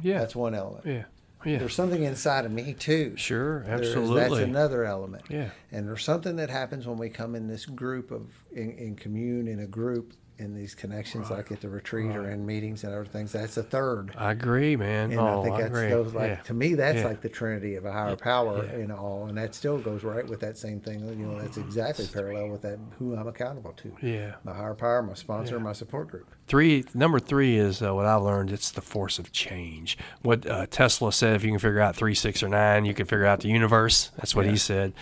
Yeah. 0.03 0.19
That's 0.19 0.36
one 0.36 0.55
element. 0.55 0.85
yeah. 0.85 1.05
Yeah. 1.44 1.59
There's 1.59 1.74
something 1.74 2.02
inside 2.02 2.44
of 2.44 2.52
me 2.52 2.74
too. 2.74 3.14
Sure. 3.16 3.60
There's- 3.64 3.81
Absolutely. 3.89 4.20
that's 4.20 4.39
another 4.39 4.85
element. 4.85 5.24
Yeah. 5.28 5.51
And 5.70 5.86
there's 5.86 6.05
something 6.05 6.36
that 6.36 6.51
happens 6.51 6.86
when 6.86 6.98
we 6.98 7.09
come 7.09 7.35
in 7.35 7.48
this 7.48 7.66
group 7.66 8.10
of, 8.10 8.27
in, 8.52 8.73
in 8.73 8.97
commune, 8.97 9.48
in 9.48 9.60
a 9.60 9.66
group, 9.66 10.14
in 10.39 10.55
these 10.55 10.74
connections, 10.74 11.31
like 11.31 11.52
at 11.52 11.60
the 11.60 11.69
retreat 11.69 12.16
or 12.16 12.28
in 12.31 12.44
meetings 12.44 12.82
and 12.85 12.93
other 12.93 13.05
things. 13.05 13.32
That's 13.32 13.56
a 13.56 13.62
third. 13.62 14.12
I 14.16 14.32
agree, 14.32 14.77
man. 14.77 15.12
And 15.12 15.20
oh, 15.20 15.40
I 15.40 15.44
think 15.44 15.73
that's 15.73 16.14
like 16.14 16.28
yeah. 16.28 16.36
to 16.36 16.55
me 16.55 16.74
that's 16.74 16.98
Yeah. 16.98 17.06
like 17.06 17.20
the 17.20 17.28
trinity 17.28 17.77
of 17.77 17.85
a 17.85 17.93
higher 17.93 18.16
power 18.16 18.64
yeah. 18.64 18.78
in 18.78 18.90
all, 18.90 19.27
and 19.27 19.39
that 19.39 19.55
still 19.55 19.78
goes 19.78 20.02
right 20.02 20.27
with 20.27 20.40
that 20.40 20.59
same 20.59 20.81
thing. 20.81 21.06
You 21.06 21.27
know, 21.27 21.40
that's 21.40 21.59
exactly 21.59 22.06
parallel 22.12 22.48
with 22.48 22.62
that 22.62 22.78
who 22.98 23.14
I'm 23.14 23.28
accountable 23.28 23.73
to. 23.73 23.97
Yeah. 24.02 24.35
My 24.43 24.55
higher 24.55 24.74
power, 24.74 25.02
my 25.02 25.14
sponsor, 25.14 25.60
my 25.60 25.74
support 25.74 26.09
group. 26.09 26.28
Three 26.53 26.85
number 26.93 27.19
three 27.19 27.57
is 27.57 27.81
uh, 27.81 27.95
what 27.95 28.05
I 28.05 28.16
learned. 28.16 28.51
It's 28.51 28.70
the 28.70 28.83
force 28.83 29.19
of 29.19 29.33
change. 29.33 29.97
What 30.20 30.45
uh, 30.47 30.66
Tesla 30.66 31.11
said: 31.11 31.35
if 31.35 31.43
you 31.45 31.49
can 31.49 31.59
figure 31.59 31.81
out 31.81 31.97
three, 31.97 32.15
six, 32.15 32.43
or 32.43 32.49
nine, 32.51 32.85
you 32.85 32.93
can 32.93 33.07
figure 33.07 33.24
out 33.24 33.41
the 33.41 33.49
universe. 33.49 34.11
That's 34.19 34.37
what 34.37 34.45
Yeah. 34.45 34.51
he 34.51 34.59
said. 34.59 34.93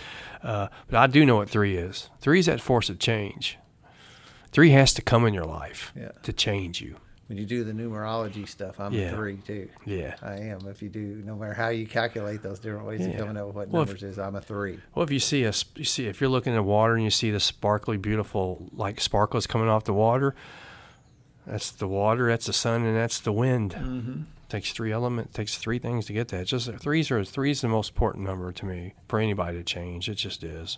Uh, 0.41 0.69
but 0.89 0.95
I 0.97 1.07
do 1.07 1.25
know 1.25 1.35
what 1.35 1.49
three 1.49 1.75
is. 1.75 2.09
Three 2.21 2.39
is 2.39 2.45
that 2.45 2.61
force 2.61 2.89
of 2.89 2.99
change. 2.99 3.57
Three 4.53 4.69
has 4.69 4.93
to 4.93 5.01
come 5.01 5.25
in 5.25 5.33
your 5.33 5.43
life 5.43 5.91
Yeah. 5.93 6.11
to 6.23 6.31
change 6.31 6.79
you. 6.79 6.95
When 7.27 7.37
you 7.37 7.45
do 7.45 7.65
the 7.65 7.73
numerology 7.73 8.47
stuff, 8.47 8.79
I'm 8.79 8.93
Yeah. 8.93 9.07
a 9.11 9.15
three 9.17 9.35
too. 9.45 9.67
Yeah. 9.85 10.15
I 10.21 10.35
am. 10.35 10.65
If 10.69 10.81
you 10.81 10.87
do, 10.87 11.21
no 11.25 11.35
matter 11.35 11.53
how 11.53 11.67
you 11.67 11.85
calculate 11.85 12.41
those 12.41 12.59
different 12.59 12.85
ways 12.87 13.05
of 13.05 13.17
coming 13.17 13.35
up 13.35 13.47
with 13.47 13.55
what 13.57 13.67
Well, 13.67 13.81
if- 13.81 13.89
numbers 13.89 14.03
is, 14.03 14.17
I'm 14.17 14.37
a 14.37 14.41
three. 14.41 14.79
Well, 14.95 15.03
if 15.03 15.11
you 15.11 15.19
see 15.19 15.43
a, 15.43 15.51
you 15.75 15.83
see 15.83 16.07
if 16.07 16.21
you're 16.21 16.29
looking 16.29 16.55
at 16.55 16.63
water 16.63 16.93
and 16.95 17.03
you 17.03 17.09
see 17.11 17.29
the 17.29 17.41
sparkly, 17.41 17.97
beautiful 17.97 18.69
like 18.71 19.01
sparkles 19.01 19.47
coming 19.47 19.67
off 19.67 19.83
the 19.83 19.93
water, 19.93 20.33
that's 21.45 21.71
the 21.71 21.87
water, 21.87 22.27
that's 22.27 22.45
the 22.45 22.53
sun, 22.53 22.85
and 22.85 22.95
that's 22.95 23.19
the 23.19 23.31
wind. 23.31 23.71
Mm-hmm. 23.71 24.21
Takes 24.49 24.73
three 24.73 24.91
element, 24.91 25.33
takes 25.33 25.57
three 25.57 25.79
things 25.79 26.05
to 26.07 26.13
get 26.13 26.27
that. 26.29 26.45
Just 26.47 26.71
threes 26.75 27.09
are 27.09 27.23
three's 27.23 27.61
the 27.61 27.69
most 27.69 27.91
important 27.91 28.25
number 28.25 28.51
to 28.51 28.65
me 28.65 28.93
for 29.07 29.19
anybody 29.19 29.57
to 29.57 29.63
change. 29.63 30.09
It 30.09 30.15
just 30.15 30.43
is. 30.43 30.77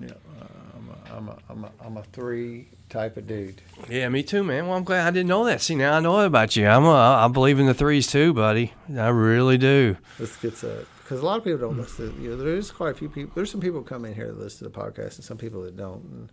Yeah, 0.00 0.10
uh, 0.10 0.44
I'm 0.76 0.88
a, 0.88 1.16
I'm 1.16 1.28
a, 1.28 1.38
I'm 1.48 1.64
a, 1.64 1.70
I'm 1.84 1.96
a 1.96 2.02
three 2.04 2.68
type 2.88 3.16
of 3.16 3.26
dude. 3.26 3.60
Yeah, 3.88 4.08
me 4.08 4.22
too, 4.22 4.44
man. 4.44 4.68
Well, 4.68 4.76
I'm 4.76 4.84
glad 4.84 5.06
I 5.06 5.10
didn't 5.10 5.28
know 5.28 5.44
that. 5.46 5.62
See, 5.62 5.74
now 5.74 5.96
I 5.96 6.00
know 6.00 6.20
about 6.20 6.54
you. 6.54 6.68
I'm 6.68 6.84
a, 6.84 6.94
I 6.94 7.28
believe 7.28 7.58
in 7.58 7.66
the 7.66 7.74
threes 7.74 8.06
too, 8.06 8.32
buddy. 8.32 8.72
I 8.96 9.08
really 9.08 9.58
do. 9.58 9.96
This 10.18 10.36
gets 10.36 10.62
a 10.62 10.86
because 11.02 11.20
a 11.20 11.24
lot 11.24 11.38
of 11.38 11.44
people 11.44 11.58
don't 11.58 11.78
listen. 11.78 12.20
You 12.20 12.30
know, 12.30 12.36
there's 12.36 12.72
quite 12.72 12.90
a 12.90 12.94
few 12.94 13.08
people. 13.08 13.32
There's 13.34 13.50
some 13.50 13.60
people 13.60 13.82
come 13.82 14.04
in 14.04 14.14
here 14.14 14.26
that 14.26 14.38
listen 14.38 14.66
to 14.66 14.72
the 14.72 14.78
podcast, 14.78 15.16
and 15.16 15.24
some 15.24 15.38
people 15.38 15.62
that 15.62 15.76
don't. 15.76 16.02
And, 16.02 16.32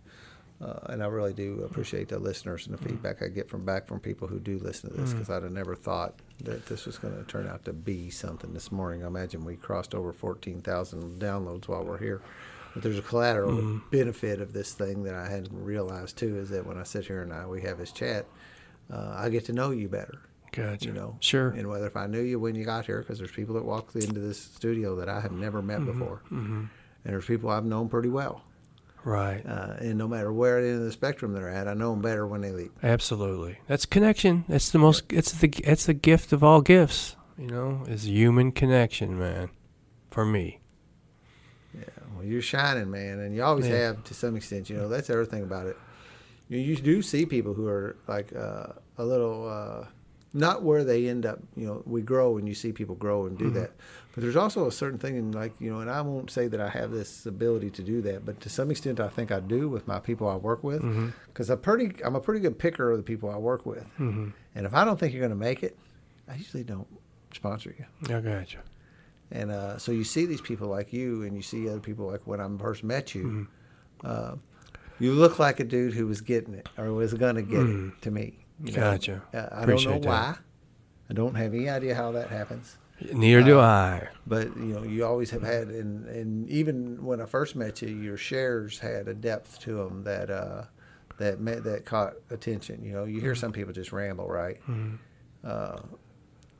uh, 0.60 0.78
and 0.92 1.02
I 1.02 1.06
really 1.06 1.32
do 1.32 1.62
appreciate 1.68 2.08
the 2.08 2.18
listeners 2.18 2.66
and 2.66 2.76
the 2.78 2.82
feedback 2.82 3.22
I 3.22 3.28
get 3.28 3.48
from 3.48 3.64
back 3.64 3.86
from 3.86 4.00
people 4.00 4.28
who 4.28 4.38
do 4.38 4.58
listen 4.58 4.90
to 4.90 4.96
this 4.96 5.12
because 5.12 5.28
I'd 5.30 5.42
have 5.42 5.52
never 5.52 5.74
thought 5.74 6.14
that 6.42 6.66
this 6.66 6.86
was 6.86 6.96
going 6.98 7.16
to 7.16 7.24
turn 7.24 7.48
out 7.48 7.64
to 7.66 7.72
be 7.72 8.10
something 8.10 8.52
this 8.54 8.70
morning. 8.72 9.02
I 9.04 9.06
imagine 9.08 9.44
we 9.44 9.56
crossed 9.56 9.94
over 9.94 10.12
14,000 10.12 11.18
downloads 11.20 11.66
while 11.68 11.84
we're 11.84 11.98
here. 11.98 12.20
But 12.72 12.82
there's 12.82 12.98
a 12.98 13.02
collateral 13.02 13.80
benefit 13.92 14.40
of 14.40 14.52
this 14.52 14.72
thing 14.72 15.04
that 15.04 15.14
I 15.14 15.28
hadn't 15.28 15.52
realized 15.52 16.16
too 16.16 16.36
is 16.38 16.50
that 16.50 16.66
when 16.66 16.76
I 16.76 16.82
sit 16.82 17.06
here 17.06 17.22
and 17.22 17.32
I, 17.32 17.46
we 17.46 17.62
have 17.62 17.78
this 17.78 17.92
chat, 17.92 18.26
uh, 18.92 19.14
I 19.16 19.28
get 19.28 19.44
to 19.46 19.52
know 19.52 19.70
you 19.70 19.88
better 19.88 20.18
Gotcha. 20.50 20.86
you 20.86 20.92
know. 20.92 21.16
Sure. 21.20 21.50
And 21.50 21.68
whether 21.68 21.86
if 21.86 21.96
I 21.96 22.06
knew 22.06 22.20
you 22.20 22.38
when 22.40 22.54
you 22.56 22.64
got 22.64 22.86
here, 22.86 22.98
because 23.00 23.18
there's 23.18 23.30
people 23.30 23.54
that 23.54 23.64
walk 23.64 23.94
into 23.94 24.18
this 24.20 24.40
studio 24.40 24.96
that 24.96 25.08
I 25.08 25.20
have 25.20 25.32
never 25.32 25.62
met 25.62 25.80
Mm-hmm. 25.80 25.98
before, 25.98 26.22
and 26.30 26.68
there's 27.04 27.26
people 27.26 27.50
I've 27.50 27.64
known 27.64 27.88
pretty 27.88 28.08
well. 28.08 28.42
Right. 29.04 29.44
Uh, 29.46 29.74
and 29.80 29.98
no 29.98 30.08
matter 30.08 30.32
where 30.32 30.58
in 30.60 30.78
the 30.78 30.84
the 30.86 30.92
spectrum 30.92 31.34
they're 31.34 31.48
at, 31.48 31.68
I 31.68 31.74
know 31.74 31.90
them 31.90 32.00
better 32.00 32.26
when 32.26 32.40
they 32.40 32.50
leave. 32.52 32.70
Absolutely. 32.82 33.58
That's 33.66 33.84
connection. 33.86 34.44
That's 34.48 34.70
the 34.70 34.78
most. 34.78 35.04
It's 35.12 35.32
the. 35.32 35.48
It's 35.64 35.84
the 35.86 35.92
gift 35.94 36.32
of 36.32 36.42
all 36.42 36.62
gifts. 36.62 37.16
You 37.38 37.48
know, 37.48 37.84
is 37.86 38.08
human 38.08 38.52
connection, 38.52 39.18
man. 39.18 39.50
For 40.10 40.24
me. 40.24 40.60
Yeah, 41.76 41.82
well, 42.14 42.24
you're 42.24 42.40
shining, 42.40 42.90
man, 42.90 43.18
and 43.18 43.34
you 43.34 43.42
always 43.42 43.66
Yeah. 43.66 43.78
have 43.88 44.04
to 44.04 44.14
some 44.14 44.36
extent. 44.36 44.70
You 44.70 44.76
know, 44.76 44.88
that's 44.88 45.08
the 45.08 45.14
other 45.14 45.24
thing 45.24 45.42
about 45.42 45.66
it. 45.66 45.76
You, 46.48 46.58
you 46.58 46.76
do 46.76 47.02
see 47.02 47.26
people 47.26 47.52
who 47.54 47.66
are 47.66 47.96
like 48.06 48.34
uh, 48.34 48.68
a 48.96 49.04
little, 49.04 49.48
uh, 49.48 49.86
not 50.34 50.62
where 50.62 50.84
they 50.84 51.08
end 51.08 51.24
up. 51.24 51.38
You 51.56 51.66
know, 51.66 51.82
we 51.86 52.02
grow 52.02 52.36
and 52.36 52.46
you 52.46 52.54
see 52.54 52.72
people 52.72 52.94
grow 52.96 53.24
and 53.26 53.38
do 53.38 53.46
Mm-hmm. 53.46 53.54
that. 53.60 53.70
But 54.14 54.22
there's 54.22 54.36
also 54.36 54.66
a 54.68 54.72
certain 54.72 54.98
thing 54.98 55.16
in 55.16 55.32
like 55.32 55.52
you 55.60 55.70
know, 55.72 55.80
and 55.80 55.90
I 55.90 56.00
won't 56.02 56.30
say 56.30 56.46
that 56.48 56.60
I 56.60 56.68
have 56.68 56.90
this 56.92 57.24
ability 57.26 57.70
to 57.70 57.82
do 57.82 58.02
that, 58.02 58.24
but 58.26 58.40
to 58.42 58.48
some 58.48 58.70
extent, 58.70 59.00
I 59.00 59.08
think 59.08 59.32
I 59.32 59.40
do 59.40 59.68
with 59.68 59.88
my 59.88 59.98
people 60.00 60.28
I 60.28 60.36
work 60.36 60.62
with, 60.62 60.82
Mm-hmm. 60.82 61.08
because 61.28 61.48
I'm 61.50 61.58
pretty, 61.60 62.04
I'm 62.04 62.14
a 62.14 62.20
pretty 62.20 62.40
good 62.40 62.58
picker 62.58 62.90
of 62.90 62.96
the 62.98 63.02
people 63.02 63.30
I 63.30 63.36
work 63.38 63.64
with. 63.66 63.84
Mm-hmm. 63.98 64.28
And 64.54 64.66
if 64.66 64.74
I 64.74 64.84
don't 64.84 65.00
think 65.00 65.12
you're 65.14 65.20
going 65.26 65.30
to 65.38 65.44
make 65.50 65.62
it, 65.64 65.76
I 66.28 66.34
usually 66.36 66.62
don't 66.64 66.86
sponsor 67.32 67.74
you. 67.78 68.14
I 68.14 68.20
gotcha. 68.20 68.58
And 69.32 69.50
uh, 69.50 69.78
so 69.78 69.90
you 69.90 70.04
see 70.04 70.26
these 70.26 70.40
people 70.40 70.68
like 70.68 70.92
you, 70.92 71.22
and 71.24 71.34
you 71.34 71.42
see 71.42 71.68
other 71.68 71.80
people 71.80 72.06
like 72.06 72.24
when 72.26 72.40
I 72.40 72.48
first 72.58 72.84
met 72.84 73.14
you. 73.16 73.24
Mm-hmm. 73.24 74.06
Uh, 74.06 74.36
you 75.00 75.12
look 75.12 75.40
like 75.40 75.58
a 75.58 75.64
dude 75.64 75.94
who 75.94 76.06
was 76.06 76.20
getting 76.20 76.54
it 76.54 76.68
or 76.78 76.92
was 76.92 77.14
going 77.14 77.34
to 77.34 77.42
get 77.42 77.62
it 77.66 78.02
to 78.02 78.10
me. 78.12 78.43
You 78.62 78.72
know. 78.72 78.78
Mm-hmm. 78.78 78.80
Gotcha. 78.80 79.22
Uh, 79.32 79.36
I 79.36 79.40
don't 79.40 79.50
know 79.52 79.62
Appreciate 79.74 80.02
that. 80.02 80.08
why. 80.08 80.34
I 81.10 81.12
don't 81.12 81.34
have 81.34 81.52
any 81.54 81.68
idea 81.68 81.94
how 81.94 82.12
that 82.12 82.30
happens. 82.30 82.78
Neither 83.12 83.42
do 83.42 83.58
Uh, 83.58 83.62
I. 83.62 84.08
But 84.26 84.56
you 84.56 84.74
know, 84.74 84.82
you 84.84 85.04
always 85.04 85.30
have 85.30 85.42
had, 85.42 85.68
and, 85.68 86.06
and 86.08 86.48
even 86.48 87.04
when 87.04 87.20
I 87.20 87.26
first 87.26 87.56
met 87.56 87.82
you, 87.82 87.88
your 87.88 88.16
shares 88.16 88.78
had 88.78 89.08
a 89.08 89.14
depth 89.14 89.58
to 89.60 89.74
them 89.74 90.04
that 90.04 90.30
uh, 90.30 90.64
that 91.18 91.40
met, 91.40 91.64
that 91.64 91.84
caught 91.84 92.14
attention. 92.30 92.82
You 92.84 92.92
know, 92.92 93.04
you 93.04 93.16
Mm-hmm. 93.16 93.24
hear 93.24 93.34
some 93.34 93.52
people 93.52 93.72
just 93.72 93.92
ramble, 93.92 94.28
right? 94.28 94.60
Uh, 95.44 95.80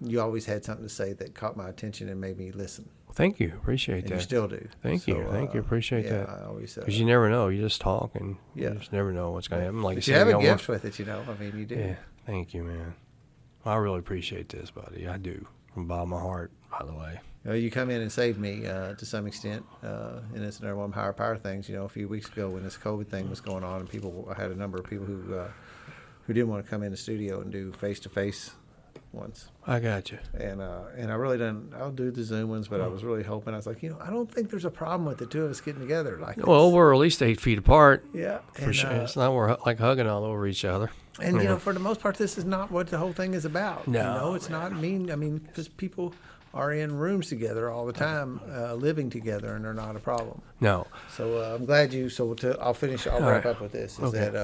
you 0.00 0.20
always 0.20 0.44
had 0.46 0.64
something 0.64 0.84
to 0.86 0.92
say 0.92 1.12
that 1.14 1.34
caught 1.34 1.56
my 1.56 1.68
attention 1.68 2.08
and 2.08 2.20
made 2.20 2.36
me 2.36 2.50
listen, 2.52 2.88
Thank 3.14 3.38
you. 3.38 3.52
Appreciate 3.56 4.04
and 4.04 4.08
that. 4.08 4.14
you 4.16 4.20
still 4.20 4.48
do. 4.48 4.68
Thank 4.82 5.06
you. 5.06 5.26
Thank 5.30 5.54
you. 5.54 5.60
Appreciate 5.60 6.04
yeah, 6.06 6.18
that. 6.18 6.28
I 6.28 6.44
always. 6.46 6.76
Uh, 6.76 6.80
Because 6.80 6.98
you 6.98 7.06
never 7.06 7.30
know. 7.30 7.48
You 7.48 7.62
just 7.62 7.80
talk 7.80 8.14
and 8.14 8.36
Yeah. 8.54 8.72
you 8.72 8.78
just 8.78 8.92
never 8.92 9.12
know 9.12 9.30
what's 9.30 9.46
going 9.46 9.60
to 9.60 9.66
happen. 9.66 9.82
Like 9.82 9.96
but 9.96 10.06
you 10.06 10.14
you 10.14 10.18
have 10.18 10.28
a 10.28 10.40
gift 10.40 10.68
with 10.68 10.84
it, 10.84 10.98
you 10.98 11.04
know. 11.04 11.22
I 11.28 11.40
mean, 11.40 11.56
you 11.56 11.64
do. 11.64 11.76
Yeah. 11.76 11.94
Thank 12.26 12.54
you, 12.54 12.64
man. 12.64 12.94
I 13.64 13.76
really 13.76 14.00
appreciate 14.00 14.48
this, 14.48 14.70
buddy. 14.70 15.06
I 15.08 15.16
do. 15.16 15.46
From 15.72 15.84
the 15.84 15.88
bottom 15.88 16.12
of 16.12 16.20
my 16.20 16.26
heart, 16.26 16.52
by 16.70 16.84
the 16.84 16.92
way. 16.92 17.20
You, 17.44 17.50
know, 17.50 17.56
you 17.56 17.70
come 17.70 17.90
in 17.90 18.00
and 18.00 18.10
saved 18.10 18.38
me 18.38 18.66
uh, 18.66 18.94
to 18.94 19.06
some 19.06 19.26
extent, 19.26 19.64
uh, 19.82 20.20
and 20.34 20.42
it's 20.44 20.60
another 20.60 20.76
one 20.76 20.90
of 20.90 20.94
higher 20.94 21.12
power 21.12 21.36
things. 21.36 21.68
You 21.68 21.76
know, 21.76 21.84
a 21.84 21.88
few 21.88 22.08
weeks 22.08 22.28
ago 22.28 22.48
when 22.50 22.62
this 22.62 22.76
COVID 22.76 23.06
thing 23.08 23.30
was 23.30 23.40
going 23.40 23.64
on, 23.64 23.80
and 23.80 23.88
people, 23.88 24.28
I 24.30 24.40
had 24.40 24.50
a 24.50 24.56
number 24.56 24.78
of 24.78 24.84
people 24.84 25.06
who 25.06 25.34
uh, 25.34 25.48
who 26.26 26.32
didn't 26.32 26.48
want 26.48 26.64
to 26.64 26.70
come 26.70 26.82
in 26.82 26.90
the 26.90 26.96
studio 26.96 27.40
and 27.40 27.52
do 27.52 27.72
face 27.72 28.00
to 28.00 28.08
face 28.08 28.52
ones, 29.14 29.48
I 29.66 29.80
got 29.80 30.10
you. 30.10 30.18
and 30.38 30.60
uh, 30.60 30.82
and 30.96 31.10
I 31.10 31.14
really 31.14 31.38
didn't. 31.38 31.72
I'll 31.74 31.90
do 31.90 32.10
the 32.10 32.22
Zoom 32.22 32.50
ones, 32.50 32.68
but 32.68 32.80
I 32.80 32.86
was 32.88 33.02
really 33.04 33.22
hoping. 33.22 33.54
I 33.54 33.56
was 33.56 33.66
like, 33.66 33.82
you 33.82 33.90
know, 33.90 33.98
I 34.00 34.10
don't 34.10 34.30
think 34.30 34.50
there's 34.50 34.64
a 34.64 34.70
problem 34.70 35.04
with 35.06 35.18
the 35.18 35.26
two 35.26 35.44
of 35.44 35.50
us 35.50 35.60
getting 35.60 35.80
together 35.80 36.18
like. 36.20 36.46
Well, 36.46 36.70
we're 36.72 36.92
at 36.92 36.98
least 36.98 37.22
eight 37.22 37.40
feet 37.40 37.58
apart. 37.58 38.04
yeah, 38.12 38.38
For 38.52 38.64
and, 38.64 38.74
sure. 38.76 38.90
uh, 38.90 39.02
it's 39.04 39.16
not 39.16 39.32
we're 39.32 39.56
like 39.66 39.78
hugging 39.78 40.06
all 40.06 40.24
over 40.24 40.46
each 40.46 40.64
other. 40.64 40.90
And 41.20 41.36
you 41.36 41.44
know, 41.44 41.58
for 41.58 41.72
the 41.72 41.80
most 41.80 42.00
part, 42.00 42.16
this 42.16 42.36
is 42.38 42.44
not 42.44 42.70
what 42.70 42.88
the 42.88 42.98
whole 42.98 43.12
thing 43.12 43.34
is 43.34 43.44
about. 43.44 43.86
No, 43.86 43.98
you 44.00 44.04
know, 44.20 44.34
it's 44.34 44.50
not 44.50 44.72
mean. 44.74 45.10
I 45.10 45.16
mean, 45.16 45.38
because 45.38 45.68
people 45.68 46.12
are 46.52 46.72
in 46.72 46.96
rooms 46.96 47.28
together 47.28 47.68
all 47.70 47.84
the 47.86 47.92
time, 47.92 48.40
uh, 48.48 48.74
living 48.74 49.10
together, 49.10 49.54
and 49.54 49.64
they're 49.64 49.74
not 49.74 49.96
a 49.96 50.00
problem. 50.00 50.40
No. 50.60 50.86
So 51.16 51.38
uh, 51.40 51.54
I'm 51.56 51.64
glad 51.64 51.92
you. 51.92 52.08
So 52.08 52.34
to, 52.34 52.58
I'll 52.60 52.74
finish. 52.74 53.06
I'll 53.06 53.14
All 53.22 53.30
wrap 53.30 53.44
right. 53.44 53.54
up 53.54 53.60
with 53.60 53.72
this. 53.72 53.94
Is 53.98 54.04
Okay. 54.04 54.18
that 54.18 54.34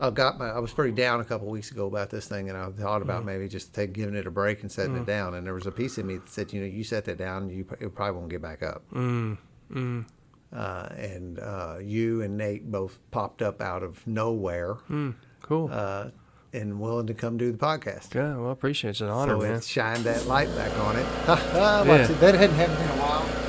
uh, 0.00 0.06
I 0.06 0.10
got 0.10 0.38
my. 0.38 0.48
I 0.48 0.58
was 0.58 0.72
pretty 0.72 0.92
down 0.94 1.20
a 1.20 1.24
couple 1.24 1.48
weeks 1.48 1.70
ago 1.70 1.86
about 1.86 2.10
this 2.10 2.26
thing, 2.26 2.48
and 2.48 2.56
I 2.58 2.70
thought 2.70 3.02
about 3.02 3.24
maybe 3.24 3.48
just 3.48 3.74
take 3.74 3.92
giving 3.92 4.14
it 4.14 4.26
a 4.26 4.30
break 4.30 4.62
and 4.62 4.70
setting 4.72 4.96
it 4.96 5.06
down. 5.06 5.34
And 5.34 5.46
there 5.46 5.54
was 5.54 5.66
a 5.66 5.72
piece 5.72 5.98
of 5.98 6.06
me 6.06 6.16
that 6.16 6.28
said, 6.28 6.52
you 6.52 6.60
know, 6.60 6.66
you 6.66 6.84
set 6.84 7.04
that 7.04 7.18
down, 7.18 7.50
you 7.50 7.66
it 7.80 7.94
probably 7.94 8.18
won't 8.18 8.30
get 8.30 8.42
back 8.42 8.62
up. 8.62 8.82
Mm, 8.92 9.38
mm, 9.72 10.04
Uh, 10.52 10.88
and 10.96 11.38
uh, 11.38 11.76
you 11.80 12.22
and 12.22 12.36
Nate 12.36 12.70
both 12.70 12.98
popped 13.10 13.42
up 13.42 13.60
out 13.60 13.82
of 13.82 14.06
nowhere, 14.06 14.74
mm. 14.88 15.14
Cool. 15.42 15.68
uh, 15.72 16.10
and 16.52 16.80
willing 16.80 17.06
to 17.06 17.14
come 17.14 17.36
do 17.36 17.52
the 17.52 17.58
podcast. 17.58 18.12
yeah, 18.14 18.36
well, 18.36 18.48
I 18.48 18.52
appreciate 18.52 18.88
it. 18.88 18.92
It's 18.92 19.00
an 19.02 19.08
honor, 19.08 19.34
so 19.34 19.40
man. 19.46 19.54
it 19.54 19.64
shined 19.64 20.04
that 20.04 20.26
light 20.26 20.52
back 20.56 20.76
on 20.78 20.96
it. 20.96 21.06
Yeah. 21.28 21.82
it. 21.84 22.20
That 22.20 22.34
hadn't 22.34 22.56
happened 22.56 22.78
in 22.78 22.98
a 22.98 23.02
while. 23.02 23.39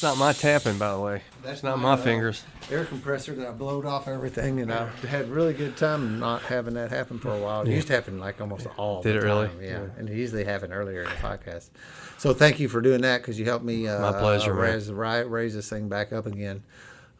That's 0.00 0.16
not 0.16 0.18
my 0.18 0.32
tapping, 0.32 0.78
by 0.78 0.92
the 0.92 0.98
way. 0.98 1.20
That's 1.42 1.62
not 1.62 1.78
my 1.78 1.92
uh, 1.92 1.96
fingers. 1.98 2.42
Air 2.70 2.86
compressor 2.86 3.34
that 3.34 3.46
I 3.48 3.52
blowed 3.52 3.84
off 3.84 4.08
everything, 4.08 4.60
and 4.60 4.72
I 4.72 4.86
had 5.06 5.28
really 5.28 5.52
good 5.52 5.76
time 5.76 6.18
not 6.18 6.40
having 6.40 6.72
that 6.72 6.88
happen 6.88 7.18
for 7.18 7.28
a 7.30 7.38
while. 7.38 7.60
It 7.62 7.68
Yeah. 7.68 7.74
used 7.74 7.88
to 7.88 7.92
happen 7.96 8.18
like 8.18 8.40
almost 8.40 8.66
all. 8.78 9.02
Did 9.02 9.16
the 9.16 9.18
it 9.18 9.24
really? 9.24 9.48
time, 9.48 9.62
Yeah. 9.62 9.80
and 9.98 10.08
it 10.08 10.14
usually 10.16 10.44
happened 10.44 10.72
earlier 10.72 11.02
in 11.02 11.10
the 11.10 11.16
podcast. 11.16 11.68
So 12.16 12.32
thank 12.32 12.58
you 12.58 12.66
for 12.70 12.80
doing 12.80 13.02
that 13.02 13.20
because 13.20 13.38
you 13.38 13.44
helped 13.44 13.64
me. 13.66 13.88
Uh, 13.88 14.00
My 14.00 14.18
pleasure, 14.18 14.54
man. 14.54 14.62
raise, 14.72 14.90
ri- 14.90 15.24
raise 15.24 15.54
this 15.54 15.68
thing 15.68 15.90
back 15.90 16.14
up 16.14 16.24
again. 16.24 16.62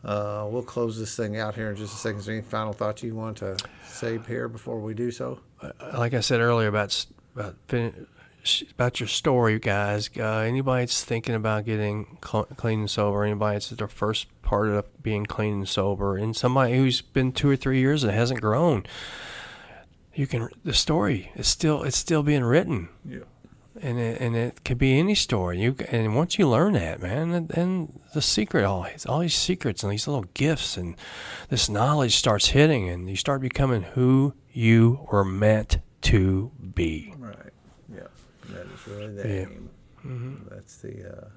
Uh, 0.03 0.49
we'll 0.51 0.63
close 0.63 0.99
this 0.99 1.15
thing 1.15 1.37
out 1.37 1.57
here 1.57 1.69
in 1.69 1.77
just 1.77 1.93
a 1.93 1.99
second. 1.99 2.21
Is 2.21 2.27
there 2.27 2.35
any 2.37 2.43
final 2.43 2.73
thoughts 2.73 3.03
you 3.03 3.15
want 3.15 3.37
to 3.39 3.59
say 3.87 4.19
here 4.27 4.49
before 4.49 4.81
we 4.81 4.95
do 4.95 5.11
so? 5.11 5.41
like 5.99 6.15
I 6.15 6.21
said 6.21 6.41
earlier 6.41 6.69
about 6.69 7.05
about 7.37 7.57
fin- 7.69 8.07
about 8.73 9.01
your 9.01 9.09
story, 9.09 9.59
guys. 9.59 10.11
Uh, 10.17 10.39
anybody 10.39 10.83
that's 10.83 11.05
thinking 11.05 11.35
about 11.35 11.65
getting 11.65 12.19
cl- 12.25 12.45
clean 12.57 12.81
and 12.81 12.91
sober, 12.91 13.25
anybody 13.25 13.57
that's 13.57 13.71
their 13.71 13.89
first 13.89 14.27
part 14.43 14.69
of 14.69 15.03
being 15.03 15.27
clean 15.27 15.55
and 15.55 15.69
sober, 15.69 16.17
and 16.17 16.37
somebody 16.37 16.77
who's 16.77 17.01
been 17.01 17.33
two 17.33 17.49
or 17.51 17.57
three 17.57 17.81
years 17.81 18.03
and 18.05 18.13
hasn't 18.13 18.41
grown, 18.41 18.85
you 20.15 20.27
can 20.27 20.49
the 20.65 20.75
story 20.75 21.31
is 21.37 21.47
still 21.47 21.83
it's 21.83 21.97
still 21.97 22.23
being 22.23 22.45
written. 22.45 22.89
Yeah. 23.09 23.21
And 23.83 23.99
it, 23.99 24.21
and 24.21 24.37
it 24.37 24.63
could 24.65 24.77
be 24.79 24.99
any 24.99 25.15
story. 25.15 25.61
You 25.61 25.77
and 25.91 26.15
once 26.15 26.39
you 26.39 26.47
learn 26.49 26.75
that, 26.75 27.01
man, 27.01 27.31
then- 27.31 27.47
then 27.47 28.01
the 28.13 28.21
secret, 28.21 28.65
all 28.65 28.87
all 29.09 29.21
these 29.21 29.37
secrets 29.37 29.83
and 29.83 29.93
these 29.93 30.07
little 30.09 30.25
gifts 30.35 30.77
and 30.77 30.97
this 31.49 31.69
knowledge 31.69 32.17
starts 32.17 32.49
hitting, 32.49 32.89
and 32.89 33.09
you 33.09 33.17
start 33.17 33.41
becoming 33.41 33.83
who 33.83 34.35
you 34.53 35.07
were 35.11 35.25
meant 35.25 35.79
to 36.03 36.51
be. 36.75 37.15
Right. 38.91 39.11
Yeah. 39.11 39.15
That 39.15 39.27
is 39.27 39.47
really 39.49 40.35
the 40.39 40.51
That's 40.51 40.77
the 40.79 41.17
uh, 41.25 41.29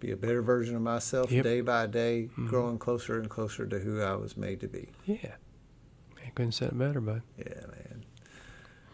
be 0.00 0.10
a 0.10 0.16
better 0.16 0.42
version 0.42 0.74
of 0.74 0.82
myself 0.82 1.30
Yep. 1.30 1.44
day 1.44 1.60
by 1.60 1.86
day, 1.86 2.28
growing 2.48 2.78
closer 2.78 3.18
and 3.20 3.30
closer 3.30 3.66
to 3.66 3.78
who 3.78 4.00
I 4.00 4.14
was 4.16 4.36
made 4.36 4.60
to 4.60 4.68
be. 4.68 4.88
Yeah, 5.06 5.34
I 6.26 6.30
couldn't 6.30 6.52
say 6.52 6.66
it 6.66 6.76
better, 6.78 7.00
bud. 7.00 7.22
Yeah, 7.38 7.66
man. 7.68 8.04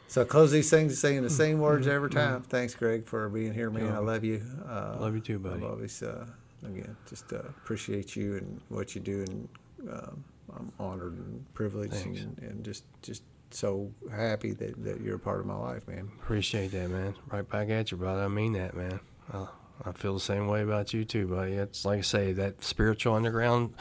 So 0.07 0.23
I 0.23 0.25
close 0.25 0.51
these 0.53 0.71
things 0.71 0.99
saying 0.99 1.23
the 1.23 1.31
same 1.31 1.61
words 1.61 1.87
every 1.87 2.11
time. 2.11 2.43
Thanks, 2.43 2.75
Greg, 2.75 3.05
for 3.07 3.29
being 3.29 3.53
here, 3.55 3.71
man. 3.71 3.95
I 3.95 3.99
love 3.99 4.25
you. 4.25 4.43
Uh, 4.67 4.97
Love 5.01 5.15
you 5.15 5.21
too, 5.21 5.39
buddy. 5.39 5.63
I 5.65 5.69
always, 5.69 6.03
uh, 6.03 6.27
again, 6.65 6.97
just 7.09 7.31
uh, 7.33 7.41
appreciate 7.41 8.17
you 8.17 8.37
and 8.37 8.61
what 8.71 8.95
you 8.95 9.01
do, 9.03 9.25
and 9.29 9.49
um, 9.91 10.25
I'm 10.57 10.73
honored 10.79 11.13
and 11.19 11.45
privileged, 11.55 11.95
and, 12.07 12.39
and 12.39 12.65
just 12.65 12.85
just 13.03 13.23
so 13.51 13.93
happy 14.11 14.53
that, 14.53 14.83
that 14.85 15.01
you're 15.01 15.17
a 15.17 15.21
part 15.21 15.41
of 15.41 15.47
my 15.47 15.57
life, 15.57 15.87
man. 15.89 16.11
Appreciate 16.21 16.73
that, 16.73 16.91
man. 16.91 17.15
Right 17.31 17.49
back 17.49 17.71
at 17.71 17.91
you, 17.91 17.97
brother. 17.97 18.23
I 18.23 18.29
mean 18.29 18.53
that, 18.55 18.75
man. 18.75 19.01
Uh, 19.33 19.47
I 19.85 19.93
feel 19.93 20.15
the 20.15 20.21
same 20.21 20.49
way 20.49 20.63
about 20.63 20.93
you 20.93 21.05
too, 21.05 21.27
buddy. 21.29 21.53
It's 21.53 21.85
like 21.85 21.99
I 21.99 22.03
say, 22.03 22.33
that 22.35 22.63
spiritual 22.65 23.15
underground 23.15 23.75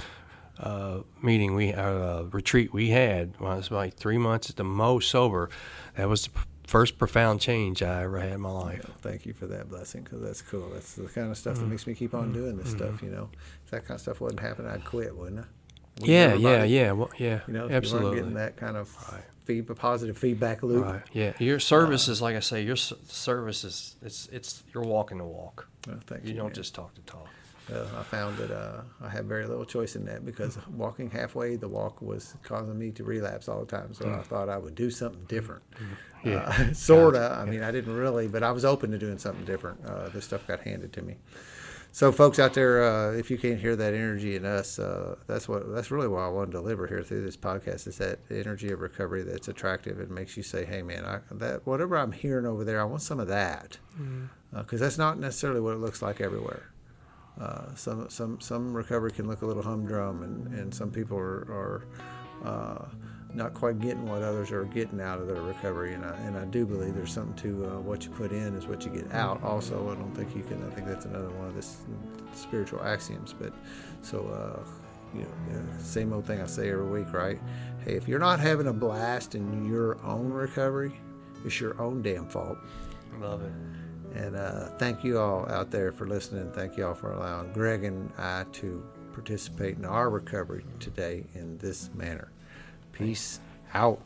uh, 0.60 1.00
meeting 1.22 1.56
we 1.56 1.74
uh, 1.74 2.24
retreat 2.24 2.74
we 2.74 2.90
had 2.90 3.34
when 3.40 3.52
I 3.52 3.56
was 3.56 3.72
like 3.72 3.96
three 3.96 4.18
months 4.18 4.50
at 4.50 4.56
the 4.56 4.64
most 4.64 5.10
sober. 5.10 5.50
That 5.96 6.10
was 6.10 6.24
the 6.24 6.30
p- 6.32 6.40
first 6.66 6.98
profound 6.98 7.42
change 7.42 7.82
I 7.82 8.04
ever 8.04 8.20
had 8.20 8.34
in 8.34 8.42
my 8.42 8.52
life. 8.52 8.86
Yeah, 8.88 8.96
thank 9.02 9.26
you 9.26 9.34
for 9.34 9.48
that 9.48 9.70
blessing 9.70 10.04
because 10.04 10.22
that's 10.22 10.42
cool. 10.42 10.70
That's 10.74 10.94
the 10.96 11.08
kind 11.08 11.32
of 11.32 11.38
stuff 11.38 11.58
that 11.58 11.66
makes 11.66 11.88
me 11.88 11.94
keep 11.94 12.14
on 12.14 12.34
doing 12.34 12.58
this 12.58 12.72
stuff. 12.72 13.02
You 13.02 13.10
know, 13.10 13.30
if 13.66 13.72
that 13.72 13.86
kind 13.86 13.96
of 13.96 14.02
stuff 14.02 14.22
wasn't 14.22 14.42
happening, 14.42 14.72
I'd 14.72 14.86
quit, 14.86 15.16
wouldn't 15.16 15.42
I? 15.42 15.46
Yeah, 16.02 16.34
yeah, 16.36 16.64
yeah, 16.64 16.92
well, 16.92 17.10
yeah. 17.18 17.42
You 17.48 17.54
know, 17.54 17.70
absolutely. 17.70 18.18
getting 18.18 18.34
that 18.36 18.58
kind 18.58 18.78
of 18.78 18.96
Right. 19.12 19.24
feed, 19.46 19.68
positive 19.76 20.18
feedback 20.18 20.62
loop. 20.64 20.86
Right. 20.86 21.02
Yeah. 21.14 21.34
Your 21.40 21.60
service 21.60 22.08
is 22.08 22.22
like 22.22 22.36
I 22.36 22.40
say. 22.42 22.62
Your 22.64 22.76
service 22.76 23.64
is 23.64 23.96
it's 24.04 24.28
it's 24.32 24.64
you're 24.74 24.84
walking 24.84 25.18
the 25.18 25.24
walk. 25.26 25.68
Well, 25.88 25.98
thank 26.06 26.24
You 26.24 26.30
you. 26.32 26.36
don't 26.36 26.48
man. 26.48 26.54
just 26.56 26.76
talk 26.76 26.94
the 26.96 27.02
talk. 27.02 27.28
Uh, 27.74 27.84
I 28.00 28.04
found 28.04 28.38
that 28.38 28.50
uh, 28.50 28.82
I 29.02 29.10
had 29.10 29.26
very 29.26 29.46
little 29.46 29.66
choice 29.66 29.98
in 29.98 30.06
that 30.06 30.26
because 30.26 30.58
walking 30.74 31.10
halfway, 31.10 31.58
the 31.58 31.68
walk 31.68 32.02
was 32.02 32.34
causing 32.42 32.80
me 32.80 32.92
to 32.92 33.04
relapse 33.04 33.50
all 33.50 33.60
the 33.60 33.66
time. 33.66 33.94
So 33.94 34.10
I 34.10 34.22
thought 34.22 34.48
I 34.48 34.58
would 34.58 34.74
do 34.74 34.90
something 34.90 35.26
different. 35.28 35.64
Yeah. 36.24 36.44
Uh, 36.48 36.74
sorta. 36.74 37.38
I 37.38 37.44
mean, 37.44 37.64
I 37.64 37.72
didn't 37.72 37.94
really, 37.94 38.30
but 38.30 38.42
I 38.42 38.52
was 38.52 38.64
open 38.64 38.92
to 38.92 38.98
doing 38.98 39.18
something 39.18 39.44
different. 39.44 39.84
Uh, 39.86 40.08
this 40.10 40.24
stuff 40.24 40.48
got 40.48 40.62
handed 40.62 40.94
to 40.94 41.02
me. 41.02 41.18
So, 41.98 42.12
folks 42.12 42.38
out 42.38 42.54
there, 42.54 42.84
uh, 42.84 43.14
if 43.14 43.32
you 43.32 43.40
can't 43.40 43.60
hear 43.60 43.76
that 43.76 43.96
energy 43.96 44.36
in 44.36 44.46
us, 44.46 44.78
uh, 44.78 45.16
that's 45.26 45.50
what 45.50 45.74
that's 45.74 45.90
really 45.90 46.08
what 46.08 46.20
I 46.20 46.28
want 46.28 46.52
to 46.52 46.58
deliver 46.60 46.86
here 46.86 47.02
through 47.02 47.24
this 47.24 47.36
podcast 47.36 47.88
is 47.88 47.98
that 47.98 48.20
energy 48.30 48.72
of 48.72 48.82
recovery 48.82 49.24
that's 49.24 49.48
attractive 49.48 50.00
and 50.00 50.12
makes 50.12 50.38
you 50.38 50.44
say, 50.44 50.64
"Hey, 50.64 50.84
man, 50.84 51.06
I, 51.06 51.22
that 51.32 51.66
whatever 51.66 51.98
I'm 51.98 52.12
hearing 52.12 52.46
over 52.46 52.64
there, 52.64 52.80
I 52.80 52.84
want 52.84 53.02
some 53.02 53.20
of 53.20 53.28
that," 53.30 53.80
because 54.54 54.80
that's 54.80 55.00
not 55.00 55.18
necessarily 55.18 55.60
what 55.60 55.74
it 55.74 55.80
looks 55.80 56.04
like 56.04 56.22
everywhere. 56.22 56.72
Uh, 57.42 57.74
some 57.74 58.08
some 58.12 58.40
some 58.42 58.76
recovery 58.76 59.10
can 59.10 59.28
look 59.28 59.42
a 59.42 59.48
little 59.48 59.64
humdrum, 59.64 60.22
and, 60.22 60.54
and 60.54 60.76
some 60.76 60.92
people 60.92 61.18
are, 61.18 61.48
are 61.50 61.84
uh, 62.46 62.86
not 63.34 63.54
quite 63.54 63.80
getting 63.80 64.08
what 64.08 64.22
others 64.22 64.52
are 64.52 64.64
getting 64.66 65.02
out 65.02 65.20
of 65.20 65.28
their 65.28 65.42
recovery. 65.42 65.94
And 65.94 66.06
I, 66.06 66.16
and 66.18 66.38
I 66.38 66.46
do 66.46 66.66
believe 66.66 66.96
there's 66.96 67.12
something 67.12 67.36
to 67.44 67.66
uh, 67.66 67.80
what 67.80 68.04
you 68.04 68.12
put 68.12 68.32
in 68.32 68.56
is 68.56 68.68
what 68.68 68.86
you 68.86 68.92
get 68.92 69.12
out. 69.12 69.44
Also, 69.44 69.92
I 69.92 69.96
don't 69.96 70.14
think 70.16 70.36
you 70.36 70.44
can. 70.44 70.66
I 70.66 70.74
think 70.74 70.88
that's 70.88 71.06
another 71.06 71.30
one 71.30 71.48
of 71.48 71.56
the 71.56 71.66
spiritual 72.34 72.84
axioms. 72.84 73.34
But 73.38 73.54
so 74.02 74.28
uh, 74.28 74.68
you 75.14 75.22
know, 75.22 75.28
yeah, 75.52 75.78
same 75.80 76.14
old 76.14 76.26
thing 76.26 76.42
I 76.42 76.46
say 76.46 76.70
every 76.70 76.88
week, 76.88 77.14
right? 77.14 77.40
Hey, 77.86 77.96
if 77.96 78.08
you're 78.08 78.20
not 78.20 78.40
having 78.40 78.68
a 78.68 78.74
blast 78.74 79.36
in 79.36 79.66
your 79.66 80.04
own 80.04 80.30
recovery, 80.32 80.94
it's 81.46 81.60
your 81.60 81.80
own 81.82 82.02
damn 82.02 82.28
fault. 82.28 82.58
Love 83.20 83.44
it. 83.44 83.54
And 84.16 84.36
uh, 84.36 84.70
thank 84.78 85.04
you 85.04 85.20
all 85.20 85.50
out 85.50 85.70
there 85.70 85.92
for 85.92 86.08
listening. 86.08 86.52
Thank 86.52 86.78
you 86.78 86.88
all 86.88 86.96
for 86.96 87.14
allowing 87.14 87.54
Greg 87.54 87.84
and 87.84 88.12
I 88.18 88.46
to 88.54 88.84
participate 89.14 89.78
in 89.78 89.86
our 89.86 90.10
recovery 90.10 90.66
today 90.80 91.26
in 91.34 91.58
this 91.58 91.90
manner. 91.94 92.32
Peace 92.98 93.40
out. 93.76 94.02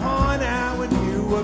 Point 0.00 0.42
out 0.42 0.78
when 0.78 0.90
you 1.04 1.22
were 1.24 1.42